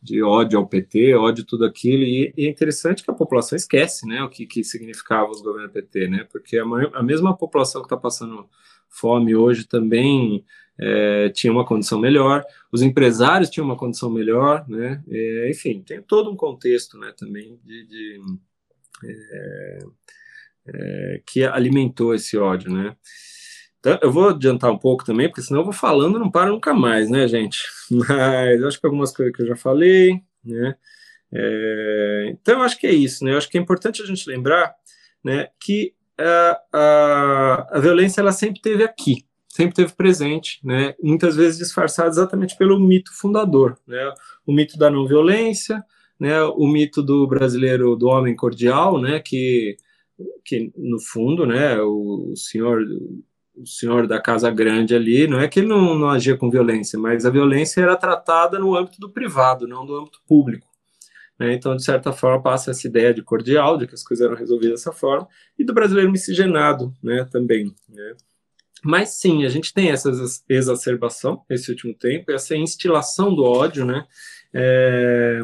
de 0.02 0.22
ódio 0.22 0.60
ao 0.60 0.68
PT, 0.68 1.16
ódio 1.16 1.46
tudo 1.46 1.66
aquilo, 1.66 2.04
e, 2.04 2.34
e 2.36 2.46
é 2.46 2.50
interessante 2.50 3.04
que 3.04 3.12
a 3.12 3.14
população 3.14 3.56
esquece 3.56 4.08
né, 4.08 4.22
o 4.24 4.30
que, 4.30 4.46
que 4.46 4.64
significava 4.64 5.30
os 5.30 5.42
governos 5.42 5.72
PT, 5.72 6.08
né, 6.08 6.28
porque 6.32 6.58
a, 6.58 6.64
a 6.94 7.04
mesma 7.04 7.36
população 7.36 7.82
que 7.82 7.86
está 7.86 7.98
passando 7.98 8.50
fome 8.90 9.36
hoje 9.36 9.66
também 9.66 10.44
é, 10.78 11.30
tinha 11.30 11.52
uma 11.52 11.66
condição 11.66 12.00
melhor, 12.00 12.44
os 12.72 12.82
empresários 12.82 13.50
tinham 13.50 13.66
uma 13.66 13.78
condição 13.78 14.10
melhor, 14.10 14.68
né, 14.68 15.04
é, 15.10 15.50
enfim, 15.50 15.82
tem 15.82 16.02
todo 16.02 16.32
um 16.32 16.36
contexto 16.36 16.98
né, 16.98 17.14
também 17.18 17.60
de, 17.64 17.88
de 17.88 18.22
é, 20.74 21.22
que 21.26 21.44
alimentou 21.44 22.14
esse 22.14 22.38
ódio, 22.38 22.72
né? 22.72 22.96
Então, 23.80 23.98
eu 24.02 24.12
vou 24.12 24.30
adiantar 24.30 24.70
um 24.72 24.78
pouco 24.78 25.06
também, 25.06 25.30
porque 25.30 25.42
senão 25.42 25.62
eu 25.62 25.66
vou 25.66 25.74
falando 25.74 26.20
não 26.20 26.30
para 26.30 26.50
nunca 26.50 26.74
mais, 26.74 27.10
né, 27.10 27.28
gente? 27.28 27.60
Mas 27.90 28.64
acho 28.64 28.80
que 28.80 28.86
algumas 28.86 29.12
coisas 29.16 29.36
que 29.36 29.42
eu 29.42 29.48
já 29.48 29.56
falei, 29.56 30.22
né? 30.44 30.76
É, 31.32 32.30
então, 32.32 32.60
eu 32.60 32.62
acho 32.64 32.78
que 32.78 32.88
é 32.88 32.94
isso, 32.94 33.24
né? 33.24 33.34
Eu 33.34 33.38
acho 33.38 33.50
que 33.50 33.58
é 33.58 33.62
importante 33.62 34.02
a 34.02 34.06
gente 34.06 34.30
lembrar, 34.30 34.74
né, 35.24 35.50
que 35.60 35.94
a, 36.18 36.62
a, 36.74 37.68
a 37.78 37.80
violência 37.80 38.22
ela 38.22 38.32
sempre 38.32 38.62
teve 38.62 38.84
aqui, 38.84 39.26
sempre 39.48 39.76
teve 39.76 39.94
presente, 39.94 40.60
né? 40.64 40.94
Muitas 41.02 41.36
vezes 41.36 41.58
disfarçada 41.58 42.10
exatamente 42.10 42.58
pelo 42.58 42.80
mito 42.80 43.14
fundador, 43.14 43.78
né? 43.88 44.14
O 44.46 44.52
mito 44.52 44.78
da 44.78 44.90
não 44.90 45.08
violência, 45.08 45.84
né? 46.20 46.42
O 46.44 46.68
mito 46.68 47.02
do 47.02 47.26
brasileiro 47.28 47.96
do 47.96 48.08
homem 48.08 48.36
cordial, 48.36 49.00
né? 49.00 49.20
Que 49.20 49.78
que 50.44 50.72
no 50.76 51.00
fundo, 51.00 51.46
né, 51.46 51.80
o, 51.82 52.34
senhor 52.36 52.84
o 53.56 53.68
senhor 53.68 54.08
da 54.08 54.22
casa 54.22 54.50
grande 54.50 54.96
ali, 54.96 55.28
não 55.28 55.40
é 55.40 55.48
que 55.48 55.60
ele 55.60 55.68
não, 55.68 55.94
não 55.94 56.10
agia 56.10 56.38
com 56.38 56.50
violência, 56.50 56.98
mas 56.98 57.26
a 57.26 57.30
violência 57.30 57.82
era 57.82 57.96
tratada 57.98 58.58
no 58.58 58.76
âmbito 58.76 59.00
do 59.00 59.10
privado, 59.10 59.68
não 59.68 59.86
do 59.86 59.96
âmbito 59.96 60.22
público. 60.26 60.68
Né? 61.38 61.54
Então, 61.54 61.76
de 61.76 61.84
certa 61.84 62.14
forma, 62.14 62.42
passa 62.42 62.72
essa 62.72 62.88
ideia 62.88 63.14
de 63.14 63.22
cordial, 63.22 63.78
de 63.78 63.86
que 63.86 63.96
as 63.96 64.04
coisas 64.04 64.26
eram 64.26 64.38
resolvidas 64.38 64.80
dessa 64.80 64.92
forma, 64.92 65.28
e 65.58 65.64
do 65.64 65.74
brasileiro 65.74 66.12
miscigenado 66.12 66.94
né, 67.04 67.26
também. 67.30 67.74
Né? 67.90 68.16
Mas 68.84 69.10
sim, 69.10 69.46
a 69.46 69.50
gente 69.50 69.74
tem 69.74 69.90
essa 69.90 70.10
exacerbação 70.48 71.44
nesse 71.50 71.70
último 71.70 71.94
tempo, 71.94 72.32
essa 72.32 72.56
instilação 72.56 73.34
do 73.36 73.44
ódio, 73.44 73.86
né? 73.86 74.06
É, 74.54 75.42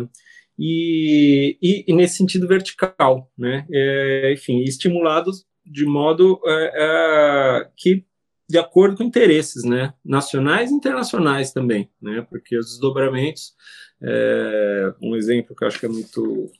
e, 0.57 1.57
e, 1.61 1.85
e, 1.87 1.93
nesse 1.93 2.17
sentido 2.17 2.47
vertical, 2.47 3.31
né? 3.37 3.65
É, 3.71 4.33
enfim, 4.33 4.61
estimulados 4.61 5.45
de 5.65 5.85
modo 5.85 6.39
é, 6.45 6.71
é, 6.75 7.69
que 7.75 8.05
de 8.47 8.57
acordo 8.57 8.97
com 8.97 9.03
interesses, 9.03 9.63
né? 9.63 9.93
Nacionais 10.03 10.71
e 10.71 10.73
internacionais 10.73 11.51
também, 11.51 11.89
né? 12.01 12.25
Porque 12.29 12.57
os 12.57 12.67
desdobramentos, 12.67 13.53
é, 14.01 14.93
um 15.01 15.15
exemplo 15.15 15.55
que 15.55 15.63
eu 15.63 15.67
acho 15.67 15.79
que 15.79 15.85
é 15.85 15.89
muito 15.89 16.51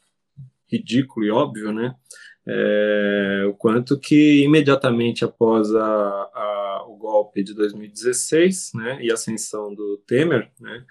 ridículo 0.67 1.26
e 1.26 1.31
óbvio, 1.31 1.72
né? 1.72 1.95
É, 2.47 3.43
o 3.47 3.53
quanto 3.53 3.99
que 3.99 4.43
imediatamente 4.43 5.26
após 5.26 5.73
a, 5.73 5.84
a, 5.84 6.85
o 6.88 6.95
golpe 6.95 7.43
de 7.43 7.55
2016, 7.55 8.72
né, 8.76 8.99
e 9.01 9.09
a 9.09 9.15
ascensão 9.15 9.73
do 9.73 9.97
Temer, 10.05 10.51
né, 10.59 10.85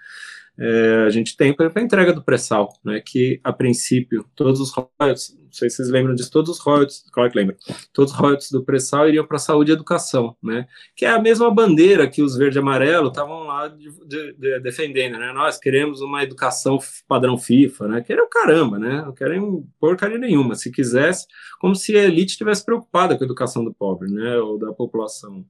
é, 0.57 1.03
a 1.05 1.09
gente 1.09 1.35
tem, 1.35 1.53
para 1.53 1.71
a 1.75 1.81
entrega 1.81 2.13
do 2.13 2.23
pré-sal, 2.23 2.69
né, 2.83 3.01
que 3.05 3.39
a 3.43 3.51
princípio 3.51 4.25
todos 4.35 4.59
os 4.61 4.71
royalties, 4.71 5.37
não 5.37 5.51
sei 5.51 5.69
se 5.69 5.77
vocês 5.77 5.89
lembram 5.89 6.15
disso, 6.15 6.31
todos 6.31 6.49
os 6.49 6.59
royalties, 6.59 7.03
claro 7.11 7.29
que 7.29 7.37
lembram, 7.37 7.57
todos 7.93 8.13
os 8.13 8.17
royalties 8.17 8.51
do 8.51 8.63
pré-sal 8.63 9.07
iriam 9.07 9.25
para 9.25 9.37
saúde 9.37 9.71
e 9.71 9.73
educação, 9.73 10.35
né, 10.41 10.65
que 10.95 11.05
é 11.05 11.09
a 11.09 11.21
mesma 11.21 11.53
bandeira 11.53 12.09
que 12.09 12.21
os 12.21 12.37
verde 12.37 12.57
e 12.57 12.59
amarelo 12.59 13.09
estavam 13.09 13.43
lá 13.43 13.67
de, 13.67 13.89
de, 14.07 14.33
de, 14.33 14.59
defendendo, 14.61 15.17
né, 15.17 15.33
nós 15.33 15.57
queremos 15.57 15.99
uma 15.99 16.23
educação 16.23 16.79
padrão 17.07 17.37
FIFA, 17.37 17.87
né, 17.89 18.01
querem 18.01 18.23
o 18.23 18.29
caramba, 18.29 18.79
né, 18.79 19.03
não 19.05 19.13
querem 19.13 19.65
porcaria 19.79 20.17
nenhuma, 20.17 20.55
se 20.55 20.71
quisesse, 20.71 21.27
como 21.59 21.75
se 21.75 21.97
a 21.97 22.03
elite 22.03 22.31
estivesse 22.31 22.63
preocupada 22.63 23.17
com 23.17 23.23
a 23.23 23.25
educação 23.25 23.63
do 23.63 23.73
pobre, 23.73 24.09
né, 24.09 24.37
ou 24.37 24.57
da 24.57 24.71
população 24.71 25.45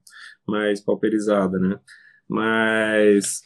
mais 0.48 0.82
pauperizada, 0.82 1.60
né, 1.60 1.80
mas 2.28 3.42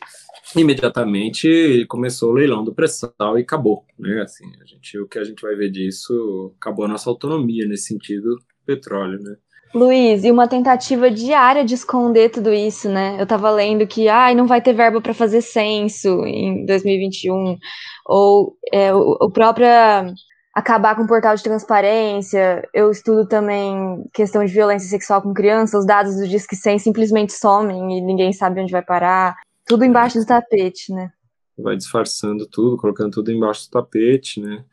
imediatamente 0.55 1.85
começou 1.87 2.31
o 2.31 2.33
leilão 2.33 2.63
do 2.63 2.73
pré-sal 2.73 3.37
e 3.37 3.41
acabou, 3.41 3.85
né? 3.97 4.21
Assim, 4.21 4.45
a 4.61 4.65
gente, 4.65 4.97
o 4.99 5.07
que 5.07 5.19
a 5.19 5.23
gente 5.23 5.41
vai 5.41 5.55
ver 5.55 5.69
disso, 5.69 6.53
acabou 6.59 6.85
a 6.85 6.87
nossa 6.87 7.09
autonomia 7.09 7.67
nesse 7.67 7.85
sentido, 7.85 8.37
petróleo, 8.65 9.19
né? 9.21 9.35
Luiz, 9.73 10.23
e 10.23 10.31
uma 10.31 10.47
tentativa 10.47 11.11
diária 11.11 11.63
de 11.63 11.75
esconder 11.75 12.29
tudo 12.29 12.51
isso, 12.51 12.89
né? 12.89 13.17
Eu 13.19 13.27
tava 13.27 13.51
lendo 13.51 13.85
que, 13.85 14.07
ai, 14.07 14.33
não 14.33 14.47
vai 14.47 14.61
ter 14.61 14.73
verba 14.73 14.99
para 14.99 15.13
fazer 15.13 15.41
censo 15.41 16.25
em 16.25 16.65
2021, 16.65 17.55
ou 18.07 18.57
é, 18.73 18.91
o, 18.91 19.15
o 19.21 19.29
própria 19.29 20.11
acabar 20.53 20.95
com 20.95 21.03
o 21.03 21.07
portal 21.07 21.35
de 21.35 21.43
transparência. 21.43 22.67
Eu 22.73 22.91
estudo 22.91 23.27
também 23.27 24.03
questão 24.13 24.43
de 24.43 24.51
violência 24.51 24.89
sexual 24.89 25.21
com 25.21 25.33
crianças, 25.33 25.81
os 25.81 25.85
dados 25.85 26.15
do 26.15 26.27
Disque 26.27 26.55
100 26.55 26.79
simplesmente 26.79 27.33
somem 27.33 27.97
e 27.97 28.01
ninguém 28.01 28.33
sabe 28.33 28.61
onde 28.61 28.71
vai 28.71 28.83
parar. 28.83 29.35
Tudo 29.65 29.85
embaixo 29.85 30.19
do 30.19 30.25
tapete, 30.25 30.91
né? 30.91 31.11
Vai 31.57 31.75
disfarçando 31.75 32.47
tudo, 32.47 32.77
colocando 32.77 33.11
tudo 33.11 33.31
embaixo 33.31 33.67
do 33.67 33.71
tapete, 33.71 34.41
né? 34.41 34.63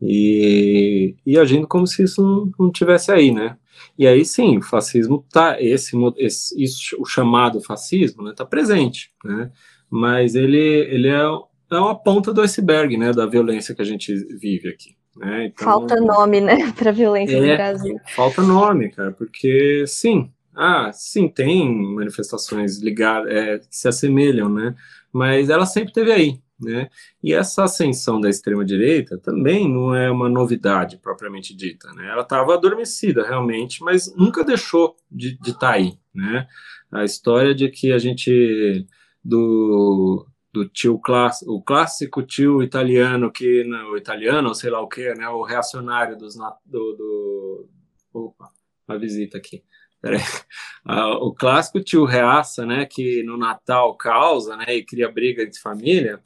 E, 0.00 1.16
e 1.24 1.38
agindo 1.38 1.66
como 1.66 1.86
se 1.86 2.02
isso 2.02 2.22
não, 2.22 2.50
não 2.58 2.72
tivesse 2.72 3.10
aí, 3.10 3.32
né? 3.32 3.56
E 3.98 4.06
aí 4.06 4.24
sim, 4.24 4.58
o 4.58 4.62
fascismo 4.62 5.24
tá 5.32 5.60
esse, 5.60 5.96
esse 6.18 6.62
isso, 6.62 6.96
o 7.00 7.04
chamado 7.04 7.60
fascismo, 7.60 8.22
né, 8.22 8.32
tá 8.34 8.44
presente, 8.44 9.10
né? 9.24 9.50
Mas 9.90 10.34
ele 10.34 10.58
ele 10.58 11.08
é 11.08 11.22
é 11.70 11.78
uma 11.78 11.98
ponta 11.98 12.32
do 12.32 12.40
iceberg, 12.42 12.96
né, 12.96 13.12
da 13.12 13.26
violência 13.26 13.74
que 13.74 13.82
a 13.82 13.84
gente 13.84 14.14
vive 14.38 14.68
aqui. 14.68 14.96
Né? 15.16 15.46
Então, 15.46 15.64
falta 15.64 15.96
nome, 16.00 16.40
né, 16.40 16.72
para 16.76 16.90
violência 16.90 17.36
é, 17.36 17.40
no 17.40 17.56
Brasil. 17.56 18.00
Falta 18.14 18.42
nome, 18.42 18.90
cara, 18.90 19.12
porque 19.12 19.84
sim, 19.86 20.32
ah, 20.54 20.90
sim, 20.92 21.28
tem 21.28 21.68
manifestações 21.94 22.78
ligadas, 22.78 23.32
é, 23.32 23.58
que 23.58 23.76
se 23.76 23.88
assemelham, 23.88 24.48
né? 24.48 24.74
Mas 25.12 25.50
ela 25.50 25.66
sempre 25.66 25.92
teve 25.92 26.12
aí, 26.12 26.40
né? 26.60 26.88
E 27.22 27.32
essa 27.32 27.64
ascensão 27.64 28.20
da 28.20 28.28
extrema-direita 28.28 29.18
também 29.18 29.68
não 29.68 29.94
é 29.94 30.10
uma 30.10 30.28
novidade 30.28 30.96
propriamente 30.96 31.54
dita, 31.54 31.92
né? 31.92 32.08
Ela 32.08 32.22
estava 32.22 32.54
adormecida 32.54 33.26
realmente, 33.26 33.82
mas 33.82 34.14
nunca 34.16 34.44
deixou 34.44 34.96
de 35.10 35.38
estar 35.42 35.54
tá 35.58 35.72
aí, 35.72 35.94
né? 36.14 36.46
A 36.90 37.04
história 37.04 37.54
de 37.54 37.68
que 37.68 37.92
a 37.92 37.98
gente 37.98 38.86
do 39.24 40.26
do 40.54 40.68
tio 40.68 40.96
clássico, 41.00 41.52
o 41.52 41.60
clássico 41.60 42.22
tio 42.22 42.62
italiano 42.62 43.32
que 43.32 43.64
o 43.90 43.96
italiano, 43.96 44.54
sei 44.54 44.70
lá 44.70 44.80
o 44.80 44.86
que, 44.86 45.12
né, 45.14 45.28
o 45.28 45.42
reacionário 45.42 46.16
dos 46.16 46.36
do, 46.64 46.92
do 46.94 47.68
opa, 48.12 48.50
uma 48.86 48.96
visita 48.98 49.36
aqui. 49.36 49.64
Ah, 50.86 51.14
o 51.16 51.32
clássico 51.32 51.80
tio 51.82 52.04
reaça, 52.04 52.66
né, 52.66 52.84
que 52.84 53.22
no 53.22 53.38
Natal 53.38 53.96
causa, 53.96 54.54
né, 54.54 54.66
e 54.68 54.84
cria 54.84 55.10
briga 55.10 55.42
entre 55.42 55.58
família, 55.58 56.22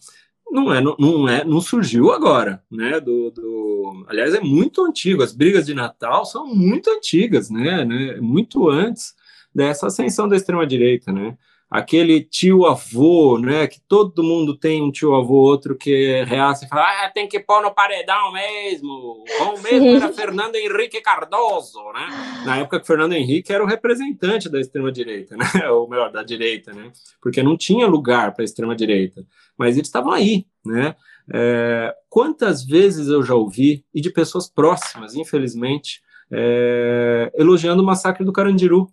não 0.50 0.74
é, 0.74 0.82
não 0.82 1.28
é, 1.28 1.44
não 1.44 1.60
surgiu 1.60 2.10
agora, 2.10 2.60
né? 2.68 2.98
Do, 2.98 3.30
do, 3.30 4.04
aliás, 4.08 4.34
é 4.34 4.40
muito 4.40 4.82
antigo. 4.84 5.22
As 5.22 5.32
brigas 5.32 5.66
de 5.66 5.74
Natal 5.74 6.24
são 6.24 6.46
muito 6.46 6.90
antigas, 6.90 7.50
né? 7.50 7.84
né 7.84 8.16
muito 8.16 8.68
antes 8.68 9.14
dessa 9.54 9.86
ascensão 9.86 10.26
da 10.28 10.36
extrema 10.36 10.66
direita, 10.66 11.12
né? 11.12 11.36
Aquele 11.70 12.22
tio 12.22 12.66
avô, 12.66 13.38
né? 13.38 13.66
Que 13.66 13.80
todo 13.86 14.22
mundo 14.22 14.56
tem 14.56 14.82
um 14.82 14.90
tio 14.90 15.14
avô, 15.14 15.34
outro 15.34 15.76
que 15.76 16.24
reaça 16.24 16.64
e 16.64 16.68
fala: 16.68 17.04
ah, 17.04 17.10
tem 17.10 17.28
que 17.28 17.38
pôr 17.38 17.62
no 17.62 17.74
paredão 17.74 18.32
mesmo. 18.32 19.24
Bom 19.38 19.60
mesmo 19.60 19.96
era 19.96 20.12
Fernando 20.12 20.56
Henrique 20.56 21.00
Cardoso, 21.00 21.80
né? 21.92 22.42
Na 22.44 22.56
época 22.58 22.80
que 22.80 22.86
Fernando 22.86 23.12
Henrique 23.12 23.52
era 23.52 23.62
o 23.62 23.66
representante 23.66 24.48
da 24.48 24.60
extrema-direita, 24.60 25.36
né? 25.36 25.44
Ou 25.70 25.88
melhor, 25.88 26.10
da 26.10 26.22
direita, 26.22 26.72
né? 26.72 26.90
Porque 27.20 27.42
não 27.42 27.56
tinha 27.56 27.86
lugar 27.86 28.32
para 28.32 28.42
a 28.42 28.46
extrema-direita. 28.46 29.24
Mas 29.56 29.76
eles 29.76 29.88
estavam 29.88 30.12
aí, 30.12 30.46
né? 30.64 30.96
É, 31.32 31.94
quantas 32.08 32.64
vezes 32.64 33.08
eu 33.08 33.22
já 33.22 33.34
ouvi, 33.34 33.84
e 33.94 34.00
de 34.00 34.10
pessoas 34.10 34.48
próximas, 34.48 35.14
infelizmente, 35.14 36.00
é, 36.30 37.30
elogiando 37.34 37.82
o 37.82 37.86
massacre 37.86 38.24
do 38.24 38.32
Carandiru, 38.32 38.90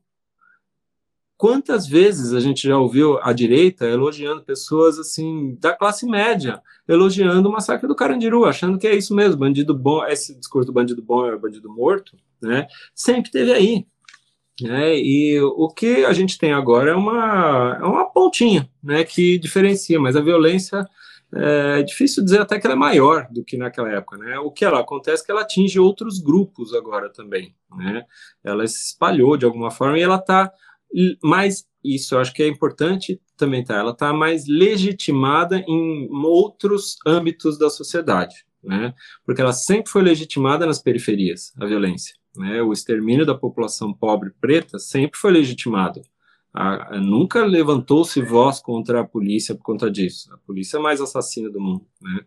Quantas 1.37 1.85
vezes 1.85 2.33
a 2.33 2.39
gente 2.39 2.67
já 2.67 2.77
ouviu 2.77 3.19
a 3.21 3.33
direita 3.33 3.85
elogiando 3.85 4.43
pessoas 4.43 4.97
assim 4.97 5.57
da 5.59 5.73
classe 5.73 6.05
média, 6.05 6.61
elogiando 6.87 7.49
o 7.49 7.51
massacre 7.51 7.87
do 7.87 7.95
Carandiru, 7.95 8.45
achando 8.45 8.77
que 8.77 8.87
é 8.87 8.95
isso 8.95 9.13
mesmo, 9.13 9.37
bandido 9.37 9.73
bom, 9.73 10.05
esse 10.05 10.33
discurso 10.39 10.67
do 10.67 10.73
bandido 10.73 11.01
bom 11.01 11.25
é 11.25 11.37
bandido 11.37 11.69
morto, 11.69 12.15
né? 12.41 12.67
Sempre 12.93 13.31
teve 13.31 13.51
aí. 13.51 13.85
Né? 14.61 14.97
E 14.97 15.41
o 15.41 15.67
que 15.67 16.05
a 16.05 16.13
gente 16.13 16.37
tem 16.37 16.53
agora 16.53 16.91
é 16.91 16.95
uma, 16.95 17.77
é 17.81 17.83
uma 17.83 18.09
pontinha 18.09 18.69
né, 18.81 19.03
que 19.03 19.37
diferencia, 19.37 19.99
mas 19.99 20.15
a 20.15 20.21
violência 20.21 20.87
é 21.33 21.83
difícil 21.83 22.23
dizer 22.23 22.39
até 22.39 22.57
que 22.57 22.65
ela 22.65 22.75
é 22.75 22.79
maior 22.79 23.27
do 23.29 23.43
que 23.43 23.57
naquela 23.57 23.91
época, 23.91 24.17
né? 24.17 24.39
O 24.39 24.49
que 24.49 24.63
ela 24.63 24.79
acontece 24.79 25.23
é 25.23 25.25
que 25.25 25.31
ela 25.31 25.41
atinge 25.41 25.77
outros 25.77 26.19
grupos 26.19 26.73
agora 26.73 27.09
também, 27.09 27.53
né? 27.75 28.05
Ela 28.41 28.65
se 28.65 28.91
espalhou 28.91 29.35
de 29.35 29.43
alguma 29.43 29.69
forma 29.69 29.97
e 29.99 30.01
ela 30.01 30.15
está 30.15 30.49
mas 31.23 31.65
isso 31.83 32.15
eu 32.15 32.19
acho 32.19 32.33
que 32.33 32.41
é 32.41 32.47
importante 32.47 33.21
também, 33.37 33.63
tá? 33.63 33.75
Ela 33.75 33.91
está 33.91 34.11
mais 34.11 34.47
legitimada 34.47 35.63
em 35.67 36.09
outros 36.11 36.95
âmbitos 37.05 37.57
da 37.57 37.69
sociedade, 37.69 38.45
né? 38.63 38.93
Porque 39.25 39.41
ela 39.41 39.53
sempre 39.53 39.91
foi 39.91 40.01
legitimada 40.01 40.65
nas 40.65 40.81
periferias, 40.81 41.53
a 41.59 41.65
violência. 41.65 42.15
Né? 42.35 42.61
O 42.61 42.73
extermínio 42.73 43.25
da 43.25 43.35
população 43.35 43.93
pobre 43.93 44.31
preta 44.41 44.79
sempre 44.79 45.19
foi 45.19 45.31
legitimado. 45.31 46.01
A, 46.53 46.95
a, 46.95 46.99
nunca 46.99 47.45
levantou-se 47.45 48.21
voz 48.21 48.59
contra 48.59 49.01
a 49.01 49.05
polícia 49.05 49.53
por 49.55 49.63
conta 49.63 49.91
disso. 49.91 50.33
A 50.33 50.37
polícia 50.37 50.77
é 50.77 50.79
mais 50.79 51.01
assassina 51.01 51.49
do 51.49 51.59
mundo, 51.59 51.85
né? 52.01 52.21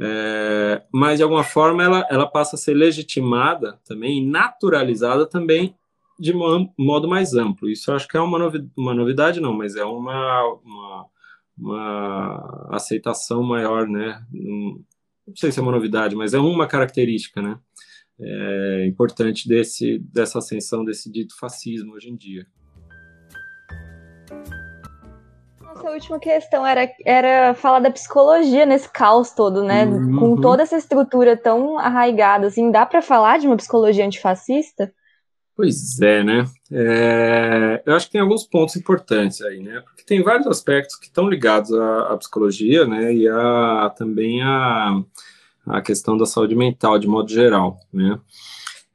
É, 0.00 0.82
mas 0.92 1.18
de 1.18 1.22
alguma 1.22 1.44
forma 1.44 1.82
ela, 1.82 2.06
ela 2.10 2.26
passa 2.26 2.56
a 2.56 2.58
ser 2.58 2.74
legitimada 2.74 3.78
também, 3.84 4.26
naturalizada 4.26 5.26
também 5.26 5.76
de 6.18 6.32
modo 6.32 7.08
mais 7.08 7.34
amplo. 7.34 7.68
Isso 7.68 7.90
eu 7.90 7.96
acho 7.96 8.08
que 8.08 8.16
é 8.16 8.20
uma, 8.20 8.38
novi 8.38 8.68
uma 8.76 8.94
novidade, 8.94 9.40
não, 9.40 9.52
mas 9.52 9.76
é 9.76 9.84
uma, 9.84 10.42
uma, 10.64 11.06
uma, 11.58 12.68
aceitação 12.70 13.42
maior, 13.42 13.88
né? 13.88 14.22
Não 14.32 15.36
sei 15.36 15.50
se 15.50 15.58
é 15.58 15.62
uma 15.62 15.72
novidade, 15.72 16.14
mas 16.14 16.34
é 16.34 16.38
uma 16.38 16.66
característica, 16.66 17.40
né? 17.40 17.58
É, 18.20 18.86
importante 18.86 19.48
desse, 19.48 19.98
dessa 19.98 20.38
ascensão 20.38 20.84
desse 20.84 21.10
dito 21.10 21.36
fascismo 21.38 21.94
hoje 21.94 22.10
em 22.10 22.16
dia. 22.16 22.46
Nossa 25.60 25.90
última 25.90 26.20
questão 26.20 26.64
era, 26.64 26.88
era 27.04 27.54
falar 27.54 27.80
da 27.80 27.90
psicologia 27.90 28.64
nesse 28.64 28.88
caos 28.88 29.32
todo, 29.32 29.64
né? 29.64 29.84
Uhum. 29.86 30.18
Com 30.18 30.40
toda 30.40 30.62
essa 30.62 30.76
estrutura 30.76 31.36
tão 31.36 31.78
arraigada, 31.78 32.46
assim, 32.46 32.70
dá 32.70 32.86
para 32.86 33.02
falar 33.02 33.38
de 33.38 33.46
uma 33.46 33.56
psicologia 33.56 34.06
antifascista? 34.06 34.92
Pois 35.54 36.00
é, 36.00 36.24
né? 36.24 36.44
É, 36.70 37.82
eu 37.84 37.94
acho 37.94 38.06
que 38.06 38.12
tem 38.12 38.20
alguns 38.20 38.44
pontos 38.44 38.74
importantes 38.76 39.42
aí, 39.42 39.62
né? 39.62 39.80
Porque 39.80 40.02
tem 40.02 40.22
vários 40.22 40.46
aspectos 40.46 40.96
que 40.96 41.06
estão 41.06 41.28
ligados 41.28 41.72
à, 41.72 42.12
à 42.12 42.16
psicologia, 42.16 42.86
né? 42.86 43.14
E 43.14 43.28
a, 43.28 43.92
também 43.96 44.42
à, 44.42 45.02
à 45.66 45.82
questão 45.82 46.16
da 46.16 46.24
saúde 46.24 46.54
mental, 46.54 46.98
de 46.98 47.06
modo 47.06 47.30
geral, 47.30 47.78
né? 47.92 48.18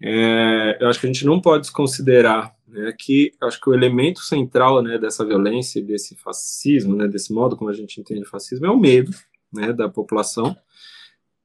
É, 0.01 0.77
eu 0.79 0.89
acho 0.89 0.99
que 0.99 1.07
a 1.07 1.11
gente 1.11 1.25
não 1.25 1.39
pode 1.39 1.61
desconsiderar 1.61 2.55
né, 2.67 2.93
que 2.97 3.31
acho 3.41 3.59
que 3.59 3.69
o 3.69 3.73
elemento 3.73 4.19
central 4.19 4.81
né, 4.83 4.97
dessa 4.97 5.25
violência, 5.25 5.81
desse 5.81 6.15
fascismo, 6.15 6.95
né, 6.95 7.07
desse 7.07 7.33
modo 7.33 7.55
como 7.55 7.69
a 7.69 7.73
gente 7.73 7.99
entende 7.99 8.21
o 8.21 8.29
fascismo, 8.29 8.65
é 8.65 8.69
o 8.69 8.77
medo 8.77 9.11
né, 9.51 9.73
da 9.73 9.89
população 9.89 10.55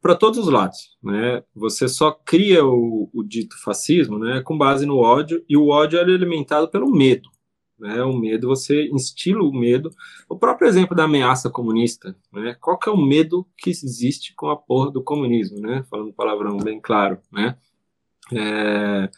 para 0.03 0.17
todos 0.17 0.41
os 0.41 0.49
lados. 0.49 0.99
Né? 1.03 1.43
Você 1.55 1.89
só 1.89 2.11
cria 2.11 2.67
o, 2.67 3.09
o, 3.15 3.23
dito 3.23 3.57
fascismo 3.63 4.19
né, 4.19 4.43
com 4.43 4.59
base 4.59 4.85
no 4.85 4.99
ódio, 4.99 5.43
e 5.49 5.57
o 5.57 5.69
ódio 5.69 5.99
é 5.99 6.03
alimentado 6.03 6.69
pelo 6.69 6.91
medo. 6.91 7.31
Né? 7.79 8.03
O 8.03 8.13
medo, 8.13 8.49
você 8.49 8.89
instila 8.89 9.43
o 9.43 9.53
medo. 9.53 9.91
O 10.29 10.37
próprio 10.37 10.69
exemplo 10.69 10.97
da 10.97 11.05
ameaça 11.05 11.49
comunista. 11.49 12.15
Né? 12.33 12.57
Qual 12.61 12.79
que 12.79 12.89
é 12.89 12.93
o 12.93 12.97
medo 12.97 13.47
que 13.57 13.71
existe 13.71 14.35
com 14.35 14.51
a 14.51 14.57
porra 14.57 14.91
do 14.91 15.03
comunismo? 15.03 15.61
Né? 15.61 15.85
Falando 15.89 16.13
palavrão 16.13 16.59
bem 16.59 16.81
claro. 16.81 17.19
Né? 17.33 17.57
É, 18.33 19.11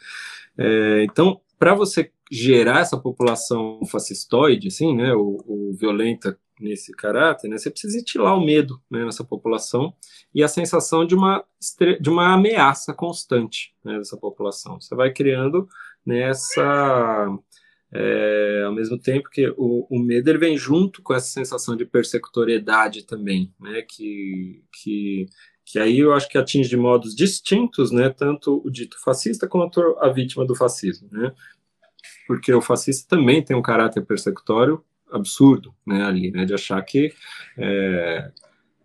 é, 0.58 1.04
então, 1.04 1.40
para 1.58 1.74
você 1.74 2.10
gerar 2.30 2.80
essa 2.80 2.98
população 2.98 3.80
fascistoide, 3.86 4.68
assim, 4.68 4.94
né, 4.94 5.14
o, 5.14 5.36
o 5.46 5.72
violenta 5.78 6.38
nesse 6.60 6.92
caráter, 6.92 7.48
né, 7.48 7.58
você 7.58 7.70
precisa 7.70 7.96
estilar 7.98 8.36
o 8.36 8.44
medo 8.44 8.80
né, 8.90 9.04
nessa 9.04 9.24
população 9.24 9.94
e 10.34 10.42
a 10.42 10.48
sensação 10.48 11.04
de 11.04 11.14
uma, 11.14 11.44
de 12.00 12.08
uma 12.08 12.34
ameaça 12.34 12.94
constante 12.94 13.74
né, 13.84 13.98
dessa 13.98 14.16
população. 14.16 14.80
Você 14.80 14.94
vai 14.94 15.12
criando 15.12 15.68
nessa. 16.04 17.28
É, 17.96 18.64
ao 18.66 18.72
mesmo 18.72 18.98
tempo 18.98 19.30
que 19.30 19.46
o, 19.56 19.86
o, 19.88 20.00
medo 20.00 20.28
ele 20.28 20.38
vem 20.38 20.58
junto 20.58 21.00
com 21.00 21.14
essa 21.14 21.28
sensação 21.28 21.76
de 21.76 21.84
persecutoriedade 21.84 23.06
também, 23.06 23.54
né, 23.60 23.82
que, 23.82 24.64
que, 24.72 25.26
que 25.64 25.78
aí 25.78 26.00
eu 26.00 26.12
acho 26.12 26.28
que 26.28 26.36
atinge 26.36 26.68
de 26.68 26.76
modos 26.76 27.14
distintos, 27.14 27.92
né, 27.92 28.10
tanto 28.10 28.60
o 28.64 28.68
dito 28.68 29.00
fascista 29.00 29.46
quanto 29.46 29.80
a 30.00 30.08
vítima 30.08 30.44
do 30.44 30.56
fascismo, 30.56 31.08
né, 31.12 31.32
porque 32.26 32.52
o 32.52 32.60
fascista 32.60 33.16
também 33.16 33.44
tem 33.44 33.56
um 33.56 33.62
caráter 33.62 34.04
persecutório 34.04 34.84
absurdo, 35.14 35.74
né, 35.86 36.04
ali, 36.04 36.30
né, 36.30 36.44
de 36.44 36.54
achar 36.54 36.80
que 36.82 37.12
é, 37.56 38.30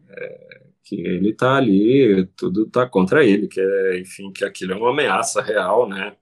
é, 0.09 0.61
que 0.83 1.01
ele 1.01 1.31
está 1.31 1.55
ali, 1.55 2.27
tudo 2.35 2.63
está 2.63 2.87
contra 2.87 3.23
ele, 3.23 3.47
que 3.47 3.59
é, 3.59 3.99
enfim, 3.99 4.31
que 4.31 4.45
aquilo 4.45 4.73
é 4.73 4.75
uma 4.75 4.91
ameaça 4.91 5.41
real, 5.41 5.87
né, 5.87 6.13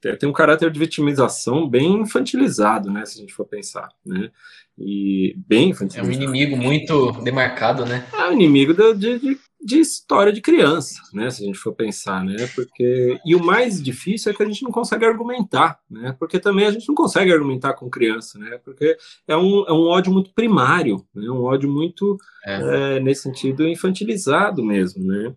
tem, 0.00 0.16
tem 0.16 0.28
um 0.28 0.32
caráter 0.32 0.70
de 0.70 0.78
vitimização 0.78 1.68
bem 1.68 2.00
infantilizado, 2.00 2.90
né, 2.90 3.04
se 3.04 3.18
a 3.18 3.20
gente 3.20 3.34
for 3.34 3.46
pensar, 3.46 3.88
né, 4.04 4.30
e 4.78 5.34
bem 5.36 5.70
infantilizado. 5.70 6.08
É 6.08 6.10
um 6.10 6.22
inimigo 6.22 6.56
muito 6.56 7.12
demarcado, 7.22 7.86
né? 7.86 8.08
É 8.12 8.28
um 8.28 8.32
inimigo 8.32 8.74
de, 8.74 8.92
de 8.94 9.18
de 9.20 9.38
história 9.72 10.32
de 10.32 10.42
criança, 10.42 11.00
né? 11.12 11.30
Se 11.30 11.42
a 11.42 11.46
gente 11.46 11.58
for 11.58 11.72
pensar, 11.74 12.22
né? 12.22 12.46
Porque 12.54 13.18
e 13.24 13.34
o 13.34 13.42
mais 13.42 13.82
difícil 13.82 14.30
é 14.30 14.34
que 14.34 14.42
a 14.42 14.46
gente 14.46 14.62
não 14.62 14.70
consegue 14.70 15.04
argumentar, 15.06 15.80
né? 15.90 16.14
Porque 16.18 16.38
também 16.38 16.66
a 16.66 16.70
gente 16.70 16.86
não 16.86 16.94
consegue 16.94 17.32
argumentar 17.32 17.72
com 17.74 17.88
criança, 17.88 18.38
né? 18.38 18.58
Porque 18.62 18.96
é 19.26 19.36
um, 19.36 19.64
é 19.66 19.72
um 19.72 19.86
ódio 19.86 20.12
muito 20.12 20.32
primário, 20.34 21.04
né? 21.14 21.30
Um 21.30 21.42
ódio 21.42 21.70
muito 21.70 22.18
é. 22.44 22.96
É, 22.96 23.00
nesse 23.00 23.22
sentido 23.22 23.66
infantilizado 23.66 24.62
mesmo, 24.62 25.04
né? 25.04 25.34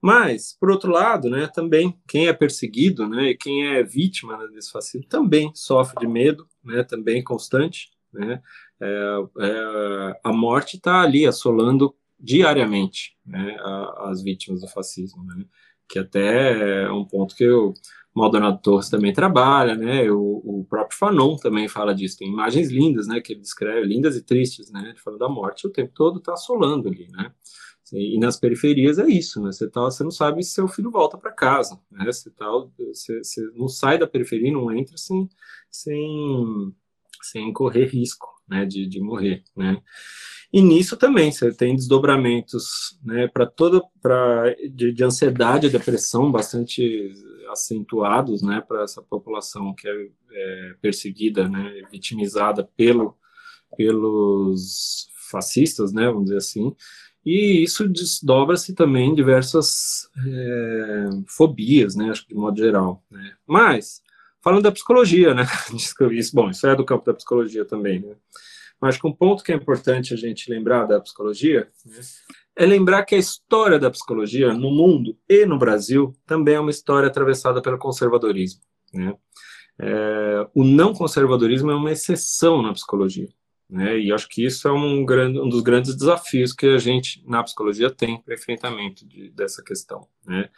Mas 0.00 0.56
por 0.58 0.70
outro 0.70 0.90
lado, 0.90 1.28
né? 1.28 1.46
Também 1.46 1.98
quem 2.08 2.28
é 2.28 2.32
perseguido, 2.32 3.06
né? 3.06 3.30
E 3.30 3.36
quem 3.36 3.66
é 3.74 3.82
vítima 3.82 4.38
né, 4.38 4.46
desse 4.48 4.70
fascismo 4.70 5.06
também 5.06 5.50
sofre 5.54 5.98
de 6.00 6.06
medo, 6.06 6.46
né? 6.64 6.82
Também 6.82 7.22
constante, 7.22 7.90
né? 8.12 8.40
É, 8.80 9.16
é 9.40 10.20
a 10.24 10.32
morte 10.32 10.76
está 10.76 11.02
ali 11.02 11.26
assolando 11.26 11.94
diariamente 12.18 13.16
né, 13.24 13.56
as 13.98 14.22
vítimas 14.22 14.60
do 14.60 14.68
fascismo, 14.68 15.22
né, 15.24 15.44
que 15.88 15.98
até 15.98 16.84
é 16.84 16.90
um 16.90 17.04
ponto 17.04 17.34
que 17.34 17.48
o 17.48 17.74
Maldonado 18.14 18.60
Torres 18.62 18.88
também 18.88 19.12
trabalha, 19.12 19.76
né, 19.76 20.10
o, 20.10 20.40
o, 20.44 20.66
próprio 20.68 20.98
Fanon 20.98 21.36
também 21.36 21.68
fala 21.68 21.94
disso, 21.94 22.18
tem 22.18 22.28
imagens 22.28 22.70
lindas, 22.70 23.06
né, 23.06 23.20
que 23.20 23.32
ele 23.32 23.40
descreve, 23.40 23.86
lindas 23.86 24.16
e 24.16 24.22
tristes, 24.22 24.70
né, 24.70 24.94
falando 25.04 25.20
da 25.20 25.28
morte, 25.28 25.66
o 25.66 25.72
tempo 25.72 25.92
todo 25.94 26.18
está 26.18 26.32
assolando 26.32 26.88
ali, 26.88 27.08
né, 27.08 27.32
e 27.92 28.18
nas 28.18 28.38
periferias 28.38 28.98
é 28.98 29.06
isso, 29.06 29.40
né? 29.40 29.52
Você, 29.52 29.68
tá, 29.70 29.82
você 29.82 30.02
não 30.02 30.10
sabe 30.10 30.42
se 30.42 30.50
seu 30.52 30.66
filho 30.66 30.90
volta 30.90 31.16
para 31.16 31.30
casa, 31.30 31.80
né? 31.90 32.04
Você, 32.06 32.30
tá, 32.30 32.46
você, 32.76 33.22
você, 33.22 33.50
não 33.54 33.68
sai 33.68 33.96
da 33.96 34.08
periferia, 34.08 34.50
não 34.50 34.72
entra 34.72 34.96
sem, 34.96 35.28
sem, 35.70 36.74
sem 37.22 37.52
correr 37.52 37.86
risco, 37.86 38.26
né? 38.48 38.66
De, 38.66 38.88
de 38.88 39.00
morrer, 39.00 39.44
né? 39.56 39.80
E 40.52 40.62
nisso 40.62 40.96
também 40.96 41.30
você 41.30 41.52
tem 41.52 41.74
desdobramentos, 41.74 42.98
né? 43.04 43.28
Para 43.28 43.46
toda, 43.46 43.82
para 44.00 44.54
de, 44.70 44.92
de 44.92 45.04
ansiedade 45.04 45.66
e 45.66 45.70
depressão 45.70 46.30
bastante 46.30 47.12
acentuados, 47.50 48.42
né? 48.42 48.62
Para 48.66 48.82
essa 48.82 49.02
população 49.02 49.74
que 49.74 49.88
é, 49.88 50.08
é 50.32 50.74
perseguida, 50.80 51.48
né? 51.48 51.82
Vitimizada 51.90 52.68
pelo, 52.76 53.16
pelos 53.76 55.08
fascistas, 55.30 55.92
né? 55.92 56.06
Vamos 56.06 56.24
dizer 56.24 56.38
assim 56.38 56.74
e 57.26 57.64
isso 57.64 57.88
desdobra-se 57.88 58.72
também 58.72 59.10
em 59.10 59.14
diversas 59.14 60.08
é, 60.24 61.08
fobias, 61.26 61.96
né, 61.96 62.08
acho 62.10 62.22
que 62.22 62.32
de 62.32 62.40
modo 62.40 62.56
geral. 62.56 63.02
Né. 63.10 63.34
Mas, 63.44 64.00
falando 64.40 64.62
da 64.62 64.70
psicologia, 64.70 65.34
né, 65.34 65.42
isso, 65.74 66.32
bom, 66.32 66.48
isso 66.48 66.64
é 66.68 66.76
do 66.76 66.84
campo 66.84 67.04
da 67.04 67.12
psicologia 67.12 67.64
também, 67.64 67.98
né, 67.98 68.14
mas 68.80 68.90
acho 68.90 69.00
que 69.00 69.08
um 69.08 69.12
ponto 69.12 69.42
que 69.42 69.52
é 69.52 69.54
importante 69.54 70.12
a 70.12 70.16
gente 70.16 70.50
lembrar 70.50 70.84
da 70.84 71.00
psicologia 71.00 71.68
né, 71.84 72.00
é 72.54 72.66
lembrar 72.66 73.04
que 73.04 73.14
a 73.14 73.18
história 73.18 73.78
da 73.78 73.90
psicologia 73.90 74.52
no 74.52 74.70
mundo 74.70 75.16
e 75.28 75.44
no 75.46 75.58
Brasil 75.58 76.14
também 76.26 76.54
é 76.54 76.60
uma 76.60 76.70
história 76.70 77.08
atravessada 77.08 77.60
pelo 77.60 77.78
conservadorismo. 77.78 78.60
Né. 78.92 79.14
É, 79.78 80.48
o 80.54 80.64
não 80.64 80.94
conservadorismo 80.94 81.70
é 81.70 81.74
uma 81.74 81.92
exceção 81.92 82.62
na 82.62 82.72
psicologia. 82.72 83.28
Né? 83.68 83.98
E 83.98 84.12
acho 84.12 84.28
que 84.28 84.44
isso 84.44 84.68
é 84.68 84.72
um, 84.72 85.04
grande, 85.04 85.40
um 85.40 85.48
dos 85.48 85.60
grandes 85.60 85.96
desafios 85.96 86.52
que 86.52 86.66
a 86.66 86.78
gente, 86.78 87.22
na 87.26 87.42
psicologia, 87.42 87.90
tem 87.90 88.20
para 88.20 88.34
enfrentamento 88.34 89.06
de, 89.06 89.30
dessa 89.30 89.62
questão. 89.62 90.06
Né? 90.24 90.48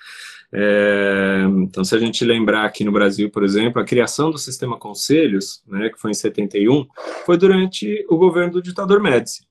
É, 0.53 1.45
então, 1.57 1.83
se 1.85 1.95
a 1.95 1.99
gente 1.99 2.25
lembrar 2.25 2.65
aqui 2.65 2.85
no 2.85 2.93
Brasil, 2.93 3.31
por 3.31 3.43
exemplo, 3.43 3.81
a 3.81 3.85
criação 3.85 4.31
do 4.31 4.39
sistema 4.39 4.79
Conselhos, 4.79 5.63
né, 5.67 5.89
que 5.89 5.99
foi 5.99 6.11
em 6.11 6.15
71, 6.15 6.87
foi 7.25 7.39
durante 7.39 8.05
o 8.11 8.17
governo 8.19 8.55
do 8.55 8.63
ditador 8.63 9.01
Médici. 9.01 9.47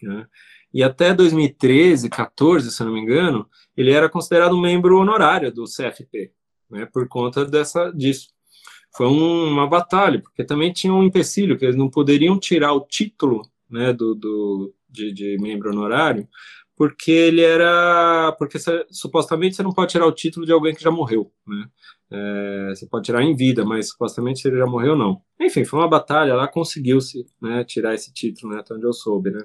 Né? 0.00 0.26
E 0.72 0.82
até 0.82 1.12
2013, 1.12 2.08
14, 2.08 2.70
se 2.70 2.84
não 2.84 2.92
me 2.92 3.00
engano, 3.00 3.48
ele 3.76 3.90
era 3.90 4.08
considerado 4.08 4.54
um 4.54 4.60
membro 4.60 4.98
honorário 4.98 5.52
do 5.52 5.64
CFP, 5.64 6.30
né, 6.70 6.86
por 6.86 7.08
conta 7.08 7.44
dessa, 7.44 7.90
disso 7.90 8.35
foi 8.96 9.06
um, 9.06 9.48
uma 9.50 9.68
batalha, 9.68 10.20
porque 10.22 10.42
também 10.42 10.72
tinha 10.72 10.92
um 10.92 11.02
empecilho, 11.02 11.58
que 11.58 11.64
eles 11.66 11.76
não 11.76 11.90
poderiam 11.90 12.38
tirar 12.38 12.72
o 12.72 12.80
título 12.80 13.42
né, 13.70 13.92
do, 13.92 14.14
do 14.14 14.74
de, 14.88 15.12
de, 15.12 15.36
membro 15.38 15.70
honorário, 15.70 16.26
porque 16.74 17.10
ele 17.10 17.42
era. 17.42 18.34
Porque 18.38 18.58
supostamente 18.90 19.54
você 19.54 19.62
não 19.62 19.72
pode 19.72 19.92
tirar 19.92 20.06
o 20.06 20.12
título 20.12 20.46
de 20.46 20.52
alguém 20.52 20.74
que 20.74 20.82
já 20.82 20.90
morreu. 20.90 21.30
Né? 21.46 21.68
É, 22.10 22.68
você 22.74 22.86
pode 22.86 23.04
tirar 23.04 23.22
em 23.22 23.36
vida, 23.36 23.64
mas 23.64 23.90
supostamente 23.90 24.40
se 24.40 24.48
ele 24.48 24.58
já 24.58 24.66
morreu, 24.66 24.96
não. 24.96 25.20
Enfim, 25.40 25.64
foi 25.64 25.78
uma 25.78 25.88
batalha 25.88 26.34
lá, 26.34 26.48
conseguiu-se 26.48 27.26
né, 27.40 27.64
tirar 27.64 27.94
esse 27.94 28.12
título, 28.12 28.54
né, 28.54 28.60
até 28.60 28.74
onde 28.74 28.86
eu 28.86 28.92
soube. 28.92 29.30
Né? 29.30 29.44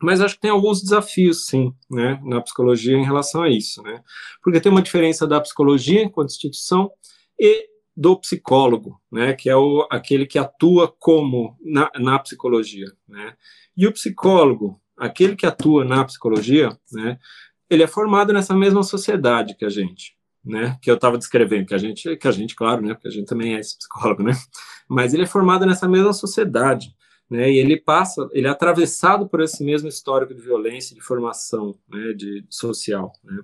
Mas 0.00 0.20
acho 0.20 0.34
que 0.34 0.40
tem 0.42 0.50
alguns 0.50 0.82
desafios, 0.82 1.46
sim, 1.46 1.72
né, 1.90 2.20
na 2.24 2.40
psicologia 2.40 2.96
em 2.96 3.04
relação 3.04 3.42
a 3.42 3.48
isso, 3.48 3.82
né? 3.82 4.02
Porque 4.42 4.60
tem 4.60 4.70
uma 4.70 4.82
diferença 4.82 5.26
da 5.26 5.40
psicologia 5.40 6.02
enquanto 6.02 6.30
instituição 6.30 6.90
e 7.38 7.66
do 7.96 8.16
psicólogo, 8.20 9.00
né, 9.10 9.32
que 9.32 9.48
é 9.48 9.56
o, 9.56 9.86
aquele 9.90 10.26
que 10.26 10.38
atua 10.38 10.86
como 10.98 11.56
na, 11.64 11.90
na 11.98 12.18
psicologia, 12.18 12.86
né? 13.08 13.34
E 13.74 13.86
o 13.86 13.92
psicólogo, 13.92 14.80
aquele 14.96 15.34
que 15.34 15.46
atua 15.46 15.84
na 15.84 16.04
psicologia, 16.04 16.76
né, 16.92 17.18
ele 17.70 17.82
é 17.82 17.86
formado 17.86 18.32
nessa 18.32 18.54
mesma 18.54 18.82
sociedade 18.82 19.56
que 19.56 19.64
a 19.64 19.70
gente, 19.70 20.14
né? 20.44 20.78
Que 20.82 20.90
eu 20.90 20.94
estava 20.94 21.16
descrevendo, 21.16 21.66
que 21.66 21.74
a 21.74 21.78
gente, 21.78 22.16
que 22.16 22.28
a 22.28 22.30
gente, 22.30 22.54
claro, 22.54 22.82
né? 22.82 22.94
Porque 22.94 23.08
a 23.08 23.10
gente 23.10 23.26
também 23.26 23.54
é 23.54 23.60
psicólogo, 23.60 24.22
né? 24.22 24.32
Mas 24.88 25.14
ele 25.14 25.24
é 25.24 25.26
formado 25.26 25.66
nessa 25.66 25.88
mesma 25.88 26.12
sociedade, 26.12 26.94
né? 27.28 27.50
E 27.50 27.58
ele 27.58 27.80
passa, 27.80 28.28
ele 28.32 28.46
é 28.46 28.50
atravessado 28.50 29.28
por 29.28 29.40
esse 29.40 29.64
mesmo 29.64 29.88
histórico 29.88 30.34
de 30.34 30.40
violência, 30.40 30.94
de 30.94 31.00
formação, 31.00 31.76
né? 31.88 32.12
De 32.12 32.44
social, 32.48 33.12
né? 33.24 33.42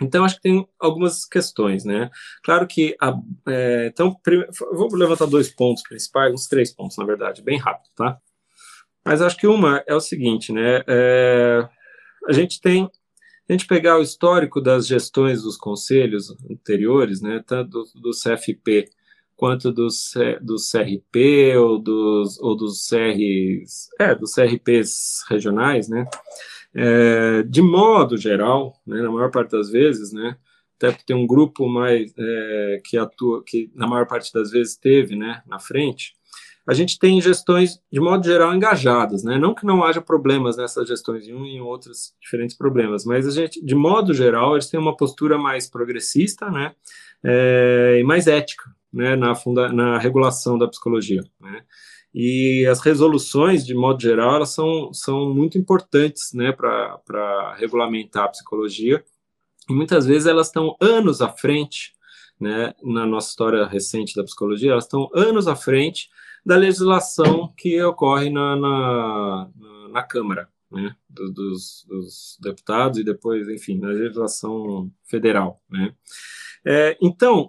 Então, 0.00 0.24
acho 0.24 0.36
que 0.36 0.42
tem 0.42 0.66
algumas 0.80 1.24
questões, 1.24 1.84
né? 1.84 2.10
Claro 2.42 2.66
que, 2.66 2.96
a, 3.00 3.14
é, 3.48 3.86
então, 3.86 4.16
vou 4.72 4.94
levantar 4.94 5.26
dois 5.26 5.48
pontos 5.50 5.82
principais, 5.82 6.32
uns 6.32 6.46
três 6.46 6.72
pontos, 6.72 6.96
na 6.96 7.04
verdade, 7.04 7.42
bem 7.42 7.58
rápido, 7.58 7.90
tá? 7.94 8.18
Mas 9.04 9.20
acho 9.20 9.36
que 9.36 9.46
uma 9.46 9.82
é 9.86 9.94
o 9.94 10.00
seguinte, 10.00 10.52
né? 10.52 10.82
É, 10.86 11.68
a 12.26 12.32
gente 12.32 12.60
tem, 12.60 12.88
a 13.48 13.52
gente 13.52 13.66
pegar 13.66 13.98
o 13.98 14.02
histórico 14.02 14.60
das 14.60 14.86
gestões 14.86 15.42
dos 15.42 15.56
conselhos 15.56 16.34
anteriores, 16.50 17.20
né? 17.20 17.42
Tanto 17.46 17.70
do, 17.70 18.00
do 18.00 18.10
CFP 18.10 18.88
quanto 19.36 19.72
do 19.72 19.88
CRP 19.88 21.56
ou 21.56 21.76
dos, 21.76 22.38
ou 22.38 22.56
dos 22.56 22.88
CRs, 22.88 23.88
é, 23.98 24.14
dos 24.14 24.32
CRPs 24.34 25.24
regionais, 25.28 25.88
né? 25.88 26.06
É, 26.74 27.42
de 27.42 27.60
modo 27.60 28.16
geral, 28.16 28.80
né, 28.86 29.02
na 29.02 29.10
maior 29.10 29.30
parte 29.30 29.50
das 29.50 29.70
vezes, 29.70 30.12
né, 30.12 30.36
até 30.76 30.90
porque 30.90 31.04
tem 31.04 31.16
um 31.16 31.26
grupo 31.26 31.68
mais 31.68 32.12
é, 32.18 32.80
que 32.84 32.96
atua, 32.96 33.42
que 33.44 33.70
na 33.74 33.86
maior 33.86 34.06
parte 34.06 34.32
das 34.32 34.50
vezes 34.50 34.76
teve, 34.76 35.14
né, 35.14 35.42
na 35.46 35.58
frente, 35.58 36.14
a 36.66 36.74
gente 36.74 36.98
tem 36.98 37.20
gestões 37.20 37.80
de 37.90 38.00
modo 38.00 38.24
geral 38.24 38.54
engajadas, 38.54 39.24
né? 39.24 39.36
Não 39.36 39.54
que 39.54 39.66
não 39.66 39.82
haja 39.82 40.00
problemas 40.00 40.56
nessas 40.56 40.86
gestões 40.86 41.26
em 41.26 41.34
um 41.34 41.44
e 41.44 41.56
em 41.56 41.60
outros 41.60 42.14
diferentes 42.20 42.56
problemas, 42.56 43.04
mas 43.04 43.26
a 43.26 43.30
gente, 43.30 43.64
de 43.64 43.74
modo 43.74 44.14
geral, 44.14 44.54
eles 44.54 44.68
têm 44.68 44.78
uma 44.78 44.96
postura 44.96 45.36
mais 45.36 45.68
progressista, 45.68 46.50
né? 46.50 46.72
É, 47.24 47.98
e 48.00 48.04
mais 48.04 48.28
ética, 48.28 48.70
né? 48.92 49.16
Na, 49.16 49.34
funda 49.34 49.72
na 49.72 49.98
regulação 49.98 50.56
da 50.56 50.68
psicologia, 50.68 51.22
né? 51.40 51.64
E 52.14 52.66
as 52.66 52.80
resoluções, 52.80 53.64
de 53.64 53.74
modo 53.74 54.00
geral, 54.02 54.36
elas 54.36 54.50
são, 54.50 54.92
são 54.92 55.32
muito 55.32 55.56
importantes 55.56 56.32
né, 56.34 56.52
para 56.52 57.54
regulamentar 57.58 58.24
a 58.24 58.28
psicologia. 58.28 59.02
E 59.68 59.72
muitas 59.72 60.04
vezes 60.04 60.26
elas 60.26 60.48
estão 60.48 60.76
anos 60.80 61.22
à 61.22 61.28
frente, 61.28 61.94
né, 62.38 62.74
na 62.82 63.06
nossa 63.06 63.30
história 63.30 63.66
recente 63.66 64.14
da 64.14 64.24
psicologia, 64.24 64.72
elas 64.72 64.84
estão 64.84 65.08
anos 65.14 65.48
à 65.48 65.56
frente 65.56 66.10
da 66.44 66.56
legislação 66.56 67.52
que 67.56 67.80
ocorre 67.82 68.28
na, 68.28 68.56
na, 68.56 69.50
na 69.90 70.02
Câmara, 70.02 70.48
né, 70.70 70.94
dos, 71.08 71.86
dos, 71.88 72.38
deputados 72.40 72.98
e 72.98 73.04
depois, 73.04 73.48
enfim, 73.48 73.78
na 73.78 73.88
legislação 73.88 74.90
federal. 75.04 75.62
Né. 75.70 75.94
É, 76.66 76.98
então, 77.00 77.46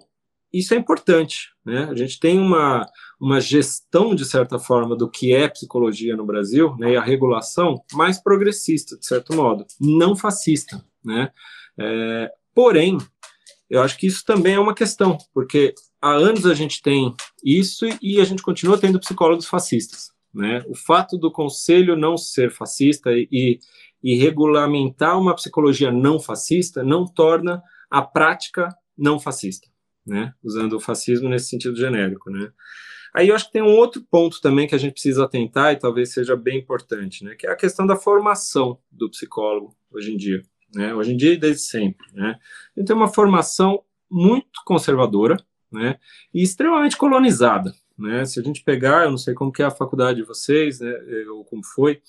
isso 0.54 0.72
é 0.72 0.76
importante. 0.76 1.48
Né? 1.66 1.88
A 1.90 1.94
gente 1.96 2.20
tem 2.20 2.38
uma, 2.38 2.86
uma 3.20 3.40
gestão, 3.40 4.14
de 4.14 4.24
certa 4.24 4.56
forma, 4.56 4.96
do 4.96 5.10
que 5.10 5.34
é 5.34 5.48
psicologia 5.48 6.16
no 6.16 6.24
Brasil, 6.24 6.76
né, 6.78 6.92
e 6.92 6.96
a 6.96 7.02
regulação 7.02 7.82
mais 7.92 8.22
progressista, 8.22 8.96
de 8.96 9.04
certo 9.04 9.34
modo, 9.34 9.66
não 9.80 10.14
fascista. 10.14 10.84
Né? 11.04 11.30
É, 11.76 12.30
porém, 12.54 12.98
eu 13.68 13.82
acho 13.82 13.98
que 13.98 14.06
isso 14.06 14.24
também 14.24 14.54
é 14.54 14.60
uma 14.60 14.74
questão, 14.74 15.18
porque 15.34 15.74
há 16.00 16.12
anos 16.12 16.46
a 16.46 16.54
gente 16.54 16.80
tem 16.80 17.12
isso 17.44 17.86
e 18.00 18.20
a 18.20 18.24
gente 18.24 18.42
continua 18.42 18.78
tendo 18.78 19.00
psicólogos 19.00 19.46
fascistas. 19.46 20.12
Né? 20.32 20.62
O 20.68 20.76
fato 20.76 21.18
do 21.18 21.32
conselho 21.32 21.96
não 21.96 22.16
ser 22.16 22.52
fascista 22.52 23.10
e, 23.12 23.58
e 24.02 24.14
regulamentar 24.16 25.18
uma 25.18 25.34
psicologia 25.34 25.90
não 25.90 26.20
fascista 26.20 26.84
não 26.84 27.04
torna 27.04 27.60
a 27.90 28.02
prática 28.02 28.68
não 28.96 29.18
fascista 29.18 29.73
né? 30.06 30.32
Usando 30.42 30.74
o 30.74 30.80
fascismo 30.80 31.28
nesse 31.28 31.48
sentido 31.48 31.76
genérico, 31.76 32.30
né? 32.30 32.52
Aí 33.14 33.28
eu 33.28 33.34
acho 33.34 33.46
que 33.46 33.52
tem 33.52 33.62
um 33.62 33.76
outro 33.76 34.04
ponto 34.10 34.40
também 34.40 34.66
que 34.66 34.74
a 34.74 34.78
gente 34.78 34.94
precisa 34.94 35.24
atentar 35.24 35.72
e 35.72 35.78
talvez 35.78 36.12
seja 36.12 36.34
bem 36.34 36.58
importante, 36.58 37.24
né? 37.24 37.36
Que 37.36 37.46
é 37.46 37.50
a 37.50 37.56
questão 37.56 37.86
da 37.86 37.96
formação 37.96 38.78
do 38.90 39.08
psicólogo 39.08 39.76
hoje 39.90 40.12
em 40.12 40.16
dia, 40.16 40.42
né? 40.74 40.92
Hoje 40.92 41.12
em 41.12 41.16
dia 41.16 41.32
e 41.32 41.36
desde 41.36 41.62
sempre, 41.62 42.06
né? 42.12 42.36
A 42.76 42.84
tem 42.84 42.96
uma 42.96 43.06
formação 43.06 43.84
muito 44.10 44.62
conservadora, 44.64 45.36
né? 45.70 45.98
E 46.32 46.42
extremamente 46.42 46.96
colonizada, 46.96 47.72
né? 47.96 48.24
Se 48.24 48.40
a 48.40 48.42
gente 48.42 48.64
pegar, 48.64 49.04
eu 49.04 49.10
não 49.10 49.18
sei 49.18 49.32
como 49.32 49.52
que 49.52 49.62
é 49.62 49.66
a 49.66 49.70
faculdade 49.70 50.20
de 50.20 50.26
vocês, 50.26 50.80
né? 50.80 50.92
Ou 51.30 51.44
como 51.44 51.64
foi, 51.64 52.02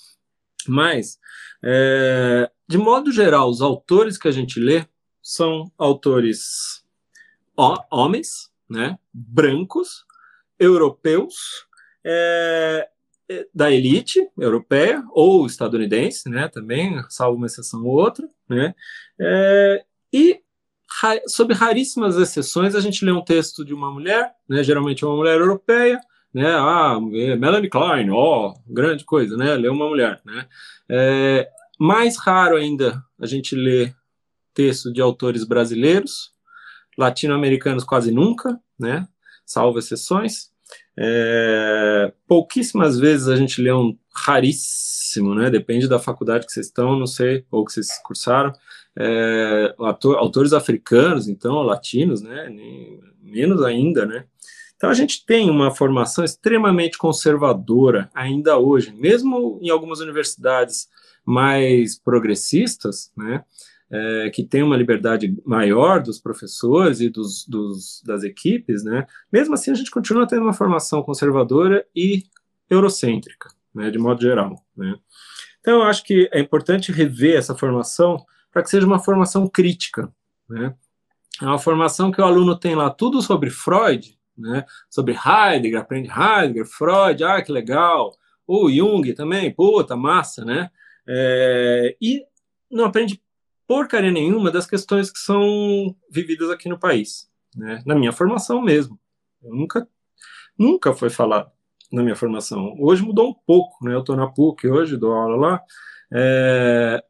mas 0.68 1.20
é, 1.64 2.50
de 2.68 2.78
modo 2.78 3.12
geral, 3.12 3.50
os 3.50 3.62
autores 3.62 4.18
que 4.18 4.28
a 4.28 4.32
gente 4.32 4.60
lê 4.60 4.86
são 5.22 5.72
autores 5.78 6.84
homens, 7.58 8.52
né, 8.70 8.98
brancos, 9.14 10.06
europeus, 10.60 11.36
é, 12.04 12.88
é, 13.30 13.48
da 13.54 13.72
elite 13.72 14.20
europeia 14.38 15.04
ou 15.12 15.46
estadunidense, 15.46 16.30
né, 16.30 16.48
também, 16.48 17.02
salvo 17.10 17.38
uma 17.38 17.48
exceção 17.48 17.84
ou 17.84 17.96
outra, 17.96 18.28
né, 18.48 18.76
é, 19.20 19.84
e 20.14 20.42
sob 21.28 21.54
raríssimas 21.54 22.16
exceções 22.18 22.76
a 22.76 22.80
gente 22.80 23.04
lê 23.04 23.12
um 23.12 23.24
texto 23.24 23.66
de 23.66 23.74
uma 23.74 23.92
mulher, 23.92 24.32
né, 24.48 24.64
geralmente 24.64 25.04
uma 25.04 25.16
mulher 25.16 25.40
europeia, 25.40 26.00
né, 26.34 26.52
ah, 26.52 27.00
Melanie 27.02 27.70
Klein, 27.70 28.10
ó, 28.12 28.50
oh, 28.50 28.54
grande 28.68 29.04
coisa, 29.04 29.36
né, 29.36 29.56
lê 29.56 29.70
uma 29.70 29.88
mulher, 29.88 30.22
né, 30.24 30.48
é, 30.90 31.50
mais 31.80 32.18
raro 32.18 32.56
ainda 32.56 33.04
a 33.20 33.26
gente 33.26 33.56
lê 33.56 33.94
texto 34.54 34.92
de 34.94 35.02
autores 35.02 35.44
brasileiros, 35.44 36.35
latino-americanos 36.98 37.84
quase 37.84 38.12
nunca, 38.12 38.60
né, 38.80 39.08
salvo 39.46 39.80
exceções, 39.80 40.50
é, 40.98 42.14
pouquíssimas 42.28 42.98
vezes 42.98 43.28
a 43.28 43.36
gente 43.36 43.62
lê 43.62 43.72
um 43.72 43.98
raríssimo, 44.14 45.36
né? 45.36 45.50
Depende 45.50 45.88
da 45.88 46.00
faculdade 46.00 46.46
que 46.46 46.54
vocês 46.54 46.68
estão, 46.68 46.98
não 46.98 47.06
sei, 47.06 47.46
ou 47.52 47.66
que 47.66 47.74
vocês 47.74 48.00
cursaram. 48.04 48.54
É, 48.98 49.76
ator, 49.82 50.18
autores 50.18 50.54
africanos, 50.54 51.28
então, 51.28 51.62
latinos, 51.62 52.22
né? 52.22 52.50
Nem, 52.50 53.02
menos 53.22 53.62
ainda, 53.62 54.06
né? 54.06 54.26
Então 54.78 54.90
a 54.90 54.94
gente 54.94 55.26
tem 55.26 55.50
uma 55.50 55.72
formação 55.72 56.24
extremamente 56.24 56.98
conservadora 56.98 58.10
ainda 58.14 58.58
hoje, 58.58 58.94
mesmo 58.94 59.60
em 59.62 59.70
algumas 59.70 60.00
universidades 60.00 60.88
mais 61.26 61.98
progressistas, 61.98 63.12
né? 63.18 63.44
É, 63.92 64.30
que 64.30 64.44
tem 64.44 64.64
uma 64.64 64.78
liberdade 64.78 65.36
maior 65.46 66.02
dos 66.02 66.20
professores 66.20 67.00
e 67.00 67.10
dos, 67.10 67.46
dos, 67.48 68.02
das 68.06 68.24
equipes, 68.24 68.84
né? 68.84 69.06
Mesmo 69.32 69.54
assim, 69.54 69.72
a 69.72 69.76
gente 69.76 69.92
continua 69.92 70.28
tendo 70.28 70.42
uma 70.42 70.54
formação 70.54 71.04
conservadora 71.04 71.86
e 71.96 72.24
eurocêntrica, 72.70 73.50
né? 73.74 73.92
De 73.92 73.98
modo 73.98 74.22
geral, 74.22 74.64
né? 74.76 74.96
Então, 75.60 75.76
eu 75.76 75.84
acho 75.84 76.04
que 76.04 76.30
é 76.32 76.40
importante 76.40 76.92
rever 76.92 77.38
essa 77.38 77.56
formação 77.56 78.24
para 78.52 78.64
que 78.64 78.70
seja 78.70 78.86
uma 78.86 79.00
formação 79.00 79.48
crítica, 79.48 80.12
né? 80.50 80.74
É 81.42 81.46
uma 81.46 81.60
formação 81.60 82.12
que 82.12 82.22
o 82.22 82.24
aluno 82.24 82.58
tem 82.58 82.76
lá 82.76 82.90
tudo 82.90 83.22
sobre 83.22 83.50
Freud, 83.50 84.18
né? 84.38 84.66
Sobre 84.90 85.14
Heidegger, 85.14 85.80
aprende 85.80 86.10
Heidegger, 86.10 86.66
Freud, 86.66 87.24
ah, 87.24 87.42
que 87.42 87.52
legal. 87.52 88.16
O 88.48 88.70
Jung 88.70 89.14
também, 89.14 89.52
puta, 89.52 89.96
massa, 89.96 90.46
né? 90.46 90.70
É, 91.08 91.96
e 92.02 92.24
não 92.72 92.86
aprende 92.86 93.22
porcaria 93.68 94.12
nenhuma 94.12 94.52
das 94.52 94.66
questões 94.66 95.12
que 95.12 95.20
são 95.20 95.96
vividas 96.10 96.50
aqui 96.50 96.70
no 96.70 96.80
país, 96.80 97.30
né? 97.56 97.82
Na 97.86 97.96
minha 97.96 98.12
formação 98.12 98.62
mesmo. 98.62 99.00
Eu 99.44 99.54
nunca, 99.54 99.88
nunca 100.58 100.94
foi 100.94 101.10
falado 101.10 101.52
na 101.92 102.04
minha 102.04 102.16
formação. 102.16 102.76
Hoje 102.80 103.04
mudou 103.04 103.30
um 103.30 103.34
pouco, 103.34 103.84
né? 103.84 103.94
Eu 103.94 104.00
estou 104.00 104.16
na 104.16 104.28
PUC 104.28 104.68
hoje, 104.68 104.98
dou 104.98 105.14
aula 105.14 105.36
lá. 105.36 105.62
É, 106.14 107.04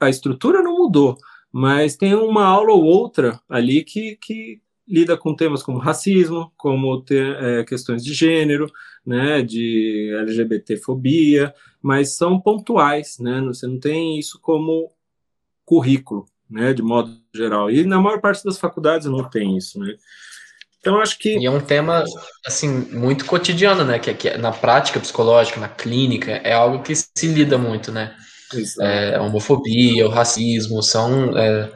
a 0.00 0.08
estrutura 0.08 0.62
não 0.62 0.78
mudou, 0.78 1.16
mas 1.50 1.96
tem 1.96 2.14
uma 2.14 2.44
aula 2.44 2.72
ou 2.72 2.82
outra 2.84 3.40
ali 3.48 3.84
que, 3.84 4.16
que 4.16 4.60
lida 4.86 5.16
com 5.16 5.34
temas 5.34 5.62
como 5.62 5.78
racismo, 5.78 6.52
como 6.56 7.00
ter, 7.02 7.36
é, 7.42 7.64
questões 7.64 8.04
de 8.04 8.12
gênero, 8.12 8.66
né, 9.06 9.42
de 9.42 10.12
LGBTfobia, 10.20 11.54
mas 11.80 12.16
são 12.16 12.40
pontuais, 12.40 13.18
né? 13.18 13.40
Você 13.42 13.66
não 13.66 13.78
tem 13.78 14.18
isso 14.18 14.40
como 14.40 14.90
currículo, 15.64 16.26
né, 16.50 16.72
de 16.72 16.82
modo 16.82 17.16
geral. 17.34 17.70
E 17.70 17.84
na 17.84 18.00
maior 18.00 18.20
parte 18.20 18.44
das 18.44 18.58
faculdades 18.58 19.06
não 19.06 19.28
tem 19.28 19.56
isso, 19.56 19.78
né. 19.78 19.94
Então 20.80 21.00
acho 21.00 21.16
que 21.18 21.38
e 21.38 21.46
é 21.46 21.50
um 21.50 21.60
tema 21.60 22.04
assim 22.44 22.68
muito 22.68 23.24
cotidiano, 23.24 23.84
né, 23.84 23.98
que, 23.98 24.12
que 24.14 24.36
na 24.36 24.50
prática 24.50 24.98
psicológica, 24.98 25.60
na 25.60 25.68
clínica, 25.68 26.32
é 26.32 26.52
algo 26.52 26.82
que 26.82 26.94
se 26.94 27.26
lida 27.26 27.56
muito, 27.56 27.92
né. 27.92 28.16
É, 28.80 29.14
a 29.14 29.22
homofobia, 29.22 30.06
o 30.06 30.10
racismo 30.10 30.82
são 30.82 31.36
é, 31.38 31.72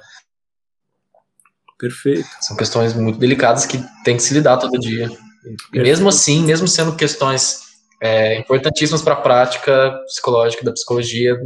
Perfeito. 1.79 2.29
São 2.41 2.57
questões 2.57 2.95
muito 2.95 3.19
delicadas 3.19 3.67
que 3.67 3.79
tem 4.03 4.17
que 4.17 4.23
se 4.23 4.33
lidar 4.33 4.57
todo 4.57 4.79
dia. 4.79 5.09
E 5.73 5.79
mesmo 5.79 6.09
assim, 6.09 6.43
mesmo 6.43 6.67
sendo 6.67 6.97
questões 6.97 7.61
é, 8.03 8.39
importantíssimas 8.39 9.03
para 9.03 9.15
a 9.15 9.21
prática 9.21 9.93
psicológica 10.07 10.65
da 10.65 10.73
psicologia, 10.73 11.39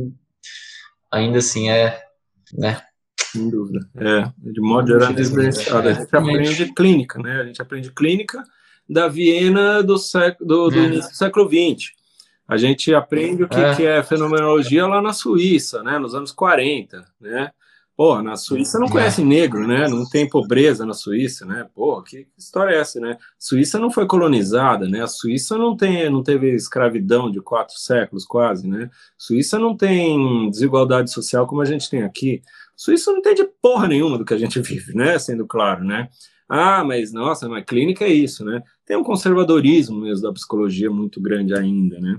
ainda 1.10 1.38
assim 1.38 1.68
é 1.68 2.00
né? 2.54 2.80
Sem 3.32 3.48
dúvida. 3.48 3.80
É, 3.96 4.32
de 4.38 4.60
modo 4.60 4.88
geral, 4.88 5.12
diferenciado. 5.12 5.88
A 5.88 5.92
gente 5.92 6.16
aprende 6.16 6.72
clínica, 6.74 7.18
né? 7.18 7.40
A 7.40 7.44
gente 7.44 7.62
aprende 7.62 7.92
clínica 7.92 8.42
da 8.88 9.06
Viena 9.06 9.82
do, 9.82 9.96
século, 9.98 10.48
do, 10.48 10.70
do 10.70 10.78
é. 10.78 10.84
início 10.84 11.10
do 11.10 11.16
século 11.16 11.48
XX. 11.48 11.92
A 12.48 12.56
gente 12.56 12.92
aprende 12.92 13.44
o 13.44 13.48
que 13.48 13.60
é. 13.60 13.76
que 13.76 13.86
é 13.86 14.02
fenomenologia 14.02 14.86
lá 14.86 15.00
na 15.00 15.12
Suíça, 15.12 15.84
né? 15.84 15.98
Nos 15.98 16.14
anos 16.14 16.32
40, 16.32 17.04
né? 17.20 17.52
Pô, 18.00 18.22
na 18.22 18.34
Suíça 18.34 18.78
não 18.78 18.88
conhece 18.88 19.22
negro, 19.22 19.68
né? 19.68 19.86
Não 19.86 20.08
tem 20.08 20.26
pobreza 20.26 20.86
na 20.86 20.94
Suíça, 20.94 21.44
né? 21.44 21.68
Pô, 21.74 22.02
que 22.02 22.26
história 22.38 22.74
é 22.74 22.78
essa, 22.78 22.98
né? 22.98 23.18
Suíça 23.38 23.78
não 23.78 23.90
foi 23.90 24.06
colonizada, 24.06 24.88
né? 24.88 25.02
A 25.02 25.06
Suíça 25.06 25.58
não 25.58 25.76
tem, 25.76 26.08
não 26.08 26.22
teve 26.22 26.54
escravidão 26.54 27.30
de 27.30 27.42
quatro 27.42 27.76
séculos 27.76 28.24
quase, 28.24 28.66
né? 28.66 28.88
Suíça 29.18 29.58
não 29.58 29.76
tem 29.76 30.48
desigualdade 30.48 31.12
social 31.12 31.46
como 31.46 31.60
a 31.60 31.66
gente 31.66 31.90
tem 31.90 32.02
aqui. 32.02 32.40
Suíça 32.74 33.12
não 33.12 33.18
entende 33.18 33.46
porra 33.60 33.86
nenhuma 33.86 34.16
do 34.16 34.24
que 34.24 34.32
a 34.32 34.38
gente 34.38 34.58
vive, 34.62 34.94
né? 34.94 35.18
Sendo 35.18 35.46
claro, 35.46 35.84
né? 35.84 36.08
Ah, 36.48 36.82
mas 36.82 37.12
nossa, 37.12 37.50
mas 37.50 37.66
clínica 37.66 38.06
é 38.06 38.10
isso, 38.10 38.46
né? 38.46 38.62
Tem 38.86 38.96
um 38.96 39.04
conservadorismo 39.04 40.00
mesmo 40.00 40.22
da 40.22 40.32
psicologia 40.32 40.90
muito 40.90 41.20
grande 41.20 41.54
ainda, 41.54 42.00
né? 42.00 42.18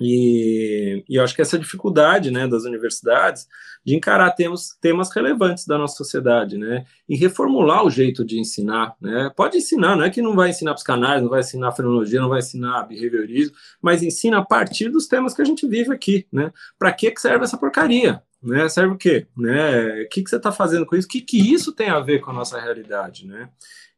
E, 0.00 1.04
e, 1.08 1.16
eu 1.16 1.22
acho 1.22 1.34
que 1.34 1.42
essa 1.42 1.58
dificuldade 1.58 2.30
né, 2.30 2.48
das 2.48 2.64
universidades 2.64 3.46
de 3.84 3.94
encarar 3.94 4.30
temas, 4.32 4.76
temas 4.80 5.10
relevantes 5.14 5.66
da 5.66 5.78
nossa 5.78 5.96
sociedade, 5.96 6.58
né, 6.58 6.84
e 7.08 7.16
reformular 7.16 7.84
o 7.84 7.90
jeito 7.90 8.24
de 8.24 8.38
ensinar. 8.38 8.94
Né. 9.00 9.30
Pode 9.36 9.58
ensinar, 9.58 9.96
não 9.96 10.04
é 10.04 10.10
que 10.10 10.22
não 10.22 10.34
vai 10.34 10.50
ensinar 10.50 10.74
psicanálise, 10.74 11.22
não 11.22 11.30
vai 11.30 11.40
ensinar 11.40 11.72
frenologia, 11.72 12.20
não 12.20 12.28
vai 12.28 12.40
ensinar 12.40 12.84
behaviorismo, 12.84 13.54
mas 13.80 14.02
ensina 14.02 14.38
a 14.38 14.44
partir 14.44 14.88
dos 14.88 15.06
temas 15.06 15.34
que 15.34 15.42
a 15.42 15.44
gente 15.44 15.66
vive 15.66 15.92
aqui. 15.92 16.26
Né. 16.32 16.52
Para 16.78 16.92
que, 16.92 17.10
que 17.10 17.20
serve 17.20 17.44
essa 17.44 17.56
porcaria? 17.56 18.22
Né, 18.42 18.68
serve 18.68 18.94
o 18.94 18.98
quê? 18.98 19.26
Né? 19.34 20.02
O 20.02 20.08
que, 20.10 20.22
que 20.22 20.28
você 20.28 20.36
está 20.36 20.52
fazendo 20.52 20.84
com 20.84 20.94
isso? 20.94 21.08
O 21.08 21.10
que, 21.10 21.22
que 21.22 21.54
isso 21.54 21.72
tem 21.72 21.88
a 21.88 22.00
ver 22.00 22.20
com 22.20 22.30
a 22.30 22.34
nossa 22.34 22.60
realidade? 22.60 23.26
Né? 23.26 23.48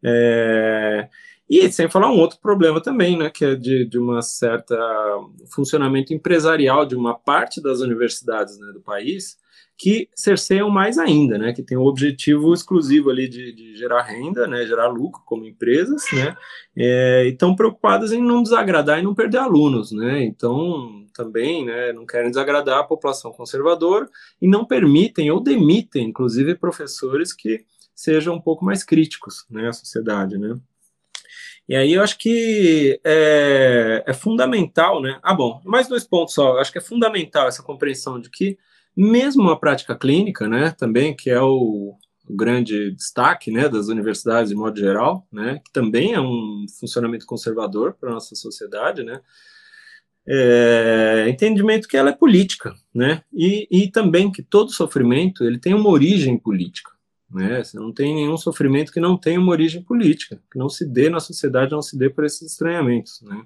É, 0.04 1.08
e 1.48 1.70
sem 1.70 1.88
falar 1.88 2.10
um 2.10 2.18
outro 2.18 2.38
problema 2.40 2.80
também, 2.80 3.16
né, 3.16 3.30
que 3.30 3.44
é 3.44 3.54
de, 3.54 3.84
de 3.84 3.98
uma 3.98 4.20
certa 4.20 4.76
funcionamento 5.54 6.12
empresarial 6.12 6.84
de 6.84 6.96
uma 6.96 7.14
parte 7.14 7.62
das 7.62 7.80
universidades 7.80 8.58
né, 8.58 8.72
do 8.72 8.80
país, 8.80 9.38
que 9.78 10.08
cerceiam 10.14 10.70
mais 10.70 10.96
ainda, 10.96 11.36
né, 11.36 11.52
que 11.52 11.62
tem 11.62 11.76
o 11.76 11.84
objetivo 11.84 12.54
exclusivo 12.54 13.10
ali 13.10 13.28
de, 13.28 13.52
de 13.52 13.76
gerar 13.76 14.02
renda, 14.02 14.46
né, 14.46 14.66
gerar 14.66 14.88
lucro 14.88 15.22
como 15.26 15.44
empresas, 15.44 16.02
né, 16.12 16.34
é, 16.76 17.26
e 17.26 17.32
estão 17.32 17.54
preocupadas 17.54 18.10
em 18.10 18.22
não 18.22 18.42
desagradar 18.42 18.98
e 18.98 19.02
não 19.02 19.14
perder 19.14 19.38
alunos, 19.38 19.92
né, 19.92 20.24
então 20.24 21.04
também, 21.12 21.64
né, 21.64 21.92
não 21.92 22.06
querem 22.06 22.30
desagradar 22.30 22.78
a 22.78 22.84
população 22.84 23.32
conservadora 23.32 24.08
e 24.40 24.48
não 24.48 24.64
permitem 24.64 25.30
ou 25.30 25.40
demitem, 25.40 26.08
inclusive, 26.08 26.54
professores 26.54 27.32
que 27.32 27.64
sejam 27.94 28.34
um 28.34 28.40
pouco 28.40 28.64
mais 28.64 28.82
críticos, 28.82 29.44
né, 29.50 29.70
sociedade, 29.72 30.38
né. 30.38 30.54
E 31.68 31.74
aí 31.74 31.94
eu 31.94 32.02
acho 32.02 32.16
que 32.18 33.00
é, 33.04 34.04
é, 34.06 34.12
fundamental, 34.12 35.02
né? 35.02 35.18
Ah, 35.22 35.34
bom, 35.34 35.60
mais 35.64 35.88
dois 35.88 36.04
pontos 36.04 36.34
só. 36.34 36.54
Eu 36.54 36.58
acho 36.60 36.70
que 36.70 36.78
é 36.78 36.80
fundamental 36.80 37.48
essa 37.48 37.62
compreensão 37.62 38.20
de 38.20 38.30
que, 38.30 38.56
mesmo 38.96 39.50
a 39.50 39.58
prática 39.58 39.96
clínica, 39.96 40.48
né, 40.48 40.70
também, 40.78 41.14
que 41.14 41.28
é 41.28 41.40
o, 41.40 41.96
o 42.28 42.36
grande 42.36 42.92
destaque 42.92 43.50
né, 43.50 43.68
das 43.68 43.88
universidades 43.88 44.50
de 44.50 44.56
modo 44.56 44.78
geral, 44.78 45.26
né, 45.32 45.60
que 45.64 45.72
também 45.72 46.12
é 46.12 46.20
um 46.20 46.66
funcionamento 46.78 47.26
conservador 47.26 47.94
para 47.94 48.10
a 48.10 48.14
nossa 48.14 48.34
sociedade, 48.34 49.02
né, 49.02 49.20
é, 50.28 51.26
entendimento 51.28 51.86
que 51.86 51.96
ela 51.96 52.10
é 52.10 52.12
política, 52.12 52.74
né, 52.92 53.22
e, 53.32 53.68
e 53.70 53.90
também 53.90 54.30
que 54.30 54.42
todo 54.42 54.72
sofrimento 54.72 55.44
ele 55.44 55.58
tem 55.58 55.74
uma 55.74 55.88
origem 55.88 56.36
política. 56.36 56.95
Né? 57.30 57.62
Você 57.62 57.78
não 57.78 57.92
tem 57.92 58.14
nenhum 58.14 58.36
sofrimento 58.36 58.92
que 58.92 59.00
não 59.00 59.16
tenha 59.16 59.40
uma 59.40 59.52
origem 59.52 59.82
política, 59.82 60.40
que 60.50 60.58
não 60.58 60.68
se 60.68 60.86
dê 60.86 61.10
na 61.10 61.20
sociedade, 61.20 61.72
não 61.72 61.82
se 61.82 61.98
dê 61.98 62.08
por 62.08 62.24
esses 62.24 62.52
estranhamentos. 62.52 63.20
Né? 63.22 63.44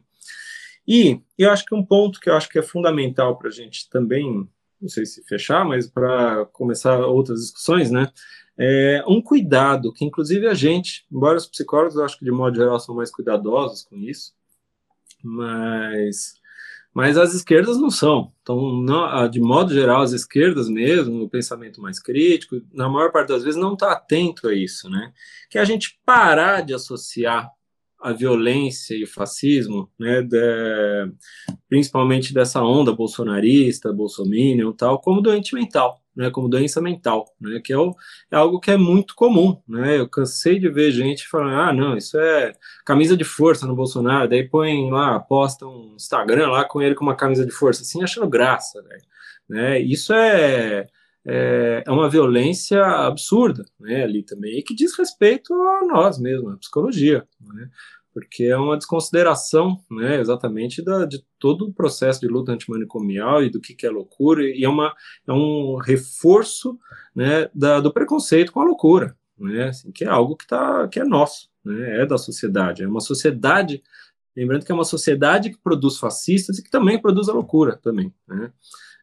E 0.86 1.20
eu 1.38 1.50
acho 1.50 1.64
que 1.64 1.74
um 1.74 1.84
ponto 1.84 2.20
que 2.20 2.28
eu 2.28 2.34
acho 2.34 2.48
que 2.48 2.58
é 2.58 2.62
fundamental 2.62 3.36
para 3.38 3.48
a 3.48 3.52
gente 3.52 3.88
também, 3.88 4.48
não 4.80 4.88
sei 4.88 5.06
se 5.06 5.22
fechar, 5.24 5.64
mas 5.64 5.86
para 5.86 6.46
começar 6.46 6.98
outras 6.98 7.40
discussões, 7.40 7.90
né? 7.90 8.10
É 8.58 9.02
um 9.06 9.22
cuidado 9.22 9.92
que, 9.92 10.04
inclusive, 10.04 10.46
a 10.46 10.52
gente, 10.52 11.06
embora 11.10 11.38
os 11.38 11.46
psicólogos, 11.46 11.96
eu 11.96 12.04
acho 12.04 12.18
que 12.18 12.24
de 12.26 12.30
modo 12.30 12.56
geral 12.56 12.78
são 12.78 12.94
mais 12.94 13.10
cuidadosos 13.10 13.82
com 13.84 13.96
isso, 13.96 14.34
mas 15.22 16.39
mas 16.92 17.16
as 17.16 17.34
esquerdas 17.34 17.78
não 17.78 17.90
são. 17.90 18.32
Então, 18.42 18.72
não, 18.82 19.28
de 19.28 19.40
modo 19.40 19.72
geral, 19.72 20.02
as 20.02 20.12
esquerdas 20.12 20.68
mesmo, 20.68 21.22
o 21.22 21.30
pensamento 21.30 21.80
mais 21.80 22.00
crítico, 22.00 22.60
na 22.72 22.88
maior 22.88 23.12
parte 23.12 23.28
das 23.28 23.44
vezes 23.44 23.60
não 23.60 23.74
está 23.74 23.92
atento 23.92 24.48
a 24.48 24.54
isso, 24.54 24.88
né? 24.90 25.12
Que 25.48 25.58
a 25.58 25.64
gente 25.64 25.98
parar 26.04 26.62
de 26.62 26.74
associar 26.74 27.50
a 28.00 28.12
violência 28.12 28.94
e 28.94 29.04
o 29.04 29.06
fascismo, 29.06 29.90
né, 29.98 30.22
de, 30.22 31.12
principalmente 31.68 32.32
dessa 32.32 32.62
onda 32.62 32.92
bolsonarista, 32.94 33.92
bolsominion 33.92 34.72
tal, 34.72 34.98
como 35.00 35.20
doente 35.20 35.54
mental, 35.54 36.00
né, 36.20 36.30
como 36.30 36.50
doença 36.50 36.82
mental, 36.82 37.34
né, 37.40 37.60
que 37.64 37.72
é, 37.72 37.78
o, 37.78 37.96
é, 38.30 38.36
algo 38.36 38.60
que 38.60 38.70
é 38.70 38.76
muito 38.76 39.14
comum, 39.14 39.58
né, 39.66 39.98
eu 39.98 40.06
cansei 40.06 40.58
de 40.58 40.68
ver 40.68 40.92
gente 40.92 41.26
falando, 41.26 41.54
ah, 41.58 41.72
não, 41.72 41.96
isso 41.96 42.18
é 42.18 42.52
camisa 42.84 43.16
de 43.16 43.24
força 43.24 43.66
no 43.66 43.74
Bolsonaro, 43.74 44.28
daí 44.28 44.46
põe 44.46 44.90
lá, 44.90 45.18
posta 45.18 45.66
um 45.66 45.94
Instagram 45.96 46.50
lá 46.50 46.64
com 46.64 46.82
ele 46.82 46.94
com 46.94 47.04
uma 47.04 47.16
camisa 47.16 47.46
de 47.46 47.52
força, 47.52 47.80
assim, 47.80 48.02
achando 48.02 48.28
graça, 48.28 48.84
né, 49.48 49.80
isso 49.80 50.12
é 50.12 50.86
é, 51.26 51.84
é 51.86 51.90
uma 51.90 52.08
violência 52.08 52.82
absurda 52.82 53.62
né, 53.78 54.04
ali 54.04 54.22
também, 54.22 54.58
e 54.58 54.62
que 54.62 54.74
diz 54.74 54.96
respeito 54.96 55.52
a 55.54 55.84
nós 55.86 56.18
mesmos, 56.18 56.54
a 56.54 56.56
psicologia, 56.56 57.26
né, 57.40 57.68
porque 58.12 58.44
é 58.44 58.56
uma 58.56 58.76
desconsideração 58.76 59.76
né, 59.90 60.20
exatamente 60.20 60.82
da, 60.82 61.04
de 61.04 61.24
todo 61.38 61.66
o 61.66 61.72
processo 61.72 62.20
de 62.20 62.28
luta 62.28 62.52
antimanicomial 62.52 63.42
e 63.42 63.50
do 63.50 63.60
que, 63.60 63.74
que 63.74 63.86
é 63.86 63.90
loucura, 63.90 64.42
e 64.42 64.64
é, 64.64 64.68
uma, 64.68 64.94
é 65.26 65.32
um 65.32 65.76
reforço 65.76 66.78
né, 67.14 67.48
da, 67.54 67.80
do 67.80 67.92
preconceito 67.92 68.52
com 68.52 68.60
a 68.60 68.64
loucura, 68.64 69.16
né, 69.38 69.68
assim, 69.68 69.92
que 69.92 70.04
é 70.04 70.08
algo 70.08 70.36
que, 70.36 70.46
tá, 70.46 70.88
que 70.88 71.00
é 71.00 71.04
nosso, 71.04 71.48
né, 71.64 72.02
é 72.02 72.06
da 72.06 72.18
sociedade, 72.18 72.82
é 72.82 72.88
uma 72.88 73.00
sociedade 73.00 73.82
Lembrando 74.36 74.64
que 74.64 74.72
é 74.72 74.74
uma 74.74 74.84
sociedade 74.84 75.50
que 75.50 75.58
produz 75.58 75.98
fascistas 75.98 76.58
e 76.58 76.62
que 76.62 76.70
também 76.70 77.00
produz 77.00 77.28
a 77.28 77.32
loucura 77.32 77.76
também. 77.76 78.14
Né? 78.28 78.52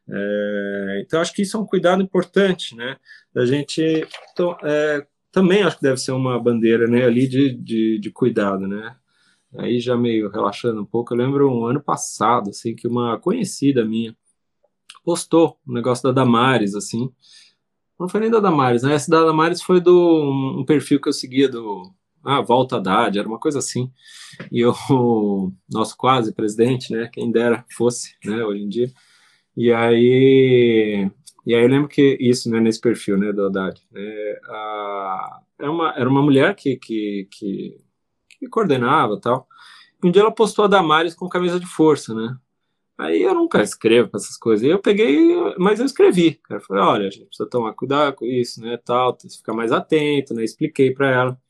É, 0.10 1.02
então, 1.06 1.20
acho 1.20 1.34
que 1.34 1.42
isso 1.42 1.58
é 1.58 1.60
um 1.60 1.66
cuidado 1.66 2.02
importante, 2.02 2.76
né? 2.76 2.96
Da 3.34 3.46
gente. 3.46 4.08
Então, 4.32 4.58
é, 4.64 5.06
também 5.32 5.64
acho 5.64 5.78
que 5.78 5.84
deve 5.84 5.98
ser 5.98 6.12
uma 6.12 6.42
bandeira 6.42 6.88
né, 6.88 7.06
ali 7.06 7.28
de, 7.28 7.54
de, 7.54 8.00
de, 8.00 8.12
cuidado, 8.12 8.68
né? 8.68 8.96
Aí 9.58 9.80
já 9.80 9.98
meio 9.98 10.30
relaxando 10.30 10.82
um 10.82 10.86
pouco, 10.86 11.14
eu 11.14 11.18
lembro 11.18 11.52
um 11.52 11.66
ano 11.66 11.82
passado, 11.82 12.50
assim, 12.50 12.76
que 12.76 12.88
uma 12.88 13.20
conhecida 13.20 13.86
minha 13.86 14.16
postou 15.04 15.60
um 15.68 15.74
negócio 15.74 16.04
da 16.04 16.12
Damares, 16.12 16.76
assim. 16.76 17.10
Não 18.00 18.10
foi 18.10 18.20
nem 18.22 18.30
da 18.32 18.40
Damares, 18.40 18.84
né? 18.84 18.94
Essa 18.94 19.10
da 19.10 19.24
Damares 19.24 19.62
foi 19.62 19.82
do 19.82 19.94
um, 19.94 20.60
um 20.62 20.66
perfil 20.66 21.02
que 21.02 21.10
eu 21.10 21.14
seguia 21.14 21.50
do 21.50 21.92
ah, 22.24 22.42
Volta 22.42 22.78
Haddad, 22.78 23.18
era 23.18 23.28
uma 23.28 23.40
coisa 23.40 23.60
assim. 23.60 23.92
E 24.52 24.66
o 24.66 24.74
nosso 25.70 25.98
quase 25.98 26.34
presidente, 26.34 26.92
né? 26.94 27.10
Quem 27.12 27.32
dera 27.32 27.66
fosse, 27.72 28.16
né? 28.26 28.44
Hoje 28.44 28.64
em 28.64 28.70
dia 28.70 28.92
e 29.60 29.74
aí, 29.74 31.10
e 31.48 31.56
aí 31.56 31.64
eu 31.64 31.70
lembro 31.70 31.88
que 31.88 32.18
isso, 32.20 32.52
né, 32.52 32.60
nesse 32.60 32.82
perfil, 32.82 33.18
né, 33.18 33.32
do 33.32 33.46
Haddad, 33.46 33.82
né, 33.90 34.40
a, 34.50 35.40
era, 35.58 35.72
uma, 35.72 35.94
era 35.96 36.10
uma 36.10 36.22
mulher 36.22 36.54
que, 36.56 36.76
que, 36.76 37.28
que, 37.32 37.78
que 38.38 38.48
coordenava 38.50 39.18
tal. 39.20 39.48
E 40.04 40.08
um 40.08 40.12
dia 40.12 40.22
ela 40.24 40.32
postou 40.32 40.66
a 40.66 40.68
Damares 40.68 41.16
com 41.16 41.30
camisa 41.30 41.60
de 41.60 41.66
força, 41.66 42.14
né? 42.14 42.38
Aí 42.98 43.22
eu 43.22 43.34
nunca 43.34 43.62
escrevo 43.62 44.10
essas 44.16 44.38
coisas. 44.38 44.68
Eu 44.68 44.80
peguei, 44.80 45.36
mas 45.58 45.80
eu 45.80 45.86
escrevi. 45.86 46.34
Cara, 46.44 46.60
falei, 46.60 46.84
olha, 46.84 47.08
a 47.08 47.12
gente 47.12 47.28
precisa 47.28 47.50
tomar 47.50 47.74
cuidado 47.74 48.16
com 48.16 48.26
isso, 48.26 48.62
né, 48.62 48.78
tal, 48.78 49.14
tem 49.14 49.30
que 49.30 49.38
ficar 49.38 49.54
mais 49.54 49.72
atento, 49.72 50.34
né? 50.34 50.44
Expliquei 50.44 50.92
para 50.94 51.10
ela. 51.10 51.42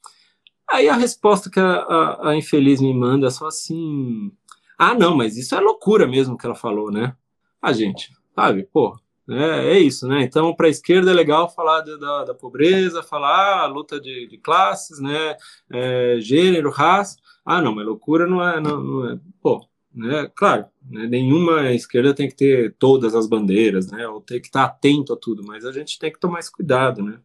Aí 0.69 0.87
a 0.89 0.95
resposta 0.95 1.49
que 1.49 1.59
a, 1.59 1.65
a, 1.65 2.29
a 2.31 2.35
infeliz 2.37 2.81
me 2.81 2.93
manda 2.93 3.27
é 3.27 3.31
só 3.31 3.47
assim: 3.47 4.31
ah, 4.77 4.93
não, 4.93 5.15
mas 5.17 5.37
isso 5.37 5.55
é 5.55 5.59
loucura 5.59 6.07
mesmo 6.07 6.37
que 6.37 6.45
ela 6.45 6.55
falou, 6.55 6.91
né? 6.91 7.15
a 7.61 7.73
gente, 7.73 8.11
sabe? 8.35 8.63
Pô, 8.63 8.97
é, 9.29 9.73
é 9.73 9.79
isso, 9.79 10.07
né? 10.07 10.23
Então, 10.23 10.55
para 10.55 10.67
a 10.67 10.69
esquerda 10.69 11.11
é 11.11 11.13
legal 11.13 11.49
falar 11.53 11.81
de, 11.81 11.99
da, 11.99 12.23
da, 12.25 12.33
pobreza, 12.33 13.03
falar 13.03 13.61
a 13.61 13.65
luta 13.65 13.99
de, 13.99 14.27
de 14.27 14.37
classes, 14.37 14.99
né? 14.99 15.35
É, 15.69 16.17
gênero, 16.19 16.69
raça. 16.69 17.17
Ah, 17.45 17.61
não, 17.61 17.75
mas 17.75 17.85
loucura 17.85 18.25
não 18.25 18.41
é, 18.41 18.59
não, 18.61 18.81
não 18.81 19.09
é. 19.09 19.19
Pô, 19.41 19.67
né? 19.93 20.31
Claro, 20.35 20.67
né? 20.89 21.07
nenhuma 21.07 21.71
esquerda 21.73 22.13
tem 22.13 22.29
que 22.29 22.35
ter 22.35 22.75
todas 22.79 23.15
as 23.15 23.27
bandeiras, 23.27 23.91
né? 23.91 24.07
Ou 24.07 24.21
tem 24.21 24.39
que 24.39 24.47
estar 24.47 24.63
atento 24.63 25.11
a 25.13 25.17
tudo, 25.17 25.43
mas 25.45 25.65
a 25.65 25.71
gente 25.71 25.99
tem 25.99 26.11
que 26.11 26.19
tomar 26.19 26.39
esse 26.39 26.51
cuidado, 26.51 27.03
né? 27.03 27.19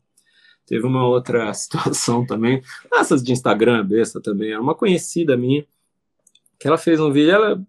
Teve 0.67 0.87
uma 0.87 1.07
outra 1.07 1.53
situação 1.55 2.27
também, 2.27 2.63
essas 2.93 3.23
de 3.23 3.33
Instagram, 3.33 3.87
besta 3.87 4.21
também, 4.21 4.53
era 4.53 4.61
uma 4.61 4.75
conhecida 4.75 5.37
minha, 5.37 5.65
que 6.59 6.67
ela 6.67 6.79
fez 6.79 6.99
um 6.99 7.13
vídeo, 7.13 7.31
ela, 7.33 7.63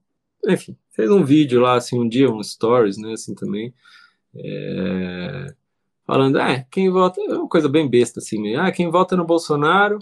enfim, 0.48 0.78
fez 0.92 1.10
um 1.12 1.24
vídeo 1.24 1.60
lá, 1.60 1.76
assim, 1.76 2.00
um 2.00 2.08
dia, 2.08 2.32
um 2.32 2.42
stories, 2.42 2.98
né, 2.98 3.14
assim, 3.14 3.36
também, 3.36 3.74
é, 4.36 5.54
falando, 6.06 6.38
ah, 6.38 6.64
quem 6.72 6.90
vota, 6.90 7.22
é 7.22 7.36
uma 7.36 7.48
coisa 7.48 7.70
bem 7.70 7.90
besta, 7.90 8.20
assim, 8.20 8.42
meio, 8.42 8.60
ah, 8.60 8.72
quem 8.72 8.90
vota 8.90 9.16
no 9.16 9.26
Bolsonaro 9.26 10.00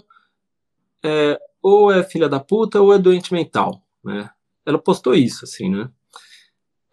é, 1.04 1.38
ou 1.62 1.92
é 1.92 2.02
filha 2.02 2.28
da 2.28 2.40
puta 2.40 2.80
ou 2.80 2.92
é 2.92 2.98
doente 2.98 3.32
mental, 3.32 3.82
né, 4.04 4.30
ela 4.64 4.78
postou 4.78 5.14
isso, 5.14 5.44
assim, 5.44 5.68
né, 5.68 5.90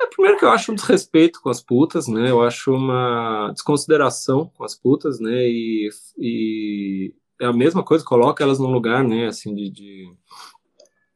é, 0.02 0.06
primeiro 0.08 0.38
que 0.38 0.46
eu 0.46 0.50
acho 0.50 0.72
um 0.72 0.76
desrespeito 0.76 1.42
com 1.42 1.50
as 1.50 1.62
putas, 1.62 2.08
né, 2.08 2.30
eu 2.30 2.42
acho 2.42 2.74
uma 2.74 3.52
desconsideração 3.52 4.52
com 4.56 4.64
as 4.64 4.76
putas, 4.76 5.20
né, 5.20 5.48
e, 5.48 5.90
e 6.18 7.14
é 7.40 7.46
a 7.46 7.54
mesma 7.54 7.84
coisa, 7.84 8.04
coloca 8.04 8.44
elas 8.44 8.60
num 8.60 8.72
lugar, 8.72 9.04
né, 9.04 9.28
assim, 9.28 9.56
de, 9.56 9.70
de 9.70 10.14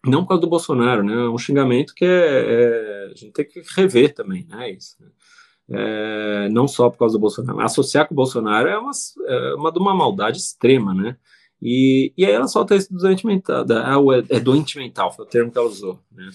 não 0.05 0.23
por 0.23 0.29
causa 0.29 0.41
do 0.41 0.49
Bolsonaro, 0.49 1.01
né? 1.01 1.13
É 1.13 1.29
um 1.29 1.37
xingamento 1.37 1.93
que 1.95 2.03
é, 2.03 2.09
é, 2.09 3.05
a 3.05 3.15
gente 3.15 3.31
tem 3.31 3.45
que 3.47 3.63
rever 3.73 4.13
também, 4.13 4.45
né? 4.49 4.71
Isso. 4.71 4.97
Né? 4.99 5.07
É, 5.69 6.49
não 6.49 6.67
só 6.67 6.89
por 6.89 6.97
causa 6.97 7.13
do 7.17 7.21
Bolsonaro. 7.21 7.61
Associar 7.61 8.07
com 8.07 8.13
o 8.13 8.15
Bolsonaro 8.15 8.67
é 8.67 8.77
uma, 8.77 8.91
é 9.27 9.53
uma 9.55 9.71
de 9.71 9.79
uma 9.79 9.95
maldade 9.95 10.37
extrema, 10.37 10.93
né? 10.93 11.17
E, 11.61 12.13
e 12.17 12.25
aí 12.25 12.31
ela 12.33 12.47
solta 12.47 12.75
esse 12.75 12.93
doente 12.93 13.25
mental, 13.25 13.63
da, 13.63 13.95
é, 14.29 14.35
é 14.35 14.39
doente 14.39 14.77
mental, 14.77 15.13
foi 15.13 15.25
o 15.25 15.27
termo 15.27 15.51
que 15.51 15.57
ela 15.57 15.67
usou, 15.67 15.99
né? 16.11 16.29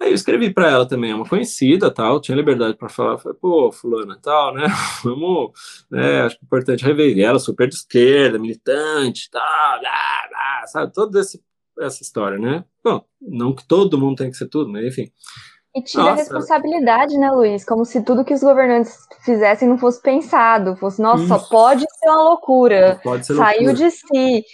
Aí 0.00 0.10
eu 0.10 0.14
escrevi 0.14 0.52
para 0.52 0.68
ela 0.68 0.84
também, 0.84 1.12
é 1.12 1.14
uma 1.14 1.28
conhecida, 1.28 1.88
tal, 1.88 2.20
tinha 2.20 2.36
liberdade 2.36 2.76
para 2.76 2.88
falar, 2.88 3.18
falei, 3.18 3.38
pô, 3.40 3.70
fulana, 3.70 4.18
tal, 4.20 4.52
né, 4.52 4.66
vamos, 5.04 5.52
né, 5.88 6.22
acho 6.22 6.36
que 6.36 6.44
é 6.44 6.46
importante 6.46 6.84
rever, 6.84 7.16
ela 7.20 7.38
super 7.38 7.68
de 7.68 7.76
esquerda, 7.76 8.36
militante, 8.36 9.30
tal, 9.30 9.80
sabe, 10.66 10.92
esse 11.20 11.40
essa 11.80 12.02
história, 12.02 12.38
né? 12.38 12.64
Bom, 12.82 13.04
não 13.20 13.54
que 13.54 13.66
todo 13.66 13.98
mundo 13.98 14.16
tem 14.18 14.30
que 14.30 14.36
ser 14.36 14.48
tudo, 14.48 14.70
mas 14.70 14.84
enfim. 14.86 15.10
E 15.74 15.82
tira 15.82 16.02
nossa. 16.02 16.14
a 16.14 16.16
responsabilidade, 16.16 17.16
né, 17.16 17.30
Luiz? 17.30 17.64
Como 17.64 17.84
se 17.84 18.02
tudo 18.02 18.24
que 18.24 18.34
os 18.34 18.42
governantes 18.42 19.06
fizessem 19.24 19.66
não 19.66 19.78
fosse 19.78 20.02
pensado, 20.02 20.76
fosse, 20.76 21.00
nossa, 21.00 21.22
Isso. 21.22 21.28
só 21.28 21.38
pode 21.38 21.80
ser 21.80 22.08
uma 22.08 22.24
loucura. 22.24 23.00
Pode 23.02 23.26
ser 23.26 23.34
Saiu 23.36 23.68
loucura. 23.68 23.74
de 23.74 23.90
si. 23.90 24.44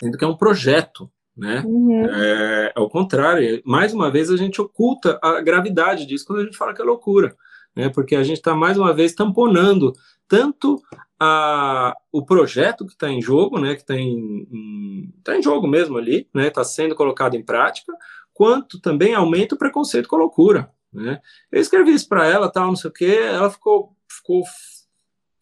Sendo 0.00 0.18
que 0.18 0.24
é 0.24 0.28
um 0.28 0.36
projeto, 0.36 1.08
né? 1.36 1.62
Uhum. 1.64 2.04
É, 2.06 2.72
ao 2.74 2.90
contrário, 2.90 3.62
mais 3.64 3.94
uma 3.94 4.10
vez 4.10 4.30
a 4.30 4.36
gente 4.36 4.60
oculta 4.60 5.18
a 5.22 5.40
gravidade 5.40 6.04
disso 6.06 6.24
quando 6.26 6.40
a 6.40 6.44
gente 6.44 6.56
fala 6.56 6.74
que 6.74 6.82
é 6.82 6.84
loucura, 6.84 7.36
né? 7.76 7.88
Porque 7.88 8.16
a 8.16 8.24
gente 8.24 8.38
está 8.38 8.54
mais 8.54 8.76
uma 8.76 8.92
vez 8.92 9.14
tamponando 9.14 9.92
tanto 10.26 10.80
a, 11.20 11.94
o 12.10 12.24
projeto 12.24 12.86
que 12.86 12.92
está 12.92 13.10
em 13.10 13.20
jogo, 13.20 13.60
né, 13.60 13.74
que 13.74 13.82
está 13.82 13.94
em, 13.94 14.46
em, 14.50 15.14
tá 15.22 15.36
em 15.36 15.42
jogo 15.42 15.68
mesmo 15.68 15.98
ali, 15.98 16.26
né, 16.32 16.48
está 16.48 16.64
sendo 16.64 16.94
colocado 16.94 17.34
em 17.34 17.44
prática, 17.44 17.92
quanto 18.40 18.80
também 18.80 19.12
aumenta 19.12 19.54
o 19.54 19.58
preconceito 19.58 20.08
com 20.08 20.16
a 20.16 20.20
loucura. 20.20 20.70
Né? 20.90 21.20
Eu 21.52 21.60
escrevi 21.60 21.92
isso 21.92 22.08
para 22.08 22.26
ela, 22.26 22.50
tal, 22.50 22.68
não 22.68 22.74
sei 22.76 22.88
o 22.88 22.92
quê, 22.92 23.20
ela 23.22 23.50
ficou, 23.50 23.94
ficou 24.10 24.42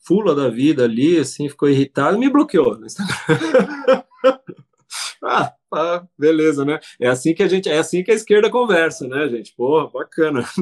fula 0.05 0.35
da 0.35 0.49
vida 0.49 0.83
ali, 0.83 1.17
assim, 1.17 1.49
ficou 1.49 1.71
irritada, 1.71 2.19
me 2.19 2.29
bloqueou 2.29 2.77
no 2.77 2.87
Instagram. 2.87 3.15
ah, 5.23 5.53
ah, 5.73 6.05
beleza, 6.19 6.65
né? 6.65 6.81
É 6.99 7.07
assim 7.07 7.33
que 7.33 7.43
a 7.45 7.47
gente, 7.47 7.69
é 7.69 7.79
assim 7.79 8.03
que 8.03 8.11
a 8.11 8.15
esquerda 8.15 8.51
conversa, 8.51 9.07
né, 9.07 9.29
gente? 9.29 9.55
Porra, 9.55 9.89
bacana. 9.89 10.45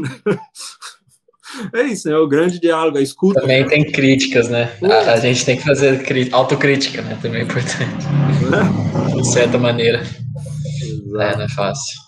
É 1.72 1.84
isso, 1.84 2.10
é 2.10 2.18
o 2.18 2.26
grande 2.26 2.58
diálogo, 2.58 2.98
a 2.98 3.00
escuta. 3.00 3.40
Também 3.40 3.64
tem 3.66 3.90
críticas, 3.90 4.48
né? 4.48 4.76
A, 4.82 5.12
a, 5.12 5.20
gente 5.20 5.44
tem 5.46 5.56
que 5.56 5.62
fazer 5.62 6.04
autocrítica, 6.32 7.00
né? 7.02 7.16
Também 7.22 7.42
é 7.42 7.44
importante. 7.44 8.04
É. 8.52 9.14
De 9.14 9.26
certa 9.32 9.56
maneira. 9.56 10.02
Exato. 10.02 11.20
É, 11.22 11.36
não 11.36 11.44
é 11.44 11.48
fácil. 11.48 12.05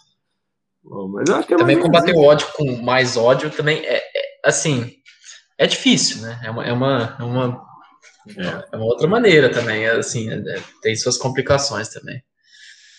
Mas 1.13 1.29
eu 1.29 1.37
acho 1.37 1.47
que 1.47 1.55
é 1.55 1.57
também 1.57 1.79
combater 1.79 2.15
o 2.15 2.23
ódio 2.23 2.47
com 2.55 2.77
mais 2.83 3.17
ódio 3.17 3.51
também 3.51 3.85
é, 3.85 3.97
é, 3.97 4.03
assim, 4.45 4.95
é 5.59 5.67
difícil, 5.67 6.23
né? 6.23 6.41
É 6.45 6.51
uma, 6.51 6.65
é 6.65 6.73
uma, 6.73 7.17
é 7.19 7.23
uma, 7.23 7.67
é. 8.37 8.77
uma 8.77 8.85
outra 8.85 9.07
maneira 9.07 9.51
também, 9.51 9.85
é 9.85 9.91
assim, 9.91 10.31
é, 10.31 10.63
tem 10.83 10.97
suas 10.97 11.19
complicações 11.19 11.89
também. 11.89 12.23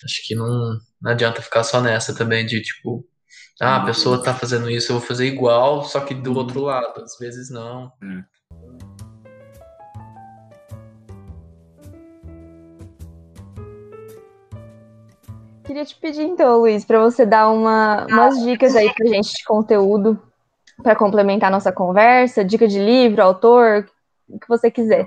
Acho 0.03 0.25
que 0.25 0.35
não, 0.35 0.77
não 1.01 1.11
adianta 1.11 1.41
ficar 1.41 1.63
só 1.63 1.81
nessa 1.81 2.13
também 2.13 2.45
de 2.45 2.61
tipo 2.61 3.05
ah, 3.59 3.75
a 3.75 3.85
pessoa 3.85 4.17
está 4.17 4.33
fazendo 4.33 4.69
isso, 4.71 4.91
eu 4.91 4.99
vou 4.99 5.07
fazer 5.07 5.25
igual, 5.25 5.83
só 5.83 5.99
que 5.99 6.13
do 6.13 6.33
outro 6.33 6.61
lado. 6.61 7.03
Às 7.03 7.17
vezes 7.17 7.49
não. 7.49 7.91
É. 8.01 8.23
Queria 15.69 15.85
te 15.85 15.95
pedir 15.95 16.23
então, 16.23 16.61
Luiz, 16.61 16.83
para 16.83 16.99
você 16.99 17.27
dar 17.27 17.47
uma, 17.51 18.07
umas 18.07 18.43
dicas 18.43 18.75
aí 18.75 18.91
para 18.91 19.07
gente 19.07 19.31
de 19.31 19.43
conteúdo 19.43 20.19
para 20.81 20.95
complementar 20.95 21.51
nossa 21.51 21.71
conversa, 21.71 22.43
dica 22.43 22.67
de 22.67 22.79
livro, 22.79 23.21
autor, 23.21 23.87
o 24.27 24.39
que 24.39 24.49
você 24.49 24.71
quiser. 24.71 25.05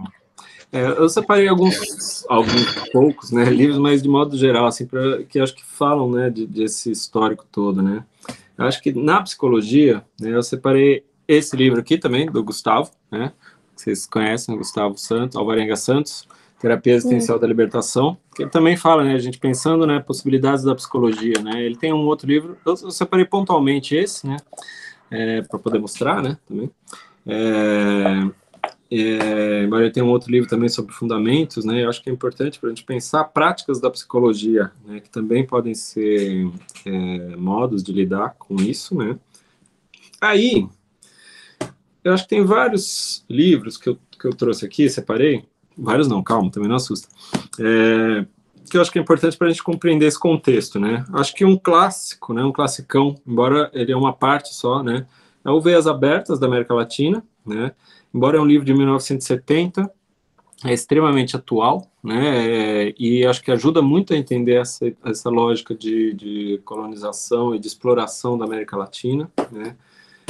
É, 0.70 0.86
eu 0.86 1.08
separei 1.08 1.48
alguns, 1.48 2.24
alguns 2.28 2.76
poucos 2.92 3.32
né, 3.32 3.42
livros, 3.46 3.76
mas 3.76 4.04
de 4.04 4.08
modo 4.08 4.38
geral, 4.38 4.66
assim, 4.66 4.86
pra, 4.86 5.24
que 5.24 5.40
acho 5.40 5.52
que 5.52 5.64
falam 5.64 6.08
né, 6.08 6.30
de, 6.30 6.46
desse 6.46 6.92
histórico 6.92 7.44
todo, 7.50 7.82
né? 7.82 8.04
Eu 8.56 8.64
acho 8.64 8.80
que 8.80 8.92
na 8.92 9.20
psicologia, 9.20 10.04
né, 10.20 10.30
eu 10.30 10.44
separei 10.44 11.04
esse 11.26 11.56
livro 11.56 11.80
aqui 11.80 11.98
também, 11.98 12.26
do 12.26 12.44
Gustavo, 12.44 12.88
né? 13.10 13.32
Vocês 13.74 14.06
conhecem, 14.06 14.56
Gustavo 14.56 14.96
Santos, 14.96 15.36
Alvarenga 15.36 15.74
Santos, 15.74 16.24
Terapia 16.62 16.94
Existencial 16.94 17.40
da 17.40 17.46
Libertação, 17.46 18.16
que 18.36 18.44
ele 18.44 18.50
também 18.50 18.76
fala, 18.76 19.02
né, 19.02 19.14
a 19.14 19.18
gente 19.18 19.36
pensando, 19.36 19.84
né, 19.84 19.98
possibilidades 19.98 20.62
da 20.62 20.72
psicologia, 20.76 21.34
né? 21.42 21.60
Ele 21.60 21.74
tem 21.74 21.92
um 21.92 22.06
outro 22.06 22.28
livro, 22.28 22.56
eu, 22.64 22.74
eu 22.84 22.90
separei 22.92 23.24
pontualmente 23.24 23.96
esse, 23.96 24.24
né, 24.24 24.36
é, 25.10 25.42
para 25.42 25.58
poder 25.58 25.80
mostrar, 25.80 26.22
né, 26.22 26.38
também. 26.46 26.70
É, 27.26 28.30
é, 28.92 29.64
embora 29.64 29.82
ele 29.82 29.90
tenha 29.92 30.06
um 30.06 30.10
outro 30.10 30.30
livro 30.30 30.48
também 30.48 30.68
sobre 30.68 30.94
fundamentos, 30.94 31.64
né, 31.64 31.82
eu 31.82 31.88
acho 31.88 32.00
que 32.00 32.08
é 32.08 32.12
importante 32.12 32.60
para 32.60 32.68
a 32.68 32.70
gente 32.70 32.84
pensar 32.84 33.24
práticas 33.24 33.80
da 33.80 33.90
psicologia, 33.90 34.70
né, 34.86 35.00
que 35.00 35.10
também 35.10 35.44
podem 35.44 35.74
ser 35.74 36.48
é, 36.86 37.36
modos 37.36 37.82
de 37.82 37.92
lidar 37.92 38.36
com 38.38 38.54
isso, 38.54 38.96
né. 38.96 39.18
Aí, 40.20 40.68
eu 42.04 42.12
acho 42.12 42.22
que 42.22 42.30
tem 42.30 42.44
vários 42.44 43.24
livros 43.28 43.76
que 43.76 43.88
eu, 43.88 43.98
que 44.16 44.28
eu 44.28 44.32
trouxe 44.32 44.64
aqui, 44.64 44.88
separei, 44.88 45.44
vários 45.76 46.08
não, 46.08 46.22
calma, 46.22 46.50
também 46.50 46.68
não 46.68 46.76
assusta, 46.76 47.08
é, 47.58 48.24
que 48.70 48.76
eu 48.76 48.80
acho 48.80 48.90
que 48.90 48.98
é 48.98 49.02
importante 49.02 49.36
para 49.36 49.48
a 49.48 49.50
gente 49.50 49.62
compreender 49.62 50.06
esse 50.06 50.18
contexto, 50.18 50.78
né, 50.78 51.04
acho 51.12 51.34
que 51.34 51.44
um 51.44 51.56
clássico, 51.56 52.32
né, 52.32 52.42
um 52.44 52.52
classicão, 52.52 53.14
embora 53.26 53.70
ele 53.72 53.92
é 53.92 53.96
uma 53.96 54.12
parte 54.12 54.54
só, 54.54 54.82
né, 54.82 55.06
é 55.44 55.50
o 55.50 55.60
Veias 55.60 55.86
Abertas, 55.86 56.38
da 56.38 56.46
América 56.46 56.74
Latina, 56.74 57.22
né, 57.44 57.72
embora 58.14 58.38
é 58.38 58.40
um 58.40 58.46
livro 58.46 58.64
de 58.64 58.74
1970, 58.74 59.90
é 60.64 60.72
extremamente 60.72 61.36
atual, 61.36 61.90
né, 62.02 62.86
é, 62.86 62.94
e 62.98 63.26
acho 63.26 63.42
que 63.42 63.50
ajuda 63.50 63.82
muito 63.82 64.14
a 64.14 64.16
entender 64.16 64.54
essa, 64.54 64.92
essa 65.04 65.28
lógica 65.28 65.74
de, 65.74 66.14
de, 66.14 66.60
colonização 66.64 67.54
e 67.54 67.58
de 67.58 67.66
exploração 67.66 68.38
da 68.38 68.44
América 68.44 68.76
Latina, 68.76 69.30
né. 69.50 69.76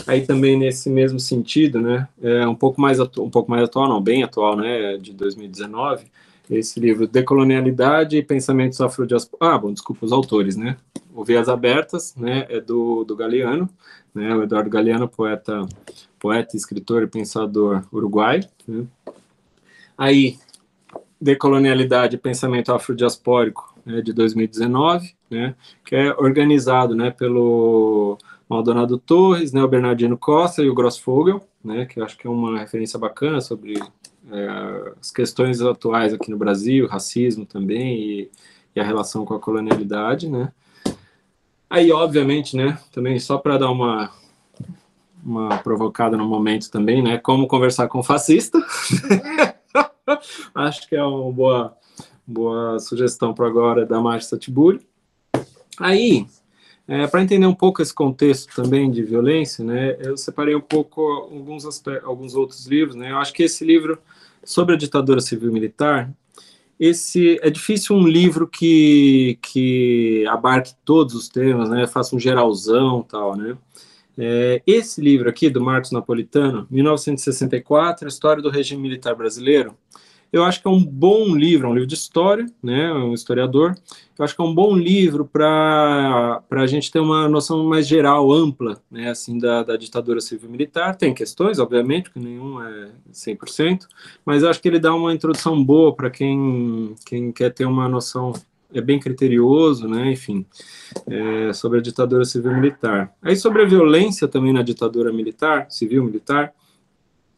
Aí 0.07 0.27
também 0.27 0.59
nesse 0.59 0.91
mesmo 0.91 1.21
sentido, 1.21 1.81
né, 1.81 2.09
é 2.21 2.47
um 2.47 2.55
pouco 2.55 2.81
mais 2.81 2.99
atual, 2.99 3.27
um 3.27 3.31
pouco 3.31 3.51
mais 3.51 3.63
atual, 3.63 3.89
não, 3.89 4.01
bem 4.01 4.23
atual, 4.23 4.57
né, 4.57 4.97
de 4.97 5.13
2019, 5.13 6.07
esse 6.51 6.81
livro 6.81 7.07
Decolonialidade 7.07 8.17
e 8.17 8.23
Pensamentos 8.23 8.81
Afrodiaspóricos. 8.81 9.49
Ah, 9.49 9.59
bom, 9.59 9.73
desculpa 9.73 10.05
os 10.05 10.13
autores, 10.13 10.57
né? 10.57 10.77
O 11.15 11.25
Vias 11.25 11.49
Abertas, 11.49 12.15
né, 12.17 12.47
é 12.49 12.61
do, 12.61 13.05
do 13.05 13.15
Galeano, 13.15 13.69
né, 14.15 14.35
o 14.35 14.43
Eduardo 14.43 14.69
Galeano, 14.69 15.09
poeta 15.09 15.67
poeta, 16.23 16.57
escritor 16.57 17.03
e 17.03 17.09
pensador 17.09 17.83
uruguai. 17.93 18.41
Né? 18.69 18.87
Aí, 19.99 20.39
Decolonialidade 21.21 22.15
e 22.15 22.19
Pensamento 22.19 22.73
Afrodiaspórico, 22.73 23.77
né, 23.85 24.01
de 24.01 24.13
2019, 24.13 25.15
né, 25.29 25.57
que 25.85 25.97
é 25.97 26.13
organizado 26.15 26.95
né, 26.95 27.11
pelo 27.11 28.17
Maldonado 28.53 28.99
Torres, 28.99 29.53
né, 29.53 29.63
o 29.63 29.69
Bernardino 29.69 30.17
Costa 30.17 30.63
e 30.63 30.69
o 30.69 30.75
Grossfogel, 30.75 31.41
né, 31.65 31.87
que 31.87 32.01
eu 32.01 32.05
acho 32.05 32.17
que 32.17 32.27
é 32.27 32.31
uma 32.31 32.59
referência 32.59 32.99
bacana 32.99 33.41
sobre 33.41 33.75
é, 34.31 34.93
as 35.01 35.11
questões 35.11 35.61
atuais 35.61 36.13
aqui 36.13 36.31
no 36.31 36.37
Brasil, 36.37 36.87
racismo 36.87 37.45
também 37.45 37.99
e, 37.99 38.31
e 38.77 38.81
a 38.81 38.85
relação 38.85 39.25
com 39.25 39.35
a 39.35 39.41
colonialidade, 39.41 40.29
né. 40.29 40.53
Aí, 41.69 41.91
obviamente, 41.91 42.57
né, 42.57 42.79
também 42.93 43.19
só 43.19 43.39
para 43.39 43.59
dar 43.59 43.71
uma 43.71 44.11
uma 45.25 45.59
provocada 45.59 46.17
no 46.17 46.27
momento 46.27 46.71
também, 46.71 47.01
né? 47.03 47.17
Como 47.17 47.47
conversar 47.47 47.87
com 47.89 48.03
fascista. 48.03 48.59
Acho 50.55 50.89
que 50.89 50.97
é 50.97 51.03
uma 51.03 51.33
boa, 51.33 51.77
boa 52.27 52.79
sugestão 52.81 53.33
para 53.33 53.47
agora 53.47 53.87
da 53.87 54.01
Márcia 54.01 54.31
Satiburi. 54.31 54.85
Aí, 55.79 56.27
é, 56.87 57.07
para 57.07 57.23
entender 57.23 57.47
um 57.47 57.55
pouco 57.55 57.81
esse 57.81 57.95
contexto 57.95 58.55
também 58.55 58.91
de 58.91 59.03
violência, 59.03 59.65
né, 59.65 59.97
eu 60.01 60.17
separei 60.17 60.55
um 60.55 60.61
pouco 60.61 61.01
alguns, 61.01 61.65
alguns 62.03 62.35
outros 62.35 62.67
livros. 62.67 62.97
Né, 62.97 63.13
eu 63.13 63.19
acho 63.19 63.33
que 63.33 63.43
esse 63.43 63.65
livro 63.65 63.99
sobre 64.45 64.75
a 64.75 64.79
ditadura 64.79 65.21
civil-militar, 65.21 66.13
esse 66.79 67.39
é 67.43 67.51
difícil 67.51 67.95
um 67.95 68.07
livro 68.07 68.49
que, 68.49 69.39
que 69.41 70.27
abarque 70.29 70.75
todos 70.85 71.15
os 71.15 71.29
temas, 71.29 71.69
né, 71.71 71.87
faça 71.87 72.17
um 72.17 72.19
geralzão 72.19 73.03
tal, 73.03 73.37
né. 73.37 73.57
É, 74.19 74.61
esse 74.67 75.01
livro 75.01 75.29
aqui, 75.29 75.49
do 75.49 75.63
Marcos 75.63 75.91
Napolitano, 75.91 76.67
1964, 76.71 78.07
História 78.07 78.43
do 78.43 78.51
Regime 78.51 78.83
Militar 78.83 79.15
Brasileiro, 79.15 79.75
eu 80.33 80.45
acho 80.45 80.63
que 80.63 80.67
é 80.67 80.71
um 80.71 80.83
bom 80.83 81.37
livro, 81.37 81.67
é 81.67 81.71
um 81.71 81.75
livro 81.75 81.87
de 81.87 81.95
história, 81.95 82.47
né, 82.63 82.91
um 82.93 83.13
historiador, 83.13 83.77
eu 84.19 84.25
acho 84.25 84.35
que 84.35 84.41
é 84.41 84.45
um 84.45 84.55
bom 84.55 84.75
livro 84.75 85.27
para 85.27 86.43
a 86.51 86.67
gente 86.67 86.91
ter 86.91 87.01
uma 87.01 87.29
noção 87.29 87.65
mais 87.65 87.87
geral, 87.87 88.33
ampla, 88.33 88.81
né, 88.91 89.11
assim, 89.11 89.39
da, 89.39 89.63
da 89.63 89.77
ditadura 89.77 90.21
civil-militar, 90.21 90.97
tem 90.97 91.13
questões, 91.13 91.59
obviamente, 91.59 92.11
que 92.11 92.19
nenhum 92.19 92.63
é 92.63 92.91
100%, 93.13 93.87
mas 94.25 94.43
eu 94.43 94.49
acho 94.49 94.61
que 94.61 94.69
ele 94.69 94.79
dá 94.79 94.95
uma 94.95 95.13
introdução 95.13 95.63
boa 95.63 95.95
para 95.95 96.09
quem, 96.09 96.95
quem 97.05 97.31
quer 97.31 97.53
ter 97.53 97.67
uma 97.67 97.87
noção 97.87 98.33
é 98.75 98.81
bem 98.81 98.99
criterioso, 98.99 99.87
né, 99.87 100.11
enfim, 100.13 100.47
é, 101.07 101.53
sobre 101.53 101.79
a 101.79 101.83
ditadura 101.83 102.25
civil-militar. 102.25 103.13
Aí 103.21 103.37
sobre 103.37 103.61
a 103.61 103.67
violência 103.67 104.27
também 104.27 104.53
na 104.53 104.63
ditadura 104.63 105.13
militar, 105.13 105.67
civil-militar, 105.69 106.55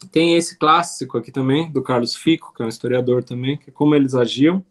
tem 0.07 0.37
esse 0.37 0.59
clássico 0.59 1.19
aqui 1.19 1.31
também, 1.31 1.71
do 1.71 1.83
Carlos 1.83 2.15
Fico, 2.15 2.53
que 2.55 2.63
é 2.63 2.67
um 2.67 2.69
historiador 2.69 3.23
também, 3.23 3.57
que 3.57 3.71
é 3.71 3.73
como 3.73 3.95
eles 3.95 4.15
agiam, 4.15 4.65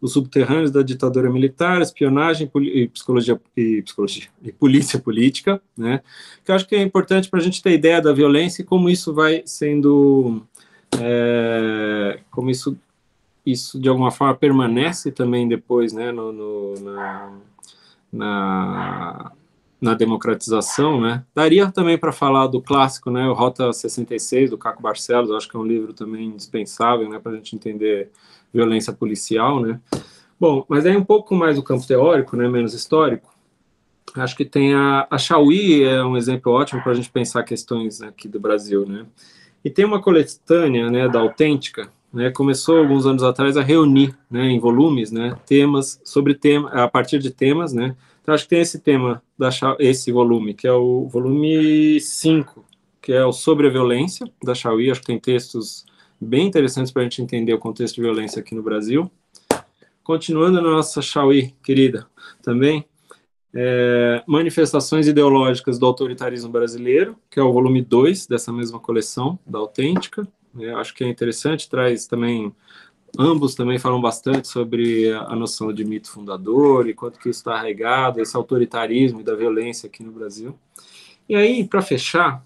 os 0.00 0.12
subterrâneos 0.12 0.70
da 0.70 0.82
ditadura 0.82 1.30
militar, 1.30 1.80
espionagem 1.80 2.50
e 2.54 2.88
psicologia 2.88 3.40
e, 3.56 3.82
psicologia, 3.82 4.28
e 4.42 4.52
polícia 4.52 4.98
política, 4.98 5.60
né, 5.76 6.00
que 6.44 6.50
eu 6.50 6.54
acho 6.54 6.66
que 6.66 6.76
é 6.76 6.82
importante 6.82 7.28
para 7.28 7.40
a 7.40 7.42
gente 7.42 7.60
ter 7.62 7.72
ideia 7.72 8.00
da 8.00 8.12
violência 8.12 8.62
e 8.62 8.64
como 8.64 8.88
isso 8.88 9.12
vai 9.12 9.42
sendo, 9.44 10.42
é, 11.00 12.20
como 12.30 12.50
isso 12.50 12.76
isso 13.44 13.80
de 13.80 13.88
alguma 13.88 14.10
forma 14.10 14.34
permanece 14.34 15.10
também 15.10 15.48
depois, 15.48 15.92
né, 15.92 16.12
no, 16.12 16.32
no 16.32 16.74
na, 16.80 17.32
na, 18.12 19.32
na, 19.80 19.94
democratização, 19.94 21.00
né? 21.00 21.24
Daria 21.34 21.70
também 21.70 21.96
para 21.96 22.12
falar 22.12 22.46
do 22.46 22.60
clássico, 22.60 23.10
né, 23.10 23.28
o 23.28 23.32
Rota 23.32 23.72
66 23.72 24.50
do 24.50 24.58
Caco 24.58 24.82
Barcelos, 24.82 25.30
acho 25.30 25.48
que 25.48 25.56
é 25.56 25.60
um 25.60 25.66
livro 25.66 25.92
também 25.92 26.26
indispensável, 26.26 27.08
né, 27.08 27.18
para 27.18 27.32
a 27.32 27.36
gente 27.36 27.54
entender 27.54 28.10
violência 28.52 28.92
policial, 28.92 29.60
né? 29.60 29.80
Bom, 30.40 30.64
mas 30.68 30.86
aí 30.86 30.96
um 30.96 31.04
pouco 31.04 31.34
mais 31.34 31.56
do 31.56 31.62
campo 31.62 31.86
teórico, 31.86 32.36
né, 32.36 32.48
menos 32.48 32.74
histórico. 32.74 33.28
Acho 34.14 34.36
que 34.36 34.44
tem 34.44 34.74
a, 34.74 35.06
a 35.10 35.18
Chauí 35.18 35.82
é 35.82 36.02
um 36.02 36.16
exemplo 36.16 36.52
ótimo 36.52 36.82
para 36.82 36.92
a 36.92 36.94
gente 36.94 37.10
pensar 37.10 37.42
questões 37.42 38.00
aqui 38.00 38.26
do 38.26 38.40
Brasil, 38.40 38.86
né? 38.86 39.06
E 39.64 39.68
tem 39.68 39.84
uma 39.84 40.00
coletânea, 40.00 40.90
né, 40.90 41.08
da 41.08 41.20
Autêntica, 41.20 41.90
né, 42.12 42.30
começou 42.30 42.78
alguns 42.78 43.04
anos 43.04 43.22
atrás 43.22 43.56
a 43.56 43.62
reunir, 43.62 44.16
né, 44.30 44.44
em 44.46 44.58
volumes, 44.58 45.10
né, 45.10 45.36
temas 45.44 46.00
sobre 46.04 46.34
tema, 46.34 46.70
a 46.70 46.88
partir 46.88 47.18
de 47.18 47.30
temas, 47.30 47.72
né. 47.72 47.94
Então 48.28 48.34
acho 48.34 48.44
que 48.44 48.50
tem 48.50 48.60
esse 48.60 48.78
tema 48.78 49.22
da 49.38 49.48
esse 49.78 50.12
volume, 50.12 50.52
que 50.52 50.66
é 50.66 50.72
o 50.72 51.08
volume 51.08 51.98
5, 51.98 52.62
que 53.00 53.10
é 53.10 53.24
o 53.24 53.32
sobre 53.32 53.66
a 53.66 53.70
violência 53.70 54.30
da 54.44 54.54
Chauí, 54.54 54.90
acho 54.90 55.00
que 55.00 55.06
tem 55.06 55.18
textos 55.18 55.86
bem 56.20 56.46
interessantes 56.46 56.92
para 56.92 57.00
a 57.00 57.04
gente 57.04 57.22
entender 57.22 57.54
o 57.54 57.58
contexto 57.58 57.94
de 57.94 58.02
violência 58.02 58.40
aqui 58.40 58.54
no 58.54 58.62
Brasil. 58.62 59.10
Continuando 60.04 60.60
na 60.60 60.70
nossa 60.70 61.00
Chauí, 61.00 61.54
querida, 61.62 62.06
também 62.42 62.84
é, 63.54 64.22
Manifestações 64.26 65.08
Ideológicas 65.08 65.78
do 65.78 65.86
Autoritarismo 65.86 66.50
Brasileiro, 66.50 67.16
que 67.30 67.40
é 67.40 67.42
o 67.42 67.50
volume 67.50 67.80
2 67.80 68.26
dessa 68.26 68.52
mesma 68.52 68.78
coleção, 68.78 69.38
da 69.46 69.58
Autêntica. 69.58 70.28
Eu 70.54 70.76
acho 70.76 70.92
que 70.92 71.02
é 71.02 71.08
interessante, 71.08 71.66
traz 71.66 72.06
também 72.06 72.52
ambos 73.16 73.54
também 73.54 73.78
falam 73.78 74.00
bastante 74.00 74.48
sobre 74.48 75.12
a 75.12 75.34
noção 75.36 75.72
de 75.72 75.84
mito 75.84 76.10
fundador 76.10 76.88
e 76.88 76.94
quanto 76.94 77.18
que 77.18 77.28
está 77.28 77.54
arraigado, 77.54 78.20
esse 78.20 78.36
autoritarismo 78.36 79.20
e 79.20 79.24
da 79.24 79.34
violência 79.34 79.86
aqui 79.86 80.02
no 80.02 80.12
Brasil. 80.12 80.58
E 81.28 81.36
aí, 81.36 81.62
para 81.62 81.82
fechar, 81.82 82.42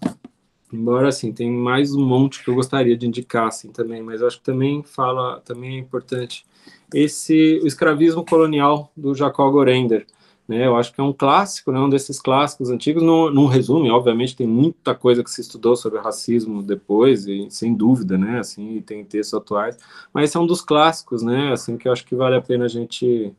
embora 0.71 1.09
assim, 1.09 1.31
tem 1.31 1.51
mais 1.51 1.95
um 1.95 2.05
monte 2.05 2.43
que 2.43 2.49
eu 2.49 2.55
gostaria 2.55 2.97
de 2.97 3.07
indicar 3.07 3.47
assim 3.47 3.71
também, 3.71 4.01
mas 4.01 4.21
eu 4.21 4.27
acho 4.27 4.37
que 4.37 4.43
também 4.43 4.83
fala, 4.83 5.41
também 5.41 5.75
é 5.75 5.79
importante 5.79 6.45
esse 6.93 7.59
o 7.63 7.67
escravismo 7.67 8.25
colonial 8.25 8.91
do 8.95 9.15
Jacob 9.15 9.51
Gorender, 9.51 10.05
né, 10.47 10.67
eu 10.67 10.75
acho 10.75 10.93
que 10.93 10.99
é 10.99 11.03
um 11.03 11.13
clássico, 11.13 11.71
né, 11.71 11.79
um 11.79 11.89
desses 11.89 12.19
clássicos 12.19 12.69
antigos. 12.69 13.01
Não, 13.01 13.31
não 13.31 13.45
resume, 13.45 13.89
obviamente, 13.89 14.35
tem 14.35 14.47
muita 14.47 14.93
coisa 14.93 15.23
que 15.23 15.31
se 15.31 15.41
estudou 15.41 15.75
sobre 15.75 15.99
racismo 15.99 16.61
depois, 16.61 17.25
e, 17.25 17.47
sem 17.49 17.73
dúvida, 17.73 18.17
né, 18.17 18.39
assim, 18.39 18.81
tem 18.81 19.03
textos 19.05 19.33
atuais, 19.33 19.77
mas 20.13 20.25
esse 20.29 20.37
é 20.37 20.39
um 20.39 20.47
dos 20.47 20.61
clássicos, 20.61 21.23
né, 21.23 21.51
assim, 21.53 21.77
que 21.77 21.87
eu 21.87 21.91
acho 21.91 22.05
que 22.05 22.15
vale 22.15 22.35
a 22.35 22.41
pena 22.41 22.65
a 22.65 22.69
gente 22.69 23.33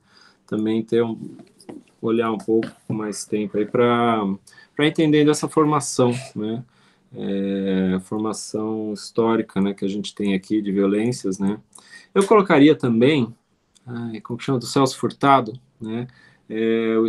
também 0.47 0.83
ter 0.83 1.03
um, 1.03 1.19
olhar 2.01 2.31
um 2.31 2.39
pouco 2.39 2.69
mais 2.89 3.25
tempo 3.25 3.57
aí 3.57 3.65
para 3.67 4.27
entender 4.81 5.25
dessa 5.25 5.49
formação, 5.49 6.13
né, 6.35 6.65
é, 7.17 7.99
formação 8.01 8.93
histórica 8.93 9.61
né, 9.61 9.73
que 9.73 9.85
a 9.85 9.89
gente 9.89 10.15
tem 10.15 10.35
aqui 10.35 10.61
de 10.61 10.73
violências. 10.73 11.39
Né? 11.39 11.59
Eu 12.15 12.27
colocaria 12.27 12.75
também, 12.75 13.33
ai, 13.87 14.21
como 14.21 14.41
chama, 14.41 14.59
do 14.59 14.67
Celso 14.67 14.99
Furtado, 14.99 15.59
né, 15.81 16.07
é, 16.49 16.97
o, 16.99 17.07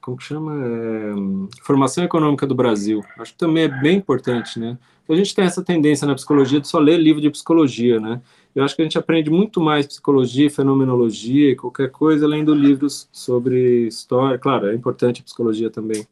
como 0.00 0.16
que 0.16 0.24
chama? 0.24 0.52
É, 0.54 1.14
formação 1.62 2.04
econômica 2.04 2.46
do 2.46 2.54
Brasil. 2.54 3.04
Acho 3.18 3.32
que 3.32 3.38
também 3.38 3.64
é 3.64 3.68
bem 3.68 3.96
importante, 3.96 4.58
né? 4.58 4.78
A 5.08 5.14
gente 5.14 5.34
tem 5.34 5.44
essa 5.44 5.62
tendência 5.62 6.06
na 6.06 6.14
psicologia 6.14 6.60
de 6.60 6.66
só 6.66 6.78
ler 6.78 6.98
livro 6.98 7.20
de 7.20 7.30
psicologia, 7.30 8.00
né? 8.00 8.20
Eu 8.54 8.64
acho 8.64 8.74
que 8.74 8.82
a 8.82 8.84
gente 8.84 8.98
aprende 8.98 9.30
muito 9.30 9.60
mais 9.60 9.86
psicologia, 9.86 10.50
fenomenologia 10.50 11.54
qualquer 11.54 11.90
coisa 11.90 12.26
lendo 12.26 12.54
livros 12.54 13.08
sobre 13.12 13.86
história. 13.86 14.38
Claro, 14.38 14.68
é 14.68 14.74
importante 14.74 15.20
a 15.20 15.24
psicologia 15.24 15.70
também, 15.70 16.06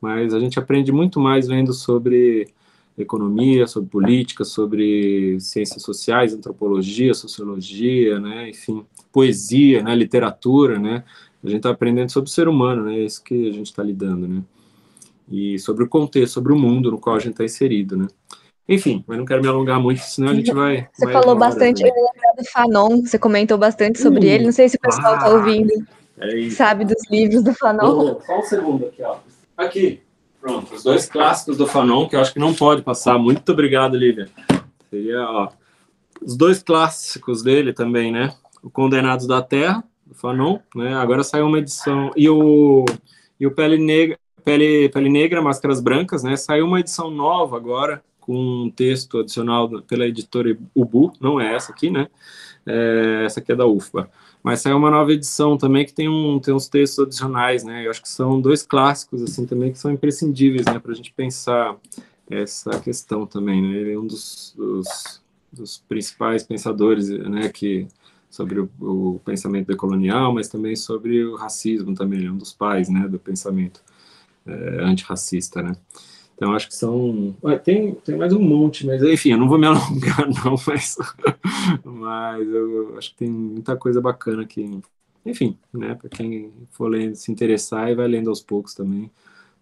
mas 0.00 0.34
a 0.34 0.40
gente 0.40 0.58
aprende 0.58 0.92
muito 0.92 1.20
mais 1.20 1.48
lendo 1.48 1.72
sobre 1.72 2.48
economia, 2.98 3.66
sobre 3.66 3.88
política, 3.88 4.44
sobre 4.44 5.38
ciências 5.40 5.82
sociais, 5.82 6.34
antropologia, 6.34 7.14
sociologia, 7.14 8.18
né? 8.20 8.50
Enfim, 8.50 8.84
poesia, 9.12 9.82
né? 9.82 9.94
Literatura, 9.94 10.78
né? 10.78 11.04
A 11.44 11.48
gente 11.48 11.58
está 11.58 11.70
aprendendo 11.70 12.10
sobre 12.10 12.30
o 12.30 12.32
ser 12.32 12.48
humano, 12.48 12.84
né? 12.84 12.96
É 12.96 13.04
isso 13.04 13.22
que 13.22 13.48
a 13.48 13.52
gente 13.52 13.66
está 13.66 13.82
lidando, 13.82 14.26
né? 14.26 14.42
E 15.30 15.58
sobre 15.58 15.84
o 15.84 15.88
contexto, 15.88 16.34
sobre 16.34 16.52
o 16.52 16.58
mundo 16.58 16.90
no 16.90 16.98
qual 16.98 17.16
a 17.16 17.18
gente 17.18 17.32
está 17.32 17.44
inserido, 17.44 17.96
né? 17.96 18.06
Enfim, 18.66 19.04
mas 19.06 19.18
não 19.18 19.26
quero 19.26 19.42
me 19.42 19.48
alongar 19.48 19.78
muito, 19.78 20.00
senão 20.00 20.30
a 20.30 20.34
gente 20.34 20.52
vai. 20.52 20.88
Você 20.94 21.12
falou 21.12 21.36
bastante 21.36 21.82
do 21.82 22.44
Fanon, 22.50 23.02
você 23.02 23.18
comentou 23.18 23.58
bastante 23.58 24.00
sobre 24.00 24.26
uh, 24.26 24.30
ele. 24.30 24.44
Não 24.44 24.52
sei 24.52 24.70
se 24.70 24.76
o 24.76 24.80
pessoal 24.80 25.16
está 25.16 25.26
ah, 25.26 25.34
ouvindo, 25.34 25.70
é 26.16 26.48
sabe 26.50 26.86
dos 26.86 27.10
livros 27.10 27.42
do 27.42 27.52
Fanon. 27.52 28.18
só 28.20 28.38
um 28.38 28.42
segundo 28.42 28.86
aqui, 28.86 29.02
ó. 29.02 29.16
Aqui, 29.54 30.00
pronto, 30.40 30.74
os 30.74 30.82
dois 30.82 31.06
clássicos 31.06 31.58
do 31.58 31.66
Fanon, 31.66 32.08
que 32.08 32.16
eu 32.16 32.20
acho 32.20 32.32
que 32.32 32.38
não 32.38 32.54
pode 32.54 32.80
passar. 32.80 33.18
Muito 33.18 33.52
obrigado, 33.52 33.98
Lívia. 33.98 34.28
Seria, 34.88 35.20
ó, 35.20 35.48
os 36.22 36.34
dois 36.34 36.62
clássicos 36.62 37.42
dele 37.42 37.74
também, 37.74 38.10
né? 38.10 38.34
O 38.62 38.70
Condenados 38.70 39.26
da 39.26 39.42
Terra, 39.42 39.84
Fanon, 40.12 40.58
né? 40.74 40.94
Agora 40.94 41.22
saiu 41.22 41.46
uma 41.46 41.58
edição. 41.58 42.10
E 42.16 42.28
o, 42.28 42.84
e 43.38 43.46
o 43.46 43.50
Pele 43.50 43.78
Negra. 43.78 44.18
Pele, 44.44 44.90
Pele 44.90 45.08
Negra, 45.08 45.40
Máscaras 45.40 45.80
Brancas, 45.80 46.22
né? 46.22 46.36
Saiu 46.36 46.66
uma 46.66 46.78
edição 46.78 47.10
nova 47.10 47.56
agora, 47.56 48.02
com 48.20 48.64
um 48.64 48.70
texto 48.70 49.20
adicional 49.20 49.82
pela 49.82 50.06
editora 50.06 50.56
Ubu, 50.74 51.12
não 51.20 51.40
é 51.40 51.54
essa 51.54 51.72
aqui, 51.72 51.90
né? 51.90 52.08
É, 52.66 53.22
essa 53.24 53.40
aqui 53.40 53.52
é 53.52 53.56
da 53.56 53.66
UFBA. 53.66 54.10
Mas 54.42 54.60
saiu 54.60 54.76
uma 54.76 54.90
nova 54.90 55.12
edição 55.12 55.56
também 55.56 55.86
que 55.86 55.92
tem, 55.94 56.08
um, 56.08 56.38
tem 56.38 56.52
uns 56.52 56.68
textos 56.68 56.98
adicionais, 57.06 57.64
né? 57.64 57.86
Eu 57.86 57.90
acho 57.90 58.02
que 58.02 58.08
são 58.08 58.40
dois 58.40 58.62
clássicos, 58.62 59.22
assim, 59.22 59.46
também, 59.46 59.72
que 59.72 59.78
são 59.78 59.90
imprescindíveis, 59.90 60.66
né? 60.66 60.78
Para 60.78 60.92
a 60.92 60.94
gente 60.94 61.12
pensar 61.12 61.76
essa 62.30 62.78
questão 62.80 63.26
também, 63.26 63.62
né? 63.62 63.76
Ele 63.76 63.92
é 63.92 63.98
um 63.98 64.06
dos, 64.06 64.54
dos, 64.56 65.22
dos 65.50 65.78
principais 65.88 66.42
pensadores, 66.42 67.08
né? 67.08 67.48
Que, 67.48 67.86
sobre 68.34 68.58
o, 68.58 68.68
o, 68.80 69.20
pensamento 69.24 69.68
decolonial, 69.68 70.34
mas 70.34 70.48
também 70.48 70.74
sobre 70.74 71.24
o 71.24 71.36
racismo 71.36 71.94
também, 71.94 72.18
ele 72.18 72.28
é 72.28 72.32
um 72.32 72.36
dos 72.36 72.52
pais, 72.52 72.88
né? 72.88 73.06
Do 73.06 73.16
pensamento 73.16 73.80
é, 74.44 74.82
antirracista, 74.82 75.62
né? 75.62 75.76
Então, 76.34 76.52
acho 76.52 76.66
que 76.66 76.74
são. 76.74 77.36
Tem, 77.62 77.94
tem 77.94 78.16
mais 78.16 78.32
um 78.32 78.40
monte, 78.40 78.84
mas 78.84 79.00
enfim, 79.04 79.30
eu 79.30 79.38
não 79.38 79.48
vou 79.48 79.56
me 79.56 79.66
alongar, 79.68 80.26
não, 80.44 80.56
mas, 80.66 80.96
mas 81.84 82.48
eu 82.48 82.98
acho 82.98 83.10
que 83.10 83.18
tem 83.18 83.30
muita 83.30 83.76
coisa 83.76 84.00
bacana 84.00 84.42
aqui. 84.42 84.80
Enfim, 85.24 85.56
né, 85.72 85.94
para 85.94 86.10
quem 86.10 86.52
for 86.70 86.88
lendo, 86.88 87.14
se 87.14 87.30
interessar 87.30 87.88
e 87.88 87.94
vai 87.94 88.08
lendo 88.08 88.30
aos 88.30 88.42
poucos 88.42 88.74
também. 88.74 89.08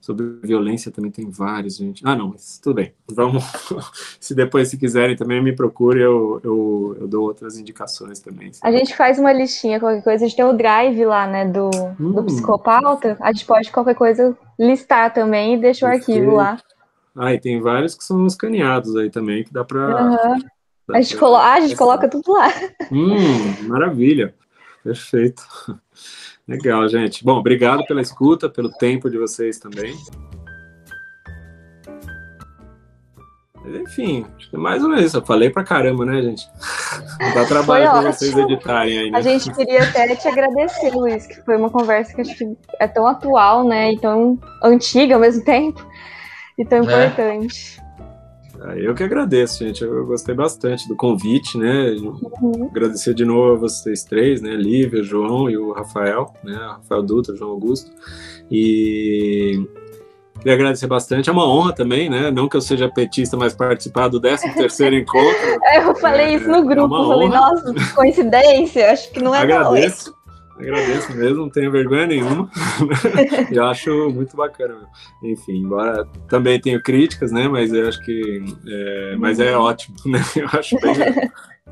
Sobre 0.03 0.27
violência 0.43 0.91
também 0.91 1.13
tem 1.13 1.31
vários, 1.31 1.77
gente. 1.77 2.03
Ah, 2.05 2.17
não, 2.17 2.31
mas 2.31 2.59
tudo 2.59 2.75
bem. 2.75 2.93
Vamos. 3.09 3.45
se 4.19 4.35
depois, 4.35 4.67
se 4.67 4.77
quiserem, 4.77 5.15
também 5.15 5.41
me 5.41 5.55
procure, 5.55 6.01
eu, 6.01 6.41
eu, 6.43 6.97
eu 7.03 7.07
dou 7.07 7.23
outras 7.23 7.57
indicações 7.57 8.19
também. 8.19 8.51
A 8.63 8.73
gente 8.73 8.97
faz 8.97 9.21
uma 9.21 9.33
listinha, 9.33 9.79
qualquer 9.79 10.03
coisa. 10.03 10.25
A 10.25 10.27
gente 10.27 10.37
tem 10.37 10.45
o 10.45 10.53
drive 10.53 11.05
lá, 11.05 11.29
né, 11.29 11.45
do, 11.47 11.71
hum. 12.01 12.11
do 12.11 12.25
psicopauta. 12.25 13.17
A 13.21 13.33
gente 13.33 13.47
pode, 13.47 13.71
qualquer 13.71 13.95
coisa, 13.95 14.37
listar 14.59 15.15
também 15.15 15.55
e 15.55 15.61
deixa 15.61 15.87
o 15.87 15.89
arquivo 15.89 16.33
lá. 16.33 16.59
Ah, 17.15 17.33
e 17.33 17.39
tem 17.39 17.61
vários 17.61 17.95
que 17.95 18.03
são 18.03 18.27
escaneados 18.27 18.97
aí 18.97 19.09
também, 19.09 19.45
que 19.45 19.53
dá 19.53 19.65
para. 19.65 20.05
Uhum. 20.05 20.39
A, 20.91 21.01
gente 21.01 21.17
colo... 21.17 21.37
ah, 21.37 21.55
a 21.55 21.61
gente 21.61 21.77
coloca 21.77 22.09
tudo 22.09 22.33
lá. 22.33 22.49
Hum, 22.91 23.69
maravilha. 23.69 24.35
Perfeito. 24.83 25.45
Legal, 26.47 26.89
gente. 26.89 27.25
Bom, 27.25 27.39
obrigado 27.39 27.85
pela 27.87 28.03
escuta, 28.03 28.49
pelo 28.49 28.71
tempo 28.71 29.09
de 29.09 29.17
vocês 29.17 29.59
também. 29.59 29.95
Mas, 33.65 33.75
enfim, 33.77 34.27
acho 34.37 34.51
que 34.51 34.57
é 34.57 34.59
mais 34.59 34.83
ou 34.83 34.89
menos 34.89 35.05
isso. 35.05 35.17
Eu 35.17 35.25
falei 35.25 35.49
pra 35.49 35.63
caramba, 35.63 36.05
né, 36.05 36.21
gente? 36.21 36.49
Não 37.21 37.35
dá 37.35 37.45
trabalho 37.45 37.91
pra 37.91 38.13
vocês 38.13 38.37
editarem 38.37 38.99
aí. 38.99 39.11
Né? 39.11 39.19
A 39.19 39.23
gente 39.23 39.53
queria 39.55 39.85
até 39.85 40.15
te 40.17 40.27
agradecer, 40.27 40.91
Luiz, 40.91 41.27
que 41.27 41.41
foi 41.43 41.57
uma 41.57 41.71
conversa 41.71 42.13
que 42.13 42.21
acho 42.23 42.37
que 42.37 42.57
é 42.81 42.89
tão 42.89 43.07
atual, 43.07 43.65
né? 43.65 43.93
E 43.93 43.99
tão 44.01 44.39
antiga 44.63 45.15
ao 45.15 45.21
mesmo 45.21 45.45
tempo. 45.45 45.87
E 46.59 46.65
tão 46.65 46.79
é. 46.79 47.07
importante. 47.07 47.82
Eu 48.77 48.95
que 48.95 49.03
agradeço, 49.03 49.65
gente. 49.65 49.83
Eu 49.83 50.07
gostei 50.07 50.35
bastante 50.35 50.87
do 50.89 50.97
convite, 50.97 51.59
né? 51.59 51.91
Uhum. 51.93 52.69
Agradecer 52.71 53.15
de 53.15 53.25
novo 53.25 53.53
a 53.53 53.69
vocês 53.69 54.05
três, 54.05 54.41
né? 54.41 54.55
Lívia, 54.55 55.03
João 55.03 55.51
e 55.51 55.57
o 55.57 55.73
Rafael, 55.73 56.33
né? 56.45 56.55
Rafael 56.55 57.03
Dutra, 57.03 57.35
João 57.35 57.51
Augusto. 57.51 57.91
E 58.51 59.67
queria 60.39 60.55
agradecer 60.55 60.87
bastante. 60.87 61.29
É 61.29 61.33
uma 61.33 61.49
honra 61.49 61.73
também, 61.73 62.09
né? 62.09 62.31
Não 62.31 62.49
que 62.49 62.57
eu 62.57 62.61
seja 62.61 62.89
petista, 62.89 63.37
mas 63.37 63.55
participar 63.55 64.09
do 64.09 64.21
13 64.21 64.55
terceiro 64.55 64.95
encontro. 64.97 65.59
eu 65.75 65.95
falei 65.97 66.27
é, 66.27 66.35
isso 66.35 66.49
no 66.49 66.65
grupo. 66.65 66.95
É 66.95 67.09
falei, 67.09 67.29
nossa, 67.29 67.75
coincidência. 67.95 68.93
Acho 68.93 69.11
que 69.11 69.23
não 69.23 69.35
é 69.35 69.41
Agradeço. 69.41 70.11
Não. 70.11 70.22
Agradeço 70.63 71.13
mesmo, 71.15 71.39
não 71.39 71.51
tenho 71.51 71.71
vergonha 71.71 72.07
nenhuma. 72.07 72.49
e 73.51 73.59
acho 73.59 74.11
muito 74.11 74.37
bacana. 74.37 74.89
Enfim, 75.23 75.59
embora 75.65 76.07
também 76.29 76.61
tenho 76.61 76.83
críticas, 76.83 77.33
né? 77.33 77.49
Mas 77.49 77.73
eu 77.73 77.89
acho 77.89 78.01
que. 78.05 78.45
É, 78.67 79.17
mas 79.19 79.41
é 79.41 79.57
ótimo, 79.57 79.97
né? 80.07 80.21
Eu 80.37 80.49
acho 80.53 80.77
bem. 80.81 80.95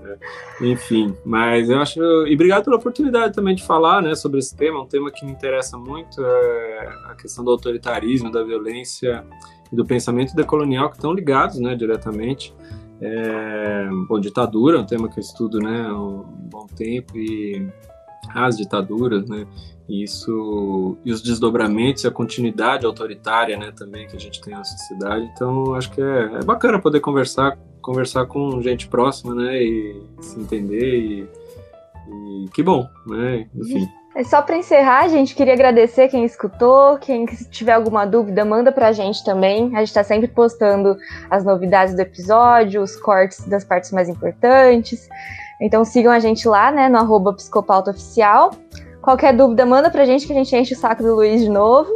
É, 0.02 0.18
enfim, 0.62 1.14
mas 1.24 1.70
eu 1.70 1.78
acho. 1.80 2.00
E 2.26 2.34
obrigado 2.34 2.64
pela 2.64 2.76
oportunidade 2.76 3.34
também 3.34 3.54
de 3.54 3.64
falar 3.64 4.02
né, 4.02 4.14
sobre 4.14 4.38
esse 4.38 4.56
tema, 4.56 4.82
um 4.82 4.86
tema 4.86 5.10
que 5.10 5.24
me 5.24 5.32
interessa 5.32 5.76
muito, 5.76 6.24
é 6.24 6.88
a 7.06 7.14
questão 7.14 7.44
do 7.44 7.50
autoritarismo, 7.50 8.30
da 8.30 8.42
violência 8.42 9.24
e 9.72 9.76
do 9.76 9.84
pensamento 9.84 10.34
decolonial 10.34 10.88
que 10.90 10.96
estão 10.96 11.12
ligados 11.12 11.60
né, 11.60 11.74
diretamente. 11.74 12.54
É, 13.00 13.88
bom, 14.08 14.20
ditadura, 14.20 14.78
um 14.78 14.84
tema 14.84 15.08
que 15.08 15.18
eu 15.18 15.22
estudo 15.22 15.58
né, 15.58 15.86
há 15.88 15.94
um 15.94 16.22
bom 16.50 16.66
tempo 16.66 17.16
e 17.16 17.66
as 18.34 18.56
ditaduras, 18.56 19.28
né? 19.28 19.46
Isso 19.88 20.96
e 21.04 21.12
os 21.12 21.20
desdobramentos 21.20 22.04
e 22.04 22.06
a 22.06 22.10
continuidade 22.10 22.86
autoritária, 22.86 23.56
né? 23.56 23.72
Também 23.76 24.06
que 24.06 24.16
a 24.16 24.20
gente 24.20 24.40
tem 24.40 24.54
na 24.54 24.64
sociedade. 24.64 25.28
Então, 25.34 25.74
acho 25.74 25.90
que 25.90 26.00
é, 26.00 26.38
é 26.40 26.44
bacana 26.44 26.78
poder 26.78 27.00
conversar, 27.00 27.58
conversar 27.82 28.26
com 28.26 28.60
gente 28.62 28.86
próxima, 28.88 29.34
né? 29.34 29.62
E 29.62 30.02
se 30.20 30.38
entender 30.38 30.98
e, 30.98 31.28
e 32.08 32.48
que 32.54 32.62
bom, 32.62 32.88
né? 33.06 33.48
Enfim. 33.54 33.88
É 34.14 34.24
só 34.24 34.42
para 34.42 34.56
encerrar, 34.56 35.06
gente 35.08 35.36
queria 35.36 35.54
agradecer 35.54 36.08
quem 36.08 36.24
escutou. 36.24 36.98
Quem 36.98 37.26
tiver 37.26 37.72
alguma 37.72 38.04
dúvida, 38.04 38.44
manda 38.44 38.72
para 38.72 38.88
a 38.88 38.92
gente 38.92 39.24
também. 39.24 39.66
A 39.76 39.78
gente 39.78 39.88
está 39.88 40.02
sempre 40.02 40.26
postando 40.26 40.96
as 41.30 41.44
novidades 41.44 41.94
do 41.94 42.00
episódio, 42.00 42.82
os 42.82 42.96
cortes 42.96 43.46
das 43.46 43.64
partes 43.64 43.92
mais 43.92 44.08
importantes. 44.08 45.08
Então 45.60 45.84
sigam 45.84 46.12
a 46.12 46.18
gente 46.18 46.48
lá, 46.48 46.70
né, 46.70 46.88
no 46.88 46.98
arroba. 46.98 47.36
Qualquer 49.02 49.34
dúvida, 49.34 49.64
manda 49.64 49.90
pra 49.90 50.04
gente 50.04 50.26
que 50.26 50.32
a 50.32 50.36
gente 50.36 50.54
enche 50.54 50.74
o 50.74 50.76
saco 50.76 51.02
do 51.02 51.14
Luiz 51.14 51.40
de 51.40 51.48
novo. 51.48 51.90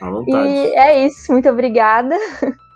À 0.00 0.10
vontade. 0.10 0.48
E 0.48 0.76
é 0.76 1.06
isso, 1.06 1.32
muito 1.32 1.48
obrigada. 1.48 2.16